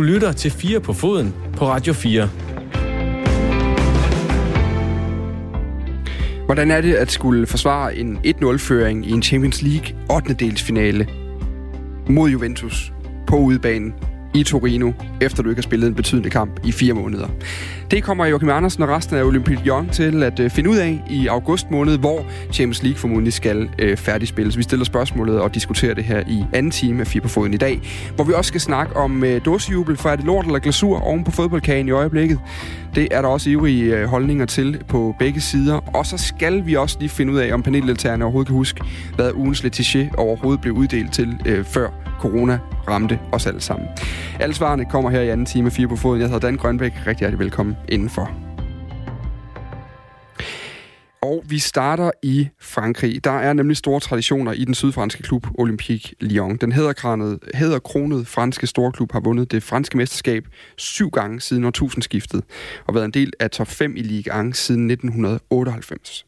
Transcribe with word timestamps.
Du 0.00 0.04
lytter 0.04 0.32
til 0.32 0.50
4 0.50 0.80
på 0.80 0.92
foden 0.92 1.34
på 1.56 1.68
Radio 1.68 1.92
4. 1.92 2.28
Hvordan 6.44 6.70
er 6.70 6.80
det 6.80 6.94
at 6.94 7.10
skulle 7.10 7.46
forsvare 7.46 7.96
en 7.96 8.18
1-0-føring 8.26 9.06
i 9.06 9.10
en 9.10 9.22
Champions 9.22 9.62
League 9.62 9.96
8. 10.10 10.34
delsfinale 10.34 11.08
mod 12.08 12.30
Juventus 12.30 12.92
på 13.26 13.36
udebanen 13.36 13.94
i 14.34 14.42
Torino, 14.42 14.92
efter 15.20 15.42
du 15.42 15.48
ikke 15.48 15.60
har 15.60 15.62
spillet 15.62 15.88
en 15.88 15.94
betydende 15.94 16.30
kamp 16.30 16.60
i 16.64 16.72
fire 16.72 16.94
måneder. 16.94 17.28
Det 17.90 18.02
kommer 18.02 18.26
Joachim 18.26 18.48
Andersen 18.48 18.82
og 18.82 18.88
resten 18.88 19.16
af 19.16 19.24
Olympique 19.24 19.64
Lyon 19.64 19.88
til 19.88 20.22
at 20.22 20.40
øh, 20.40 20.50
finde 20.50 20.70
ud 20.70 20.76
af 20.76 21.02
i 21.10 21.26
august 21.26 21.70
måned, 21.70 21.98
hvor 21.98 22.26
Champions 22.52 22.82
League 22.82 22.98
formodentlig 22.98 23.32
skal 23.32 23.68
øh, 23.78 23.96
færdigspilles. 23.96 24.58
Vi 24.58 24.62
stiller 24.62 24.84
spørgsmålet 24.84 25.40
og 25.40 25.54
diskuterer 25.54 25.94
det 25.94 26.04
her 26.04 26.22
i 26.26 26.44
anden 26.52 26.72
time 26.72 27.00
af 27.00 27.06
Fire 27.06 27.22
på 27.22 27.28
Foden 27.28 27.54
i 27.54 27.56
dag, 27.56 27.80
hvor 28.14 28.24
vi 28.24 28.32
også 28.32 28.48
skal 28.48 28.60
snakke 28.60 28.96
om 28.96 29.24
øh, 29.24 29.44
dåsejubel, 29.44 29.96
for 29.96 30.08
er 30.08 30.16
det 30.16 30.24
lort 30.24 30.46
eller 30.46 30.58
glasur 30.58 31.00
oven 31.00 31.24
på 31.24 31.30
fodboldkagen 31.30 31.88
i 31.88 31.90
øjeblikket. 31.90 32.38
Det 32.94 33.08
er 33.10 33.22
der 33.22 33.28
også 33.28 33.50
ivrige 33.50 33.96
øh, 33.96 34.04
holdninger 34.04 34.46
til 34.46 34.82
på 34.88 35.14
begge 35.18 35.40
sider. 35.40 35.96
Og 35.96 36.06
så 36.06 36.18
skal 36.18 36.66
vi 36.66 36.76
også 36.76 36.96
lige 37.00 37.08
finde 37.08 37.32
ud 37.32 37.38
af, 37.38 37.54
om 37.54 37.62
paneldeltagerne 37.62 38.24
overhovedet 38.24 38.46
kan 38.46 38.56
huske, 38.56 38.84
hvad 39.16 39.30
ugens 39.34 39.64
letiché 39.64 40.14
overhovedet 40.16 40.60
blev 40.60 40.74
uddelt 40.74 41.12
til 41.12 41.38
øh, 41.46 41.64
før 41.64 41.88
corona 42.20 42.58
ramte 42.88 43.18
os 43.32 43.46
alle 43.46 43.60
sammen. 43.60 43.88
Alle 44.40 44.54
svarene 44.54 44.84
kommer 44.84 45.10
her 45.10 45.20
i 45.20 45.28
anden 45.28 45.46
time 45.46 45.70
4 45.70 45.88
på 45.88 45.96
foden. 45.96 46.20
Jeg 46.20 46.28
hedder 46.28 46.46
Dan 46.46 46.56
Grønbæk. 46.56 46.92
Rigtig 47.06 47.18
hjertelig 47.18 47.38
velkommen 47.38 47.76
indenfor. 47.88 48.30
Og 51.22 51.44
vi 51.48 51.58
starter 51.58 52.10
i 52.22 52.48
Frankrig. 52.60 53.24
Der 53.24 53.30
er 53.30 53.52
nemlig 53.52 53.76
store 53.76 54.00
traditioner 54.00 54.52
i 54.52 54.64
den 54.64 54.74
sydfranske 54.74 55.22
klub 55.22 55.46
Olympique 55.54 56.14
Lyon. 56.20 56.56
Den 56.56 56.72
hæderkronede 57.54 58.24
franske 58.24 58.66
storklub 58.66 59.12
har 59.12 59.20
vundet 59.20 59.52
det 59.52 59.62
franske 59.62 59.96
mesterskab 59.96 60.44
syv 60.76 61.10
gange 61.10 61.40
siden 61.40 61.64
årtusindskiftet 61.64 62.44
og 62.86 62.94
været 62.94 63.04
en 63.04 63.10
del 63.10 63.32
af 63.40 63.50
top 63.50 63.68
5 63.68 63.96
i 63.96 64.02
Ligue 64.02 64.48
1 64.48 64.56
siden 64.56 64.90
1998. 64.90 66.26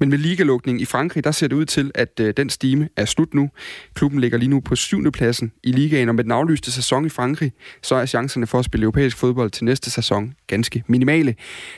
Men 0.00 0.10
med 0.10 0.18
ligalukningen 0.18 0.80
i 0.80 0.84
Frankrig, 0.84 1.24
der 1.24 1.30
ser 1.30 1.48
det 1.48 1.56
ud 1.56 1.64
til, 1.64 1.90
at 1.94 2.20
øh, 2.20 2.34
den 2.36 2.50
stime 2.50 2.88
er 2.96 3.04
slut 3.04 3.34
nu. 3.34 3.50
Klubben 3.94 4.20
ligger 4.20 4.38
lige 4.38 4.48
nu 4.48 4.60
på 4.60 4.76
syvende 4.76 5.10
pladsen 5.10 5.52
i 5.62 5.72
ligaen, 5.72 6.08
og 6.08 6.14
med 6.14 6.24
den 6.24 6.32
aflyste 6.32 6.72
sæson 6.72 7.06
i 7.06 7.08
Frankrig, 7.08 7.52
så 7.82 7.94
er 7.94 8.06
chancerne 8.06 8.46
for 8.46 8.58
at 8.58 8.64
spille 8.64 8.84
europæisk 8.84 9.16
fodbold 9.16 9.50
til 9.50 9.64
næste 9.64 9.90
sæson 9.90 10.34
ganske 10.46 10.84
minimale. 10.86 11.34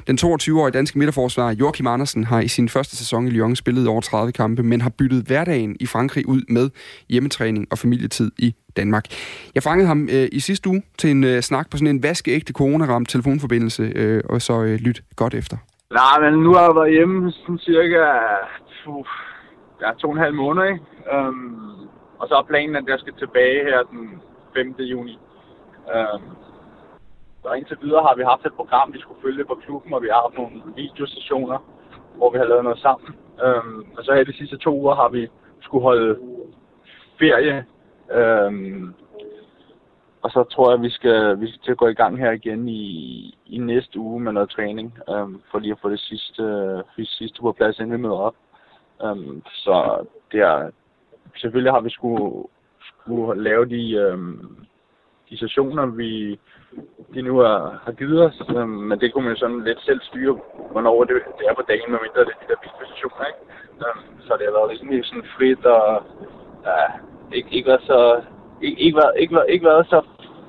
Den 0.07 0.19
22-årige 0.23 0.73
danske 0.73 0.99
midterforsvar 0.99 1.53
Joachim 1.53 1.87
Andersen 1.87 2.25
har 2.25 2.41
i 2.41 2.49
sin 2.49 2.69
første 2.69 2.97
sæson 2.97 3.27
i 3.27 3.31
Lyon 3.31 3.57
spillet 3.57 3.89
over 3.89 4.01
30 4.01 4.33
kampe, 4.33 4.63
men 4.63 4.81
har 4.81 4.91
byttet 4.91 5.25
hverdagen 5.25 5.77
i 5.81 5.87
Frankrig 5.87 6.29
ud 6.29 6.43
med 6.49 6.71
hjemmetræning 7.09 7.67
og 7.71 7.79
familietid 7.79 8.31
i 8.39 8.55
Danmark. 8.77 9.05
Jeg 9.55 9.63
fangede 9.63 9.87
ham 9.87 10.09
øh, 10.13 10.29
i 10.33 10.41
sidste 10.41 10.69
uge 10.69 10.83
til 10.99 11.11
en 11.11 11.25
øh, 11.25 11.43
snak 11.43 11.71
på 11.71 11.77
sådan 11.77 11.95
en 11.97 12.03
vaskeægte 12.03 12.53
coronaramt 12.53 13.09
telefonforbindelse, 13.09 13.83
øh, 13.83 14.23
og 14.25 14.43
så 14.43 14.63
øh, 14.63 14.79
lyt 14.79 15.03
godt 15.17 15.35
efter. 15.35 15.57
Nej, 15.99 16.15
men 16.21 16.33
nu 16.43 16.51
har 16.55 16.63
jeg 16.63 16.75
været 16.75 16.93
hjemme 16.93 17.33
sådan 17.33 17.59
cirka 17.59 18.05
uh, 18.87 19.07
ja, 19.81 19.93
to 19.93 20.09
og 20.09 20.15
en 20.15 20.25
halv 20.25 20.35
måned, 20.35 20.65
ikke? 20.65 20.81
Um, 21.15 21.89
og 22.19 22.29
så 22.29 22.35
er 22.35 22.43
planen, 22.43 22.77
at 22.77 22.85
jeg 22.87 22.99
skal 22.99 23.15
tilbage 23.15 23.65
her 23.65 23.83
den 23.83 24.23
5. 24.55 24.75
juni. 24.79 25.19
Um, 25.95 26.23
så 27.43 27.53
indtil 27.53 27.79
videre 27.83 28.03
har 28.03 28.15
vi 28.17 28.23
haft 28.23 28.47
et 28.47 28.53
program, 28.53 28.93
vi 28.93 29.01
skulle 29.01 29.23
følge 29.23 29.45
på 29.45 29.55
klubben, 29.65 29.95
og 29.95 30.03
vi 30.03 30.09
har 30.13 30.21
haft 30.23 30.37
nogle 30.39 30.63
videosessioner, 30.77 31.59
hvor 32.17 32.31
vi 32.31 32.39
har 32.39 32.45
lavet 32.45 32.65
noget 32.65 32.79
sammen. 32.79 33.09
Um, 33.47 33.87
og 33.97 34.05
så 34.05 34.15
her 34.15 34.25
de 34.25 34.37
sidste 34.37 34.57
to 34.57 34.71
uger 34.81 34.95
har 34.95 35.09
vi 35.09 35.29
skulle 35.61 35.83
holde 35.83 36.19
ferie. 37.19 37.65
Um, 38.21 38.95
og 40.23 40.31
så 40.31 40.45
tror 40.45 40.71
jeg, 40.71 40.79
at 40.79 40.83
vi 40.83 40.91
skal, 40.91 41.41
vi 41.41 41.49
skal 41.49 41.61
til 41.65 41.71
at 41.71 41.77
gå 41.77 41.89
i 41.89 41.95
gang 41.95 42.19
her 42.19 42.31
igen 42.31 42.69
i, 42.69 42.85
i 43.47 43.59
næste 43.59 43.99
uge 43.99 44.21
med 44.21 44.33
noget 44.33 44.51
træning, 44.51 44.99
øhm, 45.09 45.43
for 45.51 45.59
lige 45.59 45.73
at 45.73 45.79
få 45.83 45.91
det 45.91 46.01
sidste, 46.01 46.43
det 46.97 47.09
sidste 47.09 47.41
på 47.41 47.53
plads, 47.53 47.79
inden 47.79 47.93
vi 47.93 48.03
møder 48.03 48.15
op. 48.15 48.35
Øhm, 49.05 49.43
så 49.47 50.07
det 50.33 50.41
er, 50.41 50.71
selvfølgelig 51.37 51.73
har 51.73 51.81
vi 51.81 51.91
skulle, 51.91 52.49
skulle 52.81 53.43
lave 53.43 53.65
de, 53.65 53.93
øhm, 53.93 54.57
de 55.31 55.39
sessioner, 55.39 55.87
vi 55.87 56.39
de 57.15 57.23
nu 57.23 57.39
er, 57.39 57.81
har 57.85 57.93
givet 57.93 58.27
os, 58.27 58.43
øhm, 58.57 58.69
men 58.69 59.01
det 59.01 59.13
kunne 59.13 59.29
man 59.29 59.37
sådan 59.37 59.65
lidt 59.65 59.81
selv 59.81 60.01
styre, 60.03 60.41
hvornår 60.71 61.05
det, 61.05 61.23
det 61.39 61.45
er 61.49 61.55
på 61.55 61.63
dagen, 61.69 61.91
medmindre 61.91 62.25
det 62.25 62.33
er 62.35 62.41
de 62.43 62.49
der 62.49 62.63
videosessioner, 62.63 63.25
ikke? 63.31 63.43
Øhm, 63.85 64.21
så 64.21 64.37
det 64.39 64.47
har 64.47 64.53
været 64.59 64.79
sådan, 64.79 65.05
sådan 65.05 65.29
frit 65.37 65.65
og 65.67 66.03
ja, 66.65 66.83
ikke, 67.37 67.49
ikke 67.57 67.69
været 67.69 67.83
så 67.83 68.23
ikke, 68.63 68.81
ikke, 68.81 68.97
været, 68.97 69.15
ikke, 69.23 69.35
været, 69.35 69.51
ikke 69.55 69.67
været 69.67 69.87
så 69.87 70.03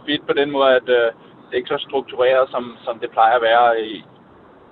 fedt 0.05 0.27
på 0.27 0.33
den 0.33 0.51
måde, 0.51 0.69
at 0.79 0.89
øh, 0.89 1.07
det 1.45 1.53
er 1.53 1.61
ikke 1.61 1.75
så 1.75 1.85
struktureret, 1.89 2.49
som, 2.49 2.77
som 2.85 2.99
det 2.99 3.11
plejer 3.11 3.35
at 3.35 3.41
være, 3.41 3.81
i, 3.81 4.05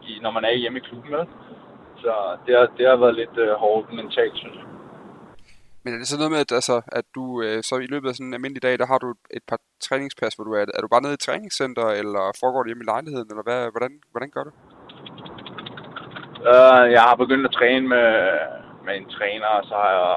i, 0.09 0.19
når 0.21 0.31
man 0.31 0.43
er 0.45 0.53
hjemme 0.61 0.79
i 0.79 0.87
klubben. 0.87 1.11
Med. 1.11 1.25
Så 2.03 2.13
det 2.45 2.57
har, 2.57 2.67
det 2.77 2.87
har 2.87 2.95
været 2.95 3.15
lidt 3.15 3.37
øh, 3.37 3.51
hårdt 3.63 3.93
mentalt, 3.93 4.37
synes 4.37 4.55
jeg. 4.55 4.65
Men 5.83 5.93
er 5.93 5.97
det 5.97 6.07
så 6.07 6.17
noget 6.17 6.31
med, 6.31 6.39
at, 6.45 6.51
altså, 6.59 6.81
at 6.99 7.05
du 7.15 7.41
øh, 7.45 7.63
så 7.69 7.75
i 7.75 7.91
løbet 7.93 8.09
af 8.09 8.15
sådan 8.15 8.27
en 8.27 8.33
almindelig 8.33 8.63
dag, 8.63 8.79
der 8.79 8.85
har 8.91 8.97
du 8.97 9.09
et 9.37 9.45
par 9.49 9.59
træningspas, 9.87 10.33
hvor 10.33 10.45
du 10.45 10.53
er, 10.53 10.65
er 10.77 10.81
du 10.81 10.87
bare 10.87 11.01
nede 11.01 11.13
i 11.13 11.25
træningscenter, 11.25 11.87
eller 12.01 12.23
foregår 12.41 12.61
det 12.63 12.69
hjemme 12.69 12.85
i 12.85 12.91
lejligheden, 12.93 13.29
eller 13.31 13.45
hvad, 13.47 13.61
hvordan, 13.73 13.93
hvordan 14.11 14.31
gør 14.35 14.43
du? 14.47 14.51
Uh, 16.51 16.85
jeg 16.95 17.03
har 17.07 17.15
begyndt 17.15 17.45
at 17.49 17.55
træne 17.59 17.87
med, 17.93 18.09
med 18.85 18.93
en 18.97 19.09
træner, 19.17 19.49
og 19.57 19.63
så 19.69 19.75
har 19.83 19.91
jeg 19.97 20.09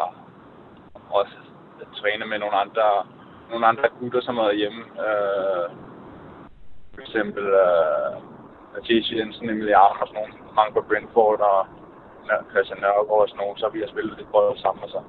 også 1.20 1.36
trænet 2.00 2.28
med 2.28 2.38
nogle 2.38 2.56
andre 2.64 2.86
nogle 3.54 3.70
andre 3.72 3.88
gutter, 3.98 4.20
som 4.22 4.36
har 4.36 4.44
været 4.48 4.62
hjemme. 4.62 4.82
Øh, 5.06 5.66
for 6.94 7.00
eksempel 7.06 7.44
øh, 7.64 8.12
Mathias 8.72 9.08
Jensen, 9.12 9.50
Emilie 9.50 9.76
Arm 9.84 9.98
og 10.02 10.06
sådan 10.08 10.18
nogle. 10.20 10.32
Mange 10.58 10.72
på 10.74 10.82
Brentford 10.88 11.40
og 11.52 11.60
Christian 12.50 12.80
Nørgaard 12.84 13.22
og 13.24 13.28
sådan 13.28 13.40
nogle. 13.42 13.56
Så 13.60 13.66
vi 13.74 13.80
har 13.82 13.88
spillet 13.92 14.14
lidt 14.18 14.32
bold 14.34 14.58
sammen 14.64 14.82
og 14.86 14.90
så. 14.96 15.00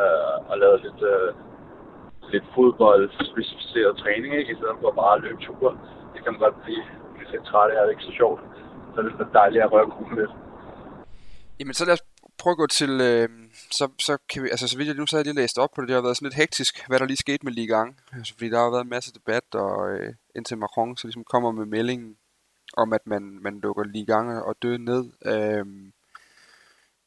Øh, 0.00 0.36
og 0.50 0.54
lavet 0.62 0.78
lidt, 0.86 1.00
øh, 1.12 1.30
lidt 2.32 2.46
fodbold 2.54 3.04
specificeret 3.32 3.92
træning, 4.02 4.30
ikke? 4.38 4.52
I 4.52 4.58
stedet 4.60 4.76
for 4.80 4.90
bare 5.02 5.14
at 5.16 5.22
løbe 5.24 5.40
ture. 5.46 5.72
Det 6.12 6.20
kan 6.22 6.32
man 6.32 6.42
godt 6.46 6.58
blive, 6.64 6.84
lidt 7.32 7.44
træt 7.50 7.70
af, 7.70 7.80
det 7.80 7.88
er 7.88 7.96
ikke 7.96 8.10
så 8.10 8.16
sjovt. 8.20 8.40
Så 8.94 8.98
det 9.02 9.10
er 9.26 9.38
dejligt 9.40 9.64
at 9.64 9.72
røre 9.72 9.90
kuglen 9.94 10.18
lidt. 10.20 10.32
Jamen 11.58 11.74
så 11.74 11.84
lad 11.86 11.94
os 11.98 12.04
prøve 12.40 12.52
at 12.52 12.56
gå 12.56 12.66
til, 12.66 12.90
øh, 13.00 13.28
så, 13.70 13.88
så 13.98 14.18
kan 14.28 14.42
vi, 14.42 14.48
altså 14.50 14.68
så 14.68 14.76
vidt 14.76 14.88
jeg 14.88 14.96
nu 14.96 15.06
så 15.06 15.16
har 15.16 15.18
jeg 15.18 15.24
lige 15.24 15.42
læst 15.42 15.58
op 15.58 15.70
på 15.74 15.80
det, 15.80 15.88
det 15.88 15.94
har 15.94 16.02
været 16.02 16.16
sådan 16.16 16.26
lidt 16.26 16.34
hektisk, 16.34 16.86
hvad 16.88 16.98
der 16.98 17.06
lige 17.06 17.16
skete 17.16 17.44
med 17.44 17.52
Ligue 17.52 17.88
1, 17.88 17.94
altså, 18.12 18.34
fordi 18.34 18.50
der 18.50 18.58
har 18.58 18.70
været 18.70 18.84
en 18.84 18.90
masse 18.90 19.12
debat, 19.12 19.54
og 19.54 19.90
øh, 19.90 20.14
indtil 20.36 20.58
Macron 20.58 20.96
så 20.96 21.06
ligesom 21.06 21.24
kommer 21.24 21.50
med 21.50 21.66
meldingen 21.66 22.16
om, 22.76 22.92
at 22.92 23.06
man, 23.06 23.22
man 23.42 23.60
lukker 23.60 23.84
Ligue 23.84 24.36
1 24.36 24.42
og 24.42 24.56
døde 24.62 24.78
ned. 24.78 25.10
Øh, 25.24 25.66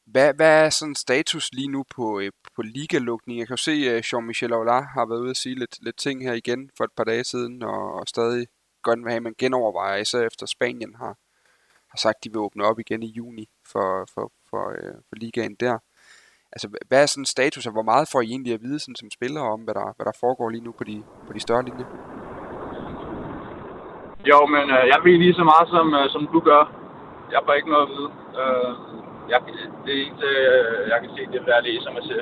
hvad, 0.06 0.34
hvad 0.34 0.66
er 0.66 0.70
sådan 0.70 0.96
status 0.96 1.54
lige 1.54 1.68
nu 1.68 1.84
på, 1.96 2.20
øh, 2.20 2.32
på 2.56 2.62
ligalukning? 2.62 3.40
Jeg 3.40 3.48
kan 3.48 3.54
jo 3.54 3.58
se, 3.58 3.72
at 3.72 4.06
Jean-Michel 4.06 4.54
Aulard 4.54 4.88
har 4.94 5.06
været 5.06 5.20
ude 5.20 5.30
at 5.30 5.38
sige 5.38 5.56
lidt, 5.56 5.78
lidt 5.82 5.98
ting 5.98 6.24
her 6.24 6.34
igen 6.34 6.70
for 6.78 6.84
et 6.84 6.92
par 6.98 7.04
dage 7.04 7.24
siden, 7.24 7.64
og, 7.64 7.94
og 7.94 8.08
stadig 8.08 8.48
godt 8.82 9.00
vil 9.00 9.10
have, 9.10 9.18
at 9.18 9.24
man 9.24 9.36
genovervejer, 9.38 9.98
især 9.98 10.22
efter 10.22 10.46
Spanien 10.46 10.96
har, 10.96 11.18
har 11.90 11.98
sagt, 11.98 12.18
at 12.18 12.24
de 12.24 12.30
vil 12.30 12.38
åbne 12.38 12.64
op 12.64 12.80
igen 12.80 13.04
i 13.04 13.12
juni 13.12 13.50
for, 13.66 14.08
for, 14.14 14.32
for, 14.54 14.64
øh, 14.78 14.96
for 15.08 15.16
ligaen 15.24 15.56
der. 15.64 15.76
Altså, 16.54 16.68
hvad 16.88 17.00
er 17.02 17.10
sådan 17.12 17.34
status, 17.36 17.66
og 17.68 17.74
hvor 17.76 17.88
meget 17.92 18.12
får 18.12 18.22
I 18.22 18.30
egentlig 18.34 18.54
at 18.54 18.64
vide 18.66 18.80
sådan, 18.80 19.02
som 19.02 19.16
spillere 19.18 19.48
om, 19.56 19.60
hvad 19.66 19.76
der, 19.80 19.88
hvad 19.96 20.06
der 20.10 20.20
foregår 20.24 20.50
lige 20.50 20.68
nu 20.68 20.72
på 20.80 20.84
de, 20.90 20.98
på 21.28 21.32
de 21.34 21.46
større 21.46 21.66
linjer? 21.68 21.88
Jo, 24.32 24.40
men 24.56 24.66
øh, 24.76 24.84
jeg 24.94 25.00
ved 25.06 25.16
lige 25.24 25.40
så 25.40 25.46
meget, 25.52 25.68
som, 25.76 25.86
øh, 26.00 26.06
som 26.16 26.24
du 26.34 26.40
gør. 26.50 26.64
Jeg 27.34 27.42
får 27.46 27.54
ikke 27.54 27.72
noget 27.74 27.86
at 27.88 27.92
vide. 27.94 28.12
Øh, 28.42 28.72
jeg, 29.32 29.40
det 29.86 29.94
eneste, 30.02 30.28
øh, 30.52 30.82
jeg 30.92 30.98
kan 31.02 31.10
se, 31.16 31.22
det 31.32 31.38
er, 31.40 31.46
hvad 31.46 31.56
jeg 31.58 31.68
læser 31.70 31.92
mig 31.96 32.04
til. 32.10 32.22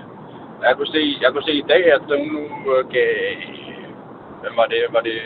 Jeg 0.67 0.73
kunne 0.77 0.93
se, 0.95 1.01
jeg 1.23 1.29
kunne 1.31 1.47
se 1.49 1.55
i 1.63 1.67
dag, 1.73 1.83
at 1.97 2.03
hun 2.19 2.27
nu 2.37 2.43
øh, 2.73 2.81
gav... 2.95 3.11
Hvem 4.41 4.55
var 4.61 4.67
det? 4.73 4.81
Var 4.95 5.03
det 5.09 5.17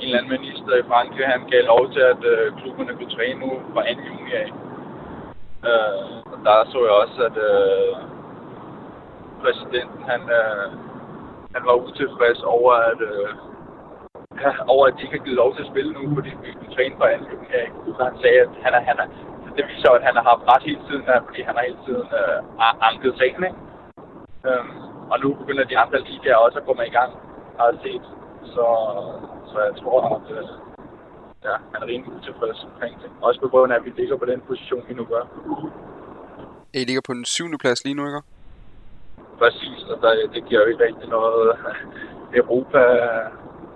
en 0.00 0.08
eller 0.08 0.18
anden 0.18 0.34
minister 0.38 0.72
i 0.76 0.88
Frankrig, 0.90 1.26
han 1.34 1.42
gav 1.50 1.62
lov 1.72 1.82
til, 1.94 2.02
at 2.12 2.22
øh, 2.32 2.46
klubberne 2.58 2.92
kunne 2.96 3.14
træne 3.16 3.40
nu 3.44 3.50
fra 3.72 3.82
2. 3.82 4.00
juni 4.08 4.32
af. 4.42 4.48
Øh, 5.70 6.16
og 6.32 6.38
der 6.44 6.70
så 6.72 6.78
jeg 6.86 6.94
også, 7.02 7.18
at 7.28 7.36
øh, 7.50 7.92
præsidenten 9.42 10.02
han, 10.10 10.20
øh, 10.40 10.66
han 11.54 11.62
var 11.68 11.74
utilfreds 11.86 12.42
over, 12.56 12.72
at, 12.90 13.00
øh, 13.10 13.28
over, 14.72 14.84
at 14.86 14.94
de 14.96 15.02
ikke 15.02 15.18
har 15.18 15.24
givet 15.24 15.42
lov 15.42 15.50
til 15.54 15.62
at 15.64 15.72
spille 15.72 15.92
nu, 15.92 16.02
fordi 16.14 16.30
vi 16.42 16.52
kunne 16.58 16.74
træne 16.76 16.94
for 16.98 17.04
anden 17.04 17.30
juni. 17.32 17.46
Han 18.08 18.16
sagde, 18.22 18.40
at 18.46 18.52
han 18.64 18.72
er, 18.78 18.82
han 18.90 18.96
er, 19.02 19.06
det 19.56 19.64
viser 19.70 19.90
at 19.90 20.06
han 20.08 20.16
har 20.18 20.26
haft 20.32 20.44
ret 20.52 20.62
hele 20.68 20.82
tiden, 20.88 21.04
øh, 21.12 21.20
fordi 21.26 21.40
han 21.48 21.54
har 21.56 21.64
hele 21.68 21.82
tiden 21.86 22.06
øh, 22.20 22.38
anket 22.88 23.12
sagen. 23.20 23.44
Ikke? 23.48 23.60
Øh, 24.48 24.64
og 25.12 25.16
nu 25.22 25.28
begynder 25.40 25.64
de 25.64 25.78
andre 25.78 25.98
ligaer 26.08 26.36
også 26.36 26.58
at 26.58 26.66
komme 26.66 26.86
i 26.86 26.96
gang, 26.98 27.12
har 27.58 27.66
jeg 27.70 27.78
set. 27.86 28.04
Så, 28.54 28.66
så 29.50 29.56
jeg 29.66 29.74
tror, 29.80 29.98
at 30.16 30.28
øh, 30.36 30.48
ja, 31.44 31.54
han 31.72 31.82
er 31.82 31.86
rimelig 31.86 32.12
utilfreds 32.16 32.66
omkring 32.68 32.94
det. 33.02 33.10
Også 33.20 33.40
på 33.40 33.48
grund 33.48 33.72
af, 33.72 33.76
at 33.76 33.84
vi 33.84 33.92
ligger 33.96 34.16
på 34.16 34.24
den 34.24 34.40
position, 34.40 34.84
vi 34.88 34.94
nu 34.94 35.04
gør. 35.04 35.24
I 36.74 36.84
ligger 36.84 37.02
på 37.06 37.12
den 37.12 37.24
syvende 37.24 37.58
plads 37.58 37.84
lige 37.84 37.94
nu, 37.94 38.06
ikke? 38.06 38.22
Præcis, 39.38 39.82
og 39.90 39.96
der, 40.02 40.10
det 40.34 40.44
giver 40.48 40.60
jo 40.60 40.66
ikke 40.66 40.84
rigtig 40.86 41.08
noget 41.08 41.56
Europa 42.40 42.82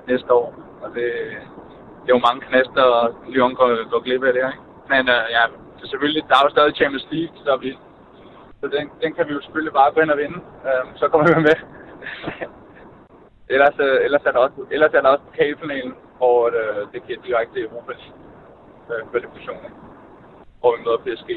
næste 0.06 0.32
år. 0.32 0.54
Og 0.82 0.88
det, 0.94 1.06
det 2.02 2.08
er 2.10 2.16
jo 2.18 2.26
mange 2.28 2.40
knaster, 2.48 2.82
og 2.82 3.14
Lyon 3.28 3.54
går, 3.54 3.90
går 3.90 4.00
glip 4.00 4.22
af 4.24 4.32
det, 4.32 4.42
ikke? 4.50 4.60
Men 4.92 5.02
uh, 5.16 5.24
ja, 5.36 5.42
så 5.78 5.84
selvfølgelig, 5.90 6.22
der 6.28 6.34
er 6.36 6.44
jo 6.44 6.50
stadig 6.50 6.76
Champions 6.76 7.06
League, 7.10 7.36
så, 7.44 7.56
vi, 7.62 7.78
så 8.60 8.66
den, 8.76 8.84
den 9.02 9.10
kan 9.14 9.28
vi 9.28 9.32
jo 9.32 9.40
selvfølgelig 9.42 9.72
bare 9.80 9.92
gå 9.92 10.00
ind 10.00 10.10
og 10.10 10.18
vinde. 10.18 10.38
Uh, 10.68 10.84
så 11.00 11.08
kommer 11.08 11.26
vi 11.34 11.42
med. 11.48 11.56
ellers, 13.54 13.76
uh, 13.86 14.04
ellers, 14.06 14.24
er 14.28 14.32
der 14.32 14.38
også, 14.46 14.58
ellers 14.70 14.92
er 14.94 15.00
der 15.02 15.08
også 15.14 15.24
pokalfinalen, 15.30 15.94
hvor 16.16 16.40
uh, 16.46 16.92
det 16.92 17.06
giver 17.06 17.22
direkte 17.26 17.60
Europa 17.60 17.92
League 18.00 18.20
uh, 18.90 19.10
kvalifikationer, 19.10 19.70
hvor 20.60 20.70
vi 20.76 20.82
møder 20.84 20.98
PSG. 21.06 21.30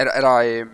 Er 0.00 0.04
der, 0.04 0.12
er 0.18 0.22
der 0.28 0.36
øh, 0.48 0.66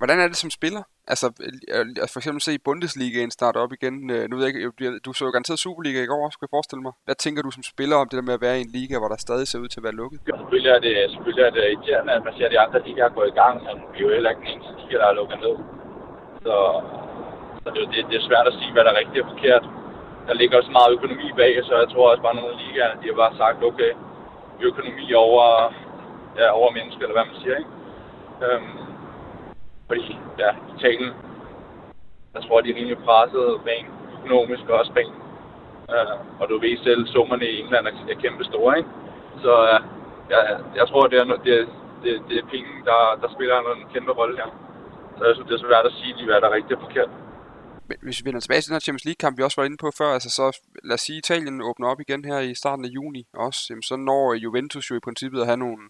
hvordan 0.00 0.18
er 0.20 0.28
det 0.28 0.36
som 0.44 0.50
spiller? 0.58 0.82
Altså, 1.12 1.26
øh, 1.74 1.84
for 2.12 2.18
eksempel 2.20 2.40
se 2.42 2.64
Bundesligaen 2.66 3.30
starte 3.38 3.58
op 3.64 3.72
igen. 3.78 3.94
Øh, 4.14 4.22
nu 4.28 4.32
ved 4.36 4.44
jeg 4.44 4.50
ikke, 4.54 4.98
du 5.06 5.12
så 5.12 5.22
jo 5.26 5.30
garanteret 5.34 5.58
Superliga 5.64 6.00
i 6.02 6.10
går, 6.12 6.30
skulle 6.30 6.48
jeg 6.48 6.56
forestille 6.58 6.82
mig. 6.86 6.92
Hvad 7.06 7.18
tænker 7.24 7.40
du 7.42 7.50
som 7.56 7.64
spiller 7.72 7.96
om 8.02 8.08
det 8.08 8.16
der 8.20 8.28
med 8.28 8.38
at 8.38 8.44
være 8.46 8.56
i 8.58 8.64
en 8.66 8.72
liga, 8.78 8.94
hvor 8.98 9.10
der 9.12 9.18
stadig 9.26 9.46
ser 9.48 9.58
ud 9.64 9.68
til 9.72 9.80
at 9.80 9.86
være 9.88 9.98
lukket? 10.02 10.18
Ja, 10.28 10.34
selvfølgelig 10.40 10.72
er 10.76 10.80
det, 10.86 10.94
selvfølgelig 11.14 11.44
er 11.48 11.52
det 11.56 11.62
irriterende, 11.64 12.12
at 12.18 12.22
man 12.26 12.32
ser, 12.36 12.46
at 12.48 12.52
de 12.54 12.60
andre 12.64 12.78
ligaer 12.86 13.12
går 13.16 13.24
i 13.32 13.36
gang, 13.40 13.56
men 13.66 13.76
vi 13.92 13.98
er 13.98 14.06
jo 14.06 14.10
heller 14.16 14.30
ikke 14.32 14.42
den 14.44 14.50
eneste 14.54 14.72
liga, 14.80 14.94
der 15.02 15.08
er 15.10 15.16
lukket 15.20 15.38
ned. 15.46 15.56
Så, 16.44 16.54
så 17.62 17.68
det, 17.74 17.82
det, 17.92 18.00
det, 18.10 18.16
er 18.20 18.24
svært 18.30 18.46
at 18.50 18.54
sige, 18.58 18.72
hvad 18.74 18.82
der 18.84 18.92
er 18.92 19.00
rigtigt 19.02 19.22
og 19.24 19.30
forkert. 19.32 19.64
Der 20.26 20.34
ligger 20.34 20.58
også 20.58 20.70
meget 20.70 20.92
økonomi 20.96 21.32
bag, 21.36 21.64
så 21.64 21.74
jeg 21.82 21.88
tror 21.88 22.10
også 22.10 22.22
bare, 22.22 22.34
at 22.34 22.36
nogle 22.36 22.54
af 22.54 22.60
ligaerne, 22.66 23.00
de 23.02 23.08
har 23.08 23.16
bare 23.22 23.36
sagt, 23.36 23.64
okay, 23.64 23.92
økonomi 24.60 25.12
over, 25.12 25.44
ja, 26.38 26.46
over 26.50 26.70
mennesker, 26.72 27.02
eller 27.02 27.18
hvad 27.18 27.30
man 27.30 27.40
siger, 27.42 27.56
ikke? 27.56 27.70
Øhm, 28.44 28.78
fordi 29.88 30.18
ja, 30.38 30.50
Italien, 30.76 31.12
jeg 32.34 32.42
tror, 32.42 32.60
de 32.60 32.70
er 32.70 32.76
rimelig 32.76 32.98
presset 32.98 33.60
rent 33.68 33.90
økonomisk 34.16 34.64
og 34.68 34.78
også 34.80 34.92
rent. 34.96 35.16
Øh, 35.94 36.16
og 36.40 36.48
du 36.48 36.58
ved 36.58 36.76
selv, 36.86 37.06
summerne 37.06 37.46
i 37.46 37.60
England 37.60 37.86
er, 37.86 37.92
er 38.12 38.20
kæmpe 38.22 38.44
store, 38.44 38.78
ikke? 38.78 38.90
Så 39.42 39.52
uh, 39.62 39.80
ja, 40.32 40.40
jeg 40.78 40.86
tror, 40.88 41.06
det 41.06 41.18
er, 41.18 41.24
det, 41.24 41.52
er, 41.60 41.64
det, 42.02 42.12
det 42.28 42.36
er 42.38 42.46
penge, 42.54 42.70
der, 42.88 43.00
der 43.22 43.28
spiller 43.34 43.56
en 43.58 43.92
kæmpe 43.94 44.12
rolle 44.12 44.36
her. 44.36 44.50
Så 45.18 45.24
jeg 45.24 45.34
synes, 45.34 45.48
det 45.48 45.56
er 45.56 45.66
svært 45.66 45.86
at 45.86 45.96
sige 45.98 46.16
lige, 46.16 46.28
hvad 46.28 46.40
der 46.40 46.48
er 46.48 46.56
rigtigt 46.58 46.78
og 46.78 46.84
forkert. 46.86 47.10
Hvis 48.02 48.20
vi 48.20 48.24
vender 48.24 48.40
tilbage 48.40 48.60
til 48.60 48.68
den 48.68 48.74
her 48.74 48.80
Champions 48.80 49.04
League-kamp, 49.04 49.38
vi 49.38 49.42
også 49.42 49.60
var 49.60 49.66
inde 49.66 49.76
på 49.76 49.90
før, 49.98 50.12
altså 50.12 50.30
så 50.30 50.60
lad 50.84 50.94
os 50.94 51.00
sige, 51.00 51.18
Italien 51.18 51.62
åbner 51.62 51.88
op 51.88 52.00
igen 52.00 52.24
her 52.24 52.38
i 52.38 52.54
starten 52.54 52.84
af 52.84 52.88
juni 52.88 53.26
også, 53.32 53.66
jamen, 53.70 53.82
så 53.82 53.96
når 53.96 54.34
Juventus 54.34 54.90
jo 54.90 54.96
i 54.96 55.00
princippet 55.00 55.40
at 55.40 55.46
have 55.46 55.56
nogle, 55.56 55.88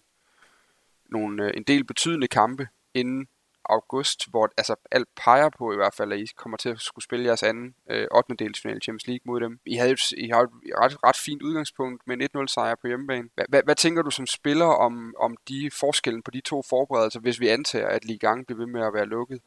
nogle, 1.10 1.44
øh, 1.44 1.52
en 1.56 1.62
del 1.62 1.84
betydende 1.84 2.28
kampe 2.28 2.68
inden 2.94 3.28
august, 3.68 4.30
hvor 4.30 4.52
altså, 4.56 4.74
alt 4.90 5.08
peger 5.16 5.50
på 5.58 5.72
i 5.72 5.76
hvert 5.76 5.94
fald, 5.94 6.12
at 6.12 6.18
I 6.18 6.26
kommer 6.36 6.56
til 6.56 6.68
at 6.68 6.80
skulle 6.80 7.04
spille 7.04 7.24
jeres 7.24 7.42
anden 7.42 7.74
øh, 7.90 8.06
8. 8.14 8.34
delsfinal 8.38 8.82
Champions 8.82 9.06
League 9.06 9.22
mod 9.24 9.40
dem. 9.40 9.60
I, 9.66 9.76
havde, 9.76 9.96
I 10.16 10.28
har 10.28 10.40
et 10.42 10.50
ret, 10.78 10.96
ret 11.04 11.16
fint 11.16 11.42
udgangspunkt 11.42 12.02
med 12.06 12.16
en 12.20 12.28
1-0 12.42 12.46
sejr 12.46 12.74
på 12.74 12.86
hjemmebane. 12.86 13.28
Hvad, 13.34 13.44
hvad, 13.48 13.62
hvad 13.64 13.74
tænker 13.74 14.02
du 14.02 14.10
som 14.10 14.26
spiller 14.26 14.66
om, 14.66 15.14
om 15.18 15.36
de 15.48 15.70
forskellen 15.80 16.22
på 16.22 16.30
de 16.30 16.40
to 16.40 16.62
forberedelser, 16.68 17.20
hvis 17.20 17.40
vi 17.40 17.48
antager, 17.48 17.88
at 17.88 18.04
Ligue 18.04 18.40
1 18.40 18.46
bliver 18.46 18.58
ved 18.58 18.66
med 18.66 18.86
at 18.86 18.94
være 18.94 19.06
lukket? 19.06 19.40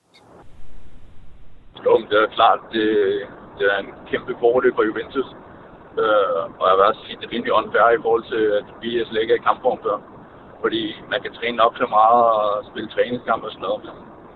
Jo, 1.85 1.91
det 2.09 2.17
er 2.23 2.35
klart, 2.37 2.59
det, 2.73 2.87
det 3.57 3.65
er 3.73 3.77
en 3.79 3.91
kæmpe 4.11 4.33
fordel 4.39 4.73
for 4.75 4.83
Juventus. 4.89 5.29
Øh, 6.03 6.41
og 6.59 6.65
jeg 6.69 6.75
vil 6.77 6.89
også 6.89 7.01
sige, 7.05 7.17
det 7.19 7.25
er 7.25 7.33
rimelig 7.33 7.53
unfair 7.59 7.87
i 7.89 8.03
forhold 8.05 8.25
til, 8.33 8.43
at 8.59 8.67
vi 8.81 8.89
slet 9.05 9.21
ikke 9.21 9.33
er 9.33 9.41
i 9.41 9.47
kampform 9.49 9.79
før. 9.85 9.97
Fordi 10.63 10.83
man 11.11 11.21
kan 11.23 11.33
træne 11.33 11.63
op 11.65 11.75
så 11.81 11.87
meget 11.97 12.23
og 12.37 12.65
spille 12.69 12.89
træningskamp 12.95 13.43
og 13.43 13.51
sådan 13.51 13.65
noget, 13.67 13.81
men 13.85 13.95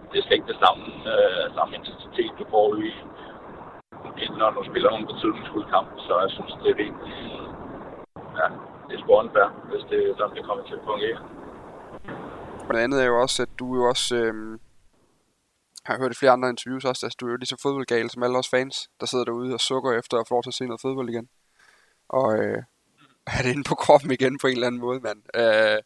det 0.10 0.18
er 0.18 0.24
slet 0.24 0.38
ikke 0.38 0.52
det 0.54 0.60
samme, 0.64 0.84
øh, 1.14 1.44
samme 1.58 1.72
intensitet, 1.78 2.32
du 2.40 2.46
får 2.54 2.68
i, 2.88 2.92
når 4.40 4.50
du 4.58 4.62
spiller 4.72 4.90
nogle 4.90 5.10
betydningsfulde 5.12 5.68
kamp. 5.76 5.90
Så 6.06 6.14
jeg 6.24 6.30
synes, 6.36 6.54
det 6.62 6.70
er 6.74 6.78
rigtig, 6.86 7.18
ja, 8.40 8.48
det 8.88 8.94
er 8.96 9.02
sgu 9.02 9.12
unfair, 9.24 9.50
hvis 9.70 9.84
det 9.90 10.00
er 10.10 10.14
sådan, 10.18 10.36
det 10.38 10.46
kommer 10.48 10.64
til 10.64 10.76
at 10.80 10.86
fungere. 10.92 11.20
Og 12.68 12.72
det 12.74 12.82
andet 12.86 13.00
er 13.04 13.08
jo 13.12 13.22
også, 13.26 13.38
at 13.46 13.52
du 13.60 13.66
jo 13.80 13.84
også 13.94 14.16
øh, 14.24 14.34
har 15.86 15.98
hørt 15.98 16.12
i 16.12 16.20
flere 16.20 16.32
andre 16.32 16.50
interviews 16.50 16.86
også, 16.86 17.06
at 17.06 17.16
du 17.20 17.28
er 17.28 17.32
jo 17.32 17.38
lige 17.38 17.48
så 17.48 17.60
fodboldgal 17.62 18.10
som 18.10 18.24
alle 18.24 18.38
os 18.38 18.50
fans, 18.50 18.90
der 19.00 19.06
sidder 19.06 19.26
derude 19.26 19.54
og 19.54 19.60
sukker 19.60 19.92
efter 19.92 20.18
at 20.18 20.28
få 20.28 20.34
lov 20.34 20.44
til 20.44 20.50
at 20.50 20.54
se 20.54 20.66
noget 20.66 20.82
fodbold 20.82 21.10
igen. 21.10 21.30
Og 22.10 22.38
øh, 22.38 22.64
er 23.28 23.42
det 23.44 23.52
inde 23.52 23.70
på 23.70 23.76
kroppen 23.76 24.12
igen 24.12 24.38
på 24.42 24.48
en 24.48 24.54
eller 24.54 24.68
anden 24.68 24.82
måde, 24.82 25.00
mand. 25.00 25.20
Øh, 25.36 25.82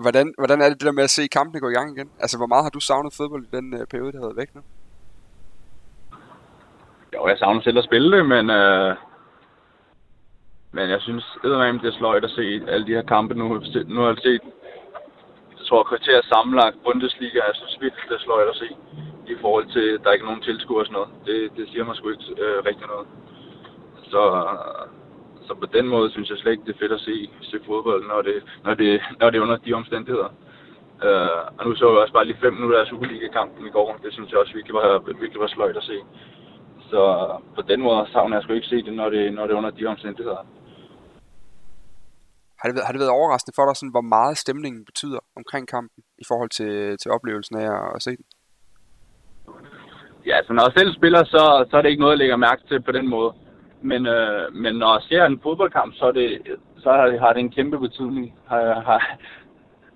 Hvordan, 0.00 0.34
hvordan 0.38 0.60
er 0.60 0.68
det 0.68 0.80
det 0.80 0.86
der 0.86 0.92
med 0.92 1.04
at 1.04 1.10
se 1.10 1.26
kampene 1.26 1.60
gå 1.60 1.68
i 1.68 1.72
gang 1.72 1.96
igen? 1.96 2.10
Altså, 2.20 2.36
hvor 2.36 2.46
meget 2.46 2.64
har 2.64 2.70
du 2.70 2.80
savnet 2.80 3.14
fodbold 3.16 3.44
i 3.44 3.56
den 3.56 3.74
øh, 3.74 3.86
periode, 3.86 4.12
der 4.12 4.18
har 4.18 4.26
været 4.26 4.36
væk 4.36 4.54
nu? 4.54 4.60
Jo, 7.14 7.28
jeg 7.28 7.38
savner 7.38 7.60
selv 7.62 7.78
at 7.78 7.84
spille 7.84 8.16
det, 8.16 8.26
men, 8.26 8.50
øh, 8.50 8.96
men 10.72 10.90
jeg 10.90 11.00
synes 11.00 11.24
eddermame, 11.44 11.78
det 11.78 11.88
er 11.88 11.98
sløjt 11.98 12.24
at 12.24 12.30
se 12.30 12.62
alle 12.68 12.86
de 12.86 12.96
her 12.98 13.02
kampe 13.02 13.34
nu. 13.34 13.44
Nu 13.86 14.00
har 14.00 14.08
jeg 14.08 14.18
set, 14.22 14.40
jeg 15.64 15.68
tror, 15.68 15.90
kvarter 15.92 16.20
sammenlagt 16.32 16.76
Bundesliga. 16.84 17.40
Jeg 17.48 17.56
synes 17.60 17.80
vildt, 17.80 18.10
det 18.10 18.20
slår 18.20 18.38
jeg 18.40 18.48
at 18.48 18.60
se 18.62 18.68
i 19.32 19.36
forhold 19.40 19.66
til, 19.76 19.86
at 19.94 20.00
der 20.04 20.12
ikke 20.12 20.28
nogen 20.30 20.42
tilskuer 20.42 20.80
og 20.80 20.86
sådan 20.86 20.98
noget. 20.98 21.10
Det, 21.26 21.38
det 21.56 21.64
siger 21.70 21.84
mig 21.84 21.96
sgu 21.96 22.08
ikke 22.10 22.42
øh, 22.44 22.58
rigtig 22.68 22.86
noget. 22.92 23.06
Så 24.12 24.22
så 25.46 25.54
på 25.54 25.66
den 25.76 25.86
måde 25.88 26.10
synes 26.10 26.30
jeg 26.30 26.38
slet 26.38 26.52
ikke, 26.52 26.66
det 26.66 26.74
er 26.74 26.82
fedt 26.82 26.92
at 26.92 27.00
se, 27.00 27.30
se 27.50 27.56
fodbold, 27.66 28.02
når 28.12 28.22
det, 28.22 28.36
når, 28.64 28.74
det, 28.74 29.00
når 29.20 29.30
det 29.30 29.38
er 29.38 29.42
under 29.42 29.56
de 29.56 29.72
omstændigheder. 29.72 30.30
Uh, 31.08 31.40
og 31.58 31.62
nu 31.66 31.74
så 31.74 31.90
jeg 31.90 31.98
også 31.98 32.12
bare 32.12 32.24
lige 32.24 32.42
fem 32.44 32.52
minutter 32.52 32.80
af 32.80 32.86
Superliga-kampen 32.86 33.66
i 33.66 33.70
går. 33.70 33.98
Det 34.04 34.12
synes 34.12 34.30
jeg 34.30 34.38
også 34.38 34.54
virkelig 34.54 34.74
var, 34.74 34.98
virkelig 35.20 35.40
var 35.40 35.46
sløjt 35.46 35.76
at 35.76 35.82
se. 35.82 35.98
Så 36.90 37.00
på 37.56 37.62
den 37.62 37.80
måde 37.80 38.06
savner 38.12 38.36
jeg 38.36 38.42
sgu 38.42 38.52
ikke 38.52 38.66
se 38.66 38.82
det, 38.82 38.92
når 38.92 39.08
det, 39.10 39.34
når 39.34 39.46
det 39.46 39.52
er 39.52 39.58
under 39.58 39.70
de 39.70 39.86
omstændigheder. 39.86 40.46
Har 42.58 42.68
det, 42.68 42.74
været, 42.76 42.86
har 42.86 42.92
det 42.92 43.00
været 43.00 43.18
overraskende 43.18 43.56
for 43.56 43.66
dig, 43.66 43.76
sådan, 43.76 43.96
hvor 43.96 44.08
meget 44.16 44.38
stemningen 44.38 44.84
betyder 44.84 45.18
omkring 45.36 45.68
kampen, 45.68 46.02
i 46.18 46.24
forhold 46.28 46.50
til, 46.50 46.98
til 46.98 47.10
oplevelsen 47.10 47.56
af 47.58 47.70
at 47.94 48.02
se 48.02 48.10
den? 48.10 48.26
Ja, 50.26 50.36
altså 50.36 50.52
når 50.52 50.62
jeg 50.62 50.72
selv 50.78 50.94
spiller, 50.94 51.24
så, 51.24 51.66
så 51.70 51.76
er 51.76 51.82
det 51.82 51.88
ikke 51.88 52.00
noget, 52.00 52.12
jeg 52.12 52.18
lægger 52.18 52.36
mærke 52.36 52.62
til 52.68 52.82
på 52.82 52.92
den 52.92 53.08
måde. 53.08 53.32
Men, 53.82 54.06
øh, 54.06 54.54
men 54.54 54.74
når 54.74 54.92
jeg 54.94 55.02
ser 55.02 55.24
en 55.24 55.40
fodboldkamp, 55.42 55.94
så, 55.94 56.04
er 56.04 56.12
det, 56.12 56.30
så 56.78 56.90
har, 56.90 57.18
har 57.18 57.32
det 57.32 57.40
en 57.40 57.50
kæmpe 57.50 57.78
betydning, 57.78 58.34
har 58.46 58.60
jeg, 58.60 58.74
har, 58.74 59.18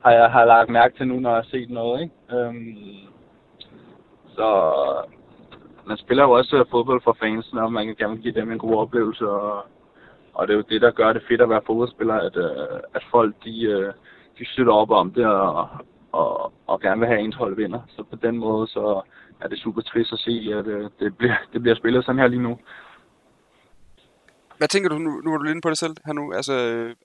har 0.05 0.13
jeg 0.13 0.31
har 0.31 0.45
lagt 0.45 0.71
mærke 0.71 0.97
til 0.97 1.09
nu, 1.09 1.21
når 1.21 1.31
jeg 1.31 1.37
har 1.37 1.51
set 1.51 1.71
noget. 1.71 2.03
Ikke? 2.03 2.15
Øhm, 2.33 2.77
så 4.37 4.49
man 5.87 5.97
spiller 5.97 6.25
jo 6.25 6.31
også 6.31 6.65
fodbold 6.71 7.03
for 7.05 7.17
fansene, 7.21 7.63
og 7.63 7.73
man 7.73 7.87
kan 7.87 7.97
gerne 7.97 8.17
give 8.17 8.35
dem 8.35 8.53
en 8.53 8.59
god 8.59 8.75
oplevelse. 8.77 9.29
Og, 9.31 9.67
og 10.39 10.47
det 10.47 10.53
er 10.53 10.57
jo 10.57 10.71
det, 10.73 10.81
der 10.81 10.91
gør 10.91 11.13
det 11.13 11.23
fedt 11.29 11.41
at 11.41 11.51
være 11.51 11.67
fodboldspiller, 11.67 12.15
at, 12.15 12.37
øh, 12.37 12.81
at 12.95 13.03
folk 13.11 13.35
de, 13.45 13.63
øh, 13.63 13.93
de 14.39 14.45
støtter 14.53 14.73
op 14.73 14.91
om 14.91 15.13
det 15.13 15.27
og, 15.27 15.69
og, 16.13 16.53
og 16.67 16.81
gerne 16.81 17.01
vil 17.01 17.09
have 17.09 17.21
ens 17.21 17.37
hold 17.37 17.57
vinder. 17.57 17.81
Så 17.89 18.03
på 18.03 18.17
den 18.17 18.39
måde 18.39 18.69
så 18.69 19.03
er 19.41 19.49
det 19.49 19.59
super 19.59 19.83
trist 19.83 20.13
at 20.13 20.19
se, 20.19 20.35
at 20.59 20.67
øh, 20.67 20.91
det, 21.01 21.17
bliver, 21.17 21.37
det 21.53 21.63
bliver 21.63 21.77
spillet 21.77 22.05
sådan 22.05 22.21
her 22.21 22.29
lige 22.29 22.43
nu. 22.43 22.59
Hvad 24.59 24.69
tænker 24.69 24.89
du, 24.89 24.99
nu, 24.99 25.11
nu 25.25 25.35
er 25.35 25.39
du 25.39 25.45
lidt 25.45 25.63
på 25.63 25.71
det 25.71 25.79
selv 25.79 25.97
her 26.07 26.13
nu, 26.13 26.33
altså, 26.33 26.55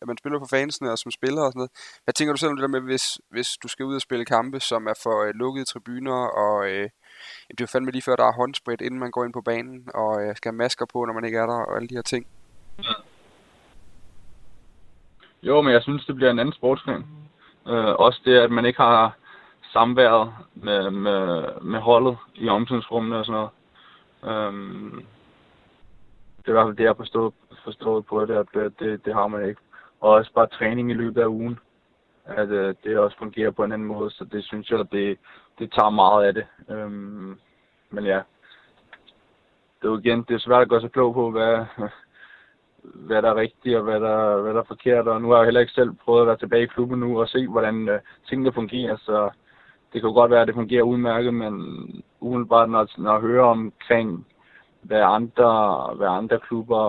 at 0.02 0.08
man 0.08 0.18
spiller 0.18 0.40
for 0.40 0.48
fansene 0.56 0.92
og 0.92 0.98
som 0.98 1.12
spiller 1.12 1.42
og 1.42 1.52
sådan 1.52 1.60
noget. 1.60 1.72
Hvad 2.04 2.14
tænker 2.14 2.34
du 2.34 2.38
selv 2.38 2.50
om 2.52 2.58
det 2.58 2.62
der 2.62 2.76
med, 2.78 2.82
hvis, 2.82 3.06
hvis 3.30 3.50
du 3.64 3.68
skal 3.68 3.86
ud 3.86 3.96
og 3.96 4.02
spille 4.02 4.26
kampe, 4.26 4.60
som 4.60 4.88
er 4.88 4.98
for 5.04 5.24
øh, 5.24 5.34
lukkede 5.36 5.66
tribuner, 5.66 6.20
og 6.44 6.66
øh, 6.66 6.90
det 7.50 7.60
er 7.62 7.66
jo 7.68 7.74
fandme 7.74 7.92
lige 7.92 8.02
før, 8.02 8.16
der 8.16 8.26
er 8.26 8.40
håndsprit, 8.42 8.82
inden 8.82 9.00
man 9.00 9.12
går 9.12 9.26
ind 9.26 9.34
på 9.34 9.42
banen, 9.42 9.90
og 9.94 10.24
øh, 10.24 10.36
skal 10.36 10.52
have 10.52 10.58
masker 10.58 10.86
på, 10.94 11.06
når 11.06 11.14
man 11.14 11.26
ikke 11.26 11.38
er 11.38 11.46
der, 11.46 11.60
og 11.68 11.76
alle 11.76 11.88
de 11.88 11.96
her 11.96 12.02
ting? 12.02 12.28
Ja. 12.84 12.94
Jo, 15.44 15.62
men 15.62 15.74
jeg 15.74 15.84
synes, 15.84 16.06
det 16.06 16.16
bliver 16.16 16.32
en 16.32 16.40
anden 16.40 16.54
sportsgren. 16.54 17.06
Øh, 17.68 17.96
også 17.96 18.22
det, 18.26 18.38
at 18.38 18.52
man 18.52 18.66
ikke 18.66 18.82
har 18.82 19.16
samværet 19.74 20.34
med, 20.56 20.92
med, 20.92 21.46
med 21.62 21.80
holdet 21.80 22.18
i 22.36 22.50
omklædningsrummene 22.50 23.18
og 23.18 23.26
sådan 23.26 23.40
noget. 23.40 23.50
Øhm, 24.24 25.06
det 26.38 26.48
er 26.48 26.52
i 26.52 26.52
hvert 26.52 26.68
fald 26.68 26.78
det, 26.78 26.84
jeg 26.84 26.90
har 26.90 27.04
forstået, 27.04 27.34
forstået 27.64 28.06
på 28.06 28.26
det, 28.26 28.36
at 28.36 28.46
det, 28.54 28.80
det, 28.80 29.06
det 29.06 29.14
har 29.14 29.28
man 29.28 29.50
ikke. 29.50 29.62
Og 30.02 30.10
også 30.10 30.34
bare 30.34 30.48
træning 30.48 30.92
i 30.92 30.94
løbet 30.94 31.22
af 31.22 31.28
ugen, 31.28 31.60
at 32.26 32.50
øh, 32.50 32.76
det 32.84 32.98
også 32.98 33.18
fungerer 33.18 33.52
på 33.52 33.64
en 33.64 33.72
anden 33.72 33.88
måde, 33.88 34.12
så 34.12 34.26
det 34.32 34.44
synes 34.46 34.70
jeg, 34.70 34.92
det, 34.92 35.18
det 35.60 35.72
tager 35.72 35.90
meget 35.90 36.26
af 36.26 36.34
det. 36.34 36.46
Øhm, 36.70 37.40
men 37.90 38.06
ja, 38.06 38.22
det 39.82 39.88
er 39.88 39.92
jo 39.92 39.98
igen, 39.98 40.26
det 40.28 40.34
er 40.36 40.40
svært 40.40 40.62
at 40.62 40.70
gøre 40.70 40.82
sig 40.82 40.92
klog 40.92 41.14
på, 41.14 41.32
hvad, 41.32 41.66
hvad 42.84 43.22
der 43.22 43.30
er 43.30 43.36
rigtigt 43.36 43.78
og 43.78 43.84
hvad 43.84 44.00
der, 44.00 44.42
hvad 44.42 44.54
der 44.54 44.60
er 44.60 44.68
forkert. 44.68 45.08
Og 45.08 45.22
nu 45.22 45.30
har 45.30 45.38
jeg 45.38 45.46
heller 45.46 45.62
ikke 45.62 45.74
selv 45.74 45.92
prøvet 46.06 46.22
at 46.22 46.28
være 46.28 46.38
tilbage 46.38 46.64
i 46.64 46.74
klubben 46.76 47.00
nu 47.00 47.22
og 47.22 47.28
se, 47.28 47.48
hvordan 47.48 47.90
øh, 47.90 48.00
tingene 48.30 48.54
fungerer. 48.54 48.98
Så 48.98 49.30
det 49.94 50.02
kan 50.02 50.10
jo 50.10 50.14
godt 50.14 50.32
være, 50.32 50.42
at 50.42 50.48
det 50.48 50.56
fungerer 50.56 50.84
udmærket, 50.84 51.34
men 51.34 51.54
umiddelbart, 52.20 52.70
når, 52.70 52.88
når 52.98 53.12
jeg 53.12 53.22
hører 53.22 53.46
omkring 53.46 54.26
hvad 54.82 55.02
andre, 55.02 55.50
hvad 55.96 56.08
andre 56.08 56.40
klubber 56.40 56.84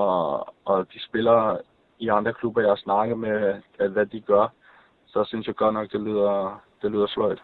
og 0.69 0.87
de 0.95 1.05
spillere 1.09 1.59
i 1.99 2.09
andre 2.09 2.33
klubber, 2.33 2.61
jeg 2.61 2.79
snakker 2.79 3.17
med, 3.17 3.55
at 3.79 3.91
hvad 3.91 4.07
de 4.07 4.21
gør, 4.21 4.53
så 5.07 5.25
synes 5.25 5.47
jeg 5.47 5.55
godt 5.55 5.75
nok, 5.75 5.93
det 5.93 6.01
lyder, 6.01 6.63
det 6.83 6.91
lyder 6.91 7.07
sløjt. 7.07 7.43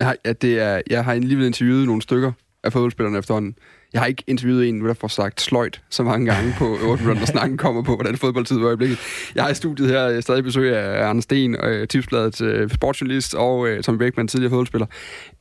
Ja, 0.00 0.32
det 0.32 0.60
er, 0.60 0.82
jeg 0.90 1.04
har 1.04 1.12
alligevel 1.12 1.46
interviewet 1.46 1.86
nogle 1.86 2.02
stykker 2.02 2.32
af 2.64 2.72
fodboldspillerne 2.72 3.18
efterhånden. 3.18 3.56
Jeg 3.92 4.00
har 4.00 4.06
ikke 4.06 4.24
interviewet 4.26 4.68
en, 4.68 4.84
der 4.84 4.94
får 4.94 5.08
sagt 5.08 5.40
sløjt 5.40 5.82
så 5.90 6.02
mange 6.02 6.34
gange 6.34 6.54
på 6.58 6.78
Open 6.82 7.08
Run, 7.08 7.18
og 7.18 7.28
snakken 7.28 7.58
kommer 7.58 7.82
på, 7.82 7.94
hvordan 7.94 8.16
fodboldtid 8.16 8.56
var 8.56 8.62
i 8.62 8.66
øjeblikket. 8.66 8.98
Jeg 9.34 9.44
har 9.44 9.50
i 9.50 9.54
studiet 9.54 9.88
her 9.88 10.00
jeg 10.00 10.22
stadig 10.22 10.44
besøg 10.44 10.76
af 10.76 11.08
Anders 11.08 11.24
Sten, 11.24 11.56
øh, 11.64 11.88
tipsbladets 11.88 12.40
øh, 12.40 12.70
sportsjournalist, 12.70 13.34
og 13.34 13.68
øh, 13.68 13.98
Beckmann, 13.98 14.28
tidligere 14.28 14.50
fodboldspiller. 14.50 14.86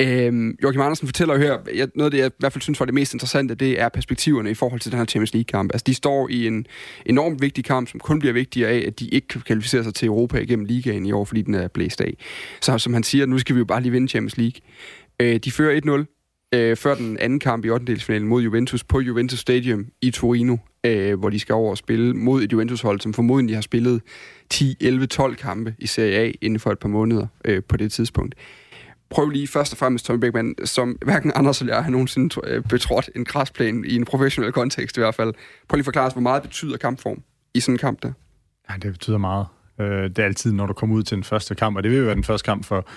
Øh, 0.01 0.53
Joachim 0.63 0.81
Andersen 0.81 1.07
fortæller 1.07 1.33
jo 1.33 1.39
her, 1.39 1.57
jeg, 1.75 1.87
noget 1.95 2.05
af 2.07 2.11
det, 2.11 2.17
jeg 2.17 2.27
i 2.27 2.33
hvert 2.39 2.53
fald 2.53 2.61
synes 2.61 2.79
var 2.79 2.85
det 2.85 2.93
mest 2.95 3.13
interessante, 3.13 3.55
det 3.55 3.81
er 3.81 3.89
perspektiverne 3.89 4.51
i 4.51 4.53
forhold 4.53 4.79
til 4.79 4.91
den 4.91 4.99
her 4.99 5.05
Champions 5.05 5.33
League-kamp. 5.33 5.71
Altså, 5.73 5.83
de 5.87 5.93
står 5.93 6.27
i 6.29 6.47
en 6.47 6.65
enormt 7.05 7.41
vigtig 7.41 7.65
kamp, 7.65 7.89
som 7.89 7.99
kun 7.99 8.19
bliver 8.19 8.33
vigtigere 8.33 8.69
af, 8.69 8.83
at 8.87 8.99
de 8.99 9.07
ikke 9.07 9.27
kan 9.27 9.41
kvalificere 9.41 9.83
sig 9.83 9.93
til 9.93 10.05
Europa 10.05 10.37
igennem 10.37 10.65
ligaen 10.65 11.05
i 11.05 11.11
år, 11.11 11.25
fordi 11.25 11.41
den 11.41 11.53
er 11.53 11.67
blæst 11.67 12.01
af. 12.01 12.17
Så 12.61 12.77
som 12.77 12.93
han 12.93 13.03
siger, 13.03 13.25
nu 13.25 13.39
skal 13.39 13.55
vi 13.55 13.59
jo 13.59 13.65
bare 13.65 13.81
lige 13.81 13.91
vinde 13.91 14.07
Champions 14.07 14.37
League. 14.37 14.61
Øh, 15.19 15.35
de 15.35 15.51
fører 15.51 16.05
1-0 16.05 16.16
øh, 16.53 16.77
før 16.77 16.95
den 16.95 17.17
anden 17.19 17.39
kamp 17.39 17.65
i 17.65 17.69
8. 17.69 18.19
mod 18.19 18.41
Juventus 18.41 18.83
på 18.83 18.99
Juventus 18.99 19.39
Stadium 19.39 19.85
i 20.01 20.11
Torino, 20.11 20.57
øh, 20.83 21.19
hvor 21.19 21.29
de 21.29 21.39
skal 21.39 21.53
over 21.53 21.69
og 21.69 21.77
spille 21.77 22.13
mod 22.13 22.43
et 22.43 22.51
Juventus-hold, 22.51 23.01
som 23.01 23.13
formodentlig 23.13 23.55
har 23.55 23.61
spillet 23.61 24.01
10, 24.49 24.75
11, 24.81 25.05
12 25.05 25.35
kampe 25.35 25.75
i 25.79 25.87
Serie 25.87 26.17
A 26.17 26.31
inden 26.41 26.59
for 26.59 26.71
et 26.71 26.79
par 26.79 26.89
måneder 26.89 27.27
øh, 27.45 27.63
på 27.63 27.77
det 27.77 27.91
tidspunkt. 27.91 28.35
Prøv 29.09 29.29
lige 29.29 29.47
først 29.47 29.73
og 29.73 29.77
fremmest, 29.77 30.05
Tommy 30.05 30.19
Beckmann, 30.19 30.55
som 30.65 30.97
hverken 31.05 31.31
Anders 31.35 31.61
eller 31.61 31.73
jeg 31.73 31.83
har 31.83 31.91
nogensinde 31.91 32.35
øh, 32.43 32.63
betrådt 32.63 33.09
en 33.15 33.25
græsplan 33.25 33.85
i 33.87 33.95
en 33.95 34.05
professionel 34.05 34.51
kontekst 34.51 34.97
i 34.97 34.99
hvert 34.99 35.15
fald. 35.15 35.33
Prøv 35.67 35.75
lige 35.75 35.81
at 35.81 35.85
forklare 35.85 36.07
os, 36.07 36.13
hvor 36.13 36.21
meget 36.21 36.41
betyder 36.41 36.77
kampform 36.77 37.23
i 37.53 37.59
sådan 37.59 37.73
en 37.73 37.79
kamp 37.79 38.03
der? 38.03 38.11
Ja, 38.69 38.75
det 38.81 38.91
betyder 38.91 39.17
meget. 39.17 39.45
Øh, 39.79 40.03
det 40.03 40.19
er 40.19 40.25
altid, 40.25 40.51
når 40.51 40.65
du 40.65 40.73
kommer 40.73 40.95
ud 40.95 41.03
til 41.03 41.15
den 41.15 41.23
første 41.23 41.55
kamp, 41.55 41.77
og 41.77 41.83
det 41.83 41.91
vil 41.91 41.99
jo 41.99 42.05
være 42.05 42.15
den 42.15 42.23
første 42.23 42.45
kamp 42.45 42.65
for, 42.65 42.87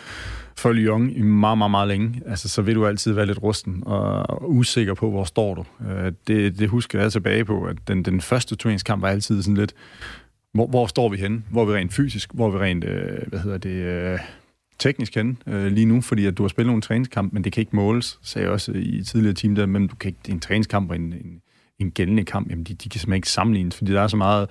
for 0.56 0.72
Lyon 0.72 1.10
i 1.10 1.22
meget, 1.22 1.58
meget, 1.58 1.70
meget 1.70 1.88
længe. 1.88 2.22
Altså, 2.26 2.48
så 2.48 2.62
vil 2.62 2.74
du 2.74 2.86
altid 2.86 3.12
være 3.12 3.26
lidt 3.26 3.42
rusten 3.42 3.82
og 3.86 4.50
usikker 4.50 4.94
på, 4.94 5.10
hvor 5.10 5.24
står 5.24 5.54
du. 5.54 5.64
Øh, 5.90 6.12
det, 6.26 6.58
det 6.58 6.68
husker 6.68 7.00
jeg 7.00 7.12
tilbage 7.12 7.44
på, 7.44 7.64
at 7.64 7.76
den, 7.88 8.02
den 8.02 8.20
første 8.20 8.56
turneringskamp 8.56 9.02
var 9.02 9.08
altid 9.08 9.42
sådan 9.42 9.56
lidt, 9.56 9.74
hvor, 10.52 10.66
hvor 10.66 10.86
står 10.86 11.08
vi 11.08 11.16
henne? 11.16 11.42
Hvor 11.50 11.62
er 11.62 11.66
vi 11.66 11.72
rent 11.72 11.92
fysisk? 11.92 12.30
Hvor 12.34 12.46
er 12.46 12.50
vi 12.50 12.58
rent, 12.58 12.84
øh, 12.84 13.18
hvad 13.26 13.38
hedder 13.38 13.58
det, 13.58 13.70
øh, 13.70 14.18
teknisk 14.78 15.14
henne 15.14 15.36
øh, 15.46 15.66
lige 15.66 15.86
nu? 15.86 16.00
Fordi 16.00 16.26
at 16.26 16.38
du 16.38 16.42
har 16.42 16.48
spillet 16.48 16.66
nogle 16.66 16.82
træningskamp, 16.82 17.32
men 17.32 17.44
det 17.44 17.52
kan 17.52 17.60
ikke 17.60 17.76
måles, 17.76 18.18
sagde 18.22 18.44
jeg 18.44 18.52
også 18.52 18.72
i 18.72 19.02
tidligere 19.02 19.34
team 19.34 19.54
der, 19.54 19.66
men 19.66 19.86
du 19.86 19.96
kan 19.96 20.08
ikke, 20.08 20.18
det 20.22 20.28
er 20.28 20.34
en 20.34 20.40
træningskamp 20.40 20.90
og 20.90 20.96
en, 20.96 21.12
en 21.12 21.42
en 21.80 21.90
gældende 21.90 22.24
kamp, 22.24 22.50
jamen 22.50 22.64
de, 22.64 22.74
de 22.74 22.88
kan 22.88 23.00
simpelthen 23.00 23.14
ikke 23.16 23.28
sammenlignes, 23.28 23.76
fordi 23.76 23.92
der 23.92 24.00
er 24.00 24.08
så 24.08 24.16
meget, 24.16 24.48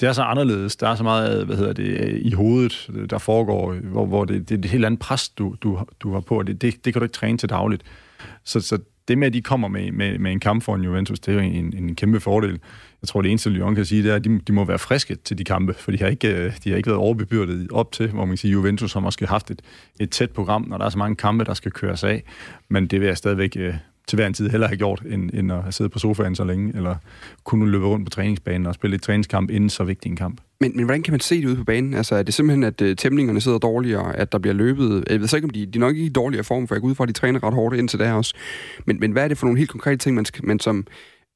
det 0.00 0.08
er 0.08 0.12
så 0.12 0.22
anderledes, 0.22 0.76
der 0.76 0.88
er 0.88 0.94
så 0.94 1.02
meget, 1.02 1.46
hvad 1.46 1.56
hedder 1.56 1.72
det, 1.72 2.18
i 2.22 2.32
hovedet, 2.32 2.90
der 3.10 3.18
foregår, 3.18 3.74
hvor, 3.74 4.06
hvor 4.06 4.24
det, 4.24 4.48
det 4.48 4.54
er 4.54 4.58
et 4.58 4.64
helt 4.64 4.84
andet 4.84 5.00
pres, 5.00 5.28
du, 5.28 5.56
du, 5.62 5.78
du 6.00 6.12
har 6.12 6.20
på, 6.20 6.38
og 6.38 6.46
det, 6.46 6.62
det, 6.62 6.84
det 6.84 6.92
kan 6.92 7.00
du 7.00 7.04
ikke 7.04 7.12
træne 7.12 7.38
til 7.38 7.48
dagligt. 7.48 7.82
Så, 8.44 8.60
så 8.60 8.78
det 9.08 9.18
med, 9.18 9.26
at 9.26 9.32
de 9.32 9.42
kommer 9.42 9.68
med, 9.68 9.92
med, 9.92 10.18
med 10.18 10.32
en 10.32 10.40
kamp 10.40 10.62
for 10.62 10.74
en 10.74 10.82
Juventus, 10.82 11.20
det 11.20 11.32
er 11.32 11.42
jo 11.42 11.50
en, 11.50 11.74
en 11.76 11.94
kæmpe 11.94 12.20
fordel. 12.20 12.60
Jeg 13.02 13.08
tror, 13.08 13.22
det 13.22 13.30
eneste, 13.30 13.50
Lyon 13.50 13.74
kan 13.74 13.84
sige, 13.84 14.02
det 14.02 14.10
er, 14.10 14.14
at 14.14 14.24
de, 14.24 14.38
de 14.38 14.52
må 14.52 14.64
være 14.64 14.78
friske 14.78 15.14
til 15.14 15.38
de 15.38 15.44
kampe, 15.44 15.74
for 15.74 15.90
de 15.90 15.98
har 15.98 16.06
ikke, 16.06 16.54
de 16.64 16.70
har 16.70 16.76
ikke 16.76 16.86
været 16.86 16.98
overbebyrdet 16.98 17.68
op 17.72 17.92
til, 17.92 18.10
hvor 18.10 18.24
man 18.24 18.28
kan 18.28 18.36
sige, 18.36 18.52
Juventus 18.52 18.92
har 18.92 19.00
måske 19.00 19.26
haft 19.26 19.50
et, 19.50 19.62
et 20.00 20.10
tæt 20.10 20.30
program, 20.30 20.64
når 20.68 20.78
der 20.78 20.84
er 20.84 20.90
så 20.90 20.98
mange 20.98 21.16
kampe, 21.16 21.44
der 21.44 21.54
skal 21.54 21.72
køres 21.72 22.04
af. 22.04 22.22
Men 22.68 22.86
det 22.86 23.00
vil 23.00 23.06
jeg 23.06 23.16
stadigvæk 23.16 23.56
øh, 23.56 23.74
til 24.08 24.16
hver 24.16 24.26
en 24.26 24.34
tid 24.34 24.48
hellere 24.48 24.68
have 24.68 24.76
gjort, 24.76 25.02
end, 25.08 25.30
end 25.34 25.52
at 25.52 25.62
have 25.62 25.72
siddet 25.72 25.92
på 25.92 25.98
sofaen 25.98 26.34
så 26.34 26.44
længe, 26.44 26.76
eller 26.76 26.96
kunne 27.44 27.70
løbe 27.70 27.86
rundt 27.86 28.06
på 28.06 28.10
træningsbanen 28.10 28.66
og 28.66 28.74
spille 28.74 28.96
et 28.96 29.02
træningskamp 29.02 29.50
inden 29.50 29.70
så 29.70 29.84
vigtig 29.84 30.10
en 30.10 30.16
kamp. 30.16 30.40
Men, 30.60 30.76
men 30.76 30.84
hvordan 30.84 31.02
kan 31.02 31.12
man 31.12 31.20
se 31.20 31.40
det 31.40 31.46
ude 31.46 31.56
på 31.56 31.64
banen? 31.64 31.94
Altså, 31.94 32.14
er 32.14 32.22
det 32.22 32.34
simpelthen, 32.34 32.64
at 32.64 32.80
uh, 32.80 32.94
tæmningerne 32.94 33.40
sidder 33.40 33.58
dårligere, 33.58 34.16
at 34.16 34.32
der 34.32 34.38
bliver 34.38 34.54
løbet? 34.54 35.04
Jeg 35.10 35.20
ved 35.20 35.28
så 35.28 35.36
ikke, 35.36 35.44
om 35.44 35.50
de, 35.50 35.66
de 35.66 35.78
er 35.78 35.80
nok 35.80 35.94
ikke 35.94 36.06
i 36.06 36.08
dårligere 36.08 36.44
form, 36.44 36.68
for 36.68 36.74
jeg 36.74 36.82
går 36.82 36.88
ud 36.88 36.94
fra, 36.94 37.04
at 37.04 37.08
de 37.08 37.12
træner 37.12 37.44
ret 37.44 37.54
hårdt 37.54 37.76
indtil 37.76 37.98
der 37.98 38.12
også. 38.12 38.34
Men, 38.84 39.00
men 39.00 39.12
hvad 39.12 39.24
er 39.24 39.28
det 39.28 39.38
for 39.38 39.46
nogle 39.46 39.58
helt 39.58 39.70
konkrete 39.70 39.96
ting, 39.96 40.16
man, 40.16 40.24
skal, 40.24 40.46
man 40.46 40.60
som 40.60 40.86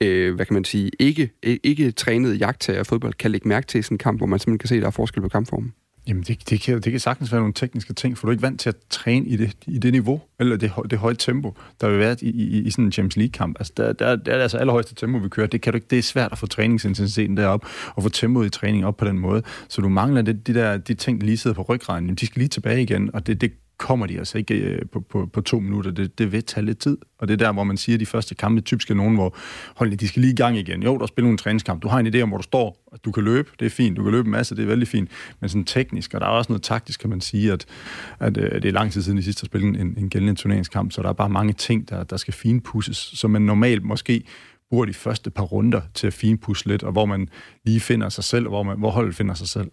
øh, 0.02 0.34
hvad 0.34 0.46
kan 0.46 0.54
man 0.54 0.64
sige, 0.64 0.90
ikke, 0.98 1.30
ikke 1.42 1.90
trænet 1.90 2.40
jagttager 2.40 2.82
fodbold 2.82 3.14
kan 3.14 3.30
lægge 3.30 3.48
mærke 3.48 3.66
til 3.66 3.78
i 3.78 3.82
sådan 3.82 3.94
en 3.94 3.98
kamp, 3.98 4.20
hvor 4.20 4.26
man 4.26 4.38
simpelthen 4.38 4.58
kan 4.58 4.68
se, 4.68 4.74
at 4.74 4.80
der 4.80 4.86
er 4.86 4.90
forskel 4.90 5.22
på 5.22 5.28
kampformen? 5.28 5.72
Jamen, 6.08 6.22
det, 6.22 6.50
det, 6.50 6.60
kan, 6.60 6.80
det 6.80 6.92
kan 6.92 7.00
sagtens 7.00 7.32
være 7.32 7.40
nogle 7.40 7.54
tekniske 7.54 7.92
ting, 7.92 8.18
for 8.18 8.26
du 8.26 8.30
er 8.30 8.32
ikke 8.32 8.42
vant 8.42 8.60
til 8.60 8.68
at 8.68 8.76
træne 8.90 9.26
i 9.26 9.36
det, 9.36 9.56
i 9.66 9.78
det 9.78 9.92
niveau, 9.92 10.20
eller 10.40 10.56
det, 10.56 10.72
det 10.90 10.98
høje 10.98 11.14
tempo, 11.14 11.54
der 11.80 11.88
vil 11.88 11.98
være 11.98 12.16
i, 12.22 12.30
i, 12.30 12.62
i 12.62 12.70
sådan 12.70 12.84
en 12.84 12.92
Champions 12.92 13.16
League-kamp. 13.16 13.56
Altså, 13.60 13.72
der, 13.76 13.92
der, 13.92 14.16
der 14.16 14.32
er 14.32 14.36
det 14.36 14.42
altså 14.42 14.58
allerhøjeste 14.58 14.94
tempo, 14.94 15.18
vi 15.18 15.28
kører. 15.28 15.46
Det, 15.46 15.60
kan 15.60 15.72
du 15.72 15.76
ikke, 15.76 15.86
det 15.90 15.98
er 15.98 16.02
svært 16.02 16.32
at 16.32 16.38
få 16.38 16.46
træningsintensiteten 16.46 17.36
derop, 17.36 17.66
og 17.94 18.02
få 18.02 18.08
tempoet 18.08 18.46
i 18.46 18.50
træning 18.50 18.86
op 18.86 18.96
på 18.96 19.04
den 19.04 19.18
måde. 19.18 19.42
Så 19.68 19.80
du 19.80 19.88
mangler 19.88 20.22
det, 20.22 20.46
de, 20.46 20.54
der, 20.54 20.76
de 20.76 20.94
ting, 20.94 21.20
der 21.20 21.26
lige 21.26 21.36
sidder 21.36 21.54
på 21.54 21.62
ryggraden. 21.62 22.14
De 22.14 22.26
skal 22.26 22.40
lige 22.40 22.48
tilbage 22.48 22.82
igen, 22.82 23.14
og 23.14 23.26
det, 23.26 23.40
det 23.40 23.52
kommer 23.80 24.06
de 24.06 24.18
altså 24.18 24.38
ikke 24.38 24.54
øh, 24.54 24.82
på, 24.92 25.00
på, 25.00 25.26
på 25.32 25.40
to 25.40 25.60
minutter. 25.60 25.90
Det, 25.90 26.18
det 26.18 26.32
vil 26.32 26.44
tage 26.44 26.66
lidt 26.66 26.78
tid. 26.78 26.98
Og 27.18 27.28
det 27.28 27.34
er 27.34 27.38
der, 27.38 27.52
hvor 27.52 27.64
man 27.64 27.76
siger, 27.76 27.96
at 27.96 28.00
de 28.00 28.06
første 28.06 28.34
kampe 28.34 28.60
typisk 28.60 28.90
er 28.90 28.94
nogen, 28.94 29.14
hvor 29.14 29.36
holdene 29.76 29.96
de 29.96 30.08
skal 30.08 30.22
lige 30.22 30.32
i 30.32 30.36
gang 30.36 30.58
igen. 30.58 30.82
Jo, 30.82 30.98
der 30.98 31.06
spiller 31.06 31.26
nogle 31.26 31.38
træningskamp. 31.38 31.82
Du 31.82 31.88
har 31.88 31.98
en 31.98 32.14
idé 32.14 32.20
om, 32.20 32.28
hvor 32.28 32.38
du 32.38 32.42
står. 32.42 32.88
At 32.92 33.04
du 33.04 33.12
kan 33.12 33.24
løbe, 33.24 33.50
det 33.60 33.66
er 33.66 33.70
fint. 33.70 33.96
Du 33.96 34.02
kan 34.02 34.12
løbe 34.12 34.26
en 34.26 34.30
masse, 34.30 34.56
det 34.56 34.62
er 34.62 34.66
vældig 34.66 34.88
fint. 34.88 35.10
Men 35.40 35.48
sådan 35.48 35.64
teknisk, 35.64 36.14
og 36.14 36.20
der 36.20 36.26
er 36.26 36.30
også 36.30 36.52
noget 36.52 36.62
taktisk, 36.62 37.00
kan 37.00 37.10
man 37.10 37.20
sige, 37.20 37.52
at, 37.52 37.66
at, 38.20 38.38
at 38.38 38.54
øh, 38.54 38.62
det 38.62 38.68
er 38.68 38.72
lang 38.72 38.92
tid 38.92 39.02
siden, 39.02 39.18
de 39.18 39.22
sidste 39.22 39.42
har 39.42 39.46
spillet 39.46 39.80
en, 39.80 39.94
en 39.98 40.08
gældende 40.10 40.34
turneringskamp, 40.34 40.92
så 40.92 41.02
der 41.02 41.08
er 41.08 41.12
bare 41.12 41.30
mange 41.30 41.52
ting, 41.52 41.88
der, 41.88 42.04
der 42.04 42.16
skal 42.16 42.34
finpusses, 42.34 42.96
som 42.96 43.30
man 43.30 43.42
normalt 43.42 43.84
måske 43.84 44.24
bruger 44.70 44.84
de 44.84 44.94
første 44.94 45.30
par 45.30 45.42
runder 45.42 45.80
til 45.94 46.06
at 46.06 46.12
finpudse 46.12 46.68
lidt, 46.68 46.82
og 46.82 46.92
hvor 46.92 47.06
man 47.06 47.28
lige 47.64 47.80
finder 47.80 48.08
sig 48.08 48.24
selv, 48.24 48.46
og 48.46 48.50
hvor, 48.50 48.62
man, 48.62 48.78
hvor 48.78 48.90
holdet 48.90 49.14
finder 49.14 49.34
sig 49.34 49.48
selv. 49.48 49.70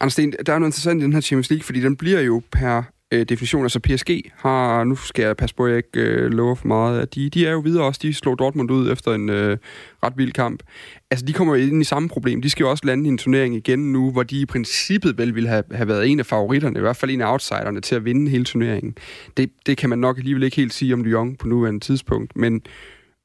Anders 0.00 0.12
Sten, 0.12 0.34
der 0.46 0.52
er 0.52 0.58
noget 0.58 0.68
interessant 0.68 1.00
i 1.00 1.04
den 1.04 1.12
her 1.12 1.20
Champions 1.20 1.50
League, 1.50 1.64
fordi 1.64 1.80
den 1.80 1.96
bliver 1.96 2.20
jo 2.20 2.42
per 2.52 2.82
øh, 3.10 3.24
definition. 3.24 3.62
Altså 3.62 3.80
PSG 3.80 4.32
har, 4.36 4.84
nu 4.84 4.96
skal 4.96 5.22
jeg 5.22 5.36
passe 5.36 5.56
på, 5.56 5.64
at 5.64 5.70
jeg 5.70 5.76
ikke 5.76 6.00
øh, 6.00 6.30
lover 6.30 6.54
for 6.54 6.66
meget, 6.66 7.00
at 7.00 7.14
de, 7.14 7.30
de 7.30 7.46
er 7.46 7.50
jo 7.50 7.58
videre 7.58 7.84
også. 7.84 8.00
De 8.02 8.14
slog 8.14 8.38
Dortmund 8.38 8.70
ud 8.70 8.92
efter 8.92 9.14
en 9.14 9.28
øh, 9.28 9.58
ret 10.02 10.12
vild 10.16 10.32
kamp. 10.32 10.62
Altså, 11.10 11.26
de 11.26 11.32
kommer 11.32 11.56
jo 11.56 11.62
ind 11.62 11.80
i 11.80 11.84
samme 11.84 12.08
problem. 12.08 12.42
De 12.42 12.50
skal 12.50 12.64
jo 12.64 12.70
også 12.70 12.86
lande 12.86 13.04
i 13.04 13.08
en 13.08 13.18
turnering 13.18 13.54
igen 13.54 13.92
nu, 13.92 14.10
hvor 14.10 14.22
de 14.22 14.40
i 14.40 14.46
princippet 14.46 15.18
vel 15.18 15.34
ville 15.34 15.48
have, 15.48 15.64
have 15.72 15.88
været 15.88 16.08
en 16.08 16.18
af 16.18 16.26
favoritterne, 16.26 16.78
i 16.78 16.80
hvert 16.80 16.96
fald 16.96 17.10
en 17.10 17.20
af 17.20 17.32
outsiderne, 17.32 17.80
til 17.80 17.94
at 17.94 18.04
vinde 18.04 18.30
hele 18.30 18.44
turneringen. 18.44 18.96
Det, 19.36 19.50
det 19.66 19.76
kan 19.76 19.90
man 19.90 19.98
nok 19.98 20.18
alligevel 20.18 20.42
ikke 20.42 20.56
helt 20.56 20.74
sige 20.74 20.94
om 20.94 21.04
Lyon 21.04 21.36
på 21.36 21.48
nuværende 21.48 21.80
tidspunkt, 21.80 22.36
men, 22.36 22.62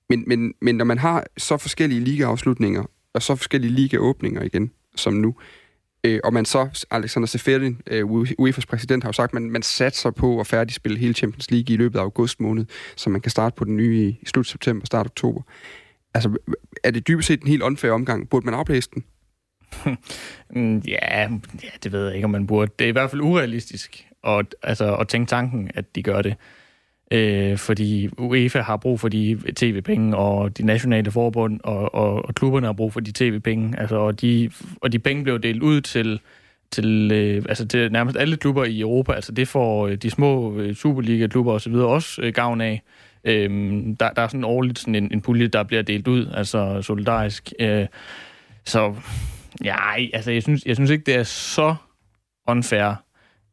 men, 0.10 0.24
men, 0.28 0.54
men 0.62 0.76
når 0.76 0.86
man 0.86 0.98
har 0.98 1.26
så 1.38 1.58
forskellige 1.58 2.02
ligaafslutninger, 2.02 2.84
og 3.14 3.22
så 3.22 3.36
forskellige 3.36 3.72
ligaåbninger 3.72 4.44
igen, 4.44 4.72
som 4.96 5.14
nu, 5.14 5.36
Øh, 6.06 6.20
og 6.24 6.34
man 6.34 6.46
så, 6.46 6.86
Alexander 6.92 7.28
Seferin, 7.28 7.82
øh, 7.88 8.04
UEFA's 8.42 8.66
præsident, 8.70 9.04
har 9.04 9.10
jo 9.10 9.14
sagt, 9.14 9.30
at 9.30 9.34
man, 9.34 9.50
man 9.50 9.62
satser 9.62 10.12
på 10.12 10.40
at 10.40 10.48
færdigspille 10.48 10.98
hele 10.98 11.14
Champions 11.14 11.52
League 11.52 11.74
i 11.74 11.78
løbet 11.78 12.00
af 12.00 12.04
august 12.04 12.40
måned, 12.40 12.66
så 12.96 13.10
man 13.10 13.22
kan 13.22 13.32
starte 13.32 13.56
på 13.56 13.66
den 13.66 13.78
nye 13.78 14.08
i, 14.08 14.20
i 14.22 14.26
slut 14.26 14.48
september, 14.48 14.86
start 14.86 15.06
oktober. 15.06 15.42
Altså, 16.14 16.38
er 16.84 16.92
det 16.92 17.08
dybest 17.08 17.28
set 17.28 17.42
en 17.42 17.48
helt 17.48 17.62
unfair 17.62 17.92
omgang? 17.92 18.30
Burde 18.30 18.46
man 18.46 18.54
afblæse 18.54 18.90
den? 18.94 19.04
Mm, 20.50 20.78
ja, 20.78 21.22
ja, 21.22 21.30
det 21.84 21.92
ved 21.92 22.06
jeg 22.06 22.16
ikke, 22.16 22.26
om 22.26 22.32
man 22.32 22.48
burde. 22.48 22.72
Det 22.80 22.86
er 22.86 22.90
i 22.90 22.92
hvert 22.92 23.10
fald 23.10 23.22
urealistisk 23.22 24.08
at, 24.24 24.56
altså, 24.64 24.96
at 24.96 25.08
tænke 25.08 25.30
tanken, 25.30 25.72
at 25.76 25.96
de 25.96 26.04
gør 26.04 26.22
det 26.22 26.36
øh, 27.12 27.58
fordi 27.58 28.10
UEFA 28.18 28.62
har 28.62 28.78
brug 28.78 29.00
for 29.00 29.10
de 29.10 29.40
tv-penge, 29.56 30.18
og 30.18 30.58
de 30.58 30.66
nationale 30.66 31.12
forbund 31.12 31.60
og, 31.64 31.96
og, 31.96 32.26
og 32.26 32.36
klubberne 32.36 32.66
har 32.66 32.74
brug 32.74 32.94
for 32.94 33.00
de 33.00 33.12
tv-penge, 33.12 33.80
altså, 33.80 33.96
og, 33.96 34.22
de, 34.22 34.50
og 34.82 34.92
de 34.92 35.00
penge 35.00 35.24
blev 35.24 35.40
delt 35.40 35.64
ud 35.64 35.82
til 35.82 36.20
til, 36.72 37.12
øh, 37.12 37.44
altså 37.50 37.68
til 37.68 37.92
nærmest 37.92 38.18
alle 38.18 38.38
klubber 38.38 38.64
i 38.64 38.80
Europa. 38.80 39.14
Altså 39.14 39.32
det 39.32 39.48
får 39.48 39.88
øh, 39.88 39.96
de 39.96 40.10
små 40.10 40.58
øh, 40.58 40.76
Superliga-klubber 40.76 41.54
osv. 41.54 41.74
også 41.74 42.22
øh, 42.22 42.34
gavn 42.34 42.62
af. 42.62 42.82
Øhm, 43.24 43.96
der, 43.96 44.10
der 44.10 44.22
er 44.22 44.28
sådan 44.28 44.44
årligt 44.44 44.80
sådan 44.80 44.96
en, 44.96 45.12
en 45.12 45.22
pulje, 45.22 45.48
der 45.48 45.64
bliver 45.64 45.82
delt 45.82 46.08
ud, 46.08 46.28
altså 46.34 46.82
solidarisk. 46.82 47.54
Øh, 47.60 47.86
så 48.66 48.96
ja, 49.64 49.96
altså 50.14 50.32
jeg 50.32 50.44
synes, 50.44 50.66
jeg 50.66 50.76
synes 50.76 50.92
ikke, 50.92 51.04
det 51.04 51.16
er 51.16 51.24
så 51.24 51.76
unfair 52.48 53.05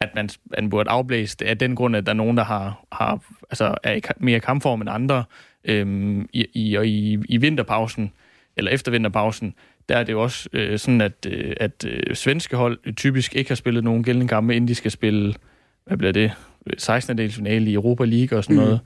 at 0.02 0.14
man, 0.14 0.28
man 0.58 0.70
burde 0.70 0.90
afblæse 0.90 1.36
det 1.36 1.44
af 1.44 1.58
den 1.58 1.74
grund, 1.74 1.96
at 1.96 2.06
der 2.06 2.12
er 2.12 2.16
nogen, 2.16 2.36
der 2.36 2.44
har, 2.44 2.84
har 2.92 3.20
altså 3.50 3.74
er 3.82 3.92
i 3.92 4.00
mere 4.18 4.40
kampform 4.40 4.80
end 4.80 4.90
andre. 4.90 5.24
Øhm, 5.64 6.28
i, 6.32 6.46
i, 6.54 6.74
og 6.74 6.86
i, 6.86 7.18
i 7.28 7.36
vinterpausen, 7.36 8.12
eller 8.56 8.70
efter 8.70 8.90
vinterpausen, 8.90 9.54
der 9.88 9.96
er 9.96 10.04
det 10.04 10.12
jo 10.12 10.22
også 10.22 10.48
øh, 10.52 10.78
sådan, 10.78 11.00
at, 11.00 11.26
øh, 11.28 11.52
at 11.56 11.84
øh, 11.88 12.14
svenske 12.14 12.56
hold 12.56 12.94
typisk 12.94 13.36
ikke 13.36 13.50
har 13.50 13.54
spillet 13.54 13.84
nogen 13.84 14.04
gældende 14.04 14.28
kampe, 14.28 14.56
inden 14.56 14.68
de 14.68 14.74
skal 14.74 14.90
spille, 14.90 15.34
hvad 15.86 15.96
bliver 15.96 16.12
det, 16.12 16.32
16. 16.78 17.18
dels 17.18 17.36
finale 17.36 17.70
i 17.70 17.74
Europa 17.74 18.04
League 18.04 18.38
og 18.38 18.44
sådan 18.44 18.56
mm. 18.56 18.62
noget. 18.62 18.80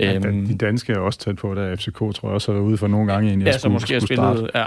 Ja, 0.00 0.14
øhm, 0.14 0.46
de 0.46 0.56
danske 0.56 0.92
er 0.92 0.98
også 0.98 1.18
tæt 1.18 1.36
på, 1.36 1.54
der 1.54 1.76
FCK 1.76 1.98
tror 1.98 2.22
jeg 2.24 2.34
også 2.34 2.52
været 2.52 2.62
ude 2.62 2.76
for 2.76 2.88
nogle 2.88 3.12
gange, 3.12 3.32
inden 3.32 3.46
jeg 3.46 3.52
ja, 3.52 3.58
så 3.58 3.68
måske 3.68 3.92
har 3.92 4.00
spillet, 4.00 4.50
ja, 4.54 4.66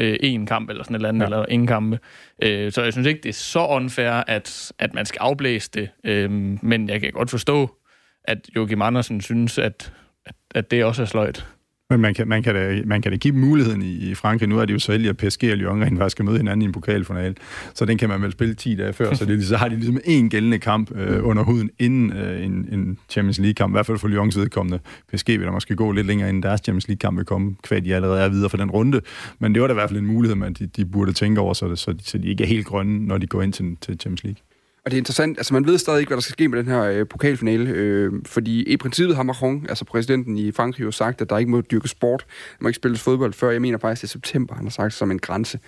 øh, 0.00 0.16
en 0.20 0.46
kamp 0.46 0.70
eller 0.70 0.82
sådan 0.82 0.94
et 0.94 0.98
eller 0.98 1.08
andet, 1.08 1.20
ja. 1.20 1.24
eller 1.24 1.46
ingen 1.48 1.66
kampe. 1.66 1.98
Øh, 2.42 2.72
så 2.72 2.82
jeg 2.82 2.92
synes 2.92 3.06
ikke, 3.06 3.20
det 3.22 3.28
er 3.28 3.32
så 3.32 3.66
unfair, 3.66 4.10
at, 4.10 4.72
at 4.78 4.94
man 4.94 5.06
skal 5.06 5.18
afblæse 5.20 5.70
det. 5.74 5.88
Øh, 6.04 6.30
men 6.62 6.88
jeg 6.88 7.00
kan 7.00 7.12
godt 7.12 7.30
forstå, 7.30 7.76
at 8.24 8.38
Joachim 8.56 8.82
Andersen 8.82 9.20
synes, 9.20 9.58
at, 9.58 9.92
at, 10.26 10.34
at 10.54 10.70
det 10.70 10.84
også 10.84 11.02
er 11.02 11.06
sløjt. 11.06 11.46
Men 11.90 12.00
man 12.00 12.14
kan, 12.14 12.28
man 12.28 12.42
kan, 12.42 12.54
da, 12.54 12.82
man 12.84 13.02
kan 13.02 13.12
da 13.12 13.16
give 13.16 13.34
muligheden 13.34 13.82
i, 13.82 14.10
i 14.10 14.14
Frankrig. 14.14 14.48
Nu 14.48 14.58
er 14.58 14.64
det 14.64 14.74
jo 14.74 14.78
så 14.78 14.92
heldigt, 14.92 15.10
at 15.10 15.16
PSG 15.16 15.44
og 15.44 15.56
Lyon 15.56 15.82
rent 15.82 15.98
faktisk 15.98 16.14
skal 16.14 16.24
møde 16.24 16.36
hinanden 16.36 16.62
i 16.62 16.64
en 16.64 16.72
pokalfinal. 16.72 17.36
Så 17.74 17.84
den 17.84 17.98
kan 17.98 18.08
man 18.08 18.22
vel 18.22 18.32
spille 18.32 18.54
10 18.54 18.76
dage 18.76 18.92
før. 18.92 19.14
Så, 19.14 19.24
det, 19.24 19.46
så 19.46 19.56
har 19.56 19.68
de 19.68 19.74
ligesom 19.74 19.98
en 20.04 20.30
gældende 20.30 20.58
kamp 20.58 20.96
øh, 20.96 21.26
under 21.26 21.42
huden 21.42 21.70
inden 21.78 22.12
øh, 22.12 22.44
en, 22.44 22.68
en 22.72 22.98
Champions 23.08 23.38
League-kamp. 23.38 23.72
I 23.72 23.74
hvert 23.74 23.86
fald 23.86 23.98
for 23.98 24.08
Lyons 24.08 24.38
vedkommende. 24.38 24.78
PSG 25.12 25.28
vil 25.28 25.40
der 25.40 25.52
måske 25.52 25.76
gå 25.76 25.92
lidt 25.92 26.06
længere 26.06 26.28
inden 26.28 26.42
deres 26.42 26.60
Champions 26.64 26.88
League-kamp 26.88 27.16
vil 27.16 27.26
komme, 27.26 27.54
kvad 27.62 27.80
de 27.82 27.94
allerede 27.94 28.20
er 28.20 28.28
videre 28.28 28.50
for 28.50 28.56
den 28.56 28.70
runde. 28.70 29.00
Men 29.38 29.54
det 29.54 29.62
var 29.62 29.68
da 29.68 29.72
i 29.72 29.74
hvert 29.74 29.90
fald 29.90 29.98
en 29.98 30.06
mulighed, 30.06 30.36
man 30.36 30.52
de, 30.52 30.66
de 30.66 30.84
burde 30.84 31.12
tænke 31.12 31.40
over, 31.40 31.54
så, 31.54 31.68
det, 31.68 31.78
så, 31.78 31.92
de, 31.92 32.04
så 32.04 32.18
de 32.18 32.28
ikke 32.28 32.44
er 32.44 32.48
helt 32.48 32.66
grønne, 32.66 33.06
når 33.06 33.18
de 33.18 33.26
går 33.26 33.42
ind 33.42 33.52
til, 33.52 33.76
til 33.80 34.00
Champions 34.00 34.24
League. 34.24 34.49
Og 34.84 34.90
det 34.90 34.96
er 34.96 34.98
interessant, 34.98 35.38
altså 35.38 35.54
man 35.54 35.66
ved 35.66 35.78
stadig 35.78 36.00
ikke, 36.00 36.10
hvad 36.10 36.16
der 36.16 36.22
skal 36.22 36.32
ske 36.32 36.48
med 36.48 36.58
den 36.58 36.66
her 36.66 36.82
øh, 36.82 37.06
pokalfinale, 37.08 37.70
øh, 37.70 38.12
fordi 38.26 38.62
i 38.62 38.76
princippet 38.76 39.16
har 39.16 39.22
Macron, 39.22 39.66
altså 39.68 39.84
præsidenten 39.84 40.38
i 40.38 40.52
Frankrig, 40.52 40.84
jo 40.84 40.90
sagt, 40.90 41.20
at 41.20 41.30
der 41.30 41.38
ikke 41.38 41.50
må 41.50 41.60
dyrke 41.60 41.88
sport, 41.88 42.24
der 42.28 42.62
må 42.62 42.68
ikke 42.68 42.76
spilles 42.76 43.00
fodbold 43.00 43.32
før, 43.32 43.50
jeg 43.50 43.60
mener 43.62 43.78
faktisk, 43.78 44.02
det 44.02 44.08
er 44.08 44.12
september, 44.12 44.54
han 44.54 44.64
har 44.64 44.70
sagt, 44.70 44.94
som 44.94 45.10
en 45.10 45.18
grænse. 45.18 45.58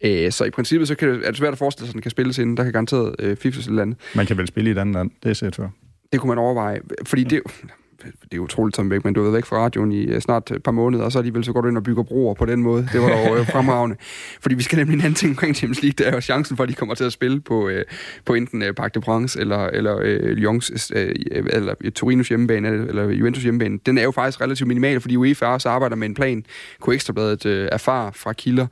Øh, 0.00 0.32
så 0.32 0.44
i 0.44 0.50
princippet 0.50 0.88
så 0.88 0.94
kan 0.94 1.08
det, 1.08 1.26
er 1.26 1.30
det 1.30 1.36
svært 1.36 1.52
at 1.52 1.58
forestille 1.58 1.86
sig, 1.86 1.90
at 1.90 1.94
den 1.94 2.02
kan 2.02 2.10
spilles 2.10 2.38
inden, 2.38 2.56
der 2.56 2.62
kan 2.62 2.72
garanteret 2.72 3.14
øh, 3.18 3.36
FIFA 3.36 3.60
eller 3.68 3.82
andet. 3.82 3.98
Man 4.14 4.26
kan 4.26 4.36
vel 4.38 4.46
spille 4.46 4.70
i 4.70 4.72
et 4.72 4.78
andet 4.78 4.94
land, 4.94 5.10
det 5.22 5.30
er 5.30 5.34
set 5.34 5.56
før. 5.56 5.68
Det 6.12 6.20
kunne 6.20 6.28
man 6.28 6.38
overveje, 6.38 6.80
fordi 7.04 7.24
det, 7.24 7.40
det 8.04 8.34
er 8.34 8.38
utroligt, 8.38 8.74
Tom 8.74 8.86
men 8.86 9.14
du 9.14 9.20
har 9.20 9.22
været 9.22 9.34
væk 9.34 9.44
fra 9.44 9.56
radioen 9.56 9.92
i 9.92 10.14
uh, 10.14 10.20
snart 10.20 10.50
et 10.50 10.62
par 10.62 10.72
måneder, 10.72 11.04
og 11.04 11.12
så 11.12 11.18
alligevel 11.18 11.44
så 11.44 11.52
går 11.52 11.60
du 11.60 11.68
ind 11.68 11.76
og 11.76 11.82
bygger 11.82 12.02
broer 12.02 12.34
på 12.34 12.46
den 12.46 12.62
måde. 12.62 12.88
Det 12.92 13.00
var 13.00 13.08
dog 13.08 13.40
uh, 13.40 13.46
fremragende. 13.46 13.96
Fordi 14.42 14.54
vi 14.54 14.62
skal 14.62 14.78
nemlig 14.78 14.94
en 14.94 15.00
anden 15.00 15.14
ting 15.14 15.30
omkring 15.30 15.56
Champions 15.56 15.82
League, 15.82 16.04
der 16.04 16.10
er 16.10 16.14
jo 16.14 16.20
chancen 16.20 16.56
for, 16.56 16.64
at 16.64 16.68
de 16.68 16.74
kommer 16.74 16.94
til 16.94 17.04
at 17.04 17.12
spille 17.12 17.40
på, 17.40 17.66
uh, 17.66 17.72
på 18.24 18.34
enten 18.34 18.74
Parc 18.76 18.92
de 18.92 19.02
France 19.02 19.40
eller, 19.40 19.66
eller 19.66 20.00
Lyons, 20.34 20.92
eller 20.94 21.74
Torinos 21.94 22.28
hjemmebane, 22.28 22.68
eller, 22.68 23.04
Juventus 23.04 23.42
hjemmebane. 23.42 23.78
Den 23.86 23.98
er 23.98 24.02
jo 24.02 24.10
faktisk 24.10 24.40
relativt 24.40 24.68
minimal, 24.68 25.00
fordi 25.00 25.16
UEFA 25.16 25.46
også 25.46 25.68
arbejder 25.68 25.96
med 25.96 26.08
en 26.08 26.14
plan, 26.14 26.44
kunne 26.80 26.94
Ekstrabladet 26.94 27.46
uh, 27.46 27.68
erfare 27.72 28.12
fra 28.14 28.32
kilder, 28.32 28.66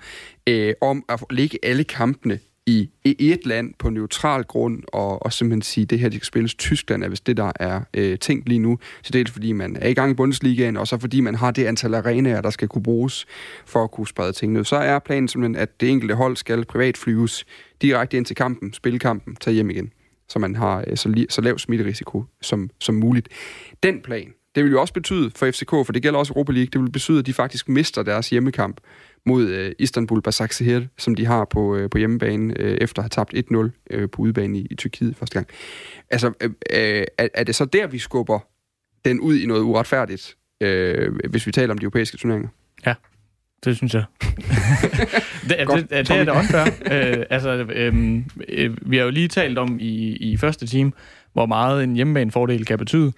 om 0.80 1.04
at 1.08 1.24
lægge 1.30 1.58
alle 1.62 1.84
kampene 1.84 2.38
i, 2.66 2.90
i 3.04 3.32
et 3.32 3.46
land 3.46 3.74
på 3.78 3.90
neutral 3.90 4.44
grund, 4.44 4.82
og, 4.92 5.22
og 5.22 5.32
simpelthen 5.32 5.62
sige, 5.62 5.82
at 5.82 5.90
det 5.90 5.98
her 5.98 6.08
de 6.08 6.16
skal 6.16 6.26
spilles 6.26 6.54
Tyskland, 6.54 7.04
er 7.04 7.08
hvis 7.08 7.20
det, 7.20 7.36
der 7.36 7.52
er 7.60 7.80
øh, 7.94 8.18
tænkt 8.18 8.48
lige 8.48 8.58
nu. 8.58 8.78
Så 9.02 9.10
dels 9.12 9.30
fordi, 9.30 9.52
man 9.52 9.76
er 9.80 9.88
i 9.88 9.94
gang 9.94 10.10
i 10.10 10.14
Bundesligaen, 10.14 10.76
og 10.76 10.88
så 10.88 10.98
fordi 10.98 11.20
man 11.20 11.34
har 11.34 11.50
det 11.50 11.64
antal 11.66 11.94
arenaer, 11.94 12.40
der 12.40 12.50
skal 12.50 12.68
kunne 12.68 12.82
bruges 12.82 13.26
for 13.66 13.84
at 13.84 13.90
kunne 13.90 14.08
sprede 14.08 14.32
tingene 14.32 14.60
ud. 14.60 14.64
Så 14.64 14.76
er 14.76 14.98
planen 14.98 15.28
simpelthen, 15.28 15.56
at 15.56 15.80
det 15.80 15.88
enkelte 15.88 16.14
hold 16.14 16.36
skal 16.36 16.64
privat 16.64 16.96
flyves 16.96 17.44
direkte 17.82 18.16
ind 18.16 18.26
til 18.26 18.36
kampen, 18.36 18.72
spille 18.72 18.98
kampen, 18.98 19.36
tage 19.36 19.54
hjem 19.54 19.70
igen. 19.70 19.92
Så 20.28 20.38
man 20.38 20.56
har 20.56 20.84
øh, 20.86 20.96
så, 20.96 21.08
li- 21.08 21.26
så 21.28 21.40
lav 21.40 21.58
smitterisiko 21.58 22.24
som, 22.42 22.70
som 22.80 22.94
muligt. 22.94 23.28
Den 23.82 24.00
plan, 24.00 24.32
det 24.54 24.64
vil 24.64 24.72
jo 24.72 24.80
også 24.80 24.94
betyde 24.94 25.30
for 25.36 25.50
FCK, 25.50 25.70
for 25.70 25.92
det 25.92 26.02
gælder 26.02 26.18
også 26.18 26.32
Europa 26.32 26.52
League, 26.52 26.68
det 26.72 26.80
vil 26.80 26.90
betyde, 26.90 27.18
at 27.18 27.26
de 27.26 27.32
faktisk 27.32 27.68
mister 27.68 28.02
deres 28.02 28.30
hjemmekamp 28.30 28.80
mod 29.26 29.48
øh, 29.48 29.72
Istanbul 29.78 30.22
Basaksehir, 30.22 30.80
som 30.98 31.14
de 31.14 31.26
har 31.26 31.44
på, 31.44 31.76
øh, 31.76 31.90
på 31.90 31.98
hjemmebane, 31.98 32.54
øh, 32.60 32.78
efter 32.80 33.02
at 33.02 33.04
have 33.04 33.24
tabt 33.24 33.34
1-0 33.34 33.70
øh, 33.90 34.10
på 34.10 34.22
udebane 34.22 34.58
i, 34.58 34.66
i 34.70 34.74
Tyrkiet 34.74 35.16
første 35.16 35.34
gang. 35.34 35.46
Altså, 36.10 36.32
øh, 36.40 36.50
øh, 36.72 37.04
er, 37.18 37.28
er 37.34 37.44
det 37.44 37.54
så 37.54 37.64
der, 37.64 37.86
vi 37.86 37.98
skubber 37.98 38.38
den 39.04 39.20
ud 39.20 39.38
i 39.38 39.46
noget 39.46 39.62
uretfærdigt, 39.62 40.36
øh, 40.60 41.12
hvis 41.30 41.46
vi 41.46 41.52
taler 41.52 41.74
om 41.74 41.78
de 41.78 41.84
europæiske 41.84 42.16
turneringer? 42.16 42.48
Ja, 42.86 42.94
det 43.64 43.76
synes 43.76 43.94
jeg. 43.94 44.04
det, 45.48 45.66
Godt, 45.66 45.80
det, 45.80 45.90
det, 45.90 46.08
det 46.08 46.16
er 46.16 46.24
det 46.24 46.32
unfair. 46.32 46.64
øh, 46.92 47.26
altså, 47.30 47.50
øh, 47.50 48.16
øh, 48.48 48.76
vi 48.90 48.96
har 48.96 49.04
jo 49.04 49.10
lige 49.10 49.28
talt 49.28 49.58
om 49.58 49.78
i, 49.80 50.16
i 50.16 50.36
første 50.36 50.66
time, 50.66 50.92
hvor 51.32 51.46
meget 51.46 51.84
en 51.84 51.94
hjemmebanefordel 51.94 52.64
kan 52.64 52.78
betyde. 52.78 53.12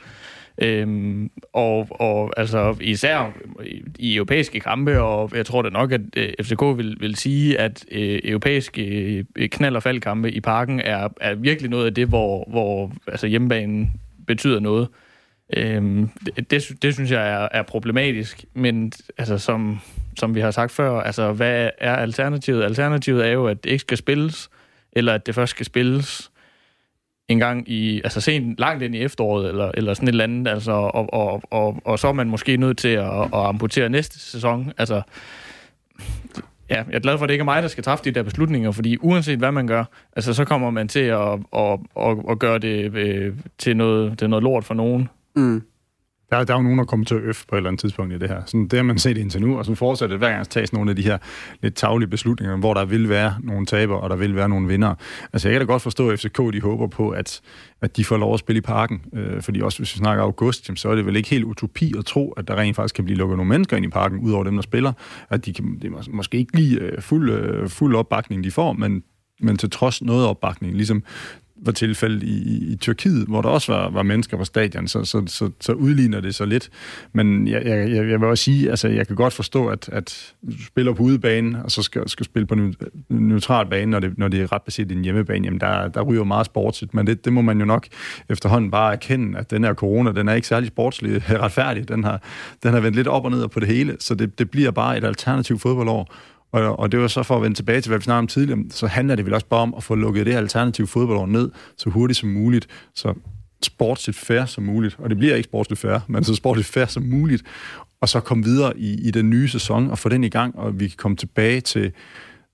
Øhm, 0.59 1.31
og, 1.53 1.87
og 1.91 2.33
altså 2.37 2.77
især 2.81 3.33
i 3.99 4.17
europæiske 4.17 4.61
kampe, 4.61 5.01
og 5.01 5.31
jeg 5.35 5.47
tror 5.47 5.63
da 5.63 5.69
nok, 5.69 5.93
at 5.93 6.01
øh, 6.17 6.33
FCK 6.43 6.63
vil, 6.77 6.97
vil 7.01 7.17
sige, 7.17 7.61
at 7.61 7.85
øh, 7.91 8.21
europæiske 8.25 8.85
øh, 9.37 9.49
knald- 9.49 9.77
og 9.77 9.83
faldkampe 9.83 10.33
i 10.33 10.41
parken 10.41 10.81
er, 10.81 11.09
er 11.21 11.35
virkelig 11.35 11.71
noget 11.71 11.87
af 11.87 11.95
det, 11.95 12.09
hvor, 12.09 12.49
hvor 12.51 12.93
altså 13.07 13.27
hjemmebanen 13.27 13.93
betyder 14.27 14.61
noget. 14.61 14.89
Øhm, 15.57 16.09
det, 16.27 16.51
det, 16.51 16.83
det 16.83 16.95
synes 16.95 17.11
jeg 17.11 17.31
er, 17.31 17.49
er 17.51 17.63
problematisk, 17.63 18.45
men 18.55 18.93
altså, 19.19 19.39
som, 19.39 19.81
som 20.19 20.35
vi 20.35 20.41
har 20.41 20.51
sagt 20.51 20.73
før, 20.73 21.01
altså, 21.01 21.33
hvad 21.33 21.71
er 21.79 21.97
alternativet? 21.97 22.65
Alternativet 22.65 23.27
er 23.27 23.31
jo, 23.31 23.47
at 23.47 23.65
det 23.65 23.71
ikke 23.71 23.81
skal 23.81 23.99
spilles, 23.99 24.51
eller 24.93 25.15
at 25.15 25.27
det 25.27 25.35
først 25.35 25.51
skal 25.51 25.67
spilles 25.67 26.31
en 27.29 27.39
gang 27.39 27.69
i, 27.71 28.01
altså 28.05 28.21
sent 28.21 28.59
langt 28.59 28.83
ind 28.83 28.95
i 28.95 28.99
efteråret, 28.99 29.49
eller, 29.49 29.71
eller 29.75 29.95
sådan 29.95 30.09
et 30.09 30.13
eller 30.13 30.25
andet, 30.25 30.49
altså, 30.49 30.73
og, 30.73 31.15
og, 31.15 31.43
og, 31.51 31.81
og 31.85 31.99
så 31.99 32.09
er 32.09 32.13
man 32.13 32.29
måske 32.29 32.57
nødt 32.57 32.79
til 32.79 32.89
at, 32.89 33.21
at 33.21 33.29
amputere 33.33 33.89
næste 33.89 34.21
sæson. 34.21 34.73
Altså, 34.79 35.03
ja, 36.71 36.77
jeg 36.77 36.95
er 36.95 37.01
glad 37.01 37.19
for, 37.19 37.25
at 37.25 37.29
det 37.29 37.35
ikke 37.35 37.43
er 37.43 37.45
mig, 37.45 37.63
der 37.63 37.69
skal 37.69 37.85
træffe 37.85 38.05
de 38.05 38.11
der 38.11 38.23
beslutninger, 38.23 38.71
fordi 38.71 38.97
uanset 39.01 39.39
hvad 39.39 39.53
man 39.53 39.67
gør, 39.67 39.85
altså, 40.17 40.35
så 40.35 40.45
kommer 40.45 40.71
man 40.71 40.89
til 40.89 41.01
at, 41.01 41.39
at, 41.57 41.79
at, 42.01 42.17
at 42.31 42.39
gøre 42.39 42.59
det 42.59 42.95
øh, 42.95 43.35
til 43.59 43.77
noget, 43.77 44.19
til 44.19 44.31
noget 44.31 44.43
lort 44.43 44.65
for 44.65 44.75
nogen. 44.75 45.09
Mm. 45.37 45.63
Der, 46.31 46.45
der 46.45 46.55
er 46.55 46.59
jo 46.59 46.63
nogen, 46.63 46.79
der 46.79 46.85
kommer 46.85 47.07
til 47.07 47.15
at 47.15 47.21
øf 47.21 47.45
på 47.49 47.55
et 47.55 47.59
eller 47.59 47.71
andet 47.71 47.81
tidspunkt 47.81 48.15
i 48.15 48.19
det 48.19 48.29
her. 48.29 48.43
Sådan, 48.47 48.69
det 48.69 48.73
har 48.73 48.83
man 48.83 48.99
set 48.99 49.19
indtil 49.19 49.41
nu, 49.41 49.59
og 49.59 49.65
så 49.65 49.75
fortsætter 49.75 50.13
det 50.13 50.21
hver 50.21 50.31
gang 50.31 50.49
tages 50.49 50.73
nogle 50.73 50.91
af 50.91 50.97
de 50.97 51.03
her 51.03 51.19
lidt 51.63 51.75
taglige 51.75 52.09
beslutninger, 52.09 52.57
hvor 52.57 52.75
der 52.75 52.85
vil 52.85 53.09
være 53.09 53.35
nogle 53.43 53.67
taber, 53.67 53.95
og 53.95 54.11
der 54.11 54.17
vil 54.17 54.37
være 54.37 54.49
nogle 54.49 54.69
vinder. 54.69 54.95
Altså 55.33 55.49
jeg 55.49 55.55
kan 55.55 55.67
da 55.67 55.73
godt 55.73 55.83
forstå, 55.83 56.11
at 56.11 56.21
FCK 56.21 56.39
de 56.53 56.61
håber 56.61 56.87
på, 56.87 57.11
at, 57.11 57.41
at 57.81 57.97
de 57.97 58.05
får 58.05 58.17
lov 58.17 58.35
at 58.35 58.41
spille 58.41 58.59
i 58.59 58.61
parken. 58.61 59.03
Øh, 59.13 59.43
fordi 59.43 59.61
også 59.61 59.79
hvis 59.79 59.95
vi 59.95 59.99
snakker 59.99 60.25
august, 60.25 60.71
så 60.75 60.89
er 60.89 60.95
det 60.95 61.07
vel 61.07 61.17
ikke 61.17 61.29
helt 61.29 61.45
utopi 61.45 61.95
at 61.99 62.05
tro, 62.05 62.31
at 62.33 62.49
der 62.49 62.57
rent 62.57 62.77
faktisk 62.77 62.95
kan 62.95 63.05
blive 63.05 63.19
lukket 63.19 63.37
nogle 63.37 63.49
mennesker 63.49 63.77
ind 63.77 63.87
i 63.87 63.89
parken, 63.89 64.19
udover 64.19 64.45
dem, 64.45 64.55
der 64.55 64.63
spiller. 64.63 64.93
At 65.31 65.47
de 65.47 65.53
kan, 65.53 65.79
det 65.83 65.93
er 65.93 66.11
måske 66.13 66.39
ikke 66.39 66.57
lige 66.57 66.81
øh, 66.81 67.03
fuld, 67.03 67.31
øh, 67.31 67.69
fuld 67.69 67.97
opbakning, 67.97 68.45
de 68.45 68.51
får, 68.51 68.73
men 68.73 69.03
men 69.41 69.57
til 69.57 69.71
trods 69.71 70.03
noget 70.03 70.27
opbakning, 70.27 70.75
ligesom 70.75 71.03
var 71.63 71.73
tilfældet 71.73 72.23
i, 72.23 72.43
i, 72.43 72.73
i 72.73 72.77
Tyrkiet, 72.77 73.27
hvor 73.29 73.43
der 73.43 73.49
også 73.49 73.73
var, 73.73 73.91
var 73.91 74.03
mennesker 74.03 74.37
på 74.37 74.45
stadion, 74.45 74.89
så, 74.89 75.05
så, 75.05 75.23
så, 75.27 75.51
så 75.61 75.73
udligner 75.73 76.21
det 76.21 76.35
så 76.35 76.45
lidt. 76.45 76.71
Men 77.13 77.49
jeg, 77.49 77.67
jeg, 77.67 77.91
jeg 77.91 78.21
vil 78.21 78.25
også 78.25 78.45
sige, 78.45 78.71
altså 78.71 78.89
jeg 78.89 79.07
kan 79.07 79.17
godt 79.17 79.33
forstå, 79.33 79.67
at, 79.67 79.89
at 79.93 80.35
du 80.47 80.65
spiller 80.67 80.93
på 80.93 81.03
udebane, 81.03 81.65
og 81.65 81.71
så 81.71 81.83
skal, 81.83 82.09
skal 82.09 82.27
spille 82.27 82.47
på 82.47 82.55
en 82.55 82.75
neutral 83.09 83.67
bane, 83.67 83.91
når 83.91 84.01
det, 84.01 84.19
når 84.19 84.29
det 84.29 84.41
er 84.41 84.53
ret 84.53 84.63
baseret 84.63 84.91
i 84.91 84.95
en 84.95 85.05
hjemmebane, 85.05 85.45
jamen 85.45 85.61
der, 85.61 85.89
der 85.89 86.03
ryger 86.03 86.25
meget 86.25 86.47
sportsligt, 86.47 86.95
men 86.95 87.07
det, 87.07 87.25
det 87.25 87.33
må 87.33 87.43
man 87.43 87.59
jo 87.59 87.65
nok 87.65 87.87
efterhånden 88.29 88.71
bare 88.71 88.93
erkende, 88.93 89.39
at 89.39 89.51
den 89.51 89.65
her 89.65 89.75
corona, 89.75 90.13
den 90.13 90.29
er 90.29 90.35
ikke 90.35 90.49
særlig 90.49 90.69
sportslig 90.69 91.23
retfærdig, 91.45 91.89
den 91.89 92.05
har, 92.05 92.23
den 92.63 92.73
har 92.73 92.81
vendt 92.81 92.97
lidt 92.97 93.09
op 93.09 93.25
og 93.25 93.31
ned 93.31 93.49
på 93.49 93.61
det 93.61 93.69
hele, 93.69 93.97
så 94.01 94.15
det, 94.15 94.39
det 94.39 94.51
bliver 94.51 94.71
bare 94.71 94.99
et 94.99 95.05
alternativt 95.05 95.63
fodboldår, 95.63 96.15
og, 96.53 96.79
og 96.79 96.93
det 96.93 97.01
var 97.01 97.09
så 97.09 97.23
for 97.23 97.37
at 97.37 97.43
vende 97.43 97.57
tilbage 97.57 97.81
til, 97.81 97.91
hvad 97.91 97.99
vi 97.99 98.03
snakkede 98.03 98.19
om 98.19 98.27
tidligere, 98.27 98.65
så 98.71 98.87
handler 98.87 99.15
det 99.15 99.25
vel 99.25 99.35
også 99.35 99.47
bare 99.47 99.61
om 99.61 99.75
at 99.77 99.83
få 99.83 99.95
lukket 99.95 100.27
det 100.27 100.35
alternative 100.35 100.87
fodboldår 100.87 101.27
ned 101.27 101.51
så 101.77 101.91
hurtigt 101.91 102.19
som 102.19 102.29
muligt, 102.29 102.67
så 102.95 103.15
sportsligt 103.63 104.19
fair 104.19 104.45
som 104.45 104.65
muligt. 104.65 104.97
Og 104.99 105.11
det 105.11 105.19
bliver 105.19 105.35
ikke 105.35 105.47
sportsligt 105.47 105.81
fair, 105.81 105.99
men 106.09 106.25
så 106.25 106.35
sportsligt 106.35 106.69
fair 106.69 106.87
som 106.87 107.03
muligt. 107.03 107.43
Og 108.01 108.09
så 108.09 108.21
komme 108.21 108.45
videre 108.45 108.79
i, 108.79 109.09
i 109.09 109.11
den 109.11 109.31
nye 109.31 109.49
sæson 109.49 109.91
og 109.91 109.99
få 109.99 110.09
den 110.09 110.25
i 110.25 110.29
gang, 110.29 110.59
og 110.59 110.81
vi 110.81 110.89
kan 110.89 110.97
komme 110.97 111.17
tilbage 111.17 111.61
til, 111.61 111.93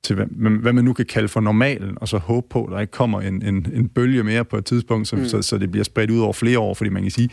til 0.04 0.16
hvad, 0.16 0.26
hvad 0.60 0.72
man 0.72 0.84
nu 0.84 0.92
kan 0.92 1.06
kalde 1.06 1.28
for 1.28 1.40
normalen, 1.40 1.98
og 2.00 2.08
så 2.08 2.18
håbe 2.18 2.46
på, 2.50 2.64
at 2.64 2.72
der 2.72 2.80
ikke 2.80 2.90
kommer 2.90 3.20
en, 3.20 3.42
en, 3.42 3.66
en 3.74 3.88
bølge 3.88 4.22
mere 4.22 4.44
på 4.44 4.56
et 4.56 4.64
tidspunkt, 4.64 5.08
så, 5.08 5.16
mm. 5.16 5.24
så, 5.24 5.42
så 5.42 5.58
det 5.58 5.70
bliver 5.70 5.84
spredt 5.84 6.10
ud 6.10 6.20
over 6.20 6.32
flere 6.32 6.58
år, 6.58 6.74
fordi 6.74 6.90
man 6.90 7.02
kan 7.02 7.10
sige, 7.10 7.28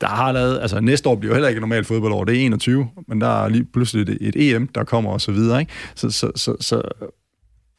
der 0.00 0.06
har 0.06 0.32
lavet, 0.32 0.60
altså 0.60 0.80
næste 0.80 1.08
år 1.08 1.16
bliver 1.16 1.30
jo 1.30 1.34
heller 1.34 1.48
ikke 1.48 1.58
et 1.58 1.62
normalt 1.62 1.86
fodboldår, 1.86 2.24
det 2.24 2.36
er 2.36 2.46
21, 2.46 2.88
men 3.08 3.20
der 3.20 3.44
er 3.44 3.48
lige 3.48 3.64
pludselig 3.64 4.02
et, 4.02 4.18
et 4.20 4.54
EM, 4.54 4.68
der 4.68 4.84
kommer 4.84 5.10
og 5.10 5.20
så 5.20 5.32
videre, 5.32 5.60
ikke? 5.60 5.72
Så, 5.94 6.10
så, 6.10 6.30
så, 6.36 6.56
så 6.60 6.82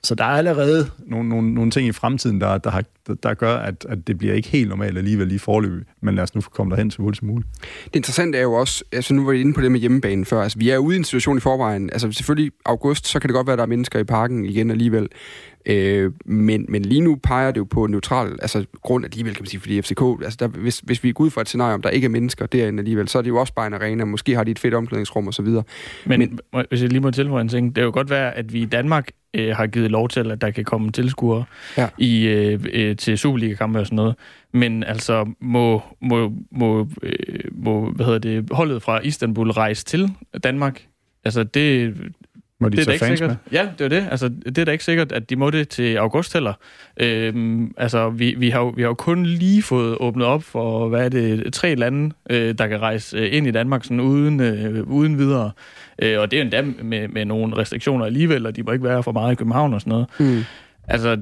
så 0.03 0.15
der 0.15 0.23
er 0.23 0.27
allerede 0.27 0.89
nogle, 1.05 1.29
nogle, 1.29 1.53
nogle 1.53 1.71
ting 1.71 1.87
i 1.87 1.91
fremtiden, 1.91 2.41
der, 2.41 2.57
der, 2.57 2.69
har, 2.69 2.83
der, 3.23 3.33
gør, 3.33 3.55
at, 3.55 3.85
at 3.89 4.07
det 4.07 4.17
bliver 4.17 4.33
ikke 4.33 4.49
helt 4.49 4.69
normalt 4.69 4.97
alligevel 4.97 5.27
lige 5.27 5.39
forløb. 5.39 5.87
Men 6.01 6.15
lad 6.15 6.23
os 6.23 6.35
nu 6.35 6.41
komme 6.41 6.71
derhen 6.71 6.91
så 6.91 7.01
hurtigt 7.01 7.19
som 7.19 7.27
muligt. 7.27 7.49
Det 7.85 7.95
interessante 7.95 8.37
er 8.37 8.41
jo 8.41 8.53
også, 8.53 8.83
altså 8.91 9.13
nu 9.13 9.25
var 9.25 9.31
vi 9.31 9.41
inde 9.41 9.53
på 9.53 9.61
det 9.61 9.71
med 9.71 9.79
hjemmebanen 9.79 10.25
før, 10.25 10.41
altså 10.41 10.57
vi 10.57 10.69
er 10.69 10.77
ude 10.77 10.95
i 10.95 10.99
en 10.99 11.03
situation 11.03 11.37
i 11.37 11.39
forvejen, 11.39 11.89
altså 11.89 12.11
selvfølgelig 12.11 12.51
august, 12.65 13.07
så 13.07 13.19
kan 13.19 13.27
det 13.27 13.35
godt 13.35 13.47
være, 13.47 13.53
at 13.53 13.57
der 13.57 13.63
er 13.63 13.67
mennesker 13.67 13.99
i 13.99 14.03
parken 14.03 14.45
igen 14.45 14.71
alligevel, 14.71 15.07
øh, 15.65 16.11
men, 16.25 16.65
men 16.69 16.81
lige 16.81 17.01
nu 17.01 17.15
peger 17.15 17.51
det 17.51 17.57
jo 17.57 17.63
på 17.63 17.87
neutral, 17.87 18.39
altså 18.41 18.65
grund 18.81 19.05
alligevel 19.05 19.35
kan 19.35 19.43
man 19.43 19.47
sige, 19.47 19.59
fordi 19.59 19.81
FCK, 19.81 20.01
altså 20.23 20.37
der, 20.39 20.47
hvis, 20.47 20.79
hvis 20.79 21.03
vi 21.03 21.11
går 21.11 21.23
ud 21.23 21.29
fra 21.29 21.41
et 21.41 21.47
scenarie, 21.47 21.73
om 21.73 21.81
der 21.81 21.89
ikke 21.89 22.05
er 22.05 22.09
mennesker 22.09 22.45
derinde 22.45 22.79
alligevel, 22.79 23.07
så 23.07 23.17
er 23.17 23.21
det 23.21 23.29
jo 23.29 23.37
også 23.37 23.53
bare 23.53 23.67
en 23.67 23.73
arena, 23.73 24.05
måske 24.05 24.35
har 24.35 24.43
de 24.43 24.51
et 24.51 24.59
fedt 24.59 24.73
omklædningsrum 24.73 25.27
og 25.27 25.33
så 25.33 25.41
videre. 25.41 25.63
Men, 26.05 26.19
men 26.19 26.65
hvis 26.69 26.81
jeg 26.81 26.89
lige 26.89 27.01
må 27.01 27.11
tilføje 27.11 27.41
en 27.41 27.49
ting, 27.49 27.75
det 27.75 27.81
er 27.81 27.85
jo 27.85 27.91
godt 27.93 28.09
være, 28.09 28.35
at 28.37 28.53
vi 28.53 28.61
i 28.61 28.65
Danmark 28.65 29.09
øh, 29.33 29.55
har 29.55 29.67
givet 29.67 29.91
lov 29.91 30.09
til, 30.09 30.31
at 30.31 30.41
der 30.41 30.51
kan 30.51 30.65
komme 30.65 30.91
tilskuere 30.91 31.43
ja. 31.77 31.89
i, 31.97 32.27
øh, 32.27 32.65
øh, 32.73 32.95
til 32.97 33.17
Superliga-kampe 33.17 33.79
og 33.79 33.85
sådan 33.85 33.95
noget. 33.95 34.15
Men 34.51 34.83
altså, 34.83 35.33
må, 35.39 35.81
må, 36.01 36.33
må, 36.51 36.87
øh, 37.03 37.39
må 37.51 37.91
hvad 37.91 38.05
hedder 38.05 38.19
det, 38.19 38.49
holdet 38.51 38.83
fra 38.83 38.99
Istanbul 38.99 39.51
rejse 39.51 39.85
til 39.85 40.09
Danmark? 40.43 40.85
Altså, 41.25 41.43
det, 41.43 41.95
Må 42.61 42.69
de 42.69 42.77
det 42.77 42.87
er 42.87 42.91
ikke 42.91 43.05
fans 43.05 43.19
sikkert. 43.19 43.37
med? 43.51 43.59
Ja, 43.59 43.69
det 43.77 43.85
er 43.85 43.89
det. 43.89 44.07
Altså, 44.11 44.29
det 44.29 44.57
er 44.57 44.65
da 44.65 44.71
ikke 44.71 44.83
sikkert, 44.83 45.11
at 45.11 45.29
de 45.29 45.35
må 45.35 45.49
det 45.49 45.69
til 45.69 45.97
august 45.97 46.33
heller. 46.33 46.53
Øhm, 46.97 47.73
altså, 47.77 48.09
vi, 48.09 48.35
vi, 48.37 48.49
har 48.49 48.59
jo, 48.59 48.67
vi 48.67 48.81
har 48.81 48.89
jo 48.89 48.93
kun 48.93 49.25
lige 49.25 49.61
fået 49.61 49.97
åbnet 49.99 50.27
op 50.27 50.43
for, 50.43 50.87
hvad 50.87 51.05
er 51.05 51.09
det, 51.09 51.53
tre 51.53 51.75
lande, 51.75 52.15
øh, 52.29 52.55
der 52.57 52.67
kan 52.67 52.81
rejse 52.81 53.17
øh, 53.17 53.35
ind 53.35 53.47
i 53.47 53.51
Danmark 53.51 53.83
sådan 53.83 53.99
uden, 53.99 54.39
øh, 54.39 54.83
uden 54.87 55.17
videre. 55.17 55.51
Øh, 56.01 56.19
og 56.19 56.31
det 56.31 56.37
er 56.37 56.41
jo 56.41 56.43
endda 56.43 56.83
med, 56.83 57.07
med 57.07 57.25
nogle 57.25 57.57
restriktioner 57.57 58.05
alligevel, 58.05 58.45
og 58.45 58.55
de 58.55 58.63
må 58.63 58.71
ikke 58.71 58.85
være 58.85 59.03
for 59.03 59.11
meget 59.11 59.31
i 59.31 59.35
København 59.35 59.73
og 59.73 59.81
sådan 59.81 59.91
noget. 59.91 60.07
Mm. 60.19 60.43
Altså, 60.87 61.17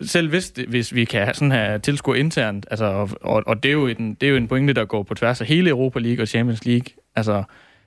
selv 0.00 0.28
hvis, 0.28 0.52
hvis 0.68 0.94
vi 0.94 1.04
kan 1.04 1.22
have 1.22 1.34
sådan 1.34 1.52
her 1.52 1.78
tilskuer 1.78 2.14
internt, 2.14 2.66
altså, 2.70 2.84
og, 2.84 3.10
og, 3.22 3.42
og 3.46 3.62
det, 3.62 3.68
er 3.68 3.72
jo 3.72 3.86
en, 3.86 4.14
det 4.20 4.26
er 4.26 4.30
jo 4.30 4.36
en 4.36 4.48
pointe, 4.48 4.72
der 4.72 4.84
går 4.84 5.02
på 5.02 5.14
tværs 5.14 5.40
af 5.40 5.46
hele 5.46 5.70
Europa 5.70 5.98
League 5.98 6.22
og 6.22 6.28
Champions 6.28 6.64
League. 6.64 6.86
Altså, 7.16 7.42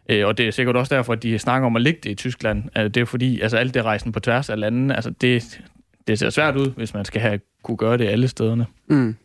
øh, 0.09 0.27
og 0.27 0.37
det 0.37 0.47
er 0.47 0.51
sikkert 0.51 0.75
også 0.75 0.95
derfor, 0.95 1.13
at 1.13 1.23
de 1.23 1.39
snakker 1.39 1.65
om 1.65 1.75
at 1.75 1.81
ligge 1.81 1.99
det 2.03 2.09
i 2.09 2.15
Tyskland. 2.15 2.63
Altså, 2.75 2.89
det 2.89 3.01
er 3.01 3.05
fordi, 3.05 3.41
altså 3.41 3.57
alt 3.57 3.73
det 3.73 3.83
rejsen 3.83 4.11
på 4.11 4.19
tværs 4.19 4.49
af 4.49 4.59
landene, 4.59 4.95
altså 4.95 5.09
det, 5.09 5.61
det 6.07 6.19
ser 6.19 6.29
svært 6.29 6.55
ud, 6.55 6.71
hvis 6.71 6.93
man 6.93 7.05
skal 7.05 7.21
have, 7.21 7.39
kunne 7.63 7.77
gøre 7.77 7.97
det 7.97 8.07
alle 8.07 8.27
stederne. 8.27 8.65
Mm. 8.89 9.15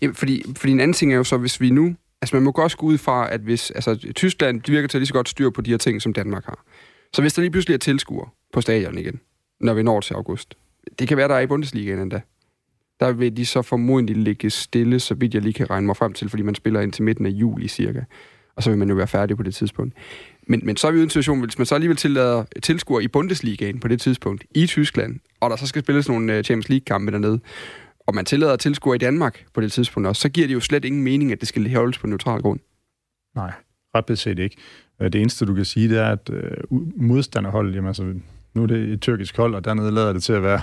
Jamen, 0.00 0.14
fordi, 0.14 0.42
fordi 0.56 0.72
en 0.72 0.80
anden 0.80 0.92
ting 0.92 1.12
er 1.12 1.16
jo 1.16 1.24
så, 1.24 1.36
hvis 1.36 1.60
vi 1.60 1.70
nu... 1.70 1.94
Altså, 2.22 2.36
man 2.36 2.42
må 2.42 2.52
godt 2.52 2.76
gå 2.76 2.86
ud 2.86 2.98
fra, 2.98 3.32
at 3.32 3.40
hvis... 3.40 3.70
Altså, 3.70 4.12
Tyskland, 4.14 4.60
de 4.60 4.72
virker 4.72 4.88
til 4.88 4.98
at 4.98 5.00
lige 5.00 5.06
så 5.06 5.14
godt 5.14 5.28
styr 5.28 5.50
på 5.50 5.60
de 5.60 5.70
her 5.70 5.78
ting, 5.78 6.02
som 6.02 6.12
Danmark 6.12 6.44
har. 6.44 6.64
Så 7.12 7.22
hvis 7.22 7.34
der 7.34 7.42
lige 7.42 7.50
pludselig 7.50 7.74
er 7.74 7.78
tilskuer 7.78 8.34
på 8.52 8.60
stadion 8.60 8.98
igen, 8.98 9.20
når 9.60 9.74
vi 9.74 9.82
når 9.82 10.00
til 10.00 10.14
august, 10.14 10.54
det 10.98 11.08
kan 11.08 11.16
være, 11.16 11.28
der 11.28 11.34
er 11.34 11.40
i 11.40 11.46
Bundesligaen 11.46 11.98
endda. 11.98 12.20
Der 13.00 13.12
vil 13.12 13.36
de 13.36 13.46
så 13.46 13.62
formodentlig 13.62 14.16
ligge 14.16 14.50
stille, 14.50 15.00
så 15.00 15.14
vidt 15.14 15.34
jeg 15.34 15.42
lige 15.42 15.52
kan 15.52 15.70
regne 15.70 15.86
mig 15.86 15.96
frem 15.96 16.12
til, 16.12 16.28
fordi 16.28 16.42
man 16.42 16.54
spiller 16.54 16.80
ind 16.80 16.92
til 16.92 17.02
midten 17.02 17.26
af 17.26 17.30
juli 17.30 17.68
cirka. 17.68 18.00
Og 18.56 18.62
så 18.62 18.70
vil 18.70 18.78
man 18.78 18.88
jo 18.88 18.94
være 18.94 19.06
færdig 19.06 19.36
på 19.36 19.42
det 19.42 19.54
tidspunkt. 19.54 19.94
Men, 20.46 20.60
men 20.64 20.76
så 20.76 20.86
er 20.86 20.90
vi 20.90 20.96
jo 20.96 21.02
i 21.02 21.04
en 21.04 21.10
situation, 21.10 21.40
hvis 21.40 21.58
man 21.58 21.66
så 21.66 21.74
alligevel 21.74 21.96
tillader 21.96 22.44
tilskuer 22.62 23.00
i 23.00 23.08
Bundesligaen 23.08 23.80
på 23.80 23.88
det 23.88 24.00
tidspunkt, 24.00 24.44
i 24.54 24.66
Tyskland, 24.66 25.20
og 25.40 25.50
der 25.50 25.56
så 25.56 25.66
skal 25.66 25.82
spilles 25.82 26.08
nogle 26.08 26.36
øh, 26.36 26.44
Champions 26.44 26.68
League-kampe 26.68 27.12
dernede, 27.12 27.40
og 28.06 28.14
man 28.14 28.24
tillader 28.24 28.56
tilskuer 28.56 28.94
i 28.94 28.98
Danmark 28.98 29.44
på 29.54 29.60
det 29.60 29.72
tidspunkt 29.72 30.06
også, 30.06 30.22
så 30.22 30.28
giver 30.28 30.46
det 30.46 30.54
jo 30.54 30.60
slet 30.60 30.84
ingen 30.84 31.02
mening, 31.02 31.32
at 31.32 31.40
det 31.40 31.48
skal 31.48 31.74
holdes 31.74 31.98
på 31.98 32.06
neutral 32.06 32.42
grund. 32.42 32.60
Nej, 33.36 33.52
ret 33.94 34.06
beset 34.06 34.38
ikke. 34.38 34.56
Øh, 35.00 35.12
det 35.12 35.20
eneste, 35.20 35.46
du 35.46 35.54
kan 35.54 35.64
sige, 35.64 35.88
det 35.88 35.98
er, 35.98 36.08
at 36.08 36.30
øh, 36.32 36.50
modstanderholdet, 36.96 37.74
jamen 37.74 37.88
altså, 37.88 38.14
nu 38.54 38.62
er 38.62 38.66
det 38.66 38.92
et 38.92 39.00
tyrkisk 39.00 39.36
hold, 39.36 39.54
og 39.54 39.64
dernede 39.64 39.90
lader 39.90 40.12
det 40.12 40.22
til 40.22 40.32
at 40.32 40.42
være, 40.42 40.60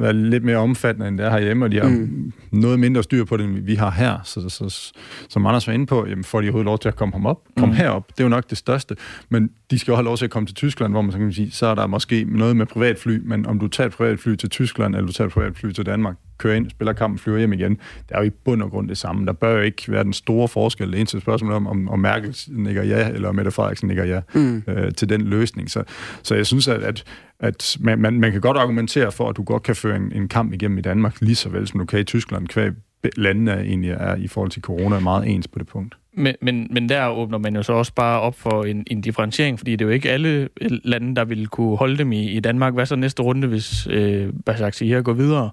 være 0.00 0.12
lidt 0.12 0.44
mere 0.44 0.56
omfattende, 0.56 1.08
end 1.08 1.18
det 1.18 1.26
er 1.26 1.30
herhjemme, 1.30 1.64
og 1.64 1.70
de 1.72 1.80
har 1.80 1.88
Mm. 1.88 2.32
noget 2.52 2.80
mindre 2.80 3.02
styr 3.02 3.24
på 3.24 3.36
det, 3.36 3.44
end 3.44 3.58
vi 3.58 3.74
har 3.74 3.90
her. 3.90 4.18
Så, 4.24 4.48
så, 4.48 4.68
så 4.68 4.92
som 5.28 5.46
Anders 5.46 5.66
var 5.66 5.72
inde 5.72 5.86
på, 5.86 6.06
jamen, 6.06 6.24
får 6.24 6.40
de 6.40 6.44
overhovedet 6.44 6.64
lov 6.66 6.78
til 6.78 6.88
at 6.88 6.96
komme 6.96 7.12
ham 7.12 7.26
op, 7.26 7.38
komme 7.58 7.72
Mm. 7.72 7.76
herop. 7.76 8.08
Det 8.08 8.20
er 8.20 8.24
jo 8.24 8.28
nok 8.28 8.50
det 8.50 8.58
største. 8.58 8.96
Men 9.28 9.50
de 9.70 9.78
skal 9.78 9.92
jo 9.92 9.96
have 9.96 10.04
lov 10.04 10.16
til 10.16 10.24
at 10.24 10.30
komme 10.30 10.46
til 10.46 10.54
Tyskland, 10.54 10.92
hvor 10.92 11.02
man 11.02 11.12
så 11.12 11.18
kan 11.18 11.32
sige, 11.32 11.50
så 11.50 11.66
er 11.66 11.74
der 11.74 11.86
måske 11.86 12.24
noget 12.28 12.56
med 12.56 12.66
privatfly, 12.66 13.20
men 13.24 13.46
om 13.46 13.58
du 13.58 13.68
tager 13.68 13.86
et 13.88 13.92
privatfly 13.94 14.34
til 14.34 14.48
Tyskland, 14.50 14.94
eller 14.94 15.06
du 15.06 15.12
tager 15.12 15.28
et 15.28 15.32
privatfly 15.34 15.70
til 15.72 15.86
Danmark, 15.86 16.16
kører 16.38 16.54
ind, 16.54 16.70
spiller 16.70 16.92
kampen, 16.92 17.18
flyver 17.18 17.38
hjem 17.38 17.52
igen, 17.52 17.70
det 17.72 17.78
er 18.10 18.18
jo 18.18 18.24
i 18.26 18.30
bund 18.30 18.62
og 18.62 18.70
grund 18.70 18.88
det 18.88 18.98
samme. 18.98 19.26
Der 19.26 19.32
bør 19.32 19.52
jo 19.54 19.60
ikke 19.60 19.82
være 19.92 20.04
den 20.04 20.12
store 20.12 20.48
forskel. 20.48 20.90
Det 20.92 20.98
eneste 21.00 21.20
spørgsmål 21.20 21.52
om, 21.52 21.66
om, 21.66 21.88
om 21.88 21.98
Merkel 21.98 22.36
nikker 22.48 22.82
ja, 22.82 23.08
eller 23.08 23.28
om 23.28 23.34
Mette 23.34 23.50
Frederiksen 23.50 23.88
nikker 23.88 24.04
ja 24.04 24.20
Mm. 24.34 24.62
øh, 24.68 24.92
til 24.94 25.08
den 25.08 25.20
løsning. 25.20 25.70
Så, 25.70 25.82
så 26.22 26.34
jeg 26.34 26.46
synes, 26.46 26.68
at, 26.68 26.82
at, 26.82 27.04
at 27.40 27.76
man, 27.80 27.98
man, 27.98 28.20
man 28.20 28.32
kan 28.32 28.40
godt 28.40 28.56
argumentere 28.56 29.12
for, 29.12 29.28
at 29.28 29.36
du 29.36 29.42
godt 29.42 29.62
kan 29.62 29.76
føre 29.76 29.96
en, 29.96 30.12
en 30.14 30.28
kamp 30.28 30.52
igennem 30.52 30.78
i 30.78 30.82
Danmark, 30.82 31.20
lige 31.20 31.36
så 31.36 31.48
vel 31.48 31.66
som 31.66 31.80
du 31.80 31.86
kan 31.86 32.00
i 32.00 32.04
Tyskland, 32.04 32.48
kvæg 32.48 32.72
landene 33.16 33.52
egentlig 33.52 33.90
er 33.90 34.16
i 34.16 34.28
forhold 34.28 34.50
til 34.50 34.62
corona 34.62 34.96
er 34.96 35.00
meget 35.00 35.28
ens 35.28 35.48
på 35.48 35.58
det 35.58 35.66
punkt. 35.66 35.96
Men, 36.12 36.34
men, 36.42 36.68
men 36.70 36.88
der 36.88 37.08
åbner 37.08 37.38
man 37.38 37.56
jo 37.56 37.62
så 37.62 37.72
også 37.72 37.94
bare 37.94 38.20
op 38.20 38.38
for 38.38 38.64
en, 38.64 38.84
en 38.86 39.00
differentiering, 39.00 39.58
fordi 39.58 39.72
det 39.72 39.80
er 39.80 39.86
jo 39.86 39.92
ikke 39.92 40.10
alle 40.10 40.48
øh, 40.60 40.70
lande, 40.84 41.16
der 41.16 41.24
vil 41.24 41.48
kunne 41.48 41.76
holde 41.76 41.98
dem 41.98 42.12
i, 42.12 42.30
i 42.30 42.40
Danmark. 42.40 42.74
Hvad 42.74 42.86
så 42.86 42.96
næste 42.96 43.22
runde, 43.22 43.48
hvis 43.48 43.86
øh, 43.90 44.32
Basak 44.46 44.74
går 45.04 45.12
videre? 45.12 45.50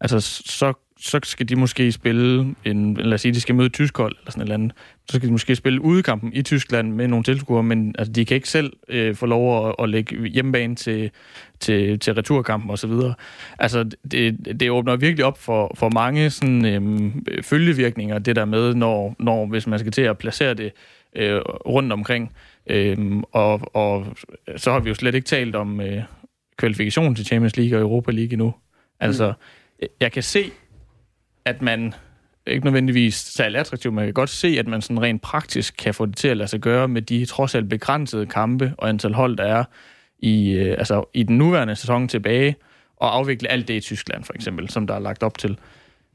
Altså, 0.00 0.20
så, 0.20 0.72
så 1.00 1.20
skal 1.22 1.48
de 1.48 1.56
måske 1.56 1.92
spille 1.92 2.54
en, 2.64 2.94
lad 2.94 3.12
os 3.12 3.20
sige, 3.20 3.34
de 3.34 3.40
skal 3.40 3.54
møde 3.54 3.66
et 3.66 3.72
tysk 3.72 3.96
hold, 3.96 4.16
eller 4.18 4.30
sådan 4.30 4.40
et 4.40 4.44
eller 4.44 4.54
andet. 4.54 4.72
Så 5.10 5.16
skal 5.16 5.28
de 5.28 5.32
måske 5.32 5.56
spille 5.56 5.80
udekampen 5.80 6.32
i 6.32 6.42
Tyskland 6.42 6.92
med 6.92 7.08
nogle 7.08 7.24
tilskuere, 7.24 7.62
men 7.62 7.94
altså, 7.98 8.12
de 8.12 8.24
kan 8.24 8.34
ikke 8.34 8.48
selv 8.48 8.72
øh, 8.88 9.14
få 9.14 9.26
lov 9.26 9.68
at, 9.68 9.74
at 9.78 9.88
lægge 9.88 10.28
hjemmebane 10.28 10.74
til, 10.76 11.10
til, 11.60 11.98
til 11.98 12.14
returkampen 12.14 12.70
og 12.70 12.78
så 12.78 12.86
videre. 12.86 13.14
Altså, 13.58 13.90
det, 14.10 14.56
det 14.60 14.70
åbner 14.70 14.96
virkelig 14.96 15.24
op 15.24 15.38
for, 15.38 15.74
for 15.78 15.90
mange 15.94 16.30
sådan, 16.30 16.64
øhm, 16.64 17.26
følgevirkninger, 17.42 18.18
det 18.18 18.36
der 18.36 18.44
med, 18.44 18.74
når, 18.74 19.16
når 19.18 19.46
hvis 19.46 19.66
man 19.66 19.78
skal 19.78 19.92
til 19.92 20.02
at 20.02 20.18
placere 20.18 20.54
det 20.54 20.72
øh, 21.16 21.40
rundt 21.66 21.92
omkring. 21.92 22.32
Øhm, 22.66 23.22
og, 23.32 23.76
og 23.76 24.06
så 24.56 24.72
har 24.72 24.80
vi 24.80 24.88
jo 24.88 24.94
slet 24.94 25.14
ikke 25.14 25.26
talt 25.26 25.56
om 25.56 25.80
øh, 25.80 26.02
kvalifikation 26.56 27.14
til 27.14 27.24
Champions 27.24 27.56
League 27.56 27.78
og 27.78 27.82
Europa 27.82 28.12
League 28.12 28.32
endnu. 28.32 28.54
Altså, 29.00 29.32
mm. 29.82 29.86
jeg 30.00 30.12
kan 30.12 30.22
se, 30.22 30.50
at 31.44 31.62
man 31.62 31.94
ikke 32.46 32.64
nødvendigvis 32.64 33.14
særlig 33.14 33.60
attraktivt, 33.60 33.94
men 33.94 33.98
jeg 33.98 34.06
kan 34.06 34.14
godt 34.14 34.30
se, 34.30 34.56
at 34.58 34.66
man 34.66 34.82
sådan 34.82 35.02
rent 35.02 35.22
praktisk 35.22 35.74
kan 35.78 35.94
få 35.94 36.06
det 36.06 36.16
til 36.16 36.28
at 36.28 36.36
lade 36.36 36.48
sig 36.48 36.60
gøre 36.60 36.88
med 36.88 37.02
de 37.02 37.24
trods 37.24 37.54
alt 37.54 37.68
begrænsede 37.68 38.26
kampe 38.26 38.74
og 38.78 38.88
antal 38.88 39.14
hold, 39.14 39.36
der 39.36 39.44
er 39.44 39.64
i, 40.18 40.50
øh, 40.50 40.74
altså, 40.78 41.04
i 41.14 41.22
den 41.22 41.38
nuværende 41.38 41.76
sæson 41.76 42.08
tilbage, 42.08 42.56
og 42.96 43.16
afvikle 43.16 43.48
alt 43.48 43.68
det 43.68 43.74
i 43.74 43.80
Tyskland, 43.80 44.24
for 44.24 44.32
eksempel, 44.32 44.70
som 44.70 44.86
der 44.86 44.94
er 44.94 44.98
lagt 44.98 45.22
op 45.22 45.38
til. 45.38 45.58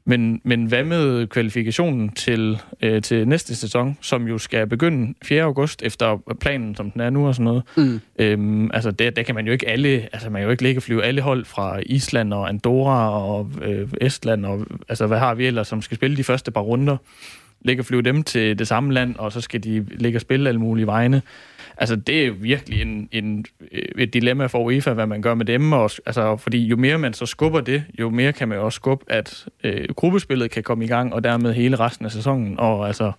Men, 0.08 0.40
men 0.44 0.66
hvad 0.66 0.84
med 0.84 1.26
kvalifikationen 1.26 2.08
til, 2.08 2.58
øh, 2.82 3.02
til 3.02 3.28
næste 3.28 3.56
sæson, 3.56 3.98
som 4.00 4.28
jo 4.28 4.38
skal 4.38 4.66
begynde 4.66 5.14
4. 5.22 5.42
august, 5.42 5.82
efter 5.82 6.34
planen, 6.40 6.74
som 6.74 6.90
den 6.90 7.00
er 7.00 7.10
nu 7.10 7.26
og 7.26 7.34
sådan 7.34 7.44
noget? 7.44 7.62
Mm. 7.76 8.00
Øhm, 8.18 8.70
altså, 8.74 8.90
der, 8.90 9.10
der 9.10 9.22
kan 9.22 9.34
man 9.34 9.46
jo 9.46 9.52
ikke 9.52 9.68
alle, 9.68 10.08
altså 10.12 10.30
man 10.30 10.40
kan 10.40 10.44
jo 10.44 10.50
ikke 10.50 10.62
ligge 10.62 10.78
og 10.78 10.82
flyve 10.82 11.04
alle 11.04 11.20
hold 11.20 11.44
fra 11.44 11.80
Island 11.86 12.34
og 12.34 12.48
Andorra 12.48 13.22
og 13.22 13.50
øh, 13.62 13.88
Estland, 14.00 14.46
og 14.46 14.66
altså 14.88 15.06
hvad 15.06 15.18
har 15.18 15.34
vi 15.34 15.46
ellers, 15.46 15.68
som 15.68 15.82
skal 15.82 15.96
spille 15.96 16.16
de 16.16 16.24
første 16.24 16.50
par 16.50 16.60
runder? 16.60 16.96
Ligge 17.60 17.80
og 17.80 17.86
flyve 17.86 18.02
dem 18.02 18.22
til 18.22 18.58
det 18.58 18.68
samme 18.68 18.94
land, 18.94 19.16
og 19.16 19.32
så 19.32 19.40
skal 19.40 19.64
de 19.64 19.86
ligge 19.90 20.16
og 20.16 20.20
spille 20.20 20.48
alle 20.48 20.60
mulige 20.60 20.86
vegne. 20.86 21.22
Altså, 21.76 21.96
det 21.96 22.26
er 22.26 22.30
virkelig 22.30 22.82
en, 22.82 23.08
en, 23.12 23.44
øh, 23.72 23.82
et 23.98 24.14
dilemma 24.14 24.46
for 24.46 24.58
UEFA, 24.58 24.92
hvad 24.92 25.06
man 25.06 25.22
gør 25.22 25.34
med 25.34 25.46
dem. 25.46 25.72
Og, 25.72 25.90
altså, 26.06 26.36
fordi 26.36 26.66
jo 26.66 26.76
mere 26.76 26.98
man 26.98 27.14
så 27.14 27.26
skubber 27.26 27.60
det, 27.60 27.84
jo 27.98 28.10
mere 28.10 28.32
kan 28.32 28.48
man 28.48 28.58
også 28.58 28.76
skubbe, 28.76 29.04
at 29.08 29.46
øh, 29.64 29.88
gruppespillet 29.96 30.50
kan 30.50 30.62
komme 30.62 30.84
i 30.84 30.88
gang, 30.88 31.14
og 31.14 31.24
dermed 31.24 31.52
hele 31.52 31.76
resten 31.76 32.04
af 32.04 32.12
sæsonen. 32.12 32.60
Og 32.60 32.86
altså, 32.86 33.12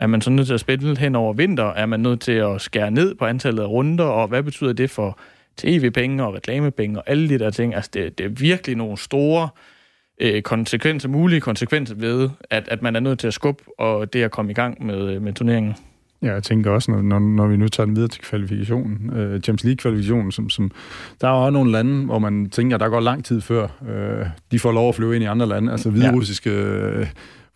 er 0.00 0.06
man 0.06 0.20
så 0.20 0.30
nødt 0.30 0.46
til 0.46 0.54
at 0.54 0.60
spille 0.60 0.98
hen 0.98 1.14
over 1.14 1.32
vinter? 1.32 1.64
Er 1.64 1.86
man 1.86 2.00
nødt 2.00 2.20
til 2.20 2.32
at 2.32 2.60
skære 2.60 2.90
ned 2.90 3.14
på 3.14 3.24
antallet 3.24 3.62
af 3.62 3.66
runder? 3.66 4.04
Og 4.04 4.28
hvad 4.28 4.42
betyder 4.42 4.72
det 4.72 4.90
for 4.90 5.18
tv-penge 5.56 6.24
og 6.24 6.34
reklamepenge 6.34 6.98
og 6.98 7.10
alle 7.10 7.28
de 7.28 7.38
der 7.38 7.50
ting? 7.50 7.74
Altså, 7.74 7.90
det, 7.94 8.18
det 8.18 8.26
er 8.26 8.30
virkelig 8.30 8.76
nogle 8.76 8.98
store 8.98 9.48
øh, 10.20 10.42
konsekvenser, 10.42 11.08
mulige 11.08 11.40
konsekvenser 11.40 11.94
ved, 11.94 12.30
at, 12.50 12.68
at 12.68 12.82
man 12.82 12.96
er 12.96 13.00
nødt 13.00 13.18
til 13.18 13.26
at 13.26 13.34
skubbe 13.34 13.64
og 13.78 14.12
det 14.12 14.22
at 14.22 14.30
komme 14.30 14.50
i 14.50 14.54
gang 14.54 14.86
med, 14.86 15.20
med 15.20 15.32
turneringen. 15.32 15.74
Ja, 16.22 16.32
jeg 16.32 16.42
tænker 16.42 16.70
også, 16.70 16.90
når, 16.90 17.02
når, 17.02 17.18
når 17.18 17.46
vi 17.46 17.56
nu 17.56 17.68
tager 17.68 17.84
den 17.84 17.96
videre 17.96 18.08
til 18.08 18.22
kvalifikationen, 18.22 19.16
øh, 19.16 19.40
Champions 19.40 19.64
League-kvalifikationen, 19.64 20.32
som, 20.32 20.50
som, 20.50 20.70
der 21.20 21.28
er 21.28 21.32
jo 21.32 21.38
også 21.38 21.50
nogle 21.50 21.72
lande, 21.72 22.04
hvor 22.04 22.18
man 22.18 22.50
tænker, 22.50 22.76
der 22.76 22.88
går 22.88 23.00
lang 23.00 23.24
tid 23.24 23.40
før, 23.40 23.68
øh, 23.88 24.26
de 24.52 24.58
får 24.58 24.72
lov 24.72 24.88
at 24.88 24.94
flyve 24.94 25.14
ind 25.14 25.24
i 25.24 25.26
andre 25.26 25.46
lande. 25.46 25.72
Altså 25.72 25.90
hviderussiske 25.90 26.50
øh, 26.50 27.06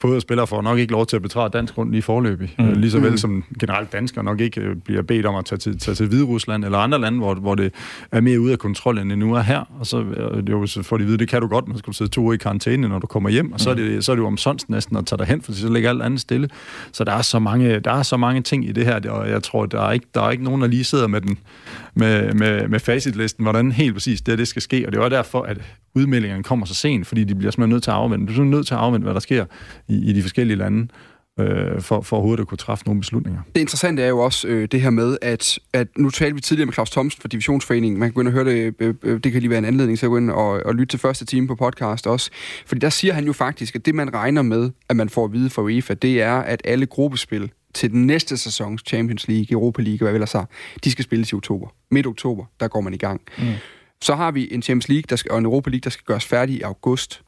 fodboldspillere 0.01 0.47
får 0.47 0.63
nok 0.63 0.79
ikke 0.79 0.93
lov 0.93 1.07
til 1.07 1.17
at 1.17 1.23
betræde 1.23 1.51
dansk 1.53 1.75
grund 1.75 1.91
lige 1.91 2.03
forløbig. 2.03 2.55
Mm. 2.59 2.65
Mm. 2.65 2.73
Lige 2.73 2.91
så 2.91 2.99
vel 3.01 3.11
Mm. 3.11 3.17
som 3.17 3.45
generelt 3.61 3.93
danskere 3.93 4.25
nok 4.25 4.41
ikke 4.41 4.61
øh, 4.61 4.77
bliver 4.77 5.03
bedt 5.03 5.27
om 5.27 5.35
at 5.35 5.45
tage 5.45 5.59
til, 5.59 5.79
tage 5.79 5.95
til 5.95 6.07
Hviderusland 6.07 6.65
eller 6.65 6.79
andre 6.79 6.99
lande, 7.01 7.19
hvor, 7.19 7.35
hvor 7.35 7.55
det 7.55 7.73
er 8.13 8.21
mere 8.21 8.41
ude 8.41 8.53
af 8.53 8.59
kontrol, 8.59 8.99
end 8.99 9.11
det 9.11 9.19
nu 9.19 9.35
er 9.35 9.41
her. 9.41 9.65
Og 9.81 9.87
så, 9.87 10.01
øh, 10.01 10.37
det 10.37 10.49
er 10.49 10.53
jo, 10.53 10.67
så 10.67 10.83
får 10.83 10.97
de 10.99 11.05
vide, 11.05 11.19
det 11.19 11.29
kan 11.29 11.41
du 11.41 11.47
godt, 11.47 11.69
men 11.69 11.75
så 11.75 11.79
skal 11.79 11.91
du 11.93 11.97
sidde 11.97 12.11
to 12.11 12.21
uger 12.23 12.33
i 12.33 12.37
karantæne, 12.37 12.89
når 12.89 12.99
du 12.99 13.07
kommer 13.07 13.31
hjem, 13.31 13.53
og 13.53 13.61
så 13.61 13.71
er 13.71 13.75
det, 13.75 14.05
så 14.05 14.13
er 14.13 14.17
det 14.17 14.21
jo 14.23 14.27
omsonst 14.27 14.71
næsten 14.71 14.97
at 14.97 15.07
tage 15.07 15.19
dig 15.19 15.27
hen, 15.27 15.43
for 15.43 15.53
så 15.53 15.73
ligger 15.73 15.91
alt 15.91 16.03
andet 16.03 16.21
stille. 16.21 16.49
Så 16.93 17.05
der 17.05 17.13
er 17.13 17.23
så 17.23 17.39
mange, 17.39 17.81
der 17.81 17.93
er 17.93 18.03
så 18.03 18.17
mange 18.17 18.43
ting 18.43 18.69
i 18.69 18.73
det 18.73 18.85
her, 18.85 19.11
og 19.11 19.31
jeg 19.31 19.43
tror, 19.43 19.67
der 19.67 19.83
er 19.83 19.93
ikke, 19.93 20.07
der 20.15 20.23
er 20.23 20.31
ikke 20.31 20.45
nogen, 20.45 20.61
der 20.61 20.67
lige 20.69 20.85
sidder 20.85 21.07
med, 21.07 21.21
den, 21.21 21.39
med, 21.95 22.35
med, 22.35 22.69
med 22.69 22.81
facitlisten, 22.81 23.45
hvordan 23.45 23.73
helt 23.73 23.93
præcis 23.95 24.21
det, 24.21 24.39
det 24.39 24.49
skal 24.49 24.63
ske. 24.63 24.85
Og 24.87 24.93
det 24.93 24.99
er 24.99 25.03
også 25.05 25.17
derfor, 25.17 25.43
at 25.43 25.59
udmeldingerne 25.95 26.43
kommer 26.43 26.67
så 26.67 26.75
sent, 26.75 27.07
fordi 27.07 27.25
de 27.25 27.35
bliver 27.35 27.51
simpelthen 27.51 27.71
nødt 27.71 27.83
til 27.83 27.91
at 27.91 27.97
afvente. 27.97 28.27
Du 28.27 28.31
er 28.31 28.35
simpelthen 28.35 28.51
nødt 28.51 28.67
til 28.67 28.75
at 28.75 28.81
afvente, 28.81 29.05
hvad 29.05 29.15
der 29.15 29.21
sker 29.21 29.45
i, 29.89 30.11
i 30.11 30.13
de 30.13 30.23
forskellige 30.23 30.57
lande, 30.57 30.89
øh, 31.41 31.81
for, 31.81 32.01
for 32.01 32.17
overhovedet 32.17 32.41
at 32.41 32.49
kunne 32.49 32.59
træffe 32.59 32.85
nogle 32.87 33.01
beslutninger. 33.01 33.41
Det 33.55 33.61
interessante 33.61 34.03
er 34.03 34.09
jo 34.09 34.19
også 34.19 34.49
øh, 34.49 34.69
det 34.73 34.81
her 34.81 34.91
med, 34.91 35.19
at, 35.23 35.59
at 35.73 35.89
nu 35.99 36.11
talte 36.11 36.35
vi 36.35 36.41
tidligere 36.41 36.67
med 36.67 36.75
Claus 36.75 36.91
Thomsen 36.91 37.21
fra 37.21 37.29
Divisionsforeningen. 37.29 38.01
Man 38.01 38.09
kan 38.09 38.15
gå 38.15 38.21
ind 38.21 38.29
og 38.29 38.35
høre 38.35 38.45
det. 38.45 38.75
Øh, 38.81 38.95
øh, 39.03 39.21
det 39.25 39.33
kan 39.33 39.41
lige 39.41 39.51
være 39.51 39.59
en 39.59 39.65
anledning 39.65 39.99
til 39.99 40.07
at 40.07 40.11
gå 40.11 40.17
ind 40.17 40.31
og, 40.31 40.49
og 40.49 40.75
lytte 40.75 40.93
til 40.93 40.99
første 40.99 41.25
time 41.25 41.47
på 41.47 41.55
podcast 41.55 42.07
også. 42.07 42.31
Fordi 42.67 42.79
der 42.79 42.91
siger 42.91 43.15
han 43.15 43.25
jo 43.25 43.33
faktisk, 43.33 43.75
at 43.75 43.87
det 43.87 43.95
man 43.95 44.15
regner 44.15 44.43
med, 44.43 44.71
at 44.89 44.97
man 44.97 45.09
får 45.09 45.25
at 45.25 45.33
vide 45.33 45.51
fra 45.51 45.63
UEFA, 45.63 45.95
det 45.95 46.23
er, 46.23 46.35
at 46.35 46.63
alle 46.65 46.87
gruppespil 46.87 47.51
til 47.75 47.91
den 47.91 48.07
næste 48.07 48.37
sæsons 48.37 48.83
Champions 48.87 49.29
League, 49.29 49.47
Europa 49.51 49.83
League, 49.83 50.07
hvad 50.07 50.15
ellers 50.15 50.33
har, 50.33 50.49
de 50.85 50.91
skal 50.91 51.05
spilles 51.05 51.33
i 51.33 51.35
oktober. 51.35 51.69
Midt 51.91 52.07
oktober, 52.07 52.45
der 52.61 52.69
går 52.69 52.81
man 52.81 52.95
i 52.95 52.97
gang. 52.97 53.21
Mm. 53.39 53.45
Så 54.03 54.15
har 54.15 54.31
vi 54.31 54.49
en 54.55 54.63
Champions 54.63 54.89
League 54.89 55.05
der 55.11 55.17
skal, 55.17 55.33
og 55.33 55.39
en 55.39 55.45
Europa 55.45 55.71
League, 55.71 55.81
der 55.81 55.91
skal 55.91 56.05
gøres 56.05 56.25
færdig 56.25 56.57
i 56.57 56.61
august. 56.61 57.23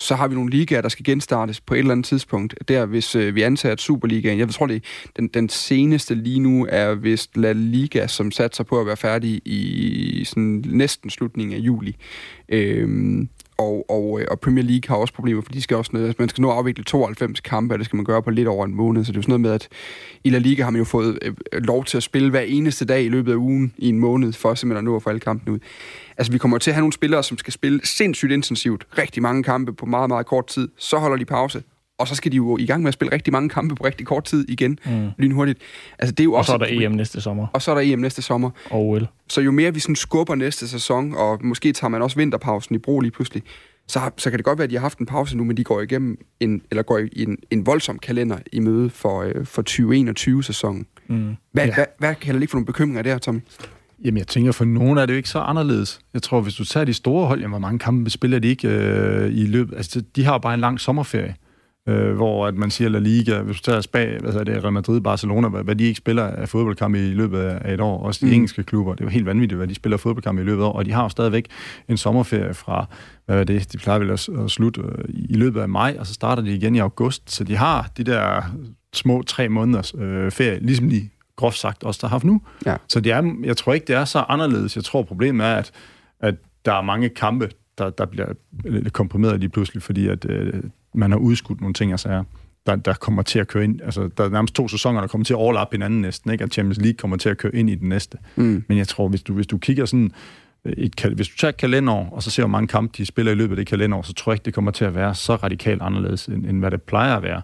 så 0.00 0.14
har 0.14 0.28
vi 0.28 0.34
nogle 0.34 0.50
ligaer, 0.50 0.80
der 0.80 0.88
skal 0.88 1.04
genstartes 1.04 1.60
på 1.60 1.74
et 1.74 1.78
eller 1.78 1.92
andet 1.92 2.06
tidspunkt. 2.06 2.54
Der, 2.68 2.86
hvis 2.86 3.14
øh, 3.14 3.34
vi 3.34 3.42
antager, 3.42 3.72
at 3.72 3.80
Superligaen, 3.80 4.38
jeg 4.38 4.48
tror, 4.48 4.66
det 4.66 4.84
den, 5.16 5.28
den 5.28 5.48
seneste 5.48 6.14
lige 6.14 6.40
nu 6.40 6.66
er 6.70 6.94
vist 6.94 7.36
La 7.36 7.52
Liga, 7.52 8.06
som 8.06 8.30
satser 8.30 8.64
på 8.64 8.80
at 8.80 8.86
være 8.86 8.96
færdig 8.96 9.42
i 9.44 10.24
sådan 10.24 10.64
næsten 10.66 11.10
slutningen 11.10 11.56
af 11.56 11.60
juli. 11.60 11.96
Øhm, 12.48 13.28
og, 13.58 13.84
og, 13.88 14.20
øh, 14.20 14.26
og 14.30 14.40
Premier 14.40 14.64
League 14.64 14.88
har 14.88 14.96
også 14.96 15.14
problemer, 15.14 15.42
for 15.42 15.52
de 15.52 15.62
skal 15.62 15.76
også, 15.76 15.90
altså 15.94 16.14
man 16.18 16.28
skal 16.28 16.42
nå 16.42 16.50
at 16.50 16.56
afvikle 16.56 16.84
92 16.84 17.40
kampe, 17.40 17.74
og 17.74 17.78
det 17.78 17.86
skal 17.86 17.96
man 17.96 18.04
gøre 18.04 18.22
på 18.22 18.30
lidt 18.30 18.48
over 18.48 18.64
en 18.64 18.74
måned, 18.74 19.04
så 19.04 19.12
det 19.12 19.16
er 19.16 19.18
jo 19.18 19.22
sådan 19.22 19.30
noget 19.30 19.40
med, 19.40 19.50
at 19.50 19.68
i 20.24 20.30
La 20.30 20.38
Liga 20.38 20.62
har 20.62 20.70
man 20.70 20.78
jo 20.78 20.84
fået 20.84 21.18
øh, 21.22 21.34
øh, 21.52 21.62
lov 21.62 21.84
til 21.84 21.96
at 21.96 22.02
spille 22.02 22.30
hver 22.30 22.40
eneste 22.40 22.84
dag 22.84 23.04
i 23.04 23.08
løbet 23.08 23.32
af 23.32 23.36
ugen 23.36 23.74
i 23.78 23.88
en 23.88 23.98
måned, 23.98 24.32
for 24.32 24.54
simpelthen 24.54 24.86
at 24.86 24.90
nå 24.90 24.96
at 24.96 25.02
få 25.02 25.10
alle 25.10 25.20
kampene 25.20 25.54
ud. 25.54 25.58
Altså, 26.18 26.32
vi 26.32 26.38
kommer 26.38 26.58
til 26.58 26.70
at 26.70 26.74
have 26.74 26.82
nogle 26.82 26.92
spillere, 26.92 27.22
som 27.22 27.38
skal 27.38 27.52
spille 27.52 27.80
sindssygt 27.84 28.32
intensivt, 28.32 28.86
rigtig 28.98 29.22
mange 29.22 29.42
kampe 29.42 29.72
på 29.72 29.86
meget, 29.86 30.08
meget 30.08 30.26
kort 30.26 30.46
tid, 30.46 30.68
så 30.76 30.98
holder 30.98 31.16
de 31.16 31.24
pause, 31.24 31.62
og 31.98 32.08
så 32.08 32.14
skal 32.14 32.32
de 32.32 32.36
jo 32.36 32.56
i 32.56 32.66
gang 32.66 32.82
med 32.82 32.88
at 32.88 32.94
spille 32.94 33.12
rigtig 33.12 33.32
mange 33.32 33.48
kampe 33.48 33.74
på 33.74 33.84
rigtig 33.84 34.06
kort 34.06 34.24
tid 34.24 34.48
igen, 34.48 34.78
mm. 34.86 35.08
lynhurtigt. 35.18 35.58
Altså, 35.98 36.12
det 36.12 36.20
er 36.20 36.24
jo 36.24 36.32
og 36.32 36.38
også 36.38 36.48
så 36.48 36.54
er 36.54 36.58
der 36.58 36.66
EM 36.86 36.92
næste 36.92 37.20
sommer. 37.20 37.46
Og 37.52 37.62
så 37.62 37.70
er 37.70 37.74
der 37.74 37.82
EM 37.92 37.98
næste 37.98 38.22
sommer. 38.22 38.50
Og 38.70 38.86
OL. 38.86 39.06
Så 39.28 39.40
jo 39.40 39.50
mere 39.50 39.74
vi 39.74 39.80
sådan 39.80 39.96
skubber 39.96 40.34
næste 40.34 40.68
sæson, 40.68 41.14
og 41.14 41.38
måske 41.44 41.72
tager 41.72 41.88
man 41.88 42.02
også 42.02 42.16
vinterpausen 42.16 42.74
i 42.74 42.78
brug 42.78 43.00
lige 43.00 43.12
pludselig, 43.12 43.42
så, 43.88 44.10
så 44.16 44.30
kan 44.30 44.38
det 44.38 44.44
godt 44.44 44.58
være, 44.58 44.64
at 44.64 44.70
de 44.70 44.74
har 44.74 44.80
haft 44.80 44.98
en 44.98 45.06
pause 45.06 45.36
nu, 45.36 45.44
men 45.44 45.56
de 45.56 45.64
går 45.64 45.80
igennem 45.80 46.18
en, 46.40 46.62
eller 46.70 46.82
går 46.82 46.98
i 46.98 47.22
en, 47.22 47.36
en 47.50 47.66
voldsom 47.66 47.98
kalender 47.98 48.38
i 48.52 48.60
møde 48.60 48.90
for, 48.90 49.22
øh, 49.22 49.46
for 49.46 49.62
2021-sæsonen. 49.70 50.86
Mm. 51.06 51.36
Hvad, 51.52 51.66
ja. 51.66 51.74
hvad, 51.74 51.84
hvad 51.98 52.14
kan 52.14 52.34
der 52.34 52.38
ligge 52.38 52.50
for 52.50 52.56
nogle 52.56 52.66
bekymringer 52.66 53.02
der, 53.02 53.18
Tommy? 53.18 53.40
Jamen, 54.04 54.18
jeg 54.18 54.26
tænker, 54.26 54.52
for 54.52 54.64
nogen 54.64 54.98
er 54.98 55.06
det 55.06 55.12
jo 55.12 55.16
ikke 55.16 55.28
så 55.28 55.38
anderledes. 55.38 56.00
Jeg 56.14 56.22
tror, 56.22 56.40
hvis 56.40 56.54
du 56.54 56.64
tager 56.64 56.84
de 56.84 56.94
store 56.94 57.26
hold, 57.26 57.40
jamen, 57.40 57.52
hvor 57.52 57.58
mange 57.58 57.78
kampe 57.78 58.10
spiller 58.10 58.38
de 58.38 58.48
ikke 58.48 58.68
øh, 58.68 59.30
i 59.34 59.46
løbet? 59.46 59.76
Altså, 59.76 60.02
de 60.16 60.24
har 60.24 60.32
jo 60.32 60.38
bare 60.38 60.54
en 60.54 60.60
lang 60.60 60.80
sommerferie 60.80 61.34
øh, 61.88 62.16
hvor 62.16 62.46
at 62.46 62.54
man 62.54 62.70
siger 62.70 62.88
La 62.88 62.98
Liga, 62.98 63.40
hvis 63.40 63.56
du 63.56 63.62
tager 63.62 63.80
Spa, 63.80 64.18
hvad 64.20 64.44
det, 64.44 64.64
Real 64.64 64.72
Madrid, 64.72 65.00
Barcelona, 65.00 65.48
hvad, 65.48 65.62
hvad 65.62 65.76
de 65.76 65.84
ikke 65.84 65.98
spiller 65.98 66.24
af 66.24 66.48
fodboldkampe 66.48 66.98
i 66.98 67.14
løbet 67.14 67.38
af 67.38 67.74
et 67.74 67.80
år, 67.80 68.02
også 68.02 68.20
de 68.22 68.26
mm. 68.26 68.32
engelske 68.32 68.62
klubber, 68.62 68.94
det 68.94 69.00
er 69.00 69.04
jo 69.04 69.10
helt 69.10 69.26
vanvittigt, 69.26 69.56
hvad 69.56 69.66
de 69.66 69.74
spiller 69.74 69.96
fodboldkampe 69.96 70.42
i 70.42 70.44
løbet 70.44 70.62
af 70.62 70.66
år, 70.66 70.72
og 70.72 70.84
de 70.84 70.92
har 70.92 71.02
jo 71.02 71.08
stadigvæk 71.08 71.46
en 71.88 71.96
sommerferie 71.96 72.54
fra, 72.54 72.86
hvad 73.26 73.40
er 73.40 73.44
det, 73.44 73.72
de 73.72 73.78
plejer 73.78 73.98
vel 73.98 74.10
at, 74.10 74.28
at 74.44 74.50
slutte 74.50 74.80
øh, 74.80 75.04
i 75.08 75.34
løbet 75.34 75.60
af 75.60 75.68
maj, 75.68 75.96
og 75.98 76.06
så 76.06 76.14
starter 76.14 76.42
de 76.42 76.54
igen 76.54 76.74
i 76.74 76.78
august, 76.78 77.30
så 77.30 77.44
de 77.44 77.56
har 77.56 77.90
de 77.96 78.04
der 78.04 78.42
små 78.92 79.22
tre 79.22 79.48
måneders 79.48 79.94
øh, 79.98 80.30
ferie, 80.30 80.58
ligesom 80.60 80.90
de 80.90 81.08
groft 81.36 81.58
sagt 81.58 81.84
også 81.84 81.98
der 82.00 82.08
har 82.08 82.14
haft 82.14 82.24
nu. 82.24 82.40
Ja. 82.66 82.76
Så 82.88 83.00
det 83.00 83.12
er, 83.12 83.34
jeg 83.44 83.56
tror 83.56 83.74
ikke, 83.74 83.86
det 83.86 83.96
er 83.96 84.04
så 84.04 84.24
anderledes. 84.28 84.76
Jeg 84.76 84.84
tror, 84.84 85.02
problemet 85.02 85.46
er, 85.46 85.54
at, 85.54 85.72
at 86.20 86.34
der 86.64 86.72
er 86.72 86.82
mange 86.82 87.08
kampe, 87.08 87.50
der, 87.78 87.90
der 87.90 88.06
bliver 88.06 88.26
komprimeret 88.92 89.40
lige 89.40 89.48
pludselig, 89.48 89.82
fordi 89.82 90.08
at 90.08 90.24
øh, 90.30 90.52
man 90.98 91.10
har 91.10 91.18
udskudt 91.18 91.60
nogle 91.60 91.74
ting 91.74 91.92
og 91.92 92.00
sager, 92.00 92.24
der, 92.66 92.76
der 92.76 92.94
kommer 92.94 93.22
til 93.22 93.38
at 93.38 93.48
køre 93.48 93.64
ind. 93.64 93.80
Altså, 93.84 94.08
der 94.16 94.24
er 94.24 94.28
nærmest 94.28 94.54
to 94.54 94.68
sæsoner, 94.68 95.00
der 95.00 95.08
kommer 95.08 95.24
til 95.24 95.34
at 95.34 95.38
overlappe 95.38 95.74
hinanden 95.74 96.00
næsten, 96.00 96.30
ikke? 96.30 96.44
At 96.44 96.52
Champions 96.52 96.78
League 96.78 96.96
kommer 96.96 97.16
til 97.16 97.28
at 97.28 97.38
køre 97.38 97.54
ind 97.54 97.70
i 97.70 97.74
den 97.74 97.88
næste. 97.88 98.18
Mm. 98.36 98.64
Men 98.68 98.78
jeg 98.78 98.88
tror, 98.88 99.08
hvis 99.08 99.22
du, 99.22 99.34
hvis 99.34 99.46
du 99.46 99.58
kigger 99.58 99.84
sådan 99.84 100.12
et, 100.64 101.04
hvis 101.14 101.28
du 101.28 101.36
tager 101.36 101.48
et 101.48 101.56
kalenderår, 101.56 102.08
og 102.12 102.22
så 102.22 102.30
ser, 102.30 102.42
hvor 102.42 102.48
mange 102.48 102.68
kampe 102.68 102.94
de 102.96 103.06
spiller 103.06 103.32
i 103.32 103.34
løbet 103.34 103.52
af 103.52 103.56
det 103.56 103.66
kalenderår, 103.66 104.02
så 104.02 104.12
tror 104.12 104.32
jeg 104.32 104.34
ikke, 104.34 104.44
det 104.44 104.54
kommer 104.54 104.70
til 104.70 104.84
at 104.84 104.94
være 104.94 105.14
så 105.14 105.34
radikalt 105.34 105.82
anderledes, 105.82 106.26
end, 106.26 106.46
end 106.46 106.58
hvad 106.58 106.70
det 106.70 106.82
plejer 106.82 107.16
at 107.16 107.22
være. 107.22 107.42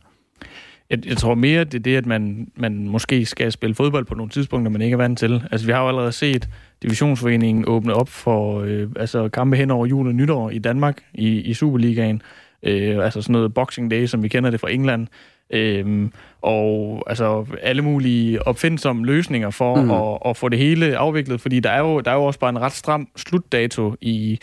Jeg, 0.90 1.06
jeg 1.06 1.16
tror 1.16 1.34
mere, 1.34 1.64
det 1.64 1.74
er 1.74 1.78
det, 1.82 1.96
at 1.96 2.06
man, 2.06 2.48
man 2.56 2.88
måske 2.88 3.26
skal 3.26 3.52
spille 3.52 3.74
fodbold 3.74 4.04
på 4.04 4.14
nogle 4.14 4.30
tidspunkter, 4.30 4.70
man 4.70 4.82
ikke 4.82 4.94
er 4.94 4.98
vant 4.98 5.18
til. 5.18 5.44
Altså, 5.50 5.66
vi 5.66 5.72
har 5.72 5.82
jo 5.82 5.88
allerede 5.88 6.12
set 6.12 6.48
divisionsforeningen 6.82 7.64
åbne 7.66 7.94
op 7.94 8.08
for 8.08 8.60
øh, 8.60 8.88
altså, 8.96 9.28
kampe 9.28 9.56
hen 9.56 9.70
over 9.70 9.86
jul 9.86 10.06
og 10.06 10.14
nytår 10.14 10.50
i 10.50 10.58
Danmark 10.58 10.98
i, 11.14 11.40
i 11.40 11.54
Superligaen. 11.54 12.22
Øh, 12.64 13.04
altså 13.04 13.22
sådan 13.22 13.32
noget 13.32 13.54
Boxing 13.54 13.90
Day, 13.90 14.06
som 14.06 14.22
vi 14.22 14.28
kender 14.28 14.50
det 14.50 14.60
fra 14.60 14.70
England. 14.70 15.06
Øh, 15.50 16.08
og 16.42 17.02
altså 17.06 17.46
alle 17.62 17.82
mulige 17.82 18.46
opfindsomme 18.46 19.06
løsninger 19.06 19.50
for 19.50 19.82
mm. 19.82 19.90
at, 19.90 20.30
at 20.30 20.36
få 20.36 20.48
det 20.48 20.58
hele 20.58 20.96
afviklet, 20.96 21.40
fordi 21.40 21.60
der 21.60 21.70
er, 21.70 21.80
jo, 21.80 22.00
der 22.00 22.10
er 22.10 22.14
jo 22.14 22.24
også 22.24 22.40
bare 22.40 22.50
en 22.50 22.60
ret 22.60 22.72
stram 22.72 23.08
slutdato 23.16 23.94
i 24.00 24.38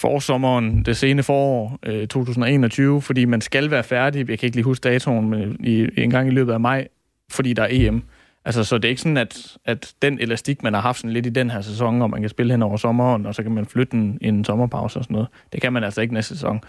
forsommeren, 0.00 0.82
det 0.82 0.96
sene 0.96 1.22
forår 1.22 1.78
øh, 1.86 2.08
2021, 2.08 3.02
fordi 3.02 3.24
man 3.24 3.40
skal 3.40 3.70
være 3.70 3.84
færdig, 3.84 4.30
jeg 4.30 4.38
kan 4.38 4.46
ikke 4.46 4.56
lige 4.56 4.64
huske 4.64 4.82
datoen, 4.82 5.30
men 5.30 5.56
i, 5.64 5.88
en 5.96 6.10
gang 6.10 6.28
i 6.28 6.30
løbet 6.30 6.52
af 6.52 6.60
maj, 6.60 6.88
fordi 7.30 7.52
der 7.52 7.62
er 7.62 7.68
EM. 7.70 8.02
Altså, 8.48 8.64
så 8.64 8.78
det 8.78 8.84
er 8.84 8.88
ikke 8.88 9.00
sådan, 9.00 9.16
at, 9.16 9.56
at 9.64 9.94
den 10.02 10.18
elastik, 10.20 10.62
man 10.62 10.74
har 10.74 10.80
haft 10.80 10.98
sådan 10.98 11.12
lidt 11.12 11.26
i 11.26 11.28
den 11.28 11.50
her 11.50 11.60
sæson, 11.60 12.02
og 12.02 12.10
man 12.10 12.20
kan 12.20 12.28
spille 12.28 12.52
hen 12.52 12.62
over 12.62 12.76
sommeren, 12.76 13.26
og 13.26 13.34
så 13.34 13.42
kan 13.42 13.52
man 13.52 13.66
flytte 13.66 13.94
en, 13.96 14.18
en 14.20 14.44
sommerpause 14.44 14.98
og 14.98 15.04
sådan 15.04 15.14
noget, 15.14 15.28
det 15.52 15.60
kan 15.60 15.72
man 15.72 15.84
altså 15.84 16.00
ikke 16.00 16.14
næste 16.14 16.34
sæson. 16.34 16.60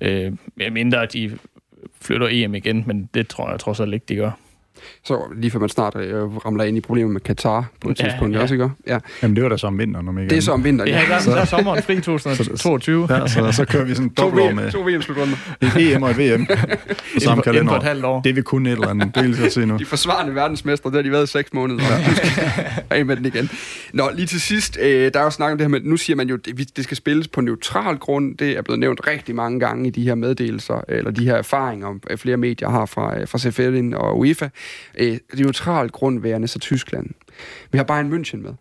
Øh, 0.00 0.32
mindre 0.72 1.02
at 1.02 1.12
de 1.12 1.38
flytter 2.00 2.28
EM 2.30 2.54
igen, 2.54 2.84
men 2.86 3.08
det 3.14 3.28
tror 3.28 3.50
jeg 3.50 3.60
trods 3.60 3.80
alt 3.80 3.94
ikke, 3.94 4.06
de 4.08 4.16
gør. 4.16 4.30
Så 5.04 5.22
lige 5.36 5.50
før 5.50 5.58
man 5.58 5.68
snart 5.68 5.96
øh, 5.96 6.36
ramler 6.36 6.64
ind 6.64 6.76
i 6.76 6.80
problemer 6.80 7.12
med 7.12 7.20
Katar 7.20 7.64
på 7.80 7.90
et 7.90 8.00
ja, 8.00 8.04
tidspunkt, 8.04 8.36
ja. 8.36 8.42
også 8.42 8.54
ikke? 8.54 8.70
Ja. 8.86 8.98
Jamen 9.22 9.36
det 9.36 9.42
var 9.42 9.48
da 9.50 9.56
så 9.56 9.66
om 9.66 9.78
vinteren, 9.78 10.08
om 10.08 10.18
ikke 10.18 10.30
Det 10.30 10.36
er 10.36 10.42
så 10.42 10.52
om 10.52 10.64
vinteren, 10.64 10.90
ja. 10.90 11.00
Ja, 11.08 11.20
så 11.20 11.32
er 11.32 11.44
sommeren 11.44 11.82
fri 11.82 12.00
2022. 12.00 13.06
ja, 13.10 13.26
så, 13.26 13.52
så 13.52 13.64
kører 13.64 13.84
vi 13.84 13.94
sådan 13.94 14.10
to 14.10 14.28
VM, 14.28 14.56
med 14.56 14.70
to 14.70 14.80
VM-slutrunder. 14.80 15.36
Et 15.78 15.94
EM 15.94 16.02
og 16.02 16.10
et 16.10 16.18
VM 16.18 16.46
på 16.46 16.54
samme 17.20 17.42
kalender. 17.42 17.60
Inden 17.60 17.68
for 17.68 17.76
et 17.76 17.82
halvt 17.82 18.04
år. 18.04 18.20
Det 18.20 18.36
vil 18.36 18.44
kun 18.44 18.66
et 18.66 18.72
eller 18.72 18.88
andet. 18.88 19.14
Det 19.14 19.24
vil 19.24 19.38
jeg 19.42 19.52
se 19.52 19.66
nu. 19.66 19.76
De 19.76 19.84
forsvarende 19.84 20.34
verdensmestre, 20.34 20.90
det 20.90 20.96
har 20.96 21.02
de 21.02 21.10
været 21.10 21.24
i 21.24 21.32
seks 21.32 21.52
måneder. 21.52 21.84
Ja. 22.90 23.04
med 23.10 23.16
den 23.16 23.26
igen. 23.26 23.50
Nå, 23.92 24.10
lige 24.14 24.26
til 24.26 24.40
sidst, 24.40 24.78
øh, 24.80 25.12
der 25.14 25.20
er 25.20 25.24
jo 25.24 25.30
snak 25.30 25.52
om 25.52 25.58
det 25.58 25.64
her 25.64 25.68
med, 25.68 25.80
nu 25.80 25.96
siger 25.96 26.16
man 26.16 26.28
jo, 26.28 26.36
det, 26.36 26.76
det 26.76 26.84
skal 26.84 26.96
spilles 26.96 27.28
på 27.28 27.40
neutral 27.40 27.96
grund. 27.96 28.36
Det 28.36 28.50
er 28.56 28.62
blevet 28.62 28.78
nævnt 28.78 29.06
rigtig 29.06 29.34
mange 29.34 29.60
gange 29.60 29.86
i 29.86 29.90
de 29.90 30.02
her 30.02 30.14
meddelelser, 30.14 30.84
eller 30.88 31.10
de 31.10 31.24
her 31.24 31.34
erfaringer, 31.34 31.98
flere 32.16 32.36
medier 32.36 32.68
har 32.68 32.86
fra, 32.86 33.20
øh, 33.20 33.28
fra 33.28 33.38
CFL 33.38 33.94
og 33.96 34.18
UEFA. 34.18 34.48
Øh, 34.98 35.18
det 35.30 35.40
neutral 35.40 35.88
grundværende 35.88 36.48
så 36.48 36.58
Tyskland. 36.58 37.06
Vi 37.72 37.78
har 37.78 37.84
Bayern 37.84 38.12
München 38.12 38.36
med. 38.36 38.54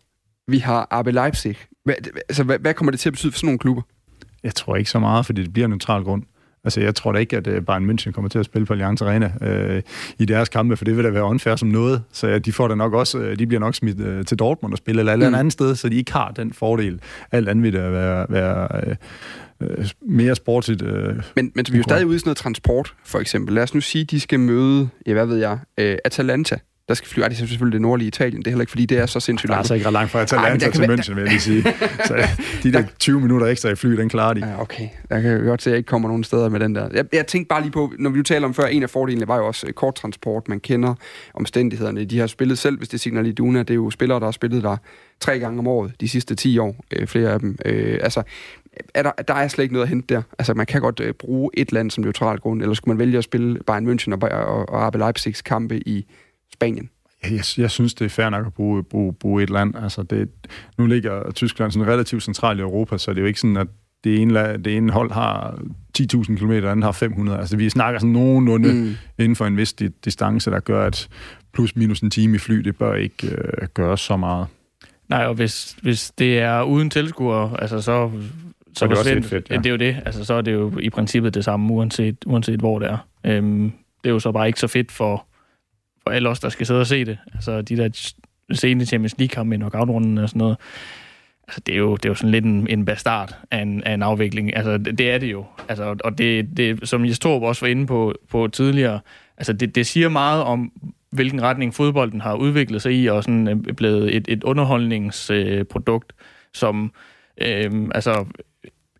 Vi 0.48 0.58
har 0.58 0.88
RB 0.92 1.08
Leipzig. 1.08 1.58
Hvad, 1.86 1.96
altså, 2.30 2.44
hvad, 2.44 2.60
hvad 2.60 2.74
kommer 2.74 2.92
det 2.92 3.00
til 3.00 3.10
at 3.10 3.14
betyde 3.14 3.32
for 3.32 3.38
sådan 3.38 3.48
nogle 3.48 3.60
klubber? 3.60 3.82
Jeg 4.44 4.56
tror 4.56 4.76
ikke 4.76 4.90
så 4.90 5.00
meget, 5.00 5.26
fordi 5.26 5.44
det 5.44 5.54
bliver 5.54 5.68
neutral 5.68 6.04
grund. 6.04 6.24
Altså, 6.64 6.82
jeg 6.82 6.96
tror 6.96 7.12
da 7.12 7.20
ikke, 7.20 7.38
at 7.38 7.48
uh, 7.48 7.64
Bayern 7.66 7.90
München 7.90 8.12
kommer 8.12 8.30
til 8.30 8.40
at 8.40 8.46
spille 8.46 8.66
på 8.66 8.74
Allianz 8.74 9.02
Arena 9.02 9.32
uh, 9.76 9.82
i 10.20 10.26
deres 10.26 10.50
kampe, 10.50 10.78
for 10.78 10.86
det 10.86 10.98
vil 10.98 11.06
da 11.06 11.10
være 11.10 11.24
unfair 11.24 11.56
som 11.56 11.70
noget. 11.70 12.04
Så 12.12 12.28
ja, 12.28 12.40
de 12.40 12.54
får 12.54 12.68
da 12.68 12.76
nok 12.76 12.94
også, 12.94 13.18
uh, 13.18 13.36
de 13.40 13.48
bliver 13.48 13.60
nok 13.60 13.76
smidt 13.76 14.00
uh, 14.00 14.26
til 14.26 14.40
Dortmund 14.40 14.74
og 14.74 14.78
spille, 14.78 15.00
eller 15.00 15.14
et 15.14 15.20
mm. 15.20 15.36
andet 15.36 15.54
sted, 15.54 15.76
så 15.76 15.90
de 15.90 15.96
ikke 15.96 16.12
har 16.14 16.32
den 16.32 16.54
fordel. 16.54 17.00
Alt 17.32 17.50
andet 17.50 17.64
vil 17.64 17.74
da 17.74 17.90
være, 17.90 18.26
være 18.30 18.96
uh, 19.62 19.86
mere 20.02 20.36
sportigt. 20.36 20.82
Uh, 20.82 20.90
men, 21.36 21.52
men 21.56 21.66
vi 21.70 21.74
er 21.74 21.78
jo 21.78 21.84
stadig 21.84 22.06
ude 22.06 22.16
i 22.16 22.20
sådan 22.20 22.28
noget 22.28 22.38
transport, 22.38 22.94
for 23.06 23.20
eksempel. 23.20 23.56
Lad 23.56 23.64
os 23.64 23.74
nu 23.74 23.82
sige, 23.82 24.02
at 24.02 24.12
de 24.12 24.20
skal 24.20 24.40
møde, 24.40 24.90
ja, 25.06 25.14
hvad 25.14 25.26
ved 25.26 25.38
jeg, 25.38 25.54
uh, 25.54 25.96
Atalanta 26.06 26.58
der 26.90 26.96
skal 26.96 27.10
flyve. 27.10 27.24
Ej, 27.24 27.30
det 27.30 27.36
er 27.36 27.48
selvfølgelig 27.48 27.74
det 27.74 27.82
nordlige 27.82 28.08
Italien. 28.08 28.40
Det 28.42 28.48
er 28.48 28.52
heller 28.52 28.62
ikke, 28.62 28.70
fordi 28.70 28.86
det 28.86 28.98
er 28.98 29.06
så 29.06 29.20
sindssygt 29.20 29.50
langt. 29.50 29.64
Det 29.64 29.72
er 29.72 29.74
altså 29.74 29.74
ikke 29.74 29.86
ret 29.86 29.94
langt 29.94 30.12
fra 30.12 30.22
Atalanta 30.22 30.66
Ej, 30.66 30.72
til 30.72 30.82
München, 30.82 31.14
vil 31.14 31.22
jeg 31.22 31.30
lige 31.30 31.40
sige. 31.40 31.64
Så 32.08 32.28
de 32.64 32.74
der 32.74 32.84
20 33.00 33.22
minutter 33.22 33.48
ekstra 33.48 33.70
i 33.70 33.76
fly, 33.76 33.92
den 33.98 34.10
klarer 34.10 34.34
de. 34.34 34.48
Ja, 34.48 34.62
okay. 34.62 34.88
Jeg 35.10 35.22
kan 35.22 35.44
godt 35.44 35.62
se, 35.62 35.70
at 35.70 35.72
jeg 35.72 35.78
ikke 35.78 35.88
kommer 35.88 36.08
nogen 36.08 36.24
steder 36.24 36.50
med 36.50 36.60
den 36.60 36.76
der. 36.76 36.90
Jeg, 36.94 37.06
jeg 37.14 37.28
tænkte 37.28 37.48
bare 37.48 37.62
lige 37.62 37.72
på, 37.72 37.94
når 38.00 38.10
vi 38.10 38.18
jo 38.18 38.24
taler 38.24 38.48
om 38.48 38.54
før, 38.54 38.64
en 38.64 38.84
af 38.84 38.90
fordelene 38.90 39.28
var 39.28 39.38
jo 39.38 39.48
også 39.48 39.68
øh, 39.68 39.74
kort 39.74 39.96
transport. 39.96 40.48
Man 40.48 40.60
kender 40.60 40.96
omstændighederne. 41.34 42.06
De 42.06 42.20
har 42.20 42.28
spillet 42.28 42.58
selv, 42.58 42.78
hvis 42.78 42.90
det 42.90 43.00
Signal 43.00 43.28
Iduna. 43.28 43.60
Det 43.60 43.70
er 43.70 43.76
jo 43.76 43.90
spillere, 43.90 44.20
der 44.20 44.26
har 44.26 44.32
spillet 44.32 44.64
der 44.64 44.78
tre 45.20 45.40
gange 45.40 45.60
om 45.60 45.68
året 45.68 45.94
de 46.02 46.10
sidste 46.10 46.36
10 46.36 46.58
år. 46.58 46.76
Øh, 46.94 47.08
flere 47.08 47.30
af 47.30 47.40
dem. 47.40 47.58
Øh, 47.66 48.00
altså, 48.02 48.24
er 48.94 49.04
der, 49.04 49.12
der 49.12 49.34
er 49.34 49.48
slet 49.48 49.64
ikke 49.64 49.74
noget 49.74 49.86
at 49.86 49.90
hente 49.90 50.16
der. 50.16 50.22
Altså, 50.40 50.54
man 50.54 50.66
kan 50.66 50.82
godt 50.82 51.00
øh, 51.00 51.14
bruge 51.14 51.50
et 51.54 51.72
land 51.72 51.92
som 51.92 52.04
neutral 52.04 52.38
grund, 52.38 52.62
eller 52.62 52.74
skulle 52.74 52.96
man 52.96 53.00
vælge 53.00 53.18
at 53.18 53.24
spille 53.24 53.60
Bayern 53.68 53.90
München 53.90 54.14
og, 54.14 54.30
og, 54.32 54.70
og 54.70 54.88
RB 54.88 54.96
Leipzigs 54.96 55.42
kampe 55.42 55.88
i 55.88 56.06
Spanien? 56.54 56.90
Jeg, 57.24 57.44
jeg 57.58 57.72
synes, 57.72 57.94
det 57.94 58.06
er 58.06 58.10
fair 58.10 58.30
nok 58.30 58.46
at 58.46 58.54
bruge, 58.54 58.84
bruge, 58.84 59.14
bruge 59.14 59.44
et 59.44 59.50
land. 59.50 59.76
Altså 59.76 60.04
det, 60.04 60.30
nu 60.78 60.86
ligger 60.86 61.32
Tyskland 61.32 61.72
sådan 61.72 61.88
relativt 61.88 62.24
centralt 62.24 62.60
i 62.60 62.62
Europa, 62.62 62.98
så 62.98 63.12
det 63.12 63.18
er 63.18 63.22
jo 63.22 63.28
ikke 63.28 63.40
sådan, 63.40 63.58
at 63.58 63.68
det 64.04 64.22
ene, 64.22 64.58
det 64.58 64.78
ene 64.78 64.92
hold 64.92 65.12
har 65.12 65.60
10.000 66.00 66.36
km, 66.36 66.52
det 66.52 66.66
andet 66.66 66.84
har 66.84 66.92
500. 66.92 67.40
Altså 67.40 67.58
vi 67.58 67.70
snakker 67.70 68.00
sådan 68.00 68.14
nogenlunde 68.14 68.74
mm. 68.74 68.96
inden 69.18 69.36
for 69.36 69.46
en 69.46 69.58
vis 69.58 69.74
distance, 70.06 70.52
der 70.52 70.60
gør, 70.60 70.86
at 70.86 71.10
plus 71.54 71.76
minus 71.76 72.00
en 72.00 72.10
time 72.10 72.36
i 72.36 72.40
fly, 72.40 72.56
det 72.56 72.78
bør 72.78 72.94
ikke 72.94 73.28
øh, 73.28 73.68
gøre 73.74 73.98
så 73.98 74.18
meget. 74.18 74.48
Nej, 75.10 75.26
og 75.26 75.34
hvis, 75.34 75.78
hvis 75.82 76.12
det 76.12 76.40
er 76.40 76.64
uden 76.64 76.90
tilskuer, 76.90 77.56
altså 77.56 77.82
så, 77.82 78.12
så, 78.76 78.88
det 78.88 78.98
er 78.98 79.04
det 79.04 79.18
også 79.18 79.30
fedt, 79.30 79.50
ja. 79.50 79.58
det 79.58 79.66
er 79.66 79.70
jo 79.70 79.76
det. 79.76 79.98
Altså, 80.06 80.26
så 80.26 80.34
er 80.34 80.42
det 80.42 80.54
jo 80.54 80.80
i 80.80 80.90
princippet 80.90 81.34
det 81.34 81.46
samme, 81.46 81.74
uanset, 81.74 82.16
uanset 82.26 82.60
hvor 82.60 82.80
det 82.80 82.88
er. 82.88 82.98
Øhm, 83.24 83.72
det 84.04 84.10
er 84.10 84.14
jo 84.14 84.20
så 84.20 84.32
bare 84.32 84.48
ikke 84.48 84.60
så 84.60 84.68
fedt 84.68 84.92
for 84.92 85.26
for 86.04 86.12
alle 86.12 86.30
os, 86.30 86.40
der 86.40 86.50
skal 86.50 86.66
sidde 86.66 86.80
og 86.80 86.88
se 86.88 87.06
det. 87.06 87.18
Altså 87.34 87.62
de 87.62 87.78
der 87.78 88.14
sene 88.52 88.86
Champions 88.86 89.18
League-kampe 89.18 89.56
i 89.56 89.58
knockout-runden 89.58 90.18
og 90.18 90.30
sådan 90.30 90.40
noget. 90.40 90.58
Altså, 91.48 91.62
det 91.66 91.74
er 91.74 91.78
jo, 91.78 91.96
det 91.96 92.06
er 92.06 92.10
jo 92.10 92.16
sådan 92.16 92.32
lidt 92.32 92.46
en, 92.46 92.68
en 92.70 92.86
bastard 92.86 93.38
af 93.52 93.62
en, 93.62 93.84
af 93.84 93.94
en 93.94 94.04
afvikling. 94.04 94.56
Altså, 94.56 94.78
det, 94.78 94.98
det 94.98 95.12
er 95.12 95.18
det 95.18 95.32
jo. 95.32 95.46
Altså, 95.70 95.96
og 96.04 96.18
det, 96.18 96.58
det, 96.58 96.90
som 96.90 97.06
Jes 97.06 97.20
Torp 97.20 97.42
også 97.42 97.66
var 97.66 97.72
inde 97.72 97.88
på, 97.88 98.14
på 98.30 98.48
tidligere, 98.48 99.00
altså, 99.38 99.54
det, 99.54 99.76
det 99.76 99.88
siger 99.88 100.10
meget 100.10 100.44
om, 100.44 100.72
hvilken 101.12 101.42
retning 101.42 101.74
fodbolden 101.74 102.22
har 102.22 102.36
udviklet 102.36 102.82
sig 102.82 102.94
i, 102.94 103.08
og 103.08 103.24
sådan 103.24 103.48
er 103.48 103.56
øh, 103.68 103.74
blevet 103.74 104.16
et, 104.16 104.26
et 104.28 104.44
underholdningsprodukt, 104.44 106.14
som 106.54 106.92
øh, 107.42 107.72
altså 107.96 108.26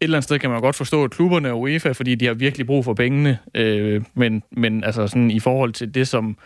eller 0.02 0.18
andet 0.18 0.24
sted 0.24 0.40
kan 0.40 0.50
man 0.50 0.62
godt 0.62 0.76
forstå 0.76 1.04
at 1.04 1.12
klubberne 1.12 1.52
og 1.52 1.62
UEFA, 1.62 1.92
fordi 1.92 2.16
de 2.16 2.26
har 2.26 2.34
virkelig 2.34 2.68
brug 2.68 2.86
for 2.86 2.94
pengene. 2.94 3.38
Øh, 3.56 4.02
men, 4.14 4.44
men 4.52 4.84
altså 4.84 5.08
sådan 5.08 5.32
i 5.32 5.40
forhold 5.40 5.74
til 5.74 5.94
det, 5.94 6.08
som 6.08 6.38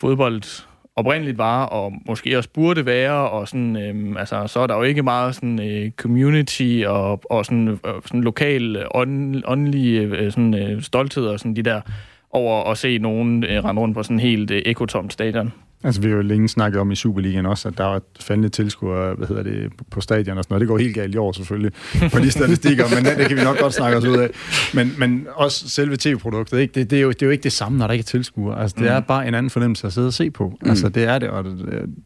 fodbold 0.00 0.42
oprindeligt 0.96 1.38
var, 1.38 1.64
og 1.64 1.92
måske 2.06 2.38
også 2.38 2.48
burde 2.54 2.86
være, 2.86 3.30
og 3.30 3.48
sådan, 3.48 3.76
øhm, 3.76 4.16
altså, 4.16 4.46
så 4.46 4.60
er 4.60 4.66
der 4.66 4.76
jo 4.76 4.82
ikke 4.82 5.02
meget 5.02 5.34
sådan, 5.34 5.60
øh, 5.60 5.90
community 5.90 6.82
og, 6.86 7.20
og 7.30 7.44
sådan, 7.44 7.68
øh, 7.68 7.76
sådan 8.04 8.20
lokal 8.20 8.86
ånd, 8.94 9.42
åndelige 9.46 10.00
øh, 10.00 10.30
sådan, 10.32 10.54
øh, 10.54 10.82
stolthed 10.82 11.26
og 11.26 11.38
sådan 11.38 11.56
de 11.56 11.62
der 11.62 11.80
over 12.30 12.70
at 12.70 12.78
se 12.78 12.98
nogen 12.98 13.44
øh, 13.44 13.64
rende 13.64 13.82
rundt 13.82 13.94
på 13.94 14.02
sådan 14.02 14.18
helt 14.18 14.50
øh, 14.50 14.62
ekotomt 14.66 15.12
stadion. 15.12 15.52
Altså, 15.84 16.00
vi 16.00 16.08
har 16.08 16.16
jo 16.16 16.22
længe 16.22 16.48
snakket 16.48 16.80
om 16.80 16.90
i 16.90 16.94
Superligaen 16.94 17.46
også, 17.46 17.68
at 17.68 17.78
der 17.78 17.84
var 17.84 18.00
faldende 18.20 18.48
tilskuere, 18.48 19.14
hvad 19.14 19.28
hedder 19.28 19.42
det, 19.42 19.72
på 19.90 20.00
stadion 20.00 20.38
og 20.38 20.44
sådan 20.44 20.54
noget. 20.54 20.60
Det 20.60 20.68
går 20.68 20.78
helt 20.78 20.94
galt 20.94 21.14
i 21.14 21.18
år 21.18 21.32
selvfølgelig, 21.32 21.72
på 22.12 22.18
de 22.18 22.30
statistikker, 22.30 22.84
men 22.94 23.04
det, 23.04 23.18
det 23.18 23.28
kan 23.28 23.36
vi 23.36 23.42
nok 23.42 23.58
godt 23.58 23.74
snakke 23.74 23.98
os 23.98 24.04
ud 24.04 24.16
af. 24.16 24.30
Men, 24.74 24.94
men 24.98 25.26
også 25.34 25.68
selve 25.68 25.96
tv-produktet, 25.96 26.58
ikke? 26.58 26.74
Det, 26.74 26.90
det, 26.90 26.98
er 26.98 27.02
jo, 27.02 27.08
det 27.08 27.22
er 27.22 27.26
jo 27.26 27.30
ikke 27.30 27.42
det 27.42 27.52
samme, 27.52 27.78
når 27.78 27.86
der 27.86 27.92
ikke 27.92 28.02
er 28.02 28.04
tilskuere. 28.04 28.62
Altså, 28.62 28.74
det 28.78 28.84
mm. 28.84 28.88
er 28.88 29.00
bare 29.00 29.28
en 29.28 29.34
anden 29.34 29.50
fornemmelse 29.50 29.86
at 29.86 29.92
sidde 29.92 30.06
og 30.06 30.12
se 30.12 30.30
på. 30.30 30.58
Mm. 30.62 30.70
Altså, 30.70 30.88
det 30.88 31.04
er 31.04 31.18
det, 31.18 31.28
og 31.28 31.44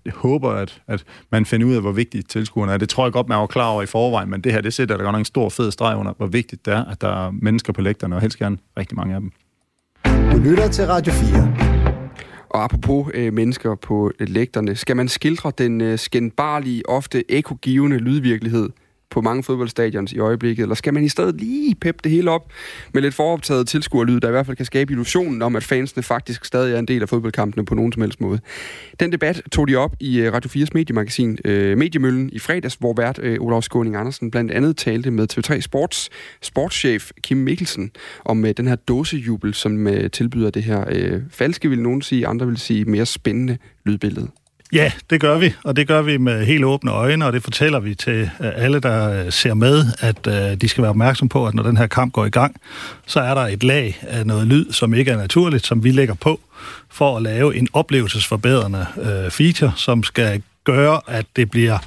jeg 0.05 0.13
håber, 0.17 0.51
at, 0.51 0.83
at 0.89 1.05
man 1.33 1.47
finder 1.47 1.67
ud 1.67 1.75
af, 1.75 1.81
hvor 1.81 1.93
vigtigt 1.93 2.31
tilskuerne 2.31 2.73
er. 2.73 2.77
Det 2.77 2.89
tror 2.89 3.05
jeg 3.05 3.13
godt, 3.13 3.29
man 3.29 3.39
var 3.39 3.47
klar 3.47 3.69
over 3.69 3.83
i 3.83 3.87
forvejen, 3.87 4.31
men 4.31 4.41
det 4.41 4.53
her, 4.53 4.61
det 4.61 4.75
sætter 4.75 4.97
der 4.97 5.05
godt 5.05 5.13
nok 5.13 5.19
en 5.19 5.25
stor 5.25 5.49
fed 5.49 5.71
streg 5.71 5.97
under, 5.97 6.13
hvor 6.17 6.27
vigtigt 6.27 6.67
det 6.67 6.75
er, 6.75 6.85
at 6.85 7.01
der 7.01 7.27
er 7.27 7.31
mennesker 7.31 7.73
på 7.73 7.81
lægterne, 7.81 8.15
og 8.15 8.21
helst 8.21 8.39
gerne 8.39 8.57
rigtig 8.79 8.97
mange 8.97 9.15
af 9.15 9.21
dem. 9.21 9.31
Du 10.33 10.39
lytter 10.39 10.69
til 10.69 10.87
Radio 10.87 11.13
4. 11.13 11.94
Og 12.55 12.65
apropos 12.65 13.11
øh, 13.15 13.33
mennesker 13.33 13.75
på 13.75 14.13
øh, 14.21 14.29
lægterne, 14.29 14.77
skal 14.77 14.97
man 14.97 15.09
skildre 15.09 15.53
den 15.59 15.81
øh, 15.81 15.99
skændbarlige, 15.99 16.89
ofte 16.89 17.33
ekogivende 17.33 17.99
lydvirkelighed? 17.99 18.69
På 19.15 19.21
mange 19.21 19.43
fodboldstadions 19.43 20.13
i 20.13 20.19
øjeblikket, 20.19 20.63
eller 20.63 20.75
skal 20.75 20.95
man 20.95 21.05
i 21.05 21.09
stedet 21.09 21.41
lige 21.41 21.75
peppe 21.75 22.01
det 22.05 22.13
hele 22.13 22.31
op 22.31 22.53
med 22.93 23.03
lidt 23.03 23.15
foroptaget 23.15 23.69
tilskuerlyd, 23.69 24.21
der 24.21 24.29
i 24.29 24.31
hvert 24.31 24.47
fald 24.47 24.57
kan 24.57 24.67
skabe 24.67 24.93
illusionen 24.93 25.43
om, 25.43 25.57
at 25.57 25.65
fansene 25.65 26.03
faktisk 26.03 26.45
stadig 26.45 26.75
er 26.75 26.79
en 26.79 26.89
del 26.89 27.03
af 27.03 27.09
fodboldkampene 27.09 27.65
på 27.65 27.75
nogen 27.75 27.93
som 27.93 28.03
helst 28.03 28.21
måde. 28.21 28.41
Den 29.01 29.13
debat 29.13 29.43
tog 29.53 29.69
de 29.69 29.77
op 29.77 29.97
i 30.01 30.21
øh, 30.21 30.33
Radio 30.33 30.65
4's 30.65 30.69
mediemagasin 30.75 31.39
øh, 31.45 31.79
Mediemøllen 31.79 32.31
i 32.33 32.39
fredags, 32.39 32.75
hvor 32.75 32.95
vært 32.97 33.19
øh, 33.23 33.37
Olaf 33.41 33.63
Skåning 33.63 33.97
Andersen 33.97 34.31
blandt 34.31 34.51
andet 34.51 34.77
talte 34.77 35.11
med 35.11 35.27
TV3 35.33 35.61
Sports 35.61 36.11
sportschef 36.43 37.11
Kim 37.23 37.37
Mikkelsen 37.37 37.91
om 38.25 38.45
øh, 38.45 38.55
den 38.57 38.67
her 38.67 38.77
dåsejubel, 38.77 39.55
som 39.55 39.87
øh, 39.87 40.11
tilbyder 40.11 40.51
det 40.51 40.63
her 40.63 40.85
øh, 40.89 41.23
falske, 41.31 41.69
vil 41.69 41.83
nogen 41.83 42.03
sige, 42.03 42.27
andre 42.27 42.47
vil 42.47 42.57
sige 42.57 42.85
mere 42.85 43.07
spændende 43.07 43.59
lydbillede. 43.85 44.29
Ja, 44.75 44.93
det 45.11 45.21
gør 45.21 45.39
vi, 45.39 45.55
og 45.65 45.77
det 45.77 45.89
gør 45.89 46.03
vi 46.03 46.17
med 46.17 46.45
helt 46.47 46.65
åbne 46.65 46.91
øjne, 46.91 47.27
og 47.27 47.33
det 47.33 47.43
fortæller 47.43 47.81
vi 47.81 47.95
til 47.95 48.31
øh, 48.41 48.51
alle, 48.57 48.81
der 48.81 49.25
øh, 49.25 49.33
ser 49.33 49.55
med, 49.55 49.85
at 50.01 50.27
øh, 50.27 50.61
de 50.61 50.69
skal 50.69 50.83
være 50.83 50.91
opmærksom 50.91 51.29
på, 51.29 51.47
at 51.47 51.55
når 51.55 51.63
den 51.63 51.77
her 51.77 51.87
kamp 51.87 52.13
går 52.13 52.25
i 52.25 52.31
gang, 52.31 52.57
så 53.07 53.21
er 53.21 53.35
der 53.35 53.41
et 53.41 53.63
lag 53.63 53.99
af 54.03 54.27
noget 54.27 54.47
lyd, 54.47 54.73
som 54.73 54.95
ikke 54.95 55.11
er 55.11 55.17
naturligt, 55.17 55.67
som 55.67 55.85
vi 55.85 55.91
lægger 55.91 56.15
på, 56.15 56.41
for 56.91 57.17
at 57.17 57.23
lave 57.23 57.57
en 57.57 57.69
oplevelsesforbedrende 57.73 58.87
feature, 59.31 59.73
som 59.77 60.03
skal 60.03 60.43
gøre, 60.65 61.01
at 61.07 61.27
det 61.37 61.51
bliver 61.51 61.79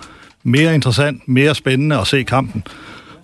mere 0.44 0.76
interessant, 0.76 1.28
mere 1.28 1.56
spændende 1.56 2.00
at 2.00 2.08
se 2.08 2.24
kampen 2.24 2.64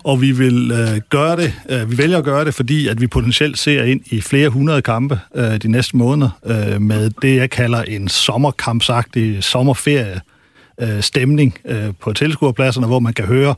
og 0.04 0.20
vi 0.20 0.32
vil 0.32 0.72
øh, 0.72 1.00
gøre 1.10 1.36
det, 1.36 1.52
øh, 1.68 1.90
vi 1.90 1.98
vælger 1.98 2.18
at 2.18 2.24
gøre 2.24 2.44
det, 2.44 2.54
fordi 2.54 2.88
at 2.88 3.00
vi 3.00 3.06
potentielt 3.06 3.58
ser 3.58 3.82
ind 3.82 4.00
i 4.06 4.20
flere 4.20 4.48
hundrede 4.48 4.82
kampe 4.82 5.20
øh, 5.34 5.56
de 5.56 5.68
næste 5.68 5.96
måneder 5.96 6.30
øh, 6.46 6.82
med 6.82 7.10
det, 7.22 7.36
jeg 7.36 7.50
kalder 7.50 7.82
en 7.82 8.08
sommerkampsagtig 8.08 9.44
sommerferie 9.44 10.20
øh, 10.80 11.02
stemning 11.02 11.58
øh, 11.64 11.92
på 12.00 12.12
tilskuerpladserne, 12.12 12.86
hvor 12.86 12.98
man 12.98 13.12
kan 13.12 13.24
høre 13.24 13.54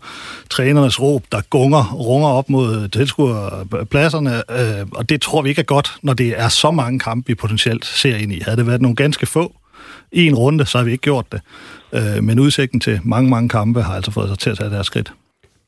trænernes 0.50 1.00
råb, 1.00 1.24
der 1.32 1.40
gunger, 1.50 1.92
runger 1.92 2.28
op 2.28 2.50
mod 2.50 2.88
tilskuerpladserne, 2.88 4.42
øh, 4.50 4.86
og 4.92 5.08
det 5.08 5.20
tror 5.20 5.42
vi 5.42 5.48
ikke 5.48 5.60
er 5.60 5.64
godt, 5.64 5.96
når 6.02 6.14
det 6.14 6.40
er 6.40 6.48
så 6.48 6.70
mange 6.70 6.98
kampe, 6.98 7.26
vi 7.26 7.34
potentielt 7.34 7.84
ser 7.84 8.16
ind 8.16 8.32
i. 8.32 8.40
Havde 8.44 8.56
det 8.56 8.66
været 8.66 8.82
nogle 8.82 8.96
ganske 8.96 9.26
få, 9.26 9.52
i 10.12 10.26
en 10.26 10.34
runde, 10.34 10.66
så 10.66 10.78
har 10.78 10.84
vi 10.84 10.92
ikke 10.92 11.02
gjort 11.02 11.32
det. 11.32 11.40
Øh, 11.92 12.24
men 12.24 12.38
udsigten 12.38 12.80
til 12.80 13.00
mange, 13.04 13.30
mange 13.30 13.48
kampe 13.48 13.82
har 13.82 13.94
altså 13.94 14.10
fået 14.10 14.28
sig 14.28 14.38
til 14.38 14.50
at 14.50 14.58
tage 14.58 14.70
deres 14.70 14.86
skridt. 14.86 15.12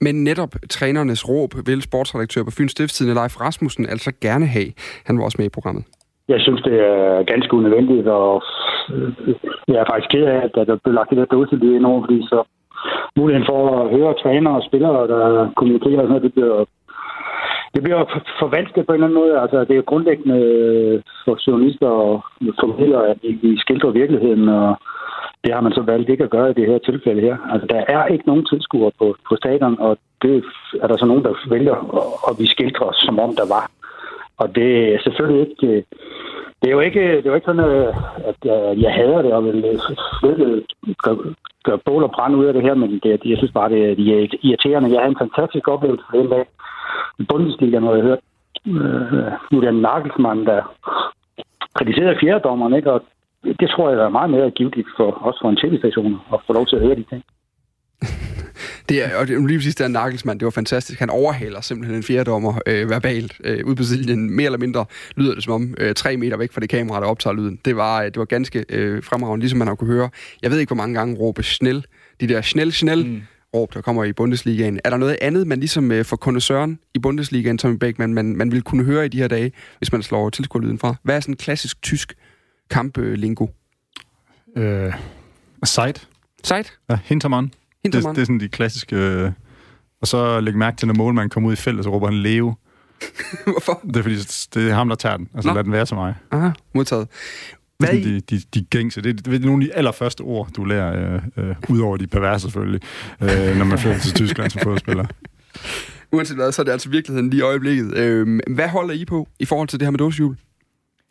Men 0.01 0.15
netop 0.25 0.53
trænernes 0.71 1.29
råb 1.29 1.51
vil 1.67 1.83
sportsredaktør 1.83 2.43
på 2.45 2.51
Fyns 2.57 2.73
Stiftstidende 2.73 3.15
Leif 3.21 3.41
Rasmussen 3.41 3.85
altså 3.87 4.11
gerne 4.21 4.47
have. 4.47 4.71
Han 5.07 5.19
var 5.19 5.25
også 5.25 5.37
med 5.39 5.47
i 5.47 5.57
programmet. 5.57 5.85
Jeg 6.29 6.41
synes, 6.41 6.63
det 6.63 6.77
er 6.93 7.23
ganske 7.33 7.55
unødvendigt, 7.59 8.07
og 8.09 8.43
øh, 8.95 9.13
jeg 9.69 9.79
er 9.81 9.91
faktisk 9.91 10.11
ked 10.11 10.25
af, 10.35 10.41
at 10.47 10.53
der 10.69 10.77
blev 10.85 10.95
lagt 10.95 11.11
det 11.11 11.19
der 11.19 11.25
dåselyd 11.25 11.75
ind 11.75 11.87
over, 11.87 12.01
fordi 12.03 12.19
så 12.33 12.39
muligheden 13.19 13.47
for 13.51 13.61
at 13.79 13.91
høre 13.97 14.21
trænere 14.23 14.57
og 14.61 14.67
spillere, 14.69 15.09
der 15.15 15.53
kommunikerer, 15.57 16.03
og 16.03 16.09
noget, 16.09 16.23
det 16.27 16.33
bliver 16.35 16.65
det 17.75 17.83
bliver 17.83 18.05
forvansket 18.43 18.87
på 18.87 18.93
en 18.93 18.95
eller 18.95 19.07
anden 19.07 19.21
måde. 19.23 19.41
Altså, 19.41 19.59
det 19.61 19.71
er 19.71 19.83
jo 19.83 19.91
grundlæggende 19.91 20.39
øh, 20.41 21.03
for 21.25 21.39
journalister 21.47 21.87
og 21.87 22.25
formidlere, 22.61 23.09
at 23.09 23.19
vi 23.23 23.59
skildrer 23.59 23.91
virkeligheden, 23.91 24.49
og 24.49 24.77
det 25.45 25.55
har 25.55 25.61
man 25.61 25.73
så 25.73 25.83
valgt 25.83 26.09
ikke 26.11 26.25
at 26.25 26.31
gøre 26.31 26.51
i 26.51 26.55
det 26.55 26.67
her 26.67 26.79
tilfælde 26.79 27.21
her. 27.21 27.37
Altså, 27.53 27.67
der 27.67 27.83
er 27.89 28.07
ikke 28.07 28.27
nogen 28.27 28.47
tilskuere 28.47 28.93
på, 28.99 29.17
på 29.29 29.37
stadion, 29.37 29.79
og 29.79 29.99
det 30.23 30.45
er 30.83 30.87
der 30.87 30.97
så 30.97 31.07
nogen, 31.07 31.25
der 31.25 31.35
vælger 31.51 31.77
og, 32.29 32.35
vi 32.39 32.47
skildrer, 32.47 32.93
som 32.93 33.19
om 33.19 33.37
der 33.37 33.47
var. 33.57 33.71
Og 34.37 34.55
det 34.55 34.95
er 34.95 34.99
selvfølgelig 35.03 35.41
ikke... 35.49 35.67
Øh, 35.67 35.83
det 36.63 36.69
er 36.69 36.73
jo 36.73 36.81
ikke, 36.81 37.17
det 37.17 37.27
er 37.27 37.31
jo 37.31 37.35
ikke 37.35 37.51
sådan, 37.51 37.71
øh, 37.71 37.95
at 38.31 38.41
jeg 38.83 38.93
hader 38.93 39.23
det 39.23 39.33
og 39.33 39.45
vil 39.45 39.81
gøre, 41.69 41.85
bål 41.87 42.03
og 42.03 42.11
brænde 42.17 42.39
ud 42.41 42.45
af 42.45 42.55
det 42.55 42.63
her, 42.63 42.75
men 42.75 42.91
det, 43.03 43.11
jeg 43.33 43.39
synes 43.39 43.53
bare, 43.59 43.69
det 43.75 43.81
er 43.85 43.95
irriterende. 44.43 44.93
Jeg 44.93 45.01
havde 45.01 45.15
en 45.17 45.25
fantastisk 45.25 45.69
oplevelse 45.69 46.05
for 46.11 46.19
den 46.19 46.31
dag 46.35 46.45
i 47.19 47.25
Bundesliga, 47.31 47.79
når 47.79 47.95
jeg 47.95 48.05
hørte 48.09 48.23
øh, 48.67 49.33
nu 49.51 49.59
er 49.59 49.61
det 49.61 49.69
en 49.69 49.83
Nagelsmann, 49.83 50.47
der 50.47 50.61
kritiserede 51.75 52.19
fjerdommeren, 52.21 52.75
ikke? 52.75 52.93
og 52.93 53.01
det 53.61 53.71
tror 53.71 53.91
jeg 53.91 53.99
er 53.99 54.09
meget 54.09 54.31
mere 54.31 54.51
givetigt 54.51 54.89
for 54.97 55.11
også 55.11 55.39
for 55.43 55.51
en 55.51 55.57
tv-station 55.57 56.21
at 56.33 56.41
få 56.47 56.53
lov 56.53 56.67
til 56.67 56.77
at 56.77 56.83
høre 56.83 56.95
de 56.95 57.03
ting. 57.11 57.23
Det 58.89 59.05
er, 59.05 59.17
og 59.17 59.29
det, 59.29 59.47
lige 59.47 59.59
præcis 59.59 59.75
der 59.75 59.89
Nagelsmann, 59.89 60.41
det 60.41 60.45
var 60.45 60.51
fantastisk. 60.51 60.99
Han 60.99 61.11
overhaler 61.11 61.61
simpelthen 61.61 61.97
en 61.97 62.03
fjerdommer 62.03 62.59
øh, 62.67 62.91
verbalt 62.91 63.41
øh, 63.45 63.67
ud 63.67 63.75
på 63.75 63.83
siden. 63.83 64.31
Mere 64.31 64.45
eller 64.45 64.59
mindre 64.59 64.85
lyder 65.17 65.35
det 65.35 65.45
som 65.45 65.53
om 65.53 65.75
øh, 65.79 65.95
tre 65.95 66.17
meter 66.17 66.37
væk 66.37 66.53
fra 66.53 66.61
det 66.61 66.69
kamera, 66.69 67.01
der 67.01 67.07
optager 67.07 67.35
lyden. 67.35 67.59
Det 67.65 67.77
var, 67.77 68.01
øh, 68.01 68.05
det 68.05 68.17
var 68.17 68.25
ganske 68.25 68.65
øh, 68.69 69.03
fremragende, 69.03 69.43
ligesom 69.43 69.59
man 69.59 69.69
har 69.69 69.75
kunne 69.75 69.93
høre. 69.93 70.11
Jeg 70.43 70.51
ved 70.51 70.59
ikke, 70.59 70.69
hvor 70.69 70.83
mange 70.83 70.95
gange 70.95 71.17
råbe 71.17 71.43
snel. 71.43 71.87
De 72.21 72.29
der 72.29 72.43
snel, 72.43 72.73
snel 72.73 73.07
mm. 73.07 73.23
råb, 73.55 73.75
der 73.75 73.81
kommer 73.81 74.05
i 74.05 74.13
Bundesligaen. 74.13 74.81
Er 74.85 74.91
der 74.91 74.97
noget 74.97 75.17
andet, 75.21 75.47
man 75.47 75.59
ligesom 75.59 75.93
øh, 75.93 76.05
for 76.05 76.39
Søren 76.39 76.79
i 76.95 76.99
Bundesligaen, 76.99 77.59
Tommy 77.59 77.77
Beck, 77.77 77.99
man, 77.99 78.15
man, 78.15 78.37
man 78.37 78.53
vil 78.53 78.63
kunne 78.63 78.85
høre 78.85 79.05
i 79.05 79.09
de 79.09 79.19
her 79.19 79.29
dage, 79.29 79.53
hvis 79.79 79.93
man 79.93 80.03
slår 80.03 80.31
tilskuerlyden 80.31 80.79
fra? 80.79 80.95
Hvad 81.03 81.17
er 81.17 81.21
sådan 81.21 81.33
en 81.33 81.37
klassisk 81.37 81.83
tysk 81.83 82.15
kamplingo? 82.71 83.47
Øh, 84.57 84.93
site. 85.65 86.01
Site? 86.45 86.71
Ja, 86.91 86.99
Hintermann. 87.05 87.53
Det, 87.85 87.93
det 87.93 88.19
er 88.19 88.25
sådan 88.25 88.41
de 88.41 88.49
klassiske... 88.49 88.97
Øh, 88.97 89.33
og 90.01 90.09
så 90.09 90.41
læg 90.41 90.57
mærke 90.57 90.77
til, 90.77 90.89
når 90.89 90.95
målmanden 90.95 91.31
kommer 91.31 91.49
ud 91.49 91.53
i 91.53 91.57
feltet, 91.57 91.85
så 91.85 91.91
råber 91.91 92.07
han 92.07 92.17
Leo. 92.17 92.55
Hvorfor? 93.45 93.81
Det 93.87 93.97
er 93.97 94.03
fordi, 94.03 94.17
det 94.55 94.71
er 94.71 94.75
ham, 94.75 94.89
der 94.89 94.97
tager 94.97 95.17
den. 95.17 95.29
Altså, 95.35 95.49
Nå. 95.49 95.55
lad 95.55 95.65
den 95.65 95.73
være 95.73 95.87
til 95.87 95.97
mig. 95.97 96.15
Aha, 96.31 96.51
modtaget. 96.75 97.09
Hvad 97.79 97.89
det 97.89 97.99
er 97.99 98.03
de, 98.05 98.21
de, 98.21 98.43
de 98.55 98.65
gængse. 98.65 99.03
Det 99.03 99.11
er, 99.11 99.15
det 99.31 99.45
er 99.45 99.47
nogle 99.47 99.65
af 99.65 99.69
de 99.69 99.75
allerførste 99.75 100.21
ord, 100.21 100.49
du 100.57 100.65
lærer, 100.65 101.15
øh, 101.37 101.49
øh, 101.49 101.57
udover 101.69 101.97
de 101.97 102.07
perverse 102.07 102.43
selvfølgelig, 102.43 102.81
øh, 103.23 103.57
når 103.59 103.65
man 103.65 103.79
flytter 103.79 103.99
til 103.99 104.15
Tyskland 104.15 104.51
som 104.51 104.61
fodspiller. 104.63 105.07
Uanset 106.13 106.37
hvad, 106.37 106.53
så 106.53 106.63
er 106.63 106.65
det 106.65 106.73
altså 106.73 106.89
virkeligheden 106.89 107.31
lige 107.31 107.39
i 107.39 107.43
øjeblikket. 107.43 107.97
Øh, 107.97 108.41
hvad 108.47 108.69
holder 108.69 108.95
I 108.95 109.05
på 109.05 109.29
i 109.39 109.45
forhold 109.45 109.69
til 109.69 109.81
det 109.81 109.87
her 109.87 109.91
med 109.91 109.99
dåsehjul? 109.99 110.37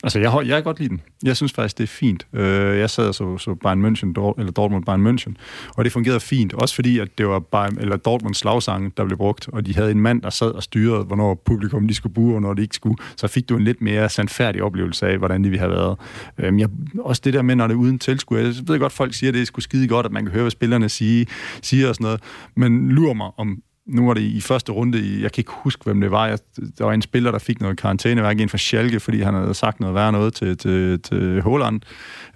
Altså, 0.04 0.20
jeg, 0.20 0.34
jeg 0.36 0.56
kan 0.56 0.64
godt 0.64 0.80
lide 0.80 0.90
den. 0.90 1.02
Jeg 1.24 1.38
synes 1.38 1.54
faktisk, 1.54 1.78
det 1.78 1.84
er 1.84 1.88
fint. 1.88 2.28
Øh, 2.34 2.80
jeg 2.80 2.90
sad 2.90 3.14
så, 3.14 3.38
så 3.38 3.56
Bayern 3.56 3.86
München, 3.86 4.40
eller 4.40 4.52
Dortmund 4.52 4.86
Bayern 4.86 5.08
München, 5.08 5.34
og 5.78 5.84
det 5.84 5.92
fungerede 5.92 6.20
fint. 6.20 6.54
Også 6.54 6.76
fordi, 6.76 7.00
at 7.00 7.18
det 7.18 7.28
var 7.28 7.40
Bayern, 7.40 7.78
eller 7.80 7.98
Dortmunds 7.98 8.38
slagsange, 8.38 8.92
der 8.98 9.06
blev 9.06 9.18
brugt, 9.18 9.50
og 9.54 9.66
de 9.66 9.76
havde 9.76 9.92
en 9.92 10.02
mand, 10.02 10.22
der 10.22 10.30
sad 10.30 10.52
og 10.52 10.64
styrede, 10.64 11.04
hvornår 11.04 11.42
publikum 11.46 11.88
de 11.88 11.94
skulle 11.94 12.14
bruge, 12.14 12.36
og 12.36 12.42
når 12.42 12.54
de 12.54 12.62
ikke 12.62 12.76
skulle. 12.76 12.96
Så 13.16 13.28
fik 13.28 13.50
du 13.50 13.58
en 13.58 13.64
lidt 13.64 13.82
mere 13.82 14.10
sandfærdig 14.10 14.64
oplevelse 14.64 15.08
af, 15.08 15.18
hvordan 15.18 15.44
de 15.44 15.50
ville 15.50 15.60
have 15.60 15.72
været. 15.72 15.98
Øh, 16.38 16.60
jeg, 16.60 16.70
også 17.00 17.22
det 17.26 17.34
der 17.34 17.42
med, 17.42 17.56
når 17.56 17.68
det 17.68 17.74
er 17.74 17.80
uden 17.80 18.00
tilskuer. 18.00 18.40
Jeg 18.40 18.54
ved 18.68 18.80
godt, 18.80 18.94
folk 18.94 19.14
siger, 19.14 19.30
at 19.30 19.34
det 19.34 19.42
er 19.42 19.46
sgu 19.46 19.62
skide 19.62 19.88
godt, 19.88 20.06
at 20.06 20.12
man 20.12 20.24
kan 20.24 20.32
høre, 20.32 20.44
hvad 20.44 20.52
spillerne 20.52 20.90
siger, 20.90 21.26
siger 21.62 21.90
og 21.90 21.96
sådan 21.96 22.06
noget. 22.06 22.22
Men 22.56 22.90
lurer 22.90 23.14
mig, 23.14 23.32
om 23.38 23.62
nu 23.88 24.08
var 24.08 24.14
det 24.14 24.22
i 24.22 24.42
første 24.42 24.72
runde, 24.72 25.00
i, 25.00 25.22
jeg 25.22 25.32
kan 25.32 25.42
ikke 25.42 25.52
huske, 25.54 25.84
hvem 25.84 26.02
det 26.02 26.12
var. 26.12 26.28
Jeg, 26.28 26.40
der 26.78 26.86
var 26.86 26.94
en 26.94 27.02
spiller, 27.02 27.32
der 27.32 27.40
fik 27.40 27.62
noget 27.62 27.78
karantæneværk 27.78 28.40
ind 28.40 28.50
fra 28.50 28.58
Schalke, 28.58 29.00
fordi 29.00 29.22
han 29.22 29.34
havde 29.34 29.54
sagt 29.54 29.80
noget 29.80 29.96
værre 29.96 30.12
noget 30.12 30.34
til, 30.34 30.58
til, 30.58 31.02
til 31.02 31.42
Holland. 31.42 31.82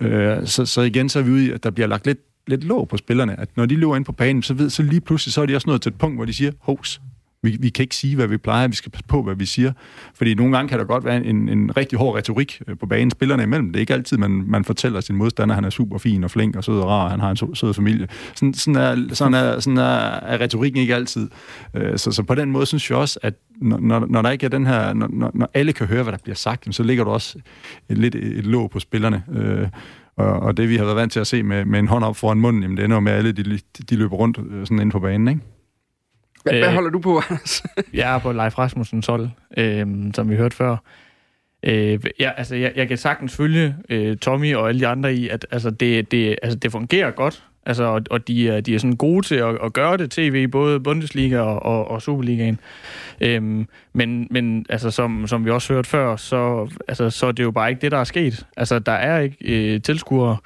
Øh, 0.01 0.47
så, 0.47 0.65
så 0.65 0.81
igen, 0.81 1.09
så 1.09 1.19
er 1.19 1.23
vi 1.23 1.31
ude 1.31 1.45
i, 1.45 1.51
at 1.51 1.63
der 1.63 1.69
bliver 1.71 1.87
lagt 1.87 2.05
lidt, 2.05 2.19
lidt 2.47 2.63
låg 2.63 2.87
på 2.87 2.97
spillerne. 2.97 3.39
At 3.39 3.49
når 3.55 3.65
de 3.65 3.75
løber 3.75 3.95
ind 3.95 4.05
på 4.05 4.11
banen, 4.11 4.43
så, 4.43 4.53
ved, 4.53 4.69
så 4.69 4.83
lige 4.83 5.01
pludselig, 5.01 5.33
så 5.33 5.41
er 5.41 5.45
de 5.45 5.55
også 5.55 5.69
nået 5.69 5.81
til 5.81 5.89
et 5.89 5.97
punkt, 5.97 6.17
hvor 6.17 6.25
de 6.25 6.33
siger, 6.33 6.51
hos, 6.59 7.01
vi, 7.43 7.57
vi 7.59 7.69
kan 7.69 7.83
ikke 7.83 7.95
sige, 7.95 8.15
hvad 8.15 8.27
vi 8.27 8.37
plejer. 8.37 8.67
Vi 8.67 8.75
skal 8.75 8.91
passe 8.91 9.07
på, 9.07 9.23
hvad 9.23 9.35
vi 9.35 9.45
siger. 9.45 9.73
Fordi 10.13 10.33
nogle 10.33 10.55
gange 10.55 10.69
kan 10.69 10.79
der 10.79 10.85
godt 10.85 11.05
være 11.05 11.25
en, 11.25 11.49
en 11.49 11.77
rigtig 11.77 11.99
hård 11.99 12.15
retorik 12.15 12.61
øh, 12.67 12.77
på 12.77 12.85
banen 12.85 13.11
spillerne 13.11 13.43
imellem. 13.43 13.67
Det 13.67 13.75
er 13.75 13.79
ikke 13.79 13.93
altid, 13.93 14.17
man, 14.17 14.43
man 14.47 14.63
fortæller 14.63 14.99
sin 15.01 15.15
modstander, 15.15 15.53
at 15.53 15.57
han 15.57 15.65
er 15.65 15.69
super 15.69 15.97
fin 15.97 16.23
og 16.23 16.31
flink 16.31 16.55
og 16.55 16.63
sød 16.63 16.79
og 16.79 16.87
rar, 16.87 17.03
og 17.03 17.11
han 17.11 17.19
har 17.19 17.29
en 17.29 17.55
sød 17.55 17.73
familie. 17.73 18.07
Sådan, 18.35 18.53
sådan, 18.53 18.75
er, 18.75 19.13
sådan, 19.13 19.33
er, 19.33 19.59
sådan 19.59 19.77
er, 19.77 19.83
er 19.83 20.41
retorikken 20.41 20.81
ikke 20.81 20.95
altid. 20.95 21.29
Øh, 21.75 21.97
så, 21.97 22.11
så 22.11 22.23
på 22.23 22.35
den 22.35 22.51
måde 22.51 22.65
synes 22.65 22.89
jeg 22.89 22.97
også, 22.97 23.19
at 23.23 23.33
når, 23.61 24.05
når 24.09 24.21
der 24.21 24.29
ikke 24.29 24.45
er 24.45 24.49
den 24.49 24.65
her, 24.65 24.93
når, 24.93 25.31
når 25.33 25.49
alle 25.53 25.73
kan 25.73 25.87
høre, 25.87 26.03
hvad 26.03 26.11
der 26.11 26.19
bliver 26.23 26.35
sagt, 26.35 26.75
så 26.75 26.83
ligger 26.83 27.03
der 27.03 27.11
også 27.11 27.39
et, 27.89 27.97
lidt 27.97 28.15
et 28.15 28.45
låg 28.45 28.71
på 28.71 28.79
spillerne. 28.79 29.23
Øh, 29.33 29.67
og, 30.15 30.25
og 30.25 30.57
det, 30.57 30.69
vi 30.69 30.77
har 30.77 30.83
været 30.83 30.97
vant 30.97 31.11
til 31.11 31.19
at 31.19 31.27
se 31.27 31.43
med, 31.43 31.65
med 31.65 31.79
en 31.79 31.87
hånd 31.87 32.03
op 32.03 32.17
foran 32.17 32.37
munden, 32.37 32.61
jamen, 32.61 32.77
det 32.77 32.85
ender 32.85 32.99
med, 32.99 33.11
at 33.11 33.17
alle 33.17 33.31
de, 33.31 33.59
de 33.89 33.95
løber 33.95 34.15
rundt 34.15 34.37
sådan 34.37 34.79
inde 34.79 34.91
på 34.91 34.99
banen, 34.99 35.27
ikke? 35.27 35.41
Hvad, 36.43 36.53
øh, 36.53 36.59
hvad 36.59 36.73
holder 36.73 36.89
du 36.89 36.99
på, 36.99 37.21
Anders? 37.29 37.63
jeg 37.93 38.15
er 38.15 38.19
på 38.19 38.31
Leif 38.31 38.57
Rasmussens 38.57 39.07
hold, 39.07 39.29
øh, 39.57 39.87
som 40.13 40.29
vi 40.29 40.35
hørte 40.35 40.55
før. 40.55 40.77
Øh, 41.63 41.99
ja, 42.19 42.31
altså, 42.37 42.55
jeg, 42.55 42.71
jeg 42.75 42.87
kan 42.87 42.97
sagtens 42.97 43.35
følge 43.35 43.75
øh, 43.89 44.17
Tommy 44.17 44.55
og 44.55 44.69
alle 44.69 44.81
de 44.81 44.87
andre 44.87 45.13
i, 45.13 45.29
at 45.29 45.47
altså, 45.51 45.69
det, 45.69 46.11
det, 46.11 46.35
altså, 46.41 46.59
det 46.59 46.71
fungerer 46.71 47.11
godt. 47.11 47.43
Altså, 47.65 47.83
og, 47.83 48.01
og 48.09 48.27
de, 48.27 48.49
er, 48.49 48.61
de 48.61 48.75
er 48.75 48.79
sådan 48.79 48.95
gode 48.95 49.25
til 49.25 49.35
at, 49.35 49.57
at 49.63 49.73
gøre 49.73 49.97
det 49.97 50.11
tv, 50.11 50.47
både 50.47 50.79
Bundesliga 50.79 51.39
og, 51.39 51.63
og, 51.63 51.91
og 51.91 52.01
Superligaen. 52.01 52.59
Øhm, 53.21 53.67
men 53.93 54.27
men 54.31 54.65
altså, 54.69 54.91
som, 54.91 55.27
som 55.27 55.45
vi 55.45 55.49
også 55.49 55.73
hørte 55.73 55.89
før, 55.89 56.15
så, 56.15 56.69
altså, 56.87 57.09
så 57.09 57.25
er 57.27 57.31
det 57.31 57.43
jo 57.43 57.51
bare 57.51 57.69
ikke 57.69 57.81
det, 57.81 57.91
der 57.91 57.97
er 57.97 58.03
sket. 58.03 58.45
Altså, 58.57 58.79
der 58.79 58.91
er 58.91 59.19
ikke 59.19 59.37
øh, 59.41 59.81
tilskuere, 59.81 60.37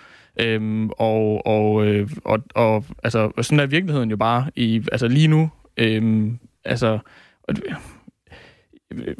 øhm, 0.41 0.89
og, 0.89 1.47
og, 1.47 1.85
øh, 1.85 2.09
og, 2.25 2.39
og 2.55 2.85
altså, 3.03 3.31
sådan 3.41 3.59
er 3.59 3.65
virkeligheden 3.65 4.09
jo 4.09 4.17
bare 4.17 4.45
i, 4.55 4.83
altså, 4.91 5.07
lige 5.07 5.27
nu. 5.27 5.49
Øhm, 5.77 6.39
altså, 6.65 6.99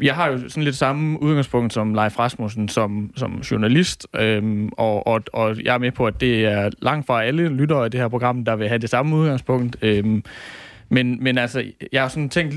jeg 0.01 0.15
har 0.15 0.27
jo 0.27 0.49
sådan 0.49 0.63
lidt 0.63 0.75
samme 0.75 1.23
udgangspunkt 1.23 1.73
som 1.73 1.93
Leif 1.93 2.19
Rasmussen 2.19 2.69
som, 2.69 3.11
som 3.15 3.39
journalist, 3.51 4.07
øhm, 4.15 4.69
og, 4.77 5.07
og, 5.07 5.21
og 5.33 5.63
jeg 5.63 5.73
er 5.73 5.77
med 5.77 5.91
på, 5.91 6.07
at 6.07 6.21
det 6.21 6.45
er 6.45 6.69
langt 6.81 7.07
fra 7.07 7.23
alle 7.23 7.49
lyttere 7.49 7.83
af 7.83 7.91
det 7.91 7.99
her 7.99 8.07
program, 8.07 8.45
der 8.45 8.55
vil 8.55 8.67
have 8.67 8.77
det 8.77 8.89
samme 8.89 9.15
udgangspunkt. 9.15 9.77
Øhm, 9.81 10.23
men, 10.89 11.23
men 11.23 11.37
altså, 11.37 11.63
jeg 11.91 12.01
har 12.01 12.09
sådan 12.09 12.29
tænkt 12.29 12.55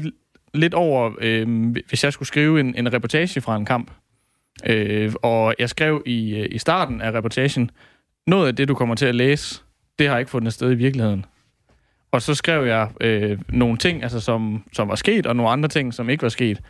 lidt 0.54 0.74
over, 0.74 1.12
øhm, 1.20 1.76
hvis 1.88 2.04
jeg 2.04 2.12
skulle 2.12 2.26
skrive 2.26 2.60
en, 2.60 2.74
en 2.74 2.92
reportage 2.92 3.40
fra 3.40 3.56
en 3.56 3.64
kamp, 3.64 3.90
øh, 4.66 5.12
og 5.22 5.54
jeg 5.58 5.68
skrev 5.68 6.02
i, 6.06 6.36
øh, 6.36 6.46
i 6.50 6.58
starten 6.58 7.00
af 7.00 7.12
reportagen, 7.12 7.70
noget 8.26 8.48
af 8.48 8.56
det, 8.56 8.68
du 8.68 8.74
kommer 8.74 8.94
til 8.94 9.06
at 9.06 9.14
læse, 9.14 9.62
det 9.98 10.08
har 10.08 10.18
ikke 10.18 10.30
fundet 10.30 10.52
sted 10.52 10.72
i 10.72 10.74
virkeligheden. 10.74 11.24
Og 12.10 12.22
så 12.22 12.34
skrev 12.34 12.66
jeg 12.66 12.88
øh, 13.00 13.38
nogle 13.48 13.76
ting, 13.76 14.02
altså, 14.02 14.20
som, 14.20 14.62
som 14.72 14.88
var 14.88 14.94
sket, 14.94 15.26
og 15.26 15.36
nogle 15.36 15.50
andre 15.50 15.68
ting, 15.68 15.94
som 15.94 16.10
ikke 16.10 16.22
var 16.22 16.28
sket. 16.28 16.60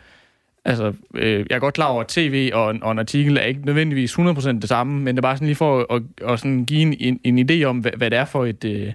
Altså, 0.65 0.93
øh, 1.15 1.45
jeg 1.49 1.55
er 1.55 1.59
godt 1.59 1.73
klar 1.73 1.87
over, 1.87 2.01
at 2.01 2.07
tv 2.07 2.51
og, 2.53 2.75
og 2.81 2.91
en 2.91 2.99
artikel 2.99 3.37
er 3.37 3.41
ikke 3.41 3.65
nødvendigvis 3.65 4.13
100% 4.19 4.47
det 4.51 4.69
samme, 4.69 4.99
men 4.99 5.15
det 5.15 5.19
er 5.19 5.21
bare 5.21 5.35
sådan 5.35 5.47
lige 5.47 5.55
for 5.55 5.79
at, 5.79 6.01
at, 6.21 6.29
at 6.29 6.39
sådan 6.39 6.65
give 6.65 6.81
en, 6.81 7.19
en, 7.23 7.37
en 7.37 7.51
idé 7.51 7.63
om, 7.63 7.77
hvad, 7.77 7.91
hvad 7.97 8.11
det 8.11 8.19
er 8.19 8.25
for 8.25 8.45
et, 8.45 8.65
øh, 8.65 8.93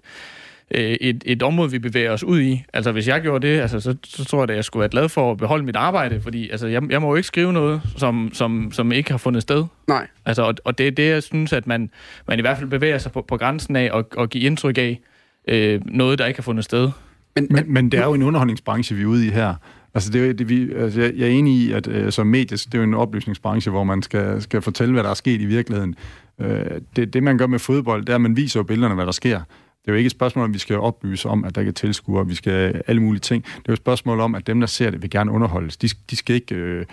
et, 0.71 1.23
et 1.27 1.43
område, 1.43 1.71
vi 1.71 1.79
bevæger 1.79 2.11
os 2.13 2.25
ud 2.25 2.41
i. 2.41 2.65
Altså, 2.73 2.93
hvis 2.93 3.09
jeg 3.09 3.23
gjorde 3.23 3.49
det, 3.49 3.61
altså, 3.61 3.81
så, 3.81 3.97
så 4.05 4.25
tror 4.25 4.39
jeg, 4.39 4.51
at 4.51 4.57
jeg 4.57 4.65
skulle 4.65 4.81
være 4.81 4.89
glad 4.89 5.09
for 5.09 5.31
at 5.31 5.39
beholde 5.39 5.65
mit 5.65 5.77
arbejde, 5.77 6.21
fordi 6.21 6.51
altså, 6.51 6.67
jeg, 6.67 6.83
jeg 6.91 7.03
må 7.03 7.09
jo 7.09 7.15
ikke 7.15 7.27
skrive 7.27 7.53
noget, 7.53 7.81
som, 7.97 8.31
som, 8.33 8.73
som 8.73 8.93
ikke 8.93 9.11
har 9.11 9.19
fundet 9.19 9.43
sted. 9.43 9.65
Nej. 9.89 10.07
Altså, 10.25 10.43
og, 10.43 10.55
og 10.65 10.79
det 10.79 10.87
er 10.87 10.91
det, 10.91 11.09
jeg 11.09 11.23
synes, 11.23 11.53
at 11.53 11.67
man, 11.67 11.91
man 12.29 12.39
i 12.39 12.41
hvert 12.41 12.59
fald 12.59 12.71
bevæger 12.71 12.99
sig 12.99 13.13
på, 13.13 13.23
på 13.23 13.37
grænsen 13.37 13.77
af 13.77 13.91
og, 13.93 14.09
og 14.17 14.31
give 14.31 14.45
indtryk 14.45 14.79
af 14.79 15.01
øh, 15.49 15.81
noget, 15.87 16.19
der 16.19 16.27
ikke 16.27 16.39
har 16.39 16.43
fundet 16.43 16.65
sted. 16.65 16.91
Men, 17.37 17.47
men, 17.51 17.65
men 17.73 17.93
det 17.93 18.01
er 18.01 18.05
jo 18.05 18.15
en 18.15 18.23
underholdningsbranche, 18.23 18.97
vi 18.97 19.03
er 19.03 19.07
ude 19.07 19.27
i 19.27 19.31
her. 19.31 19.55
Altså, 19.95 20.11
det 20.11 20.29
er, 20.29 20.33
det, 20.33 20.49
vi, 20.49 20.73
altså 20.73 21.01
jeg, 21.01 21.13
jeg 21.17 21.27
er 21.29 21.33
enig 21.33 21.55
i, 21.55 21.73
at 21.73 21.87
øh, 21.87 22.13
som 22.13 22.27
medie, 22.27 22.57
det 22.57 22.75
er 22.75 22.79
jo 22.79 22.85
en 22.85 22.95
oplysningsbranche, 22.95 23.71
hvor 23.71 23.85
man 23.85 24.03
skal, 24.03 24.43
skal 24.43 24.63
fortælle, 24.63 24.93
hvad 24.93 25.03
der 25.03 25.11
er 25.11 25.15
sket 25.15 25.41
i 25.41 25.45
virkeligheden. 25.45 25.95
Øh, 26.41 26.61
det, 26.97 27.13
det, 27.15 27.23
man 27.23 27.39
gør 27.39 27.47
med 27.47 27.59
fodbold, 27.59 28.01
det 28.01 28.09
er, 28.09 28.15
at 28.15 28.21
man 28.21 28.37
viser 28.37 28.61
jo 28.61 28.65
billederne, 28.65 28.95
hvad 28.95 29.07
der 29.07 29.13
sker. 29.13 29.39
Det 29.39 29.91
er 29.91 29.93
jo 29.93 29.99
ikke 29.99 30.07
et 30.07 30.13
spørgsmål 30.13 30.45
om, 30.45 30.55
vi 30.55 30.59
skal 30.59 30.79
oplyse 30.79 31.29
om, 31.29 31.45
at 31.45 31.55
der 31.55 31.61
ikke 31.61 31.69
er 31.69 31.73
tilskuere, 31.73 32.27
vi 32.27 32.35
skal 32.35 32.83
alle 32.87 33.03
mulige 33.03 33.21
ting. 33.21 33.45
Det 33.45 33.51
er 33.57 33.63
jo 33.69 33.73
et 33.73 33.79
spørgsmål 33.79 34.21
om, 34.21 34.35
at 34.35 34.47
dem, 34.47 34.61
der 34.61 34.67
ser 34.67 34.91
det, 34.91 35.03
vil 35.03 35.11
gerne 35.11 35.31
underholdes. 35.31 35.77
De, 35.77 35.89
de 36.11 36.17
skal 36.17 36.35
ikke 36.35 36.55
øh, 36.55 36.87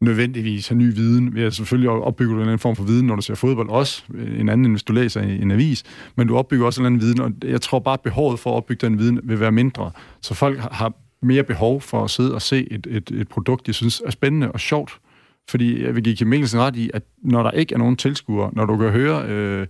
nødvendigvis 0.00 0.68
have 0.68 0.78
ny 0.78 0.94
viden. 0.94 1.34
Vi 1.34 1.42
har 1.42 1.50
selvfølgelig 1.50 1.90
opbygget 1.90 2.34
en 2.34 2.42
anden 2.42 2.58
form 2.58 2.76
for 2.76 2.84
viden, 2.84 3.06
når 3.06 3.16
du 3.16 3.22
ser 3.22 3.34
fodbold 3.34 3.68
også. 3.68 4.02
Øh, 4.14 4.40
en 4.40 4.48
anden, 4.48 4.64
end 4.64 4.72
hvis 4.72 4.82
du 4.82 4.92
læser 4.92 5.20
en 5.20 5.50
avis. 5.50 5.84
Men 6.16 6.28
du 6.28 6.36
opbygger 6.36 6.66
også 6.66 6.82
en 6.82 6.86
anden 6.86 7.00
viden, 7.00 7.20
og 7.20 7.32
jeg 7.44 7.60
tror 7.60 7.78
bare, 7.78 7.94
at 7.94 8.00
behovet 8.00 8.38
for 8.38 8.50
at 8.50 8.56
opbygge 8.56 8.86
den 8.86 8.98
viden 8.98 9.20
vil 9.22 9.40
være 9.40 9.52
mindre. 9.52 9.90
Så 10.20 10.34
folk 10.34 10.58
har 10.58 10.92
mere 11.22 11.42
behov 11.42 11.80
for 11.80 12.04
at 12.04 12.10
sidde 12.10 12.34
og 12.34 12.42
se 12.42 12.72
et, 12.72 12.86
et, 12.90 13.10
et 13.10 13.28
produkt, 13.28 13.66
de 13.66 13.72
synes 13.72 14.02
er 14.06 14.10
spændende 14.10 14.52
og 14.52 14.60
sjovt. 14.60 14.98
Fordi 15.48 15.84
jeg 15.84 15.94
vil 15.94 16.04
give 16.04 16.16
Kim 16.16 16.26
Mikkelsen 16.26 16.60
ret 16.60 16.76
i, 16.76 16.90
at 16.94 17.02
når 17.22 17.42
der 17.42 17.50
ikke 17.50 17.74
er 17.74 17.78
nogen 17.78 17.96
tilskuere, 17.96 18.50
når 18.52 18.66
du 18.66 18.76
kan 18.76 18.90
høre... 18.90 19.28
Øh, 19.28 19.66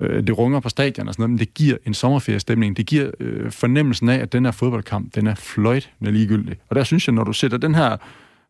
øh, 0.00 0.26
det 0.26 0.38
runger 0.38 0.60
på 0.60 0.68
stadion 0.68 1.08
og 1.08 1.14
sådan 1.14 1.22
noget, 1.22 1.30
men 1.30 1.38
det 1.38 1.54
giver 1.54 1.76
en 1.86 1.94
sommerferiestemning. 1.94 2.76
Det 2.76 2.86
giver 2.86 3.10
øh, 3.20 3.50
fornemmelsen 3.50 4.08
af, 4.08 4.18
at 4.18 4.32
den 4.32 4.44
her 4.44 4.52
fodboldkamp, 4.52 5.14
den 5.14 5.26
er 5.26 5.34
fløjt 5.34 5.90
med 6.00 6.12
ligegyldig. 6.12 6.56
Og 6.68 6.76
der 6.76 6.84
synes 6.84 7.08
jeg, 7.08 7.14
når 7.14 7.24
du 7.24 7.32
sætter 7.32 7.58
den 7.58 7.74
her 7.74 7.96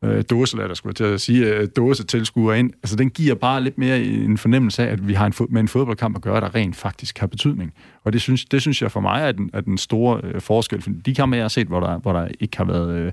øh, 0.02 0.24
dåse, 0.30 0.62
eller 0.62 0.74
skulle 0.74 0.90
jeg 0.90 0.96
til 0.96 1.04
at 1.04 1.20
sige, 1.20 1.46
øh, 1.46 1.68
dåse 1.76 2.04
tilskuer 2.04 2.54
ind, 2.54 2.70
altså 2.82 2.96
den 2.96 3.10
giver 3.10 3.34
bare 3.34 3.62
lidt 3.62 3.78
mere 3.78 4.02
en 4.02 4.38
fornemmelse 4.38 4.86
af, 4.86 4.92
at 4.92 5.08
vi 5.08 5.14
har 5.14 5.26
en, 5.26 5.32
med 5.50 5.60
en 5.60 5.68
fodboldkamp 5.68 6.16
at 6.16 6.22
gøre, 6.22 6.40
der 6.40 6.54
rent 6.54 6.76
faktisk 6.76 7.18
har 7.18 7.26
betydning. 7.26 7.74
Og 8.04 8.12
det 8.12 8.20
synes, 8.20 8.44
det 8.44 8.60
synes 8.60 8.82
jeg 8.82 8.90
for 8.90 9.00
mig 9.00 9.22
er 9.22 9.32
den, 9.32 9.50
er 9.52 9.60
den 9.60 9.78
store 9.78 10.20
øh, 10.24 10.40
forskel. 10.40 10.82
For 10.82 10.90
de 11.06 11.14
kampe, 11.14 11.36
jeg 11.36 11.44
har 11.44 11.48
set, 11.48 11.66
hvor 11.66 11.80
der, 11.80 11.98
hvor 11.98 12.12
der 12.12 12.28
ikke 12.40 12.56
har 12.56 12.64
været 12.64 13.12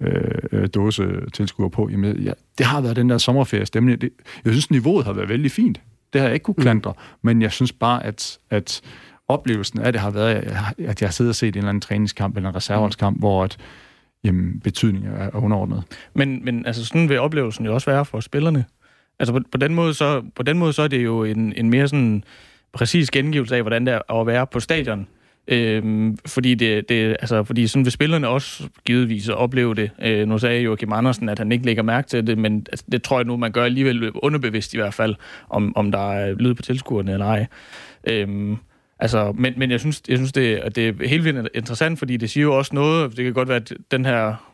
øh, 0.00 0.10
øh, 0.52 0.68
dåse 0.74 1.04
tilskuer 1.32 1.68
på, 1.68 1.88
jamen, 1.90 2.16
ja, 2.16 2.32
det 2.58 2.66
har 2.66 2.80
været 2.80 2.96
den 2.96 3.10
der 3.10 3.18
sommerferiestemning. 3.18 4.00
Det, 4.00 4.10
jeg 4.44 4.52
synes, 4.52 4.70
niveauet 4.70 5.04
har 5.04 5.12
været 5.12 5.28
vældig 5.28 5.50
fint. 5.50 5.80
Det 6.12 6.20
har 6.20 6.28
jeg 6.28 6.34
ikke 6.34 6.44
kunne 6.44 6.54
klandre, 6.54 6.92
mm. 6.92 7.18
men 7.22 7.42
jeg 7.42 7.52
synes 7.52 7.72
bare, 7.72 8.06
at, 8.06 8.38
at 8.50 8.80
oplevelsen 9.28 9.80
af 9.80 9.92
det 9.92 10.00
har 10.00 10.10
været, 10.10 10.34
at 10.78 11.00
jeg 11.00 11.08
har 11.08 11.12
siddet 11.12 11.30
og 11.30 11.34
set 11.34 11.48
en 11.48 11.58
eller 11.58 11.68
anden 11.68 11.80
træningskamp 11.80 12.36
eller 12.36 12.48
en 12.48 12.56
reserveholdskamp, 12.56 13.16
mm. 13.16 13.20
hvor 13.20 13.44
at, 13.44 13.56
jamen, 14.24 14.60
betydning 14.60 15.06
er 15.06 15.30
underordnet. 15.34 15.82
Men, 16.14 16.44
men 16.44 16.66
altså, 16.66 16.84
sådan 16.84 17.08
vil 17.08 17.18
oplevelsen 17.18 17.66
jo 17.66 17.74
også 17.74 17.90
være 17.90 18.04
for 18.04 18.20
spillerne. 18.20 18.64
Altså 19.18 19.32
på, 19.32 19.40
på, 19.52 19.58
den, 19.58 19.74
måde, 19.74 19.94
så, 19.94 20.22
på 20.34 20.42
den 20.42 20.58
måde 20.58 20.72
så 20.72 20.82
er 20.82 20.88
det 20.88 21.04
jo 21.04 21.24
en, 21.24 21.52
en 21.56 21.70
mere 21.70 21.88
sådan 21.88 22.24
præcis 22.72 23.10
gengivelse 23.10 23.56
af, 23.56 23.62
hvordan 23.62 23.86
det 23.86 23.94
er 23.94 24.14
at 24.20 24.26
være 24.26 24.46
på 24.46 24.60
stadion. 24.60 25.06
Øhm, 25.48 26.16
fordi, 26.26 26.54
det, 26.54 26.88
det, 26.88 27.16
altså, 27.20 27.44
fordi 27.44 27.66
sådan 27.66 27.84
vil 27.84 27.92
spillerne 27.92 28.28
også 28.28 28.68
givetvis 28.84 29.28
opleve 29.28 29.74
det. 29.74 29.90
Øh, 30.02 30.28
nu 30.28 30.38
sagde 30.38 30.62
Joachim 30.62 30.92
Andersen, 30.92 31.28
at 31.28 31.38
han 31.38 31.52
ikke 31.52 31.66
lægger 31.66 31.82
mærke 31.82 32.08
til 32.08 32.26
det, 32.26 32.38
men 32.38 32.66
altså, 32.70 32.84
det 32.92 33.02
tror 33.02 33.18
jeg 33.18 33.26
nu, 33.26 33.36
man 33.36 33.52
gør 33.52 33.64
alligevel 33.64 34.10
underbevidst 34.14 34.74
i 34.74 34.76
hvert 34.76 34.94
fald, 34.94 35.14
om, 35.48 35.76
om 35.76 35.92
der 35.92 36.12
er 36.12 36.34
lyd 36.34 36.54
på 36.54 36.62
tilskuerne 36.62 37.12
eller 37.12 37.26
ej. 37.26 37.46
Øhm, 38.08 38.56
Altså, 39.00 39.32
men, 39.32 39.54
men 39.56 39.70
jeg 39.70 39.80
synes, 39.80 40.02
jeg 40.08 40.18
synes 40.18 40.32
det, 40.32 40.76
det 40.76 40.88
er 40.88 41.08
helt 41.08 41.24
vildt 41.24 41.48
interessant, 41.54 41.98
fordi 41.98 42.16
det 42.16 42.30
siger 42.30 42.44
jo 42.44 42.58
også 42.58 42.74
noget, 42.74 43.16
det 43.16 43.24
kan 43.24 43.34
godt 43.34 43.48
være, 43.48 43.56
at 43.56 43.72
den 43.90 44.04
her, 44.04 44.52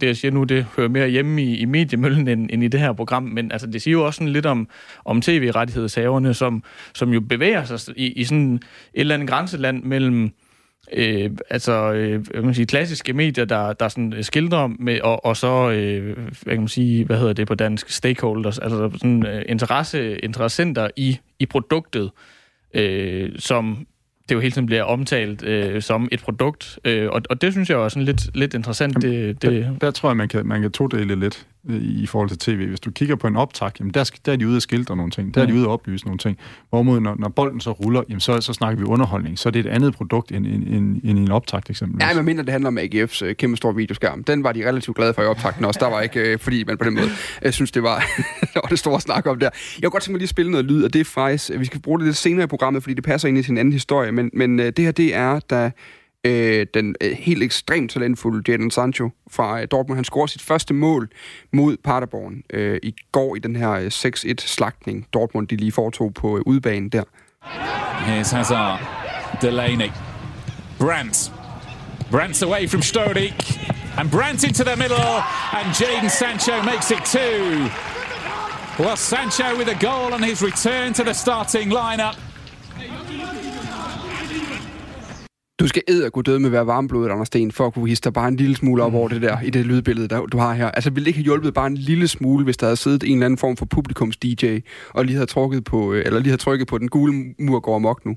det 0.00 0.06
jeg 0.06 0.16
siger 0.16 0.32
nu, 0.32 0.44
det 0.44 0.66
hører 0.76 0.88
mere 0.88 1.08
hjemme 1.08 1.42
i, 1.42 1.56
i 1.56 1.64
mediemøllen 1.64 2.28
end, 2.28 2.50
end 2.52 2.64
i 2.64 2.68
det 2.68 2.80
her 2.80 2.92
program, 2.92 3.22
men 3.22 3.52
altså, 3.52 3.66
det 3.66 3.82
siger 3.82 3.92
jo 3.92 4.06
også 4.06 4.18
sådan 4.18 4.32
lidt 4.32 4.46
om, 4.46 4.68
om 5.04 5.20
tv-rettighedshaverne, 5.20 6.34
som, 6.34 6.62
som 6.94 7.12
jo 7.12 7.20
bevæger 7.20 7.64
sig 7.64 7.94
i, 7.98 8.06
i 8.06 8.24
sådan 8.24 8.54
et 8.54 8.60
eller 8.94 9.14
andet 9.14 9.28
grænseland 9.28 9.82
mellem 9.82 10.30
øh, 10.92 11.30
altså, 11.50 11.92
øh, 11.92 12.20
hvad 12.20 12.34
kan 12.34 12.44
man 12.44 12.54
sige, 12.54 12.66
klassiske 12.66 13.12
medier, 13.12 13.44
der, 13.44 13.72
der 13.72 13.88
sådan 13.88 14.22
skildrer 14.22 14.68
med, 14.78 15.00
og, 15.00 15.24
og 15.24 15.36
så, 15.36 15.70
øh, 15.70 16.16
hvad 16.16 16.54
kan 16.54 16.58
man 16.58 16.68
sige, 16.68 17.04
hvad 17.04 17.18
hedder 17.18 17.32
det 17.32 17.48
på 17.48 17.54
dansk, 17.54 17.90
stakeholders, 17.90 18.58
altså 18.58 18.90
sådan 18.92 19.26
øh, 19.26 19.42
interesse, 19.48 20.18
interessenter 20.18 20.88
i, 20.96 21.18
i 21.38 21.46
produktet, 21.46 22.10
øh, 22.74 23.30
som 23.38 23.86
det 24.28 24.34
jo 24.34 24.40
hele 24.40 24.52
tiden 24.52 24.66
bliver 24.66 24.82
omtalt 24.82 25.44
øh, 25.44 25.82
som 25.82 26.08
et 26.12 26.20
produkt. 26.20 26.78
Øh, 26.84 27.08
og, 27.12 27.22
og 27.30 27.42
det 27.42 27.52
synes 27.52 27.70
jeg 27.70 27.78
er 27.78 27.88
sådan 27.88 28.04
lidt, 28.04 28.36
lidt 28.36 28.54
interessant. 28.54 29.02
Det, 29.02 29.42
det... 29.42 29.64
Der, 29.64 29.78
der 29.80 29.90
tror 29.90 30.08
jeg, 30.08 30.16
man 30.16 30.28
kan, 30.28 30.46
man 30.46 30.62
kan 30.62 30.72
todele 30.72 31.20
lidt 31.20 31.46
i 31.68 32.06
forhold 32.06 32.28
til 32.28 32.38
tv. 32.38 32.66
Hvis 32.66 32.80
du 32.80 32.90
kigger 32.90 33.16
på 33.16 33.26
en 33.26 33.36
optag, 33.36 33.70
jamen 33.80 33.94
der, 33.94 34.10
der 34.26 34.32
er 34.32 34.36
de 34.36 34.48
ude 34.48 34.56
at 34.56 34.62
skildre 34.62 34.96
nogle 34.96 35.10
ting, 35.10 35.34
der 35.34 35.42
er 35.42 35.46
de 35.46 35.54
ude 35.54 35.62
at 35.62 35.68
oplyse 35.68 36.04
nogle 36.04 36.18
ting. 36.18 36.38
Hvorimod, 36.70 37.00
når, 37.00 37.16
når 37.18 37.28
bolden 37.28 37.60
så 37.60 37.72
ruller, 37.72 38.02
jamen 38.08 38.20
så, 38.20 38.40
så 38.40 38.52
snakker 38.52 38.78
vi 38.78 38.84
underholdning. 38.84 39.38
Så 39.38 39.48
er 39.48 39.50
det 39.50 39.66
et 39.66 39.70
andet 39.70 39.94
produkt 39.94 40.32
end, 40.32 40.46
end, 40.46 40.64
end, 40.68 41.00
end 41.04 41.18
en 41.18 41.30
optag 41.30 41.60
eksempelvis. 41.70 42.06
Ja, 42.08 42.14
men 42.14 42.24
mindre 42.24 42.44
det 42.44 42.52
handler 42.52 42.68
om 42.68 42.78
AGF's 42.78 43.24
øh, 43.24 43.34
kæmpe 43.34 43.56
store 43.56 43.74
videoskærm. 43.74 44.24
Den 44.24 44.44
var 44.44 44.52
de 44.52 44.68
relativt 44.68 44.96
glade 44.96 45.14
for 45.14 45.22
i 45.22 45.26
optakten 45.26 45.64
også. 45.64 45.80
Der 45.80 45.90
var 45.90 46.00
ikke, 46.00 46.20
øh, 46.20 46.38
fordi 46.38 46.64
man 46.64 46.78
på 46.78 46.84
den 46.84 46.94
måde 46.94 47.10
jeg 47.42 47.54
synes, 47.54 47.70
det 47.70 47.82
var, 47.82 47.98
det 48.40 48.54
var 48.54 48.68
det 48.68 48.78
store 48.78 49.00
snak 49.00 49.26
om 49.26 49.38
der. 49.38 49.50
Jeg 49.52 49.82
kunne 49.82 49.90
godt 49.90 50.02
tænke 50.02 50.12
mig 50.12 50.18
lige 50.18 50.26
at 50.26 50.30
spille 50.30 50.50
noget 50.50 50.66
lyd, 50.66 50.84
og 50.84 50.92
det 50.92 51.00
er 51.00 51.04
faktisk, 51.04 51.50
vi 51.58 51.64
skal 51.64 51.80
bruge 51.80 51.98
det 51.98 52.06
lidt 52.06 52.16
senere 52.16 52.44
i 52.44 52.46
programmet, 52.46 52.82
fordi 52.82 52.94
det 52.94 53.04
passer 53.04 53.28
ind 53.28 53.38
i 53.38 53.42
sin 53.42 53.58
anden 53.58 53.72
historie, 53.72 54.12
men, 54.12 54.30
men 54.32 54.60
øh, 54.60 54.66
det 54.66 54.84
her, 54.84 54.92
det 54.92 55.14
er, 55.14 55.40
da 55.40 55.70
øh, 56.26 56.66
den 56.74 56.94
øh, 57.00 57.12
helt 57.12 57.42
ekstremt 57.42 57.90
talentfulde 57.90 58.52
Jadon 58.52 58.70
Sancho 58.70 59.10
fra 59.30 59.60
øh, 59.60 59.68
Dortmund. 59.70 59.96
Han 59.96 60.04
scorer 60.04 60.26
sit 60.26 60.42
første 60.42 60.74
mål 60.74 61.08
mod 61.52 61.76
Paderborn 61.84 62.42
øh, 62.52 62.78
i 62.82 62.94
går 63.12 63.36
i 63.36 63.38
den 63.38 63.56
her 63.56 63.70
øh, 63.70 63.86
6-1-slagtning, 63.86 65.06
Dortmund 65.12 65.48
de 65.48 65.56
lige 65.56 65.72
foretog 65.72 66.14
på 66.14 66.36
øh, 66.36 66.42
udbanen 66.46 66.88
der. 66.88 67.02
Here's 68.06 68.36
Hazard, 68.36 68.80
Delaney, 69.42 69.90
Brandt. 70.78 71.32
Brandt 72.10 72.42
away 72.42 72.68
from 72.68 72.82
Stodik. 72.82 73.58
And 73.98 74.10
Brandt 74.10 74.44
into 74.44 74.64
the 74.64 74.76
middle, 74.76 75.22
and 75.52 75.66
Jaden 75.74 76.10
Sancho 76.10 76.62
makes 76.62 76.90
it 76.90 77.02
two. 77.04 77.70
Well, 78.78 78.96
Sancho 78.96 79.56
with 79.56 79.68
a 79.68 79.78
goal 79.86 80.12
on 80.12 80.22
his 80.22 80.42
return 80.42 80.92
to 80.92 81.04
the 81.04 81.14
starting 81.14 81.70
lineup. 81.70 82.25
Du 85.60 85.68
skal 85.68 85.82
æde 85.88 86.10
døde 86.26 86.40
med 86.40 86.46
at 86.46 86.52
være 86.52 86.66
varmblodet, 86.66 87.10
Anders 87.10 87.26
Sten, 87.26 87.52
for 87.52 87.66
at 87.66 87.74
kunne 87.74 87.88
hisse 87.88 88.02
dig 88.02 88.12
bare 88.12 88.28
en 88.28 88.36
lille 88.36 88.56
smule 88.56 88.82
op 88.82 88.94
over 88.94 89.08
det 89.08 89.22
der, 89.22 89.40
i 89.40 89.50
det 89.50 89.66
lydbillede, 89.66 90.08
der 90.08 90.26
du 90.26 90.38
har 90.38 90.54
her. 90.54 90.70
Altså, 90.70 90.90
ville 90.90 91.04
det 91.04 91.06
ikke 91.06 91.18
have 91.18 91.24
hjulpet 91.24 91.54
bare 91.54 91.66
en 91.66 91.76
lille 91.76 92.08
smule, 92.08 92.44
hvis 92.44 92.56
der 92.56 92.66
havde 92.66 92.76
siddet 92.76 93.04
en 93.04 93.12
eller 93.12 93.26
anden 93.26 93.38
form 93.38 93.56
for 93.56 93.66
publikums-DJ, 93.66 94.60
og 94.90 95.04
lige 95.04 95.14
havde, 95.14 95.26
trukket 95.26 95.64
på, 95.64 95.92
øh, 95.92 96.02
eller 96.06 96.20
lige 96.20 96.28
havde 96.28 96.42
trykket 96.42 96.68
på 96.68 96.78
den 96.78 96.88
gule 96.88 97.34
mur 97.38 97.60
går 97.60 97.76
amok 97.76 98.06
nu? 98.06 98.16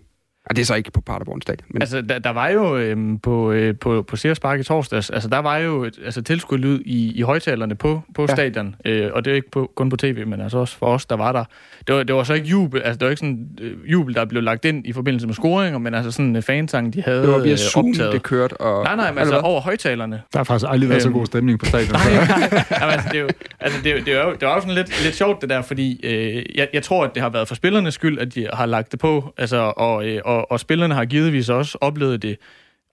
Og 0.50 0.56
det 0.56 0.62
er 0.62 0.66
så 0.66 0.76
ikke 0.76 0.92
på 0.92 1.02
Paderborn 1.02 1.42
Stadion. 1.42 1.68
Men... 1.70 1.82
Altså, 1.82 2.02
der, 2.02 2.20
der 2.20 2.30
var 2.30 2.50
jo 2.50 2.78
øhm, 2.78 3.20
på, 3.20 3.52
øh, 3.52 3.76
på, 3.76 4.02
på 4.02 4.16
Sears 4.16 4.40
Park 4.40 4.60
i 4.60 4.64
torsdags, 4.64 5.10
altså 5.10 5.30
der 5.30 5.40
var 5.40 5.58
jo 5.58 5.84
et, 5.84 6.00
altså, 6.06 6.22
tilskudlyd 6.22 6.80
i, 6.86 7.12
i 7.16 7.22
højtalerne 7.22 7.76
på, 7.76 8.02
på 8.16 8.22
ja. 8.22 8.36
stadion, 8.36 8.76
øh, 8.86 9.10
og 9.14 9.26
det 9.26 9.32
er 9.32 9.36
ikke 9.36 9.52
på, 9.52 9.72
kun 9.76 9.90
på 9.90 9.98
tv, 9.98 10.28
men 10.28 10.42
altså 10.42 10.58
også 10.58 10.78
for 10.78 10.86
os, 10.86 11.06
der 11.06 11.16
var 11.16 11.32
der. 11.32 11.44
Det 11.88 11.96
var, 11.96 12.04
det 12.04 12.16
var 12.16 12.24
så 12.24 12.34
ikke 12.34 12.48
jubel, 12.48 12.82
altså 12.82 12.98
det 13.00 13.06
var 13.06 13.10
ikke 13.10 13.20
sådan 13.20 13.48
øh, 13.62 13.92
jubel, 13.92 14.16
der 14.16 14.26
blev 14.26 14.44
lagt 14.44 14.66
ind 14.66 14.88
i 14.88 14.94
forbindelse 14.94 15.28
med 15.28 15.36
scoringer, 15.36 15.80
men 15.80 15.94
altså 15.94 16.12
sådan 16.12 16.36
en 16.36 16.44
fansang, 16.44 16.94
de 16.94 17.02
havde 17.02 17.22
Det 17.22 17.30
var 17.30 17.40
via 17.40 17.52
øh, 17.52 17.58
Zoom, 17.58 17.90
optaget. 17.90 18.14
det 18.14 18.24
kørte. 18.24 18.62
Og... 18.62 18.84
Nej, 18.84 18.96
nej, 18.96 19.12
men 19.12 19.20
altså 19.20 19.38
over 19.38 19.62
højtalerne. 19.62 20.22
Der 20.34 20.40
har 20.40 20.44
faktisk 20.44 20.72
aldrig 20.72 20.90
været 20.90 21.06
øhm, 21.06 21.14
så 21.14 21.20
god 21.20 21.26
stemning 21.26 21.60
på 21.60 21.66
stadion. 21.66 21.92
Nej, 21.92 22.14
nej, 22.40 22.50
nej 22.52 22.64
altså, 22.82 23.10
det, 23.12 23.18
er 23.18 23.22
jo, 23.22 23.30
altså, 23.60 23.80
det, 23.84 23.92
er 23.92 23.96
jo, 23.96 24.06
det, 24.06 24.14
er 24.14 24.24
jo, 24.24 24.32
det 24.32 24.48
var 24.48 24.56
jo 24.56 24.62
sådan 24.62 24.76
lidt, 24.76 25.04
lidt 25.04 25.16
sjovt 25.16 25.42
det 25.42 25.50
der, 25.50 25.62
fordi 25.62 26.00
øh, 26.04 26.46
jeg, 26.56 26.68
jeg 26.74 26.84
tror, 26.84 27.04
at 27.04 27.16
det 27.16 27.22
har 27.22 27.30
været 27.30 27.48
for 27.48 27.56
spillernes 27.56 27.94
skyld, 27.94 28.20
at 28.20 28.36
de 28.36 28.48
har 28.54 28.66
lagt 28.66 28.92
det 28.92 29.00
på, 29.00 29.34
altså, 29.38 29.74
og, 29.78 30.08
øh, 30.08 30.22
og, 30.26 30.39
og 30.42 30.60
spillerne 30.60 30.94
har 30.94 31.06
givetvis 31.06 31.50
også 31.50 31.78
oplevet 31.82 32.22
det 32.22 32.38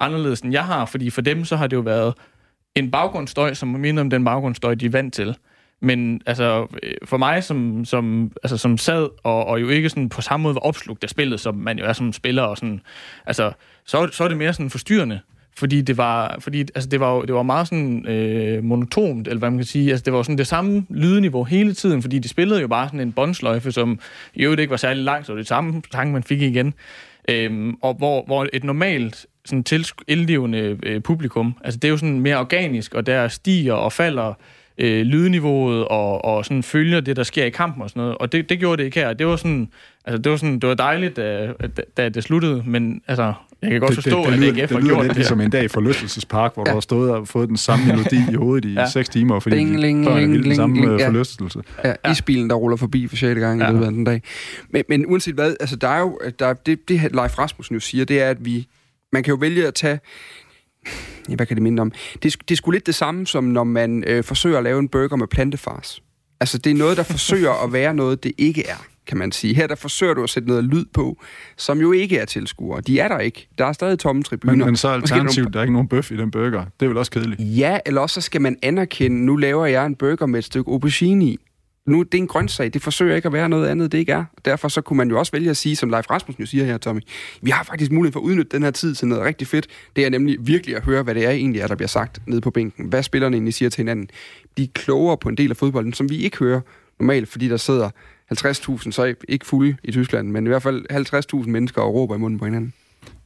anderledes, 0.01 0.41
end 0.41 0.53
jeg 0.53 0.65
har, 0.65 0.85
fordi 0.85 1.11
for 1.11 1.21
dem 1.21 1.45
så 1.45 1.57
har 1.57 1.67
det 1.67 1.77
jo 1.77 1.81
været 1.81 2.15
en 2.75 2.91
baggrundsstøj, 2.91 3.55
som 3.55 3.69
minder 3.69 4.03
om 4.03 4.11
den 4.11 4.25
baggrundsstøj, 4.25 4.75
de 4.75 4.87
er 4.87 4.91
vant 4.91 5.15
til. 5.15 5.37
Men 5.81 6.21
altså, 6.27 6.67
øh, 6.83 6.95
for 7.05 7.17
mig, 7.17 7.45
som, 7.45 7.85
som, 7.85 8.33
altså, 8.43 8.57
som 8.57 8.79
sad 8.79 9.09
og, 9.25 9.47
og 9.47 9.61
jo 9.61 9.69
ikke 9.69 9.89
sådan 9.89 10.09
på 10.09 10.21
samme 10.21 10.43
måde 10.43 10.55
var 10.55 10.61
opslugt 10.61 11.05
af 11.05 11.11
spillet, 11.11 11.41
som 11.41 11.55
man 11.55 11.79
jo 11.79 11.85
er 11.85 11.93
som 11.93 12.13
spiller, 12.13 12.43
og 12.43 12.57
sådan, 12.57 12.81
altså, 13.27 13.53
så, 13.85 14.09
så 14.13 14.25
er 14.25 14.29
det 14.29 14.37
mere 14.37 14.53
sådan 14.53 14.71
forstyrrende 14.71 15.21
fordi 15.59 15.83
det 15.83 15.97
var, 15.97 16.37
fordi, 16.39 16.61
altså 16.61 16.89
det 16.89 17.01
var, 17.01 17.21
det 17.21 17.35
var 17.35 17.43
meget 17.43 17.69
sådan 17.69 18.09
øh, 18.09 18.65
monotont, 18.65 19.29
eller 19.29 19.39
hvad 19.39 19.51
man 19.51 19.59
kan 19.59 19.67
sige. 19.67 19.91
Altså 19.91 20.05
det 20.05 20.13
var 20.13 20.23
sådan 20.23 20.39
det 20.39 20.47
samme 20.47 20.87
lydniveau 20.91 21.45
hele 21.45 21.75
tiden, 21.75 22.03
fordi 22.03 22.19
de 22.19 22.29
spillede 22.29 22.61
jo 22.61 22.69
bare 22.69 22.89
sådan 22.89 23.01
en 23.01 23.13
båndsløjfe, 23.13 23.73
som 23.73 23.99
i 24.35 24.43
øvrigt 24.43 24.61
ikke 24.61 24.71
var 24.71 24.77
særlig 24.77 25.05
langt, 25.05 25.27
så 25.27 25.37
det 25.37 25.47
samme 25.47 25.83
sang, 25.93 26.13
man 26.13 26.23
fik 26.23 26.43
igen. 26.43 26.75
Øhm, 27.29 27.75
og 27.83 27.95
hvor, 27.95 28.25
hvor 28.27 28.47
et 28.53 28.65
normalt 28.65 29.27
sådan 29.45 29.85
ildlevende 30.09 30.79
øh, 30.83 31.03
publikum, 31.03 31.57
altså 31.65 31.79
det 31.81 31.89
er 31.89 31.93
jo 31.93 31.97
sådan 31.97 32.21
mere 32.21 32.37
organisk, 32.37 32.95
og 32.95 33.07
der 33.07 33.29
stiger 33.29 33.73
og 33.73 33.93
falder 33.93 34.35
øh, 34.79 35.07
lydniveauet 35.07 35.85
og, 35.85 36.25
og 36.25 36.45
sådan 36.45 36.63
følger 36.63 37.01
det, 37.01 37.17
der 37.17 37.23
sker 37.23 37.45
i 37.45 37.51
kampen 37.51 37.83
og 37.83 37.91
sådan 37.91 38.01
noget. 38.01 38.19
Og 38.19 38.33
det, 38.33 38.49
det 38.49 38.59
gjorde 38.59 38.77
det 38.77 38.85
ikke 38.85 39.01
her. 39.01 39.13
Det 39.13 39.27
var 39.27 39.37
sådan, 39.37 39.69
altså 40.05 40.23
det 40.23 40.31
var 40.31 40.37
sådan, 40.37 40.59
det 40.59 40.69
var 40.69 40.75
dejligt, 40.75 41.17
da, 41.17 41.53
da 41.97 42.09
det 42.09 42.25
sluttede, 42.25 42.63
men 42.67 43.03
altså, 43.07 43.33
jeg 43.63 43.71
kan 43.71 43.81
godt 43.81 43.89
det, 43.89 43.97
forstå, 43.97 44.25
det, 44.25 44.33
det, 44.33 44.41
det, 44.41 44.49
at 44.49 44.63
AGF 44.63 44.71
har 44.73 44.81
gjort 44.81 44.83
det. 44.83 44.83
Det 44.83 44.91
lyder 44.91 45.03
lidt 45.03 45.15
ligesom 45.17 45.41
en 45.41 45.51
dag 45.51 45.65
i 45.65 45.69
forlystelsespark, 45.69 46.55
hvor 46.55 46.65
ja. 46.67 46.71
du 46.71 46.77
har 46.77 46.81
stået 46.81 47.11
og 47.11 47.29
fået 47.29 47.49
den 47.49 47.57
samme 47.57 47.87
melodi 47.87 48.17
i 48.31 48.35
hovedet 48.35 48.65
i 48.65 48.73
ja. 48.73 48.89
6 48.89 49.09
timer, 49.09 49.41
fordi 49.41 49.57
ling, 49.57 49.81
ling, 49.81 50.05
børn 50.05 50.33
ling, 50.33 50.45
den 50.45 50.55
samme 50.55 50.77
ling, 50.77 50.89
øh, 50.89 51.01
ja. 51.01 51.09
forlystelse. 51.09 51.63
Ja, 51.85 51.95
ja. 52.05 52.13
isbilen, 52.13 52.51
der 52.51 52.57
ruller 52.57 52.77
forbi 52.77 53.09
for 53.09 53.17
6. 53.17 53.41
gang 53.41 53.61
ja. 53.61 53.69
i 53.69 53.73
løbet 53.73 53.87
af 53.87 53.93
den 53.93 54.05
dag. 54.05 54.23
Men, 54.71 54.85
men 54.89 55.07
uanset 55.07 55.35
hvad, 55.35 55.57
altså 55.61 55.77
der 55.77 55.89
er 55.89 56.01
jo, 56.01 56.21
der, 56.39 56.53
det, 56.53 56.89
det 56.89 57.01
Leif 57.01 57.39
Rasmussen 57.39 57.75
jo 57.75 57.81
siger, 57.81 58.05
det 58.05 58.23
er, 58.23 58.31
at 58.31 58.45
vi, 58.45 58.67
man 59.13 59.23
kan 59.23 59.31
jo 59.31 59.39
vælge 59.41 59.67
at 59.67 59.75
tage 59.75 59.99
ja, 61.29 61.35
hvad 61.35 61.47
kan 61.47 61.57
det 61.57 61.63
minde 61.63 61.81
om? 61.81 61.93
Det, 62.23 62.37
det 62.49 62.51
er 62.51 62.57
sgu 62.57 62.71
lidt 62.71 62.87
det 62.87 62.95
samme, 62.95 63.27
som 63.27 63.45
når 63.45 63.65
man 63.65 64.05
øh, 64.07 64.25
forsøger 64.25 64.59
at 64.59 64.65
lave 64.65 64.79
en 64.79 64.89
burger 64.89 65.17
med 65.17 65.27
plantefars. 65.27 66.03
Altså, 66.41 66.59
det 66.59 66.71
er 66.71 66.75
noget, 66.75 66.97
der 66.97 67.03
forsøger 67.03 67.65
at 67.65 67.73
være 67.73 67.95
noget, 67.95 68.25
det 68.25 68.33
ikke 68.39 68.67
er, 68.67 68.87
kan 69.07 69.19
man 69.19 69.33
sige. 69.33 69.55
Her 69.55 69.67
der 69.67 69.75
forsøger 69.75 70.15
du 70.15 70.23
at 70.23 70.31
sætte 70.31 70.49
noget 70.49 70.65
lyd 70.65 70.85
på, 70.95 71.23
som 71.57 71.81
jo 71.81 71.93
ikke 71.93 72.19
er 72.19 72.25
tilskuere. 72.25 72.81
De 72.81 73.01
er 73.01 73.09
der 73.09 73.19
ikke. 73.19 73.49
Der 73.59 73.65
er 73.65 73.73
stadig 73.73 73.99
tomme 73.99 74.23
tribuner. 74.23 74.57
Men, 74.57 74.67
men 74.67 74.77
så 74.77 74.89
alternativt, 74.89 75.53
der 75.53 75.59
er 75.59 75.63
ikke 75.63 75.73
nogen 75.73 75.89
bøf 75.89 76.11
i 76.11 76.17
den 76.17 76.31
burger. 76.31 76.65
Det 76.81 76.87
er 76.87 76.89
vel 76.89 76.99
også 76.99 77.13
kedeligt? 77.13 77.41
Ja, 77.41 77.79
eller 77.87 78.01
også 78.01 78.15
så 78.15 78.21
skal 78.21 78.41
man 78.41 78.57
anerkende, 78.63 79.25
nu 79.25 79.37
laver 79.37 79.67
jeg 79.67 79.87
en 79.87 79.95
burger 79.95 80.27
med 80.27 80.39
et 80.39 80.45
stykke 80.45 80.71
aubergine 80.71 81.25
i 81.25 81.39
nu 81.87 82.03
det 82.03 82.15
er 82.15 82.23
en 82.23 82.27
grøntsag, 82.27 82.75
det 82.75 82.83
forsøger 82.83 83.17
ikke 83.17 83.27
at 83.27 83.33
være 83.33 83.49
noget 83.49 83.69
andet, 83.69 83.93
det 83.93 83.99
ikke 83.99 84.13
er. 84.13 84.25
Derfor 84.45 84.69
så 84.69 84.81
kunne 84.81 84.97
man 84.97 85.11
jo 85.11 85.19
også 85.19 85.33
vælge 85.33 85.51
at 85.51 85.57
sige, 85.57 85.77
som 85.77 85.91
Leif 85.91 86.11
Rasmussen 86.11 86.43
jo 86.43 86.47
siger 86.47 86.65
her, 86.65 86.79
Tommy, 86.79 87.01
vi 87.43 87.51
har 87.51 87.65
faktisk 87.65 87.91
mulighed 87.91 88.13
for 88.13 88.21
at 88.21 88.25
udnytte 88.25 88.57
den 88.57 88.63
her 88.63 88.71
tid 88.71 88.95
til 88.95 89.09
noget 89.09 89.25
rigtig 89.25 89.47
fedt. 89.47 89.67
Det 89.97 90.05
er 90.05 90.11
nemlig 90.11 90.37
virkelig 90.41 90.77
at 90.77 90.85
høre, 90.85 91.03
hvad 91.03 91.15
det 91.15 91.27
er 91.27 91.31
egentlig, 91.31 91.61
er, 91.61 91.67
der 91.67 91.75
bliver 91.75 91.89
sagt 91.89 92.21
nede 92.27 92.41
på 92.41 92.51
bænken. 92.51 92.87
Hvad 92.89 93.03
spillerne 93.03 93.37
egentlig 93.37 93.55
siger 93.55 93.69
til 93.69 93.81
hinanden. 93.81 94.09
De 94.57 94.63
er 94.63 94.69
klogere 94.75 95.17
på 95.17 95.29
en 95.29 95.37
del 95.37 95.51
af 95.51 95.57
fodbolden, 95.57 95.93
som 95.93 96.11
vi 96.11 96.17
ikke 96.17 96.39
hører 96.39 96.61
normalt, 97.01 97.29
fordi 97.29 97.49
der 97.49 97.57
sidder 97.57 97.91
50.000, 98.33 98.91
så 98.91 99.15
ikke 99.29 99.47
fulde 99.47 99.77
i 99.85 99.93
Tyskland, 99.93 100.29
men 100.29 100.47
i 100.47 100.49
hvert 100.49 100.63
fald 100.63 100.87
50.000 101.43 101.49
mennesker 101.49 101.83
og 101.83 101.95
råber 101.95 102.15
i 102.15 102.19
munden 102.19 102.39
på 102.39 102.45
hinanden. 102.45 102.73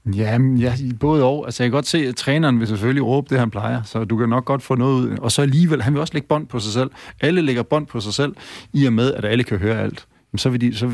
Ja, 0.06 0.38
ja, 0.58 0.74
både 1.00 1.24
og. 1.24 1.44
Altså, 1.46 1.62
jeg 1.62 1.70
kan 1.70 1.76
godt 1.76 1.86
se, 1.86 1.98
at 1.98 2.16
træneren 2.16 2.60
vil 2.60 2.68
selvfølgelig 2.68 3.04
råbe 3.04 3.26
det, 3.30 3.38
han 3.38 3.50
plejer, 3.50 3.82
så 3.82 4.04
du 4.04 4.16
kan 4.16 4.28
nok 4.28 4.44
godt 4.44 4.62
få 4.62 4.74
noget 4.74 4.94
ud. 4.94 5.18
Og 5.18 5.32
så 5.32 5.42
alligevel, 5.42 5.82
han 5.82 5.92
vil 5.92 6.00
også 6.00 6.14
lægge 6.14 6.28
bånd 6.28 6.46
på 6.46 6.58
sig 6.58 6.72
selv. 6.72 6.90
Alle 7.20 7.42
lægger 7.42 7.62
bånd 7.62 7.86
på 7.86 8.00
sig 8.00 8.14
selv, 8.14 8.34
i 8.72 8.86
og 8.86 8.92
med, 8.92 9.14
at 9.14 9.24
alle 9.24 9.44
kan 9.44 9.58
høre 9.58 9.80
alt. 9.80 10.06
Så 10.36 10.50
vil, 10.50 10.60
de, 10.60 10.76
så 10.76 10.90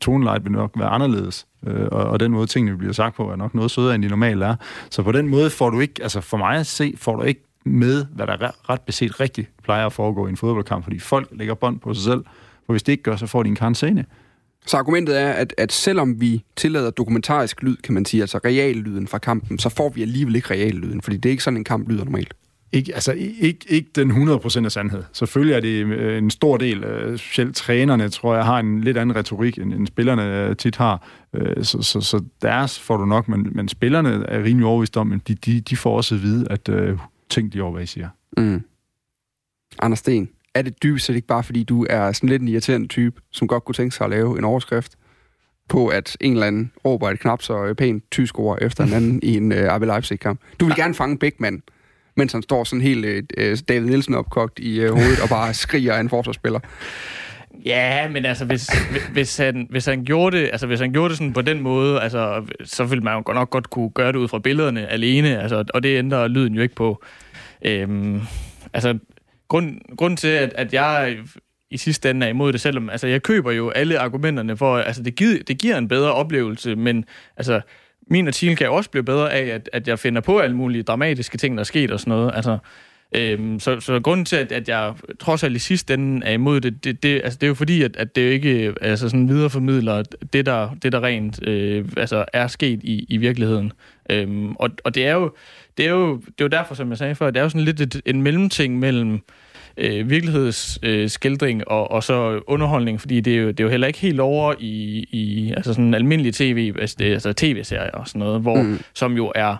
tonelejet 0.00 0.44
vil 0.44 0.52
nok 0.52 0.72
være 0.76 0.88
anderledes, 0.88 1.46
øh, 1.66 1.88
og, 1.92 2.04
og 2.04 2.20
den 2.20 2.32
måde, 2.32 2.46
tingene 2.46 2.78
bliver 2.78 2.92
sagt 2.92 3.16
på, 3.16 3.30
er 3.30 3.36
nok 3.36 3.54
noget 3.54 3.70
sødere, 3.70 3.94
end 3.94 4.02
de 4.02 4.08
normalt 4.08 4.42
er. 4.42 4.56
Så 4.90 5.02
på 5.02 5.12
den 5.12 5.28
måde 5.28 5.50
får 5.50 5.70
du 5.70 5.80
ikke, 5.80 5.94
altså 6.02 6.20
for 6.20 6.36
mig 6.36 6.56
at 6.56 6.66
se, 6.66 6.94
får 6.96 7.16
du 7.16 7.22
ikke 7.22 7.42
med, 7.64 8.06
hvad 8.14 8.26
der 8.26 8.70
ret 8.70 8.80
beset 8.80 9.20
rigtigt 9.20 9.50
plejer 9.64 9.86
at 9.86 9.92
foregå 9.92 10.26
i 10.26 10.30
en 10.30 10.36
fodboldkamp, 10.36 10.84
fordi 10.84 10.98
folk 10.98 11.28
lægger 11.32 11.54
bånd 11.54 11.80
på 11.80 11.94
sig 11.94 12.04
selv, 12.04 12.24
for 12.70 12.72
hvis 12.72 12.82
det 12.82 12.92
ikke 12.92 13.02
gør, 13.02 13.16
så 13.16 13.26
får 13.26 13.42
de 13.42 13.48
en 13.48 13.56
karantæne. 13.56 14.04
Så 14.66 14.76
argumentet 14.76 15.20
er, 15.20 15.30
at, 15.30 15.54
at 15.58 15.72
selvom 15.72 16.20
vi 16.20 16.44
tillader 16.56 16.90
dokumentarisk 16.90 17.62
lyd, 17.62 17.76
kan 17.76 17.94
man 17.94 18.04
sige, 18.04 18.20
altså 18.20 18.38
reallyden 18.38 19.08
fra 19.08 19.18
kampen, 19.18 19.58
så 19.58 19.68
får 19.68 19.88
vi 19.88 20.02
alligevel 20.02 20.36
ikke 20.36 20.50
reallyden, 20.50 21.02
fordi 21.02 21.16
det 21.16 21.28
er 21.28 21.30
ikke 21.30 21.42
sådan, 21.42 21.56
en 21.56 21.64
kamp 21.64 21.88
lyder 21.88 22.04
normalt. 22.04 22.34
Ikke, 22.72 22.94
altså, 22.94 23.12
ikke, 23.12 23.58
ikke 23.68 23.90
den 23.94 24.10
100% 24.10 24.64
af 24.64 24.72
sandhed. 24.72 25.02
Selvfølgelig 25.12 25.54
er 25.54 25.60
det 25.60 25.86
øh, 25.86 26.18
en 26.18 26.30
stor 26.30 26.56
del, 26.56 26.84
øh, 26.84 27.18
specielt 27.18 27.56
trænerne, 27.56 28.08
tror 28.08 28.34
jeg, 28.34 28.44
har 28.44 28.58
en 28.58 28.80
lidt 28.80 28.96
anden 28.96 29.16
retorik, 29.16 29.58
end, 29.58 29.72
end 29.72 29.86
spillerne 29.86 30.46
øh, 30.48 30.56
tit 30.56 30.76
har. 30.76 31.06
Så, 31.62 31.82
så, 31.82 32.00
så 32.00 32.24
deres 32.42 32.78
får 32.78 32.96
du 32.96 33.04
nok, 33.04 33.28
men, 33.28 33.48
men 33.52 33.68
spillerne 33.68 34.24
er 34.28 34.42
rimelig 34.42 34.66
overvist 34.66 34.96
om, 34.96 35.12
at 35.12 35.28
de, 35.28 35.34
de, 35.34 35.60
de 35.60 35.76
får 35.76 35.96
også 35.96 36.14
at 36.14 36.22
vide, 36.22 36.46
at 36.50 36.68
uh, 36.68 36.98
ting 37.28 37.52
de 37.52 37.60
over, 37.60 37.72
hvad 37.72 37.82
I 37.82 37.86
siger. 37.86 38.08
Mm. 38.36 38.62
Anders 39.78 39.98
Sten, 39.98 40.28
er 40.54 40.62
det 40.62 40.82
dybest 40.82 41.06
set 41.06 41.16
ikke 41.16 41.28
bare, 41.28 41.42
fordi 41.42 41.64
du 41.64 41.86
er 41.90 42.12
sådan 42.12 42.28
lidt 42.28 42.42
en 42.42 42.48
irriterende 42.48 42.88
type, 42.88 43.20
som 43.30 43.48
godt 43.48 43.64
kunne 43.64 43.74
tænke 43.74 43.96
sig 43.96 44.04
at 44.04 44.10
lave 44.10 44.38
en 44.38 44.44
overskrift 44.44 44.92
på, 45.68 45.88
at 45.88 46.16
en 46.20 46.32
eller 46.32 46.46
anden 46.46 46.72
råber 46.84 47.10
et 47.10 47.20
knap 47.20 47.42
så 47.42 47.74
pænt 47.78 48.10
tysk 48.10 48.38
ord 48.38 48.58
efter 48.60 48.84
en 48.84 48.92
anden 48.92 49.20
i 49.30 49.36
en 49.36 49.52
uh, 49.52 49.58
RB 49.58 49.82
Leipzig-kamp. 49.82 50.40
Du 50.60 50.64
vil 50.64 50.76
gerne 50.76 50.94
fange 50.94 51.18
Bækman, 51.18 51.62
mens 52.16 52.32
han 52.32 52.42
står 52.42 52.64
sådan 52.64 52.80
helt 52.80 53.32
uh, 53.38 53.58
David 53.68 53.88
Nielsen 53.88 54.14
opkogt 54.14 54.58
i 54.58 54.84
uh, 54.84 54.90
hovedet 54.90 55.22
og 55.22 55.28
bare 55.28 55.54
skriger 55.54 55.94
af 55.94 56.00
en 56.00 56.08
forsvarsspiller. 56.08 56.60
Ja, 57.66 58.08
men 58.08 58.24
altså, 58.24 58.44
hvis, 58.44 58.70
hvis, 59.12 59.36
han, 59.36 59.66
hvis, 59.70 59.86
han 59.86 60.04
gjorde 60.04 60.36
det, 60.36 60.48
altså, 60.52 60.66
hvis 60.66 60.80
han 60.80 60.92
gjorde 60.92 61.08
det 61.08 61.18
sådan 61.18 61.32
på 61.32 61.42
den 61.42 61.60
måde, 61.60 62.00
altså, 62.00 62.44
så 62.64 62.84
ville 62.84 63.04
man 63.04 63.22
jo 63.28 63.32
nok 63.32 63.50
godt 63.50 63.70
kunne 63.70 63.90
gøre 63.90 64.12
det 64.12 64.18
ud 64.18 64.28
fra 64.28 64.38
billederne 64.38 64.86
alene, 64.86 65.42
altså, 65.42 65.64
og 65.74 65.82
det 65.82 65.98
ændrer 65.98 66.28
lyden 66.28 66.54
jo 66.54 66.62
ikke 66.62 66.74
på. 66.74 67.02
Øhm, 67.64 68.20
altså, 68.72 68.98
grund, 69.50 69.96
grund 69.96 70.16
til, 70.16 70.28
at, 70.28 70.52
at 70.54 70.74
jeg 70.74 71.18
i 71.70 71.76
sidste 71.76 72.10
ende 72.10 72.26
er 72.26 72.30
imod 72.30 72.52
det, 72.52 72.60
selvom 72.60 72.90
altså, 72.90 73.06
jeg 73.06 73.22
køber 73.22 73.52
jo 73.52 73.70
alle 73.70 73.98
argumenterne 73.98 74.56
for, 74.56 74.78
altså 74.78 75.02
det, 75.02 75.14
giver, 75.14 75.42
det 75.42 75.58
giver 75.58 75.78
en 75.78 75.88
bedre 75.88 76.12
oplevelse, 76.12 76.76
men 76.76 77.04
altså, 77.36 77.60
min 78.10 78.26
artikel 78.26 78.56
kan 78.56 78.70
også 78.70 78.90
blive 78.90 79.04
bedre 79.04 79.32
af, 79.32 79.46
at, 79.46 79.70
at 79.72 79.88
jeg 79.88 79.98
finder 79.98 80.20
på 80.20 80.38
alle 80.38 80.56
mulige 80.56 80.82
dramatiske 80.82 81.38
ting, 81.38 81.56
der 81.56 81.60
er 81.60 81.64
sket 81.64 81.90
og 81.90 82.00
sådan 82.00 82.10
noget. 82.10 82.32
Altså, 82.34 82.58
øhm, 83.12 83.60
så, 83.60 83.80
så 83.80 84.00
grunden 84.00 84.24
til, 84.24 84.36
at, 84.36 84.52
at 84.52 84.68
jeg 84.68 84.94
trods 85.18 85.44
alt 85.44 85.56
i 85.56 85.58
sidste 85.58 85.94
ende 85.94 86.26
er 86.26 86.32
imod 86.32 86.60
det, 86.60 86.84
det, 86.84 87.02
det, 87.02 87.20
altså, 87.24 87.38
det 87.38 87.42
er 87.46 87.48
jo 87.48 87.54
fordi, 87.54 87.82
at, 87.82 87.96
at 87.96 88.16
det 88.16 88.26
jo 88.26 88.30
ikke 88.30 88.74
altså, 88.80 89.08
sådan 89.08 89.28
videreformidler 89.28 90.02
det, 90.32 90.46
der, 90.46 90.76
det, 90.82 90.92
der 90.92 91.02
rent 91.04 91.48
øh, 91.48 91.84
altså, 91.96 92.24
er 92.32 92.46
sket 92.46 92.80
i, 92.82 93.06
i 93.08 93.16
virkeligheden. 93.16 93.72
Øhm, 94.10 94.52
og, 94.52 94.70
og 94.84 94.94
det 94.94 95.06
er 95.06 95.12
jo 95.12 95.32
det 95.76 95.86
er 95.86 95.90
jo, 95.90 96.16
det 96.16 96.40
er 96.40 96.44
jo 96.44 96.48
derfor, 96.48 96.74
som 96.74 96.90
jeg 96.90 96.98
sagde 96.98 97.14
før, 97.14 97.30
det 97.30 97.36
er 97.36 97.42
jo 97.42 97.48
sådan 97.48 97.64
lidt 97.64 97.80
et, 97.80 98.02
en 98.06 98.22
mellemting 98.22 98.78
mellem 98.78 99.20
øh, 99.76 100.10
virkelighedsskildring 100.10 101.60
øh, 101.60 101.64
og, 101.66 101.90
og 101.90 102.04
så 102.04 102.40
underholdning, 102.46 103.00
fordi 103.00 103.20
det 103.20 103.34
er, 103.34 103.38
jo, 103.38 103.48
det 103.48 103.60
er 103.60 103.64
jo 103.64 103.70
heller 103.70 103.86
ikke 103.86 103.98
helt 103.98 104.20
over 104.20 104.54
i, 104.58 105.06
i 105.10 105.52
altså 105.56 105.72
sådan 105.72 105.94
almindelig 105.94 106.34
tv, 106.34 106.72
altså, 106.78 106.96
det, 106.98 107.12
altså 107.12 107.32
tv-serier 107.32 107.90
og 107.90 108.08
sådan 108.08 108.18
noget, 108.18 108.40
hvor, 108.40 108.62
mm. 108.62 108.80
som 108.94 109.16
jo 109.16 109.32
er 109.34 109.56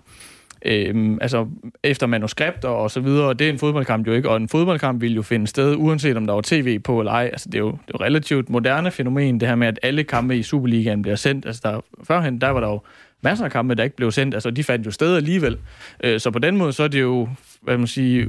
øh, 0.64 1.18
altså 1.20 1.46
efter 1.82 2.06
manuskript 2.06 2.64
og 2.64 2.90
så 2.90 3.00
videre, 3.00 3.26
og 3.26 3.38
det 3.38 3.46
er 3.46 3.52
en 3.52 3.58
fodboldkamp 3.58 4.06
jo 4.06 4.12
ikke, 4.12 4.30
og 4.30 4.36
en 4.36 4.48
fodboldkamp 4.48 5.00
vil 5.00 5.14
jo 5.14 5.22
finde 5.22 5.46
sted, 5.46 5.76
uanset 5.76 6.16
om 6.16 6.26
der 6.26 6.34
var 6.34 6.40
tv 6.44 6.78
på 6.78 7.00
eller 7.00 7.12
ej. 7.12 7.28
Altså 7.32 7.48
det 7.48 7.54
er 7.54 7.58
jo, 7.58 7.70
det 7.70 7.94
er 7.94 7.98
jo 8.00 8.04
relativt 8.04 8.50
moderne 8.50 8.90
fænomen, 8.90 9.40
det 9.40 9.48
her 9.48 9.54
med, 9.54 9.68
at 9.68 9.78
alle 9.82 10.04
kampe 10.04 10.36
i 10.36 10.42
Superligaen 10.42 11.02
bliver 11.02 11.16
sendt. 11.16 11.46
Altså 11.46 11.60
der, 11.64 11.80
førhen, 12.04 12.40
der 12.40 12.48
var 12.48 12.60
der 12.60 12.68
jo 12.68 12.80
masser 13.22 13.44
af 13.44 13.50
kampe, 13.50 13.74
der 13.74 13.84
ikke 13.84 13.96
blev 13.96 14.10
sendt. 14.10 14.34
Altså, 14.34 14.50
de 14.50 14.64
fandt 14.64 14.86
jo 14.86 14.90
sted 14.90 15.16
alligevel. 15.16 15.58
Øh, 16.04 16.20
så 16.20 16.30
på 16.30 16.38
den 16.38 16.56
måde, 16.56 16.72
så 16.72 16.82
er 16.82 16.88
det 16.88 17.00
jo, 17.00 17.28
hvad 17.62 17.78
man 17.78 17.86
sige, 17.86 18.26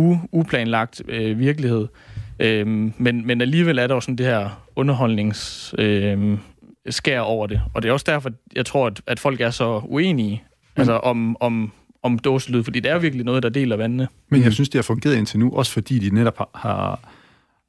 u- 0.00 0.28
uplanlagt 0.32 1.02
øh, 1.08 1.38
virkelighed. 1.38 1.86
Øh, 2.40 2.66
men, 2.66 3.26
men 3.26 3.40
alligevel 3.40 3.78
er 3.78 3.86
der 3.86 3.94
jo 3.94 4.00
sådan 4.00 4.16
det 4.16 4.26
her 4.26 4.66
underholdnings... 4.76 5.74
Øh, 5.78 6.38
skær 6.88 7.20
over 7.20 7.46
det. 7.46 7.60
Og 7.74 7.82
det 7.82 7.88
er 7.88 7.92
også 7.92 8.06
derfor, 8.08 8.30
jeg 8.56 8.66
tror, 8.66 8.86
at, 8.86 9.00
at 9.06 9.20
folk 9.20 9.40
er 9.40 9.50
så 9.50 9.80
uenige 9.84 10.42
altså 10.76 10.92
om, 10.92 11.36
om, 11.40 11.72
om 12.02 12.18
dåselyd, 12.18 12.62
fordi 12.62 12.80
det 12.80 12.90
er 12.90 12.98
virkelig 12.98 13.24
noget, 13.24 13.42
der 13.42 13.48
deler 13.48 13.76
vandene. 13.76 14.08
Men 14.28 14.42
jeg 14.42 14.52
synes, 14.52 14.68
det 14.68 14.78
har 14.78 14.82
fungeret 14.82 15.16
indtil 15.16 15.38
nu, 15.38 15.50
også 15.52 15.72
fordi 15.72 15.98
de 15.98 16.14
netop 16.14 16.38
har, 16.38 16.50
har 16.54 17.00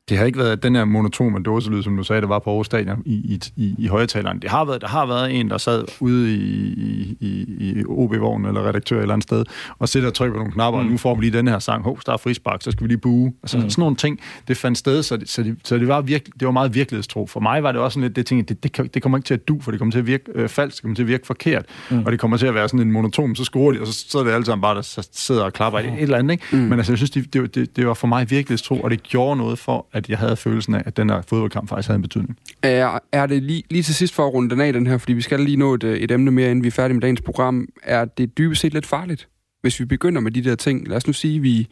det 0.10 0.18
har 0.18 0.26
ikke 0.26 0.40
været 0.40 0.64
den 0.64 0.76
her 0.76 0.86
monotone 0.86 1.44
dåselyd, 1.44 1.84
som 1.84 1.98
du 1.98 2.04
sagde, 2.04 2.22
det 2.22 2.30
var 2.30 2.40
på 2.40 2.50
Aarhus 2.50 2.66
Stadion 2.66 3.04
i, 3.06 3.40
i, 3.56 3.76
i, 3.78 3.88
højtaleren. 3.88 4.40
Det 4.40 4.50
har 4.50 4.66
været, 4.66 4.82
der 4.82 4.88
har 4.88 5.06
været 5.06 5.40
en, 5.40 5.50
der 5.50 5.58
sad 5.58 5.86
ude 6.00 6.34
i, 6.36 7.18
i, 7.20 7.46
i 7.60 7.84
OB-vognen 7.88 8.48
eller 8.48 8.68
redaktør 8.68 8.98
et 8.98 9.02
eller 9.02 9.14
andet 9.14 9.24
sted, 9.24 9.46
og 9.80 9.90
sidder 9.90 10.08
og 10.08 10.14
trykker 10.14 10.34
på 10.34 10.38
nogle 10.38 10.54
knapper, 10.54 10.82
mm. 10.82 10.86
og 10.86 10.92
nu 10.92 10.98
får 10.98 11.16
vi 11.16 11.22
lige 11.22 11.38
den 11.38 11.48
her 11.48 11.60
sang, 11.60 11.84
hov, 11.84 12.00
der 12.06 12.14
er 12.14 12.18
frispark, 12.18 12.62
så 12.62 12.72
skal 12.72 12.84
vi 12.84 12.88
lige 12.88 12.98
buge. 12.98 13.34
Altså 13.44 13.58
mm. 13.58 13.70
sådan 13.70 13.82
nogle 13.82 13.96
ting, 13.96 14.20
det 14.48 14.58
fandt 14.58 14.78
sted, 14.78 15.04
så 15.04 15.18
det, 15.18 15.30
så 15.30 15.44
det, 15.44 15.58
så 15.64 15.78
det 15.78 15.88
var, 15.88 16.02
virkelig, 16.02 16.40
det 16.40 16.46
var 16.46 16.52
meget 16.52 16.74
virkelighedstro. 16.74 17.26
For 17.26 17.40
mig 17.40 17.64
var 17.64 17.72
det 17.72 17.82
også 17.82 17.94
sådan 17.94 18.04
lidt, 18.04 18.16
det 18.16 18.26
ting, 18.26 18.50
det, 18.50 18.64
det, 18.64 18.94
det 18.94 19.02
kommer 19.02 19.18
ikke 19.18 19.28
til 19.28 19.34
at 19.34 19.48
du, 19.48 19.60
for 19.62 19.72
det 19.72 19.80
kommer 19.80 19.92
til 19.92 20.00
at 20.00 20.08
virke 20.08 20.24
øh, 20.36 20.50
falsk, 20.50 20.76
det 20.76 20.82
kommer 20.82 20.96
til 20.96 21.04
at 21.04 21.08
virke 21.08 21.28
forkert, 21.28 21.66
mm. 21.92 22.04
og 22.06 22.12
det 22.12 22.20
kommer 22.20 22.38
til 22.38 22.48
at 22.48 22.54
være 22.54 22.70
sådan 22.70 22.80
en 22.80 22.92
monoton, 22.92 23.36
så 23.36 23.44
skruer 23.44 23.72
de, 23.72 23.82
og 23.82 23.88
så, 23.88 24.06
så 24.10 24.20
er 24.20 24.24
det 24.24 24.32
alle 24.32 24.46
sammen 24.46 24.62
bare, 24.62 24.76
der 24.76 25.08
sidder 25.12 25.44
og 25.44 25.54
klapper 25.54 25.80
et, 25.80 25.86
et 25.86 26.02
eller 26.02 26.18
andet, 26.18 26.32
ikke? 26.32 26.46
Mm. 26.52 26.58
Men 26.58 26.74
altså, 26.74 26.92
jeg 26.92 26.98
synes, 26.98 27.12
det, 27.12 27.34
det, 27.34 27.56
det, 27.56 27.76
det 27.76 27.88
var 27.88 27.94
for 27.94 28.08
mig 28.08 28.32
virkelighedstro, 28.32 28.80
og 28.80 28.92
det 28.92 29.04
gjorde 29.04 29.38
noget 29.38 29.60
for, 29.60 29.88
at 29.98 30.10
jeg 30.10 30.18
havde 30.18 30.36
følelsen 30.36 30.76
af, 30.76 30.84
at 30.86 30.98
den 30.98 31.10
her 31.10 31.22
fodboldkamp 31.22 31.70
faktisk 31.70 31.88
havde 31.88 31.96
en 31.96 32.02
betydning. 32.02 32.38
Er, 32.62 33.00
er 33.12 33.26
det 33.26 33.44
lige, 33.44 33.64
lige 33.70 33.84
til 33.84 33.96
sidst 33.96 34.14
for 34.14 34.28
at 34.28 34.34
runde 34.34 34.50
den 34.50 34.62
af, 34.62 34.74
den 34.74 34.88
her, 34.88 34.98
fordi 34.98 35.14
vi 35.14 35.22
skal 35.22 35.40
lige 35.40 35.58
nå 35.58 35.74
et, 35.74 35.84
et 35.84 36.12
emne 36.12 36.32
mere, 36.32 36.52
inden 36.52 36.64
vi 36.64 36.68
er 36.68 36.72
færdige 36.72 36.94
med 36.94 37.02
dagens 37.02 37.22
program, 37.22 37.68
er 37.84 38.06
det 38.06 38.38
dybest 38.38 38.62
set 38.62 38.74
lidt 38.74 38.86
farligt, 38.86 39.28
hvis 39.62 39.80
vi 39.80 39.86
begynder 39.86 40.22
med 40.22 40.32
de 40.32 40.44
der 40.44 40.56
ting. 40.56 40.88
Lad 40.88 40.98
os 40.98 41.08
nu 41.08 41.14
sige, 41.14 41.36
at 41.36 41.44
vi 41.44 41.68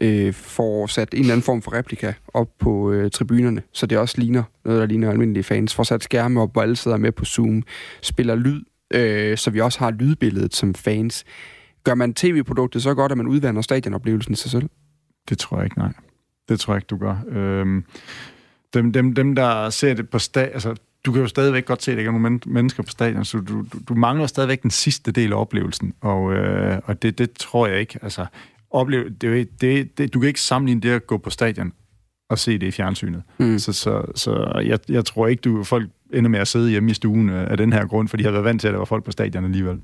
øh, 0.00 0.32
får 0.32 0.86
sat 0.86 1.14
en 1.14 1.20
eller 1.20 1.32
anden 1.32 1.44
form 1.44 1.62
for 1.62 1.74
replika 1.74 2.12
op 2.34 2.48
på 2.58 2.92
øh, 2.92 3.10
tribunerne, 3.10 3.62
så 3.72 3.86
det 3.86 3.98
også 3.98 4.14
ligner 4.18 4.42
noget, 4.64 4.80
der 4.80 4.86
ligner 4.86 5.10
almindelige 5.10 5.44
fans. 5.44 5.74
Får 5.74 5.82
sat 5.82 6.04
skærme 6.04 6.40
op, 6.40 6.52
hvor 6.52 6.62
alle 6.62 6.76
sidder 6.76 6.96
med 6.96 7.12
på 7.12 7.24
Zoom, 7.24 7.62
spiller 8.02 8.34
lyd, 8.34 8.62
øh, 8.94 9.36
så 9.36 9.50
vi 9.50 9.60
også 9.60 9.78
har 9.78 9.90
lydbilledet 9.90 10.54
som 10.54 10.74
fans. 10.74 11.24
Gør 11.84 11.94
man 11.94 12.14
tv-produktet 12.14 12.82
så 12.82 12.94
godt, 12.94 13.12
at 13.12 13.18
man 13.18 13.26
udvander 13.26 13.62
stadionoplevelsen 13.62 14.32
i 14.32 14.36
sig 14.36 14.50
selv? 14.50 14.68
Det 15.28 15.38
tror 15.38 15.56
jeg 15.56 15.64
ikke, 15.64 15.78
nej. 15.78 15.92
Det 16.48 16.60
tror 16.60 16.74
jeg 16.74 16.78
ikke, 16.78 16.86
du 16.86 16.96
gør. 16.96 17.16
Øhm, 17.28 17.84
dem, 18.74 18.92
dem, 18.92 19.14
dem, 19.14 19.34
der 19.34 19.70
ser 19.70 19.94
det 19.94 20.08
på 20.08 20.18
stadion... 20.18 20.52
Altså, 20.52 20.74
du 21.04 21.12
kan 21.12 21.22
jo 21.22 21.28
stadigvæk 21.28 21.64
godt 21.64 21.82
se, 21.82 21.90
at 21.90 21.96
der 21.96 22.00
ikke 22.00 22.08
er 22.08 22.18
nogen 22.18 22.42
mennesker 22.46 22.82
på 22.82 22.90
stadion, 22.90 23.24
så 23.24 23.38
du, 23.38 23.64
du, 23.72 23.78
du 23.88 23.94
mangler 23.94 24.26
stadigvæk 24.26 24.62
den 24.62 24.70
sidste 24.70 25.12
del 25.12 25.32
af 25.32 25.40
oplevelsen, 25.40 25.94
og, 26.00 26.32
øh, 26.32 26.78
og 26.84 27.02
det, 27.02 27.18
det 27.18 27.32
tror 27.32 27.66
jeg 27.66 27.80
ikke. 27.80 27.98
Altså, 28.02 28.26
opleve, 28.70 29.08
det, 29.08 29.60
det, 29.60 29.98
det, 29.98 30.14
du 30.14 30.20
kan 30.20 30.28
ikke 30.28 30.40
sammenligne 30.40 30.80
det 30.80 30.90
at 30.90 31.06
gå 31.06 31.18
på 31.18 31.30
stadion 31.30 31.72
og 32.30 32.38
se 32.38 32.58
det 32.58 32.66
i 32.66 32.70
fjernsynet. 32.70 33.22
Mm. 33.38 33.58
Så, 33.58 33.72
så, 33.72 34.02
så 34.14 34.62
jeg, 34.64 34.78
jeg 34.88 35.04
tror 35.04 35.26
ikke, 35.26 35.40
du 35.40 35.64
folk 35.64 35.88
ender 36.12 36.30
med 36.30 36.40
at 36.40 36.48
sidde 36.48 36.70
hjemme 36.70 36.90
i 36.90 36.94
stuen 36.94 37.30
af 37.30 37.56
den 37.56 37.72
her 37.72 37.86
grund, 37.86 38.08
for 38.08 38.16
de 38.16 38.24
har 38.24 38.30
været 38.30 38.44
vant 38.44 38.60
til, 38.60 38.68
at 38.68 38.72
der 38.72 38.78
var 38.78 38.84
folk 38.84 39.04
på 39.04 39.10
stadion 39.10 39.44
alligevel. 39.44 39.80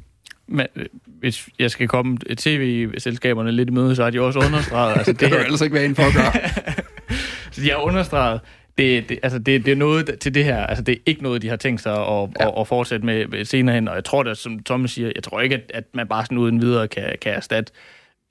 Men 0.46 0.66
øh, 0.76 0.86
hvis 1.04 1.48
jeg 1.58 1.70
skal 1.70 1.88
komme 1.88 2.18
tv-selskaberne 2.36 3.52
lidt 3.52 3.68
i 3.68 3.72
møde, 3.72 3.96
så 3.96 4.02
har 4.02 4.10
de 4.10 4.20
også 4.20 4.38
understreget... 4.38 4.96
altså, 4.96 5.12
det, 5.12 5.20
det 5.20 5.28
kan 5.28 5.38
du 5.38 5.44
ellers 5.44 5.60
ikke 5.60 5.74
være 5.74 5.84
inde 5.84 5.94
for 5.94 6.02
at 6.02 6.14
gøre. 6.14 6.32
så 7.52 7.60
de 7.62 7.70
har 7.70 7.76
understreget, 7.76 8.40
det, 8.78 9.08
det, 9.08 9.18
altså 9.22 9.38
det, 9.38 9.64
det 9.64 9.72
er 9.72 9.76
noget 9.76 10.18
til 10.20 10.34
det 10.34 10.44
her, 10.44 10.66
altså 10.66 10.84
det 10.84 10.92
er 10.92 10.98
ikke 11.06 11.22
noget, 11.22 11.42
de 11.42 11.48
har 11.48 11.56
tænkt 11.56 11.80
sig 11.80 11.92
at, 11.92 12.28
ja. 12.40 12.48
at, 12.48 12.54
at 12.58 12.68
fortsætte 12.68 13.06
med 13.06 13.44
senere 13.44 13.74
hen, 13.74 13.88
og 13.88 13.94
jeg 13.94 14.04
tror 14.04 14.22
da, 14.22 14.34
som 14.34 14.58
Thomas 14.58 14.90
siger, 14.90 15.12
jeg 15.14 15.22
tror 15.22 15.40
ikke, 15.40 15.54
at, 15.54 15.70
at 15.74 15.84
man 15.94 16.08
bare 16.08 16.24
sådan 16.24 16.38
uden 16.38 16.62
videre 16.62 16.88
kan, 16.88 17.16
kan 17.20 17.32
erstatte 17.32 17.72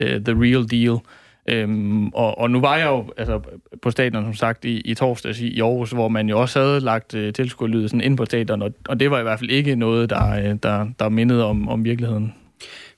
uh, 0.04 0.10
the 0.10 0.34
real 0.34 0.72
deal. 0.72 1.00
Øhm, 1.50 2.08
og, 2.08 2.38
og 2.38 2.52
nu 2.52 2.60
var 2.60 2.78
jeg 2.78 2.88
jo 2.88 3.06
altså, 3.18 3.42
på 3.82 3.92
stadion, 3.92 4.24
som 4.24 4.34
sagt, 4.34 4.66
i, 4.66 4.80
i 4.80 4.94
torsdags 4.94 5.40
i, 5.40 5.48
i 5.48 5.62
Aarhus, 5.62 5.92
hvor 5.92 6.08
man 6.08 6.30
jo 6.30 6.42
også 6.42 6.60
havde 6.60 6.80
lagt 6.80 7.16
øh, 7.16 7.34
tilskuerlydelsen 7.34 8.00
sådan 8.00 8.12
ind 8.12 8.18
på 8.18 8.26
stadion, 8.26 8.62
og, 8.62 8.72
og 8.90 9.00
det 9.00 9.12
var 9.12 9.20
i 9.20 9.24
hvert 9.24 9.40
fald 9.40 9.50
ikke 9.50 9.76
noget, 9.76 10.10
der, 10.10 10.32
øh, 10.32 10.56
der, 10.64 10.88
der 11.00 11.10
mindede 11.10 11.46
om, 11.46 11.70
om 11.70 11.84
virkeligheden. 11.84 12.34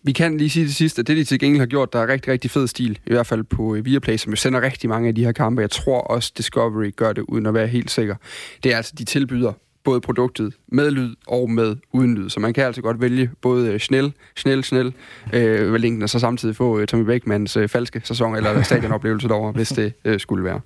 Vi 0.03 0.11
kan 0.11 0.37
lige 0.37 0.49
sige 0.49 0.65
til 0.65 0.75
sidst, 0.75 0.99
at 0.99 1.07
det, 1.07 1.17
de 1.17 1.23
til 1.23 1.39
gengæld 1.39 1.59
har 1.59 1.65
gjort, 1.65 1.93
der 1.93 1.99
er 1.99 2.07
rigtig, 2.07 2.31
rigtig 2.31 2.51
fed 2.51 2.67
stil, 2.67 2.99
i 3.07 3.13
hvert 3.13 3.27
fald 3.27 3.43
på 3.43 3.75
øh, 3.75 3.85
Viaplay, 3.85 4.17
som 4.17 4.31
jo 4.31 4.35
sender 4.35 4.61
rigtig 4.61 4.89
mange 4.89 5.07
af 5.07 5.15
de 5.15 5.23
her 5.23 5.31
kampe. 5.31 5.61
Jeg 5.61 5.71
tror 5.71 6.01
også, 6.01 6.33
Discovery 6.37 6.91
gør 6.95 7.13
det, 7.13 7.23
uden 7.27 7.45
at 7.45 7.53
være 7.53 7.67
helt 7.67 7.91
sikker. 7.91 8.15
Det 8.63 8.73
er 8.73 8.77
altså, 8.77 8.93
de 8.97 9.03
tilbyder 9.03 9.53
både 9.83 10.01
produktet 10.01 10.53
med 10.67 10.91
lyd 10.91 11.15
og 11.27 11.49
med 11.49 11.75
uden 11.93 12.15
lyd. 12.15 12.29
Så 12.29 12.39
man 12.39 12.53
kan 12.53 12.65
altså 12.65 12.81
godt 12.81 13.01
vælge 13.01 13.29
både 13.41 13.79
snel, 13.79 14.13
snel, 14.35 14.63
snel 14.63 14.93
øh, 15.33 15.73
ved 15.73 15.79
linken, 15.79 16.01
og 16.01 16.09
så 16.09 16.19
samtidig 16.19 16.55
få 16.55 16.79
øh, 16.79 16.87
Tommy 16.87 17.05
Beckmans 17.05 17.57
øh, 17.57 17.69
falske 17.69 18.01
sæson 18.03 18.35
eller 18.35 18.61
stadionoplevelse 18.63 19.27
derovre, 19.27 19.51
hvis 19.51 19.69
det 19.69 19.93
øh, 20.05 20.19
skulle 20.19 20.43
være. 20.43 20.59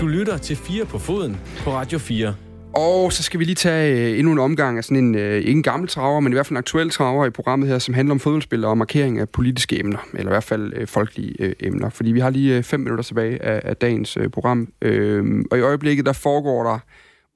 Du 0.00 0.06
lytter 0.06 0.36
til 0.36 0.56
4 0.56 0.84
på 0.84 0.98
foden 0.98 1.36
på 1.64 1.72
Radio 1.72 1.98
4. 1.98 2.34
Og 2.76 3.12
så 3.12 3.22
skal 3.22 3.40
vi 3.40 3.44
lige 3.44 3.54
tage 3.54 4.10
øh, 4.10 4.18
endnu 4.18 4.32
en 4.32 4.38
omgang 4.38 4.78
af 4.78 4.84
sådan 4.84 5.04
en, 5.04 5.14
øh, 5.14 5.36
ikke 5.36 5.50
en 5.50 5.62
gammel 5.62 5.88
traver, 5.88 6.20
men 6.20 6.32
i 6.32 6.34
hvert 6.34 6.46
fald 6.46 6.52
en 6.52 6.58
aktuel 6.58 6.90
traver 6.90 7.26
i 7.26 7.30
programmet 7.30 7.68
her, 7.68 7.78
som 7.78 7.94
handler 7.94 8.14
om 8.14 8.20
fodboldspil 8.20 8.64
og 8.64 8.78
markering 8.78 9.18
af 9.18 9.28
politiske 9.28 9.80
emner, 9.80 9.98
eller 10.14 10.30
i 10.30 10.34
hvert 10.34 10.44
fald 10.44 10.72
øh, 10.76 10.86
folkelige 10.86 11.34
øh, 11.38 11.52
emner. 11.60 11.88
Fordi 11.88 12.12
vi 12.12 12.20
har 12.20 12.30
lige 12.30 12.56
øh, 12.56 12.62
fem 12.62 12.80
minutter 12.80 13.04
tilbage 13.04 13.42
af, 13.42 13.60
af 13.64 13.76
dagens 13.76 14.16
øh, 14.16 14.28
program, 14.28 14.68
øh, 14.82 15.44
og 15.50 15.58
i 15.58 15.60
øjeblikket 15.60 16.06
der 16.06 16.12
foregår 16.12 16.62
der 16.62 16.78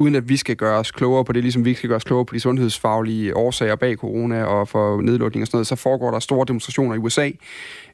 uden 0.00 0.14
at 0.14 0.28
vi 0.28 0.36
skal 0.36 0.56
gøre 0.56 0.78
os 0.78 0.90
klogere 0.90 1.24
på 1.24 1.32
det, 1.32 1.42
ligesom 1.42 1.64
vi 1.64 1.74
skal 1.74 1.88
gøre 1.88 1.96
os 1.96 2.04
klogere 2.04 2.24
på 2.24 2.34
de 2.34 2.40
sundhedsfaglige 2.40 3.36
årsager 3.36 3.76
bag 3.76 3.96
corona 3.96 4.44
og 4.44 4.68
for 4.68 5.00
nedlukning 5.00 5.42
og 5.42 5.46
sådan 5.46 5.56
noget, 5.56 5.66
så 5.66 5.76
foregår 5.76 6.10
der 6.10 6.18
store 6.18 6.44
demonstrationer 6.48 6.94
i 6.94 6.98
USA 6.98 7.30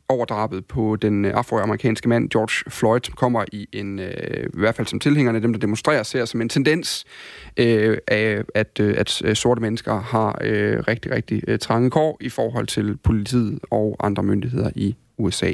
over 0.09 0.25
drabet 0.25 0.65
på 0.65 0.97
den 0.97 1.25
afroamerikanske 1.25 2.09
mand 2.09 2.31
George 2.31 2.71
Floyd, 2.71 3.01
som 3.05 3.15
kommer 3.15 3.45
i 3.53 3.69
en, 3.73 3.99
øh, 3.99 4.45
i 4.45 4.59
hvert 4.59 4.75
fald 4.75 4.87
som 4.87 4.99
tilhængerne, 4.99 5.43
dem 5.43 5.53
der 5.53 5.61
demonstrerer, 5.61 6.03
ser 6.03 6.25
som 6.25 6.41
en 6.41 6.49
tendens 6.49 7.05
øh, 7.57 7.99
af, 8.09 8.43
at, 8.55 8.81
øh, 8.81 8.95
at 8.99 9.23
øh, 9.25 9.37
sorte 9.37 9.61
mennesker 9.61 10.01
har 10.01 10.39
øh, 10.41 10.79
rigtig, 10.89 11.13
rigtig 11.13 11.43
øh, 11.49 11.59
trange 11.59 11.91
kår 11.91 12.17
i 12.21 12.29
forhold 12.29 12.67
til 12.67 12.97
politiet 12.97 13.59
og 13.71 13.97
andre 14.01 14.23
myndigheder 14.23 14.71
i 14.75 14.97
USA. 15.19 15.53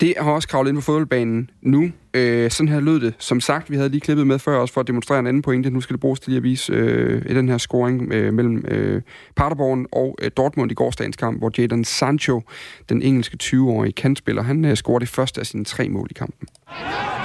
Det 0.00 0.14
har 0.20 0.30
også 0.30 0.48
kravlet 0.48 0.70
ind 0.70 0.78
på 0.78 0.82
fodboldbanen 0.82 1.50
nu. 1.62 1.90
Øh, 2.14 2.50
sådan 2.50 2.68
her 2.68 2.80
lød 2.80 3.00
det. 3.00 3.14
Som 3.18 3.40
sagt, 3.40 3.70
vi 3.70 3.76
havde 3.76 3.88
lige 3.88 4.00
klippet 4.00 4.26
med 4.26 4.38
før 4.38 4.58
også 4.58 4.74
for 4.74 4.80
at 4.80 4.86
demonstrere 4.86 5.18
en 5.18 5.26
anden 5.26 5.42
pointe. 5.42 5.70
Nu 5.70 5.80
skal 5.80 5.94
det 5.94 6.00
bruges 6.00 6.20
til 6.20 6.30
lige 6.30 6.36
at 6.36 6.42
vise 6.42 6.72
øh, 6.72 7.34
den 7.34 7.48
her 7.48 7.58
scoring 7.58 8.12
øh, 8.12 8.34
mellem 8.34 8.64
øh, 8.68 9.02
Paderborn 9.36 9.86
og 9.92 10.16
øh, 10.22 10.30
Dortmund 10.36 10.70
i 10.70 10.74
gårsdagens 10.74 11.16
kamp, 11.16 11.38
hvor 11.38 11.50
Jadon 11.58 11.84
Sancho, 11.84 12.42
den 12.88 13.02
engelske 13.02 13.38
20-årige 13.42 13.92
kantspiller, 13.92 14.42
han 14.42 14.64
øh, 14.64 14.76
scorede 14.76 15.00
det 15.00 15.08
første 15.08 15.40
af 15.40 15.46
sine 15.46 15.64
tre 15.64 15.88
mål 15.88 16.06
i 16.10 16.14
kampen. 16.14 16.48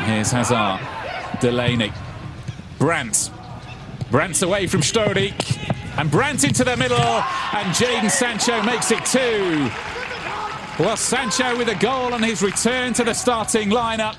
Here's 0.08 0.36
Hazard, 0.36 0.80
Delaney, 1.42 1.92
Brandt. 2.80 3.34
Brandt 4.12 4.44
away 4.44 4.70
from 4.70 4.82
Stodik, 4.82 5.60
and 5.98 6.12
Brandt 6.12 6.44
into 6.44 6.64
the 6.64 6.76
middle, 6.76 7.16
and 7.54 7.68
Jadon 7.80 8.10
Sancho 8.10 8.64
makes 8.64 8.92
it 8.92 9.02
two. 9.06 9.95
Well, 10.80 10.98
Sancho 10.98 11.58
with 11.58 11.70
a 11.70 11.80
goal 11.88 12.14
on 12.14 12.24
his 12.24 12.44
return 12.44 12.94
to 12.94 13.04
the 13.04 13.14
starting 13.14 13.72
lineup. 13.72 14.18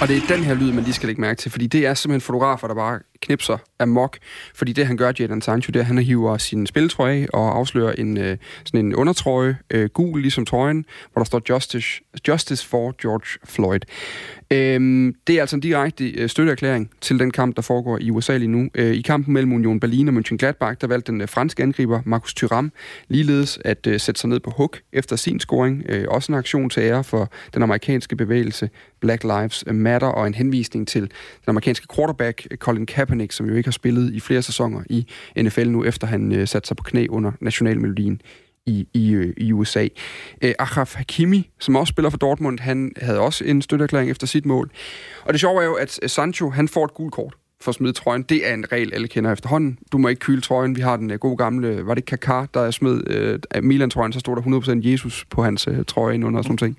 Og 0.00 0.08
det 0.08 0.16
er 0.16 0.36
den 0.36 0.44
her 0.44 0.54
lyd, 0.54 0.72
man 0.72 0.84
lige 0.84 0.94
skal 0.94 1.06
lægge 1.06 1.20
mærke 1.20 1.38
til, 1.38 1.50
fordi 1.50 1.66
det 1.66 1.86
er 1.86 1.94
simpelthen 1.94 2.20
fotografer, 2.20 2.66
der 2.66 2.74
bare 2.74 3.00
knipser 3.22 3.58
amok. 3.78 4.18
Fordi 4.54 4.72
det, 4.72 4.86
han 4.86 4.96
gør, 4.96 5.12
Jadon 5.18 5.42
Sancho, 5.42 5.70
det 5.70 5.76
er, 5.76 5.80
at 5.80 5.86
han 5.86 5.98
hiver 5.98 6.38
sin 6.38 6.66
spiltrøje 6.66 7.26
og 7.32 7.56
afslører 7.56 7.92
en, 7.92 8.16
øh, 8.18 8.36
sådan 8.64 8.86
en 8.86 8.94
undertrøje, 8.94 9.58
øh, 9.70 9.88
gul 9.88 10.20
ligesom 10.20 10.46
trøjen, 10.46 10.84
hvor 11.12 11.20
der 11.20 11.24
står 11.24 11.42
Justice, 11.48 12.00
Justice 12.28 12.66
for 12.66 12.94
George 13.02 13.38
Floyd. 13.44 13.80
Øhm, 14.50 15.14
det 15.26 15.36
er 15.36 15.40
altså 15.40 15.56
en 15.56 15.60
direkte 15.60 16.10
øh, 16.10 16.28
støtteerklæring 16.28 16.90
til 17.00 17.18
den 17.18 17.30
kamp, 17.30 17.56
der 17.56 17.62
foregår 17.62 17.98
i 18.00 18.10
USA 18.10 18.36
lige 18.36 18.48
nu. 18.48 18.68
Øh, 18.74 18.94
I 18.94 19.00
kampen 19.00 19.34
mellem 19.34 19.52
Union 19.52 19.80
Berlin 19.80 20.08
og 20.08 20.14
Mönchengladbach, 20.14 20.74
der 20.80 20.86
valgte 20.86 21.12
den 21.12 21.20
øh, 21.20 21.28
franske 21.28 21.62
angriber 21.62 22.00
Marcus 22.04 22.34
Thuram 22.34 22.72
ligeledes 23.08 23.58
at 23.64 23.86
øh, 23.86 24.00
sætte 24.00 24.20
sig 24.20 24.30
ned 24.30 24.40
på 24.40 24.50
hook 24.50 24.80
efter 24.92 25.16
sin 25.16 25.40
scoring. 25.40 25.82
Øh, 25.88 26.04
også 26.08 26.32
en 26.32 26.38
aktion 26.38 26.70
til 26.70 26.80
ære 26.80 27.04
for 27.04 27.30
den 27.54 27.62
amerikanske 27.62 28.16
bevægelse 28.16 28.70
Black 29.00 29.24
Lives 29.24 29.64
Matter 29.72 30.08
og 30.08 30.26
en 30.26 30.34
henvisning 30.34 30.88
til 30.88 31.02
den 31.02 31.10
amerikanske 31.46 31.86
quarterback 31.96 32.46
øh, 32.50 32.58
Colin 32.58 32.86
Kaepernick, 32.86 33.32
som 33.32 33.46
jo 33.46 33.54
ikke 33.54 33.66
har 33.66 33.72
spillet 33.72 34.14
i 34.14 34.20
flere 34.20 34.42
sæsoner 34.42 34.82
i 34.90 35.06
NFL 35.42 35.68
nu, 35.68 35.84
efter 35.84 36.06
han 36.06 36.32
øh, 36.32 36.48
satte 36.48 36.68
sig 36.68 36.76
på 36.76 36.82
knæ 36.82 37.06
under 37.10 37.32
nationalmelodien 37.40 38.20
i, 38.66 38.88
i, 38.94 39.12
øh, 39.12 39.34
i 39.36 39.52
USA. 39.52 39.88
Øh, 40.42 40.54
Achraf 40.58 40.94
Hakimi, 40.94 41.50
som 41.60 41.76
også 41.76 41.90
spiller 41.90 42.10
for 42.10 42.18
Dortmund, 42.18 42.58
han 42.58 42.92
havde 42.96 43.20
også 43.20 43.44
en 43.44 43.62
støtteerklæring 43.62 44.10
efter 44.10 44.26
sit 44.26 44.46
mål. 44.46 44.70
Og 45.24 45.32
det 45.32 45.40
sjove 45.40 45.62
er 45.62 45.66
jo, 45.66 45.74
at 45.74 46.00
Sancho, 46.06 46.50
han 46.50 46.68
får 46.68 46.84
et 46.84 46.94
gult 46.94 47.12
kort 47.12 47.34
for 47.60 47.70
at 47.70 47.74
smide 47.74 47.92
trøjen. 47.92 48.22
Det 48.22 48.48
er 48.48 48.54
en 48.54 48.72
regel, 48.72 48.94
alle 48.94 49.08
kender 49.08 49.32
efterhånden. 49.32 49.78
Du 49.92 49.98
må 49.98 50.08
ikke 50.08 50.20
kyle 50.20 50.40
trøjen. 50.40 50.76
Vi 50.76 50.80
har 50.80 50.96
den 50.96 51.10
uh, 51.10 51.16
gode 51.16 51.36
gamle, 51.36 51.86
var 51.86 51.94
det 51.94 52.12
Kaká, 52.12 52.46
der 52.54 52.70
smed 52.70 53.38
uh, 53.56 53.64
Milan-trøjen, 53.64 54.12
så 54.12 54.20
stod 54.20 54.36
der 54.36 54.42
100% 54.82 54.90
Jesus 54.90 55.24
på 55.30 55.42
hans 55.42 55.68
uh, 55.68 55.76
trøje 55.86 56.14
ind 56.14 56.24
og 56.36 56.44
sådan 56.44 56.58
noget. 56.60 56.76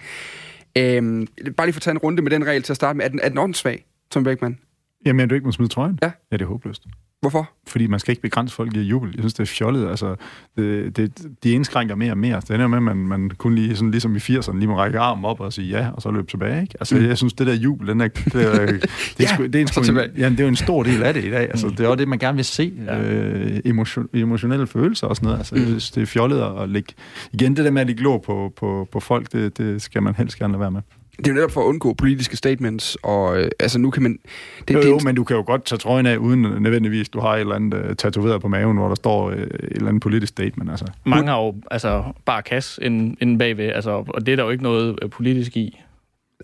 Øhm, 0.77 1.27
bare 1.57 1.67
lige 1.67 1.73
for 1.73 1.79
at 1.79 1.81
tage 1.81 1.91
en 1.91 1.97
runde 1.97 2.21
med 2.21 2.31
den 2.31 2.45
regel 2.45 2.63
til 2.63 2.73
at 2.73 2.75
starte 2.75 2.97
med. 2.97 3.05
Er 3.05 3.09
den, 3.09 3.19
er 3.23 3.29
den 3.29 3.37
åndssvag, 3.37 3.85
Tom 4.11 4.23
Beckmann? 4.23 4.59
Jamen, 5.05 5.19
er 5.19 5.25
du 5.25 5.35
ikke 5.35 5.45
må 5.45 5.51
smide 5.51 5.69
trøjen? 5.69 5.99
Ja. 6.01 6.11
Ja, 6.31 6.37
det 6.37 6.43
er 6.43 6.49
håbløst. 6.49 6.83
Hvorfor? 7.21 7.49
Fordi 7.67 7.87
man 7.87 7.99
skal 7.99 8.11
ikke 8.11 8.21
begrænse 8.21 8.55
folk 8.55 8.75
i 8.75 8.79
jubel. 8.79 9.09
Jeg 9.15 9.21
synes, 9.21 9.33
det 9.33 9.39
er 9.39 9.45
fjollet. 9.45 9.89
Altså, 9.89 10.15
det, 10.57 10.97
det, 10.97 11.25
de 11.43 11.51
indskrænker 11.51 11.95
mere 11.95 12.11
og 12.11 12.17
mere. 12.17 12.41
Det 12.41 12.49
ender 12.49 12.67
med, 12.67 12.77
at 12.77 12.83
man, 12.83 12.97
man 12.97 13.29
kun 13.37 13.55
lige, 13.55 13.75
sådan, 13.75 13.91
ligesom 13.91 14.15
i 14.15 14.19
80'erne, 14.19 14.57
lige 14.57 14.67
må 14.67 14.77
række 14.77 14.99
armen 14.99 15.25
op 15.25 15.39
og 15.39 15.53
sige 15.53 15.77
ja, 15.77 15.89
og 15.93 16.01
så 16.01 16.11
løbe 16.11 16.27
tilbage. 16.27 16.61
Ikke? 16.61 16.75
Altså, 16.79 16.95
mm. 16.95 17.05
jeg 17.05 17.17
synes, 17.17 17.33
det 17.33 17.47
der 17.47 17.53
jubel, 17.53 17.87
den 17.87 18.01
er, 18.01 18.07
det 18.07 18.35
er, 18.35 18.65
det 18.65 18.65
er, 18.65 18.77
Ja, 19.19 19.43
det 19.47 19.55
er, 19.55 19.59
en, 19.59 19.67
en, 19.77 19.83
tilbage. 19.83 20.09
ja, 20.17 20.29
det 20.29 20.39
er 20.39 20.43
jo 20.43 20.49
en 20.49 20.55
stor 20.55 20.83
del 20.83 21.03
af 21.03 21.13
det 21.13 21.23
i 21.23 21.31
dag. 21.31 21.41
Altså, 21.41 21.67
det 21.67 21.79
er 21.79 21.87
også 21.87 21.95
det, 21.95 22.07
man 22.07 22.19
gerne 22.19 22.35
vil 22.35 22.45
se. 22.45 22.73
Ja. 22.85 22.99
Øh, 23.01 23.59
emotion, 23.65 24.09
emotionelle 24.13 24.67
følelser 24.67 25.07
og 25.07 25.15
sådan 25.15 25.25
noget. 25.25 25.37
Altså, 25.37 25.55
jeg 25.55 25.65
synes, 25.65 25.91
det 25.91 26.01
er 26.01 26.05
fjollet 26.05 26.41
at, 26.61 26.69
lægge... 26.69 26.93
Igen, 27.33 27.55
det 27.55 27.65
der 27.65 27.71
med 27.71 27.81
at 27.81 27.87
ligge 27.87 27.99
glå 28.01 28.17
på, 28.17 28.53
på, 28.55 28.87
på 28.91 28.99
folk, 28.99 29.31
det, 29.31 29.57
det 29.57 29.81
skal 29.81 30.03
man 30.03 30.15
helst 30.15 30.39
gerne 30.39 30.51
lade 30.51 30.61
være 30.61 30.71
med. 30.71 30.81
Det 31.17 31.27
er 31.27 31.31
jo 31.31 31.35
netop 31.35 31.51
for 31.51 31.61
at 31.61 31.65
undgå 31.65 31.93
politiske 31.93 32.37
statements, 32.37 32.97
og 33.03 33.37
øh, 33.37 33.51
altså 33.59 33.79
nu 33.79 33.89
kan 33.89 34.03
man... 34.03 34.19
Det, 34.67 34.73
jo, 34.73 34.81
det, 34.81 34.89
jo, 34.89 34.99
men 35.03 35.15
du 35.15 35.23
kan 35.23 35.35
jo 35.35 35.43
godt 35.45 35.65
tage 35.65 35.79
trøjen 35.79 36.05
af, 36.05 36.17
uden 36.17 36.41
nødvendigvis, 36.41 37.09
du 37.09 37.19
har 37.19 37.35
et 37.35 37.39
eller 37.39 37.55
andet 37.55 37.85
uh, 37.89 37.95
tatoveret 37.95 38.41
på 38.41 38.47
maven, 38.47 38.77
hvor 38.77 38.87
der 38.87 38.95
står 38.95 39.27
uh, 39.27 39.33
et 39.33 39.49
eller 39.71 39.87
andet 39.87 40.01
politisk 40.01 40.29
statement. 40.29 40.69
Altså. 40.69 40.85
Mange 41.05 41.31
har 41.31 41.39
jo 41.39 41.55
altså, 41.71 42.03
bare 42.25 42.41
kasse 42.41 42.83
inden, 42.83 43.17
inden 43.21 43.37
bagved, 43.37 43.71
altså, 43.71 43.91
og 44.07 44.25
det 44.25 44.31
er 44.31 44.35
der 44.35 44.43
jo 44.43 44.49
ikke 44.49 44.63
noget 44.63 44.99
øh, 45.01 45.09
politisk 45.09 45.57
i. 45.57 45.79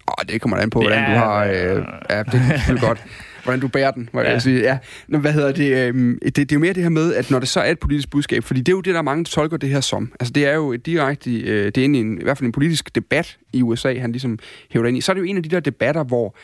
Åh, 0.08 0.26
det 0.30 0.42
kommer 0.42 0.58
an 0.58 0.70
på, 0.70 0.82
hvordan 0.82 1.00
Ja, 1.00 1.14
du 1.14 1.18
har... 1.18 1.44
ja. 1.44 1.76
Øh, 1.76 1.86
ja, 2.10 2.24
det 2.24 2.42
er 2.70 2.88
godt. 2.88 3.04
Hvordan 3.44 3.60
du 3.60 3.68
bærer 3.68 3.92
den, 3.92 4.10
må 4.14 4.22
ja. 4.22 4.32
Jeg 4.32 4.42
sige. 4.42 4.62
Ja. 4.62 4.78
Nå, 5.08 5.18
hvad 5.18 5.34
hedder 5.34 5.52
det, 5.52 5.94
øh, 5.96 6.18
det? 6.26 6.36
Det 6.36 6.52
er 6.52 6.56
jo 6.56 6.60
mere 6.60 6.74
det 6.74 6.84
her 6.84 6.90
med, 6.90 7.14
at 7.14 7.32
når 7.32 7.40
det 7.40 7.48
så 7.48 7.60
er 7.60 7.72
et 7.72 7.80
politisk 7.80 8.10
budskab, 8.10 8.44
fordi 8.44 8.60
det 8.60 8.68
er 8.72 8.76
jo 8.76 8.82
det, 8.82 8.96
der 8.96 9.02
mange 9.02 9.24
tolker 9.24 9.58
det 9.58 9.70
her 9.70 9.82
som. 9.82 10.12
Altså, 10.20 10.34
det 10.34 10.46
er 10.46 10.54
jo 10.54 10.74
et 10.74 10.86
direkte... 10.86 11.42
Øh, 11.42 11.66
det 11.66 11.78
er 11.78 11.84
inde 11.84 12.00
i, 12.00 12.02
en, 12.02 12.22
i 12.22 12.24
hvert 12.24 12.38
fald 12.38 12.46
en 12.46 12.52
politisk 12.52 12.96
debat 12.96 13.38
i 13.54 13.62
USA, 13.62 14.00
han 14.00 14.12
ligesom 14.12 14.40
hæver 14.70 14.84
det 14.84 14.90
ind 14.90 14.98
i. 14.98 15.02
Så 15.02 15.12
er 15.12 15.14
det 15.14 15.22
jo 15.22 15.26
en 15.26 15.38
af 15.38 15.44
de 15.44 15.50
der 15.50 15.60
debatter, 15.60 16.04
hvor... 16.04 16.36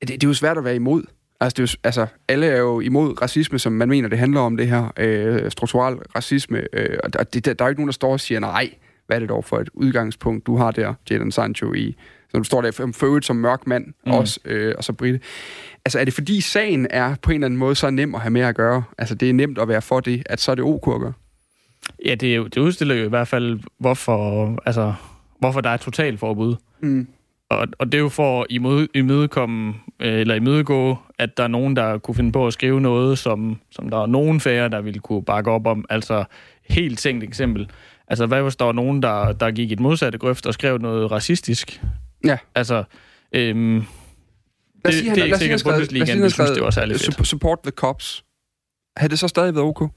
Det, 0.00 0.08
det 0.08 0.24
er 0.24 0.28
jo 0.28 0.34
svært 0.34 0.58
at 0.58 0.64
være 0.64 0.74
imod. 0.74 1.02
Altså, 1.40 1.54
det 1.56 1.68
er 1.68 1.72
jo, 1.72 1.78
altså, 1.84 2.06
alle 2.28 2.46
er 2.46 2.58
jo 2.58 2.80
imod 2.80 3.22
racisme, 3.22 3.58
som 3.58 3.72
man 3.72 3.88
mener, 3.88 4.08
det 4.08 4.18
handler 4.18 4.40
om 4.40 4.56
det 4.56 4.68
her. 4.68 4.92
Øh, 4.96 5.50
strukturel 5.50 5.94
racisme. 5.94 6.62
Øh, 6.72 6.98
og 7.04 7.34
det, 7.34 7.44
der, 7.44 7.54
der 7.54 7.64
er 7.64 7.68
jo 7.68 7.70
ikke 7.70 7.80
nogen, 7.80 7.88
der 7.88 7.92
står 7.92 8.12
og 8.12 8.20
siger, 8.20 8.40
nej, 8.40 8.70
hvad 9.06 9.16
er 9.16 9.20
det 9.20 9.28
dog 9.28 9.44
for 9.44 9.58
et 9.58 9.70
udgangspunkt, 9.74 10.46
du 10.46 10.56
har 10.56 10.70
der, 10.70 10.94
Jadon 11.10 11.32
Sancho, 11.32 11.74
i 11.74 11.96
du 12.34 12.44
står 12.44 12.62
der 12.62 12.70
for, 12.70 13.06
øvrigt 13.06 13.26
som 13.26 13.36
mørk 13.36 13.66
mand 13.66 13.86
mm. 14.06 14.12
også, 14.12 14.40
øh, 14.44 14.74
og 14.78 14.84
så 14.84 14.92
Britte. 14.92 15.20
Altså, 15.84 15.98
er 16.00 16.04
det 16.04 16.14
fordi 16.14 16.40
sagen 16.40 16.86
er 16.90 17.14
på 17.22 17.30
en 17.30 17.34
eller 17.34 17.46
anden 17.46 17.58
måde 17.58 17.74
så 17.74 17.90
nem 17.90 18.14
at 18.14 18.20
have 18.20 18.30
med 18.30 18.40
at 18.40 18.54
gøre? 18.54 18.82
Altså, 18.98 19.14
det 19.14 19.30
er 19.30 19.34
nemt 19.34 19.58
at 19.58 19.68
være 19.68 19.82
for 19.82 20.00
det, 20.00 20.22
at 20.26 20.40
så 20.40 20.50
er 20.50 20.54
det 20.54 20.64
ok 20.64 20.94
at 20.94 21.00
gøre? 21.00 21.12
Ja, 22.06 22.14
det, 22.14 22.36
er 22.36 22.42
det 22.42 22.56
udstiller 22.56 22.94
jo 22.94 23.04
i 23.04 23.08
hvert 23.08 23.28
fald, 23.28 23.60
hvorfor, 23.78 24.54
altså, 24.66 24.94
hvorfor 25.38 25.60
der 25.60 25.70
er 25.70 25.74
et 25.74 25.80
totalforbud. 25.80 26.56
Mm. 26.80 27.08
Og, 27.50 27.68
og 27.78 27.86
det 27.86 27.94
er 27.94 28.02
jo 28.02 28.08
for 28.08 28.40
at 28.40 28.46
imøde, 28.50 28.88
imødekomme, 28.94 29.74
øh, 30.00 30.20
eller 30.20 30.34
imødegå, 30.34 30.98
at 31.18 31.36
der 31.36 31.42
er 31.42 31.48
nogen, 31.48 31.76
der 31.76 31.98
kunne 31.98 32.14
finde 32.14 32.32
på 32.32 32.46
at 32.46 32.52
skrive 32.52 32.80
noget, 32.80 33.18
som, 33.18 33.58
som 33.70 33.90
der 33.90 34.02
er 34.02 34.06
nogen 34.06 34.40
færre, 34.40 34.68
der 34.68 34.80
ville 34.80 35.00
kunne 35.00 35.22
bakke 35.22 35.50
op 35.50 35.66
om. 35.66 35.84
Altså, 35.90 36.24
helt 36.68 36.98
tænkt 36.98 37.24
eksempel. 37.24 37.70
Altså, 38.08 38.26
hvad 38.26 38.42
hvis 38.42 38.56
der 38.56 38.64
var 38.64 38.72
nogen, 38.72 39.02
der, 39.02 39.32
der 39.32 39.50
gik 39.50 39.70
i 39.70 39.72
et 39.72 39.80
modsatte 39.80 40.18
grøft 40.18 40.46
og 40.46 40.54
skrev 40.54 40.78
noget 40.78 41.10
racistisk? 41.10 41.82
Ja. 42.24 42.36
Altså, 42.54 42.84
øhm, 43.32 43.74
Lad 44.84 44.92
Det- 44.92 44.94
sige, 44.94 45.08
han, 45.08 45.14
det 45.16 45.20
er 45.20 45.24
ikke 45.24 45.38
sikkert, 45.38 45.60
skrev- 45.60 45.72
Bundesligaen 45.74 46.18
ville 46.18 46.30
synes, 46.30 46.50
det 46.50 46.62
var 46.62 46.70
særlig 46.70 46.96
fedt. 47.00 47.20
sup- 47.20 47.24
Support 47.24 47.58
the 47.62 47.70
cops. 47.70 48.24
Havde 48.96 49.10
det 49.10 49.18
så 49.18 49.28
stadig 49.28 49.54
været 49.54 49.66
ok? 49.66 49.90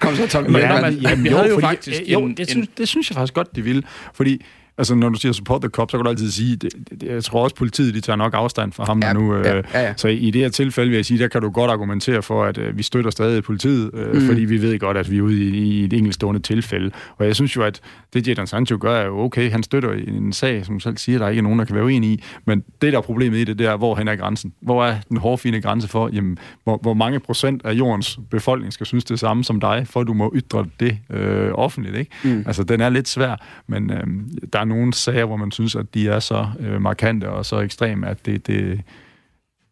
Kom 0.00 0.16
så, 0.16 0.28
Tom. 0.28 0.42
Men 0.44 0.52
når 0.52 0.72
men, 0.72 0.80
man- 0.82 0.94
jamen, 0.94 1.24
vi 1.24 1.28
havde 1.28 1.48
jo 1.48 1.54
fordi- 1.54 1.66
faktisk 1.66 2.02
øh, 2.02 2.12
Jo, 2.12 2.20
en- 2.24 2.36
det, 2.36 2.50
synes, 2.50 2.68
det 2.78 2.88
synes 2.88 3.10
jeg 3.10 3.14
faktisk 3.14 3.34
godt, 3.34 3.56
de 3.56 3.62
ville. 3.62 3.82
Fordi 4.14 4.44
altså, 4.78 4.94
når 4.94 5.08
du 5.08 5.18
siger 5.18 5.32
support 5.32 5.60
the 5.62 5.68
cop, 5.70 5.90
så 5.90 5.96
kan 5.96 6.04
du 6.04 6.10
altid 6.10 6.30
sige, 6.30 6.56
det, 6.56 6.72
det, 6.90 7.02
jeg 7.02 7.24
tror 7.24 7.42
også, 7.44 7.56
politiet 7.56 7.94
de 7.94 8.00
tager 8.00 8.16
nok 8.16 8.34
afstand 8.34 8.72
fra 8.72 8.84
ham 8.84 9.00
Ja, 9.02 9.12
nu. 9.12 9.34
Øh, 9.34 9.44
ja, 9.46 9.54
ja, 9.56 9.62
ja. 9.74 9.94
Så 9.96 10.08
i 10.08 10.30
det 10.30 10.40
her 10.42 10.48
tilfælde 10.48 10.88
vil 10.90 10.96
jeg 10.96 11.04
sige, 11.06 11.18
der 11.18 11.28
kan 11.28 11.42
du 11.42 11.50
godt 11.50 11.70
argumentere 11.70 12.22
for, 12.22 12.44
at 12.44 12.58
øh, 12.58 12.78
vi 12.78 12.82
støtter 12.82 13.10
stadig 13.10 13.42
politiet, 13.44 13.90
øh, 13.94 14.14
Mm. 14.14 14.26
fordi 14.26 14.40
vi 14.44 14.62
ved 14.62 14.78
godt, 14.78 14.96
at 14.96 15.10
vi 15.10 15.18
er 15.18 15.22
ude 15.22 15.42
i, 15.44 15.58
i 15.58 15.84
et 15.84 15.92
enkeltstående 15.92 16.40
tilfælde. 16.40 16.90
Og 17.16 17.26
jeg 17.26 17.34
synes 17.36 17.56
jo, 17.56 17.62
at 17.62 17.80
det 18.14 18.28
Jadon 18.28 18.46
Sancho 18.46 18.78
gør 18.80 18.96
er 18.96 19.06
jo 19.06 19.18
okay. 19.18 19.50
Han 19.50 19.62
støtter 19.62 19.92
en 19.92 20.32
sag, 20.32 20.66
som 20.66 20.80
selv 20.80 20.96
siger, 20.96 21.18
der 21.18 21.26
er 21.26 21.30
ikke 21.30 21.42
nogen, 21.42 21.58
der 21.58 21.64
kan 21.64 21.74
være 21.74 21.84
uenig 21.84 22.10
i. 22.10 22.22
Men 22.46 22.62
det, 22.82 22.92
der 22.92 22.98
er 22.98 23.02
problemet 23.02 23.38
i 23.38 23.44
det, 23.44 23.58
det 23.58 23.66
er, 23.66 23.76
hvor 23.76 23.96
hen 23.96 24.08
er 24.08 24.16
grænsen? 24.16 24.52
Hvor 24.60 24.84
er 24.84 24.96
den 25.08 25.16
hårfine 25.16 25.60
grænse 25.60 25.88
for, 25.88 26.10
jamen, 26.12 26.38
hvor, 26.64 26.78
hvor 26.82 26.94
mange 26.94 27.20
procent 27.20 27.62
af 27.64 27.72
jordens 27.72 28.18
befolkning 28.30 28.72
skal 28.72 28.86
synes 28.86 29.04
det 29.04 29.18
samme 29.18 29.44
som 29.44 29.60
dig, 29.60 29.86
for 29.90 30.00
at 30.00 30.06
du 30.06 30.12
må 30.14 30.32
ytre 30.36 30.66
det 30.80 30.98
øh, 31.10 31.50
offentligt, 31.54 31.96
ikke? 31.96 32.10
Mm. 32.24 32.44
Altså, 32.46 32.62
den 32.62 32.80
er 32.80 32.88
lidt 32.88 33.08
svær, 33.08 33.36
men 33.66 33.90
øh, 33.90 34.06
der 34.52 34.58
er 34.60 34.64
nogle 34.68 34.94
sager, 34.94 35.24
hvor 35.24 35.36
man 35.36 35.52
synes, 35.52 35.74
at 35.74 35.94
de 35.94 36.08
er 36.08 36.20
så 36.20 36.46
øh, 36.60 36.82
markante 36.82 37.28
og 37.28 37.46
så 37.46 37.60
ekstreme, 37.60 38.08
at 38.08 38.26
det, 38.26 38.46
det, 38.46 38.80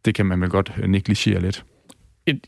det 0.05 0.15
kan 0.15 0.27
man 0.27 0.41
vel 0.41 0.51
godt 0.51 0.73
øh, 0.79 0.89
negligere 0.89 1.41
lidt. 1.41 1.65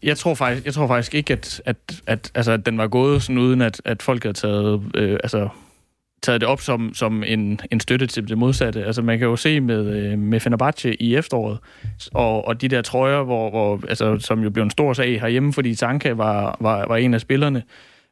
Jeg 0.03 0.16
tror 0.18 0.34
faktisk, 0.34 0.66
jeg 0.66 0.74
tror 0.74 0.86
faktisk 0.86 1.14
ikke, 1.14 1.32
at, 1.32 1.62
at, 1.64 1.76
at, 2.07 2.30
altså, 2.34 2.53
at 2.53 2.66
den 2.66 2.78
var 2.78 2.88
gået 2.88 3.22
sådan 3.22 3.38
uden, 3.38 3.62
at, 3.62 3.82
at 3.84 4.03
folk 4.03 4.22
havde 4.22 4.34
taget, 4.34 4.82
øh, 4.94 5.12
altså, 5.22 5.49
taget 6.22 6.40
det 6.40 6.49
op 6.49 6.61
som, 6.61 6.94
som 6.94 7.22
en, 7.26 7.61
en 7.72 7.80
støtte 7.80 8.07
til 8.07 8.28
det 8.28 8.38
modsatte. 8.38 8.84
Altså 8.84 9.03
man 9.03 9.18
kan 9.18 9.28
jo 9.28 9.36
se 9.36 9.61
med, 9.61 9.96
øh, 9.96 10.18
med 10.18 10.40
Fenerbahce 10.40 11.03
i 11.03 11.16
efteråret, 11.16 11.59
og, 12.14 12.49
og 12.49 12.61
de 12.61 12.68
der 12.68 12.82
trøjer, 12.82 13.22
hvor, 13.22 13.51
hvor, 13.51 13.80
altså, 13.88 14.18
som 14.18 14.42
jo 14.42 14.51
blev 14.51 14.64
en 14.64 14.70
stor 14.70 14.92
sag 14.92 15.20
herhjemme, 15.20 15.53
fordi 15.53 15.74
Tanka 15.74 16.12
var, 16.12 16.57
var, 16.61 16.86
var 16.86 16.96
en 16.96 17.14
af 17.14 17.20
spillerne. 17.20 17.62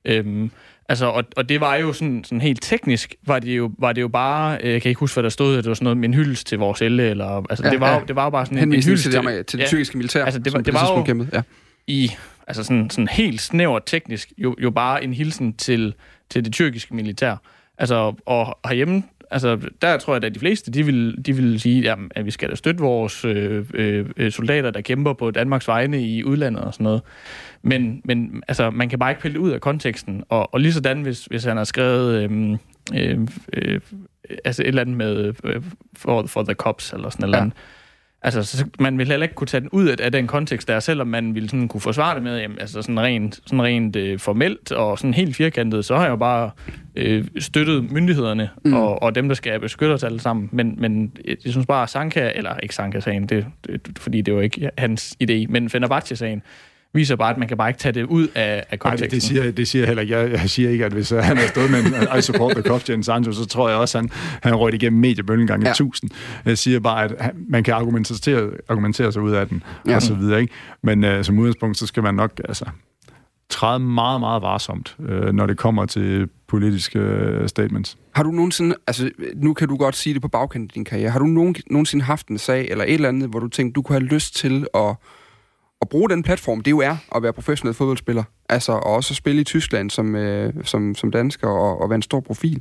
Øhm, 0.04 0.50
altså, 0.88 1.06
og, 1.06 1.24
og 1.36 1.48
det 1.48 1.60
var 1.60 1.74
jo 1.76 1.92
sådan, 1.92 2.24
sådan 2.24 2.40
helt 2.40 2.62
teknisk, 2.62 3.14
var 3.26 3.38
det 3.38 3.56
jo, 3.56 3.70
var 3.78 3.92
det 3.92 4.00
jo 4.00 4.08
bare, 4.08 4.58
øh, 4.62 4.72
jeg 4.72 4.82
kan 4.82 4.88
ikke 4.88 4.98
huske, 4.98 5.14
hvad 5.14 5.22
der 5.22 5.28
stod, 5.28 5.58
at 5.58 5.64
det 5.64 5.68
var 5.68 5.74
sådan 5.74 5.84
noget 5.84 5.96
med 5.96 6.08
en 6.08 6.14
hyldest 6.14 6.46
til 6.46 6.58
vores 6.58 6.82
elle, 6.82 7.10
eller, 7.10 7.42
altså 7.50 7.64
Ja, 7.64 7.70
det, 7.70 7.80
var, 7.80 7.88
ja. 7.90 7.98
jo- 7.98 8.04
det 8.08 8.16
var 8.16 8.24
jo 8.24 8.30
bare 8.30 8.46
sådan 8.46 8.58
en, 8.58 8.72
en 8.74 8.82
hyldest 8.82 9.02
til, 9.02 9.12
det, 9.12 9.46
til 9.46 9.58
det 9.58 9.64
ja, 9.64 9.68
tyrkiske 9.68 9.96
militær, 9.98 10.24
Altså, 10.24 10.40
det 10.40 10.52
var- 10.52 10.60
det 10.60 10.74
var 10.74 10.96
jo- 10.98 11.02
kæmpede. 11.04 11.28
Ja. 11.32 11.42
i 11.86 12.10
altså 12.46 12.62
sådan, 12.64 12.90
sådan 12.90 13.08
helt 13.08 13.40
snævert 13.40 13.82
teknisk, 13.86 14.32
jo, 14.38 14.54
jo 14.62 14.70
bare 14.70 15.04
en 15.04 15.14
hilsen 15.14 15.54
til, 15.54 15.94
til 16.30 16.44
det 16.44 16.52
tyrkiske 16.52 16.94
militær. 16.94 17.36
Altså, 17.78 18.14
og 18.26 18.58
herhjemme, 18.68 19.02
altså, 19.30 19.58
der 19.82 19.98
tror 19.98 20.14
jeg, 20.14 20.24
at 20.24 20.34
de 20.34 20.40
fleste, 20.40 20.70
de 20.70 20.82
vil, 20.86 21.26
de 21.26 21.32
vil 21.32 21.60
sige, 21.60 21.80
jamen, 21.82 22.10
at 22.14 22.26
vi 22.26 22.30
skal 22.30 22.50
da 22.50 22.54
støtte 22.54 22.80
vores 22.80 23.24
øh, 23.24 23.64
øh, 23.74 24.32
soldater, 24.32 24.70
der 24.70 24.80
kæmper 24.80 25.12
på 25.12 25.30
Danmarks 25.30 25.68
vegne 25.68 26.02
i 26.02 26.24
udlandet 26.24 26.62
og 26.64 26.74
sådan 26.74 26.84
noget. 26.84 27.02
Men, 27.62 28.00
men 28.04 28.42
altså, 28.48 28.70
man 28.70 28.88
kan 28.88 28.98
bare 28.98 29.10
ikke 29.10 29.22
pille 29.22 29.34
det 29.34 29.40
ud 29.40 29.50
af 29.50 29.60
konteksten. 29.60 30.22
Og, 30.28 30.54
og 30.54 30.60
lige 30.60 30.72
sådan, 30.72 31.02
hvis, 31.02 31.24
hvis 31.24 31.44
han 31.44 31.56
har 31.56 31.64
skrevet 31.64 32.22
øh, 32.30 32.58
øh, 32.94 33.18
øh, 33.52 33.80
altså 34.44 34.62
et 34.62 34.68
eller 34.68 34.80
andet 34.82 34.96
med 34.96 35.32
øh, 35.44 35.62
for, 35.96 36.26
for 36.26 36.42
the 36.42 36.54
cops, 36.54 36.92
eller 36.92 37.10
sådan 37.10 37.24
eller 37.24 37.36
Ja. 37.38 37.42
andet, 37.42 37.56
Altså, 38.22 38.42
så 38.42 38.64
man 38.78 38.98
vil 38.98 39.08
heller 39.08 39.24
ikke 39.24 39.34
kunne 39.34 39.46
tage 39.46 39.60
den 39.60 39.68
ud 39.72 39.86
af, 39.86 40.12
den 40.12 40.26
kontekst 40.26 40.68
der, 40.68 40.80
selvom 40.80 41.06
man 41.06 41.34
ville 41.34 41.48
sådan 41.48 41.68
kunne 41.68 41.80
forsvare 41.80 42.14
det 42.14 42.22
med, 42.22 42.38
jamen, 42.40 42.58
altså 42.60 42.82
sådan 42.82 43.00
rent, 43.00 43.40
sådan 43.46 43.62
rent 43.62 43.96
øh, 43.96 44.18
formelt 44.18 44.72
og 44.72 44.98
sådan 44.98 45.14
helt 45.14 45.36
firkantet, 45.36 45.84
så 45.84 45.96
har 45.96 46.02
jeg 46.02 46.10
jo 46.10 46.16
bare 46.16 46.50
øh, 46.96 47.24
støttet 47.38 47.90
myndighederne 47.92 48.50
Mm. 48.64 48.70
mm. 48.70 48.76
og, 48.76 49.02
og 49.02 49.14
dem, 49.14 49.28
der 49.28 49.34
skal 49.34 49.60
beskytte 49.60 49.92
os 49.92 50.02
alle 50.04 50.20
sammen. 50.20 50.48
Men, 50.52 50.74
men 50.78 51.12
jeg 51.26 51.36
synes 51.46 51.66
bare, 51.66 51.82
at 51.82 51.90
Sanka, 51.90 52.32
eller 52.34 52.56
ikke 52.62 52.74
Sanka-sagen, 52.74 53.26
det, 53.26 53.46
det, 53.66 53.80
fordi 53.98 54.20
det 54.20 54.34
var 54.34 54.40
ikke 54.42 54.70
hans 54.78 55.16
idé, 55.24 55.46
men 55.48 55.70
Fenerbahce-sagen, 55.70 56.42
viser 56.96 57.16
bare, 57.16 57.30
at 57.30 57.38
man 57.38 57.48
kan 57.48 57.56
bare 57.56 57.68
ikke 57.68 57.78
tage 57.80 57.92
det 57.92 58.04
ud 58.04 58.28
af, 58.34 58.34
af 58.34 58.64
Nej, 58.70 58.76
konteksten. 58.78 59.04
det, 59.04 59.12
det, 59.12 59.22
siger, 59.22 59.50
det 59.50 59.68
siger 59.68 59.82
jeg 59.82 59.86
heller 59.86 60.02
ikke. 60.02 60.16
Jeg, 60.18 60.30
jeg 60.30 60.50
siger 60.50 60.70
ikke, 60.70 60.84
at 60.84 60.92
hvis 60.92 61.12
uh, 61.12 61.18
han 61.18 61.38
er 61.38 61.46
stået 61.46 61.70
med 61.70 61.78
en 61.78 62.18
I 62.18 62.22
support 62.22 62.52
the 62.52 62.62
cops, 62.62 62.90
Jens 62.90 63.06
Sancho, 63.06 63.32
så 63.32 63.44
tror 63.46 63.68
jeg 63.68 63.78
også, 63.78 63.98
at 63.98 64.02
han, 64.02 64.10
han 64.42 64.54
røg 64.54 64.74
igennem 64.74 65.00
mediebølgen 65.00 65.46
gange 65.46 65.64
Ja. 65.64 65.68
ja. 65.68 65.72
1000. 65.72 66.10
Jeg 66.44 66.58
siger 66.58 66.80
bare, 66.80 67.04
at 67.04 67.14
han, 67.20 67.32
man 67.48 67.64
kan 67.64 67.74
argumentere, 67.74 68.50
argumentere 68.68 69.12
sig 69.12 69.22
ud 69.22 69.32
af 69.32 69.48
den, 69.48 69.62
Ja. 69.88 69.94
og 69.96 70.02
så 70.02 70.14
videre. 70.14 70.40
Ikke? 70.40 70.52
Men 70.82 71.04
uh, 71.04 71.10
som 71.22 71.38
udgangspunkt, 71.38 71.78
så 71.78 71.86
skal 71.86 72.02
man 72.02 72.14
nok 72.14 72.40
altså, 72.48 72.64
træde 73.50 73.78
meget, 73.78 74.20
meget 74.20 74.42
varsomt, 74.42 74.96
uh, 74.98 75.08
når 75.34 75.46
det 75.46 75.56
kommer 75.56 75.86
til 75.86 76.28
politiske 76.48 77.00
uh, 77.40 77.46
statements. 77.46 77.96
Har 78.14 78.22
du 78.22 78.30
nogensinde, 78.30 78.74
altså 78.86 79.10
nu 79.36 79.54
kan 79.54 79.68
du 79.68 79.76
godt 79.76 79.96
sige 79.96 80.14
det 80.14 80.22
på 80.22 80.28
bagkanten 80.28 80.68
af 80.68 80.72
din 80.74 80.84
karriere, 80.84 81.10
har 81.10 81.18
du 81.18 81.24
nogen, 81.26 81.54
nogensinde 81.70 82.04
haft 82.04 82.28
en 82.28 82.38
sag 82.38 82.68
eller 82.70 82.84
et 82.84 82.94
eller 82.94 83.08
andet, 83.08 83.28
hvor 83.28 83.40
du 83.40 83.48
tænkte, 83.48 83.72
du 83.72 83.82
kunne 83.82 83.98
have 84.00 84.08
lyst 84.08 84.36
til 84.36 84.66
at, 84.74 84.96
at 85.82 85.88
bruge 85.88 86.08
den 86.10 86.22
platform, 86.22 86.60
det 86.60 86.70
jo 86.70 86.78
er 86.78 86.96
at 87.16 87.22
være 87.22 87.32
professionel 87.32 87.74
fodboldspiller, 87.74 88.22
altså 88.48 88.72
og 88.72 88.82
også 88.86 89.12
at 89.12 89.16
spille 89.16 89.40
i 89.40 89.44
Tyskland 89.44 89.90
som, 89.90 90.14
øh, 90.16 90.52
som, 90.64 90.94
som 90.94 91.10
dansker 91.10 91.48
og, 91.48 91.80
og 91.80 91.90
være 91.90 91.96
en 91.96 92.02
stor 92.02 92.20
profil? 92.20 92.60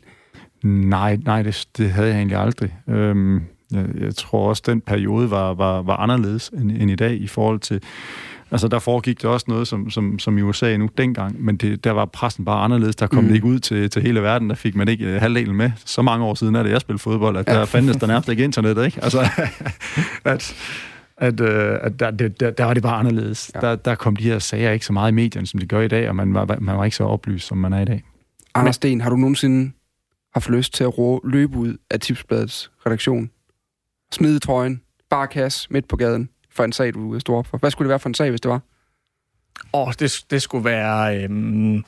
Nej, 0.63 1.18
nej, 1.26 1.41
det, 1.43 1.66
det 1.78 1.91
havde 1.91 2.07
jeg 2.07 2.18
egentlig 2.18 2.38
aldrig. 2.38 2.76
Øhm, 2.89 3.36
jeg, 3.72 3.86
jeg 3.99 4.16
tror 4.16 4.49
også, 4.49 4.63
den 4.66 4.82
periode 4.82 5.32
var, 5.32 5.53
var, 5.53 5.82
var 5.82 5.95
anderledes 5.97 6.49
end, 6.49 6.72
end 6.72 6.91
i 6.91 6.95
dag 6.95 7.13
i 7.22 7.28
forhold 7.28 7.59
til... 7.59 7.82
Altså, 8.51 8.68
der 8.68 8.80
foregik 8.80 9.22
det 9.22 9.30
også 9.30 9.45
noget, 9.49 9.68
som, 9.68 9.89
som, 9.89 10.20
som 10.20 10.38
i 10.38 10.41
USA 10.41 10.78
nu 10.78 10.89
dengang, 10.97 11.43
men 11.43 11.57
det, 11.57 11.84
der 11.84 11.91
var 11.91 12.05
pressen 12.05 12.45
bare 12.45 12.63
anderledes. 12.63 12.95
Der 12.95 13.07
kom 13.07 13.24
Mm. 13.24 13.28
det 13.28 13.36
ikke 13.36 13.47
ud 13.47 13.59
til, 13.59 13.89
til 13.89 14.01
hele 14.01 14.22
verden. 14.22 14.49
Der 14.49 14.55
fik 14.55 14.76
man 14.76 14.88
ikke 14.88 15.05
uh, 15.16 15.22
halvdelen 15.22 15.55
med. 15.55 15.72
Så 15.86 16.01
mange 16.01 16.26
år 16.26 16.34
siden 16.34 16.55
er 16.55 16.63
det, 16.63 16.70
jeg 16.70 16.82
spillede 16.82 17.01
fodbold, 17.01 17.38
at 17.38 17.47
Ja. 17.47 17.53
der 17.53 17.66
fandtes 17.66 17.97
der 17.97 18.07
nærmest 18.07 18.30
ikke 18.30 18.43
internet, 18.43 18.86
ikke? 18.86 18.99
Altså, 19.03 19.20
at, 20.26 20.55
at, 21.18 21.39
øh, 21.39 21.80
at 21.82 21.99
der, 21.99 22.11
det, 22.11 22.39
der, 22.39 22.51
der 22.51 22.66
var 22.66 22.74
det 22.74 22.84
bare 22.84 22.99
anderledes. 22.99 23.51
Ja. 23.55 23.59
Der, 23.59 23.76
der 23.76 23.95
kom 23.95 24.16
de 24.16 24.24
her 24.24 24.39
sager 24.39 24.72
ikke 24.72 24.86
så 24.86 24.93
meget 24.93 25.11
i 25.11 25.13
medierne, 25.13 25.47
som 25.47 25.59
de 25.59 25.66
gør 25.66 25.82
i 25.82 25.88
dag, 25.88 26.09
og 26.09 26.16
man 26.16 26.34
var, 26.34 26.57
man 26.59 26.78
var 26.78 26.86
ikke 26.86 26.97
så 26.97 27.03
oplyst, 27.03 27.47
som 27.47 27.57
man 27.57 27.74
er 27.74 27.82
i 27.82 27.86
dag. 27.86 28.03
Anders 28.53 28.76
Sten, 28.76 29.01
har 29.01 29.09
du 29.09 29.16
nogensinde 29.16 29.72
haft 30.34 30.49
lyst 30.49 30.74
til 30.74 30.84
at 30.84 30.97
rå, 30.97 31.22
løbe 31.24 31.57
ud 31.57 31.78
af 31.91 31.99
Tipsbladets 31.99 32.72
redaktion? 32.86 33.30
Smide 34.11 34.39
trøjen, 34.39 34.82
bare 35.09 35.28
kasse 35.28 35.68
midt 35.72 35.88
på 35.88 35.95
gaden, 35.95 36.30
for 36.51 36.63
en 36.63 36.72
sag, 36.72 36.93
du 36.93 37.20
stod 37.20 37.36
op 37.36 37.47
for? 37.47 37.57
Hvad 37.57 37.72
skulle 37.72 37.86
det 37.86 37.89
være 37.89 37.99
for 37.99 38.09
en 38.09 38.13
sag, 38.13 38.30
hvis 38.30 38.41
det 38.41 38.51
var? 38.51 38.61
Åh, 39.74 39.93
det, 39.99 40.26
det 40.30 40.41
skulle 40.41 40.66
være... 40.66 41.24
Øhm, 41.24 41.84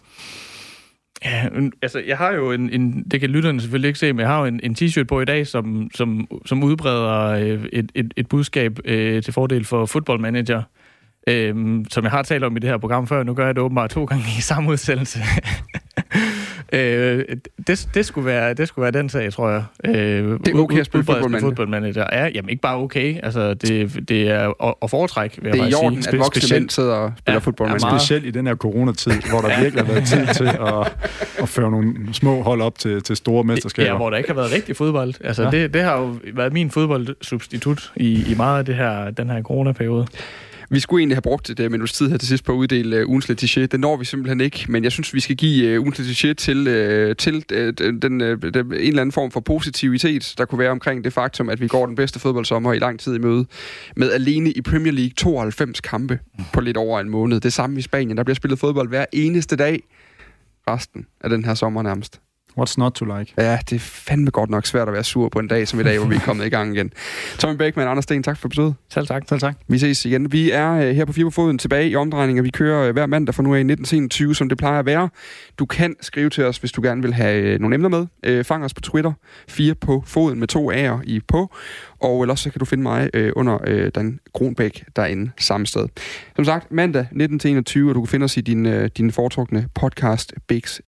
ja, 1.25 1.49
altså, 1.81 1.99
jeg 2.07 2.17
har 2.17 2.33
jo 2.33 2.51
en, 2.51 2.69
en... 2.69 3.03
Det 3.11 3.19
kan 3.19 3.29
lytterne 3.29 3.61
selvfølgelig 3.61 3.87
ikke 3.87 3.99
se, 3.99 4.13
men 4.13 4.19
jeg 4.19 4.29
har 4.29 4.39
jo 4.39 4.45
en, 4.45 4.59
en 4.63 4.75
t-shirt 4.81 5.03
på 5.03 5.21
i 5.21 5.25
dag, 5.25 5.47
som, 5.47 5.89
som, 5.95 6.27
som 6.45 6.63
udbreder 6.63 7.29
øh, 7.29 7.65
et, 7.73 7.91
et, 7.95 8.13
et 8.17 8.29
budskab 8.29 8.79
øh, 8.85 9.23
til 9.23 9.33
fordel 9.33 9.65
for 9.65 9.85
Football 9.85 10.19
Manager. 10.19 10.63
Øhm, 11.29 11.85
som 11.91 12.03
jeg 12.03 12.11
har 12.11 12.23
talt 12.23 12.43
om 12.43 12.57
i 12.57 12.59
det 12.59 12.69
her 12.69 12.77
program 12.77 13.07
før. 13.07 13.23
Nu 13.23 13.33
gør 13.33 13.45
jeg 13.45 13.55
det 13.55 13.63
åbenbart 13.63 13.89
to 13.89 14.05
gange 14.05 14.23
i 14.37 14.41
samme 14.41 14.69
udsendelse. 14.69 15.19
øh, 16.73 17.23
det, 17.67 17.89
det, 17.93 18.05
skulle 18.05 18.25
være, 18.25 18.53
det 18.53 18.67
skulle 18.67 18.83
være 18.83 18.91
den 18.91 19.09
sag, 19.09 19.33
tror 19.33 19.49
jeg. 19.49 19.63
Øh, 19.85 19.93
Det 19.95 20.47
er 20.47 20.59
okay 20.59 20.79
at 20.79 20.85
spille 20.85 21.03
Football 21.05 21.23
Manager. 21.31 21.39
Football 21.47 21.69
Manager. 21.69 22.05
Ja, 22.11 22.27
jamen 22.27 22.49
ikke 22.49 22.61
bare 22.61 22.77
okay. 22.77 23.19
Altså, 23.23 23.53
det, 23.53 24.09
det 24.09 24.29
er 24.29 24.73
at, 24.83 24.89
foretrække, 24.89 25.37
vil 25.41 25.51
Det 25.51 25.57
jeg 25.57 25.65
er 25.65 25.69
i 25.69 25.73
orden, 25.73 26.03
sige. 26.03 26.13
at 26.13 26.19
voksne 26.19 26.41
Specielt- 26.41 26.61
mænd 26.61 26.69
sidder 26.69 26.93
og 26.95 27.11
spiller 27.17 27.33
Ja, 27.35 27.39
fodbold. 27.39 27.69
ja, 27.69 27.73
men 27.73 27.81
meget. 27.83 28.01
Specielt 28.01 28.25
i 28.25 28.31
den 28.31 28.47
her 28.47 28.55
coronatid, 28.55 29.11
hvor 29.29 29.41
der 29.41 29.61
virkelig 29.61 29.85
har 29.85 29.93
været 29.93 30.07
tid 30.07 30.25
til 30.39 30.43
at, 30.47 30.93
at 31.41 31.49
føre 31.49 31.71
nogle 31.71 31.93
små 32.13 32.41
hold 32.41 32.61
op 32.61 32.79
til, 32.79 33.01
til 33.03 33.15
store 33.15 33.43
mesterskaber. 33.43 33.89
Ja, 33.91 33.95
hvor 33.95 34.09
der 34.09 34.17
ikke 34.17 34.29
har 34.29 34.35
været 34.35 34.51
rigtig 34.53 34.75
fodbold. 34.75 35.13
Altså, 35.23 35.43
ja. 35.43 35.49
det, 35.51 35.73
det 35.73 35.81
har 35.81 35.97
jo 35.99 36.15
været 36.33 36.53
min 36.53 36.71
fodboldsubstitut 36.71 37.91
i, 37.95 38.31
i 38.31 38.35
meget 38.37 38.59
af 38.59 38.65
det 38.65 38.75
her, 38.75 39.09
den 39.11 39.29
her 39.29 39.41
coronaperiode. 39.41 40.07
Vi 40.69 40.79
skulle 40.79 41.01
egentlig 41.01 41.15
have 41.15 41.21
brugt 41.21 41.49
et 41.49 41.59
uh, 41.59 41.71
minuts 41.71 41.93
tid 41.93 42.09
her 42.09 42.17
til 42.17 42.27
sidst 42.27 42.43
på 42.43 42.51
at 42.51 42.55
uddele 42.55 43.03
uh, 43.03 43.09
ugens 43.09 43.29
letiché. 43.29 43.65
Det 43.65 43.79
når 43.79 43.97
vi 43.97 44.05
simpelthen 44.05 44.41
ikke, 44.41 44.65
men 44.69 44.83
jeg 44.83 44.91
synes, 44.91 45.13
vi 45.13 45.19
skal 45.19 45.35
give 45.35 45.79
uh, 45.79 45.81
ugens 45.81 45.99
letiché 45.99 46.33
til, 46.33 46.57
uh, 46.57 47.15
til 47.15 47.35
uh, 47.35 47.93
den, 48.01 48.21
uh, 48.21 48.27
den, 48.27 48.55
en 48.55 48.73
eller 48.73 49.01
anden 49.01 49.11
form 49.11 49.31
for 49.31 49.39
positivitet, 49.39 50.33
der 50.37 50.45
kunne 50.45 50.59
være 50.59 50.71
omkring 50.71 51.03
det 51.03 51.13
faktum, 51.13 51.49
at 51.49 51.61
vi 51.61 51.67
går 51.67 51.85
den 51.85 51.95
bedste 51.95 52.19
fodboldsommer 52.19 52.73
i 52.73 52.79
lang 52.79 52.99
tid 52.99 53.15
i 53.15 53.19
møde, 53.19 53.45
med 53.95 54.11
alene 54.11 54.51
i 54.51 54.61
Premier 54.61 54.93
League 54.93 55.13
92 55.17 55.81
kampe 55.81 56.19
på 56.53 56.61
lidt 56.61 56.77
over 56.77 56.99
en 56.99 57.09
måned. 57.09 57.39
Det 57.39 57.53
samme 57.53 57.79
i 57.79 57.81
Spanien. 57.81 58.17
Der 58.17 58.23
bliver 58.23 58.35
spillet 58.35 58.59
fodbold 58.59 58.87
hver 58.87 59.05
eneste 59.13 59.55
dag 59.55 59.83
resten 60.67 61.05
af 61.21 61.29
den 61.29 61.45
her 61.45 61.53
sommer 61.53 61.81
nærmest. 61.81 62.21
What's 62.59 62.73
not 62.77 62.91
to 62.91 63.05
like? 63.05 63.33
Ja, 63.37 63.59
det 63.69 63.75
er 63.75 63.79
fandme 63.79 64.31
godt 64.31 64.49
nok 64.49 64.65
svært 64.65 64.87
at 64.87 64.93
være 64.93 65.03
sur 65.03 65.29
på 65.29 65.39
en 65.39 65.47
dag 65.47 65.67
som 65.67 65.79
i 65.79 65.83
dag, 65.83 65.99
hvor 65.99 66.07
vi 66.07 66.15
er 66.15 66.19
kommet 66.19 66.45
i 66.45 66.49
gang 66.49 66.75
igen. 66.75 66.91
Tommy 67.39 67.57
Beckmann, 67.57 67.89
Anders 67.89 68.03
Sten, 68.03 68.23
tak 68.23 68.37
for 68.37 68.47
besøget. 68.47 68.75
Selv 68.89 69.07
tak. 69.07 69.23
Selv 69.29 69.39
tak. 69.39 69.55
Vi 69.67 69.77
ses 69.77 70.05
igen. 70.05 70.31
Vi 70.31 70.51
er 70.51 70.71
øh, 70.73 70.95
her 70.95 71.05
på 71.05 71.13
Fire 71.13 71.25
på 71.25 71.31
Foden 71.31 71.57
tilbage 71.57 71.89
i 71.89 71.95
omdrejninger. 71.95 72.43
Vi 72.43 72.49
kører 72.49 72.87
øh, 72.87 72.93
hver 72.93 73.05
mandag 73.05 73.35
fra 73.35 73.43
nu 73.43 73.53
af 73.53 73.57
i 73.57 73.61
1921, 73.61 74.35
som 74.35 74.49
det 74.49 74.57
plejer 74.57 74.79
at 74.79 74.85
være. 74.85 75.09
Du 75.59 75.65
kan 75.65 75.95
skrive 76.01 76.29
til 76.29 76.43
os, 76.43 76.57
hvis 76.57 76.71
du 76.71 76.81
gerne 76.81 77.01
vil 77.01 77.13
have 77.13 77.41
øh, 77.41 77.59
nogle 77.59 77.75
emner 77.75 77.89
med. 77.89 78.05
Øh, 78.23 78.45
fang 78.45 78.65
os 78.65 78.73
på 78.73 78.81
Twitter. 78.81 79.13
Fire 79.47 79.75
på 79.75 80.03
Foden 80.05 80.39
med 80.39 80.47
to 80.47 80.71
A'er 80.71 81.01
i 81.03 81.19
på. 81.27 81.55
Og 81.99 82.21
ellers 82.21 82.39
så 82.39 82.49
kan 82.49 82.59
du 82.59 82.65
finde 82.65 82.83
mig 82.83 83.09
øh, 83.13 83.31
under 83.35 83.57
øh, 83.67 83.91
Dan 83.95 84.19
Kronbæk 84.33 84.83
derinde 84.95 85.31
samme 85.39 85.67
sted. 85.67 85.87
Som 86.35 86.45
sagt, 86.45 86.71
mandag 86.71 87.01
1921, 87.01 87.89
og 87.89 87.95
du 87.95 88.01
kan 88.01 88.07
finde 88.07 88.23
os 88.23 88.37
i 88.37 88.41
din, 88.41 88.65
øh, 88.65 88.89
din 88.97 89.11
foretrukne 89.11 89.67
podcast 89.75 90.33
Bigs 90.47 90.81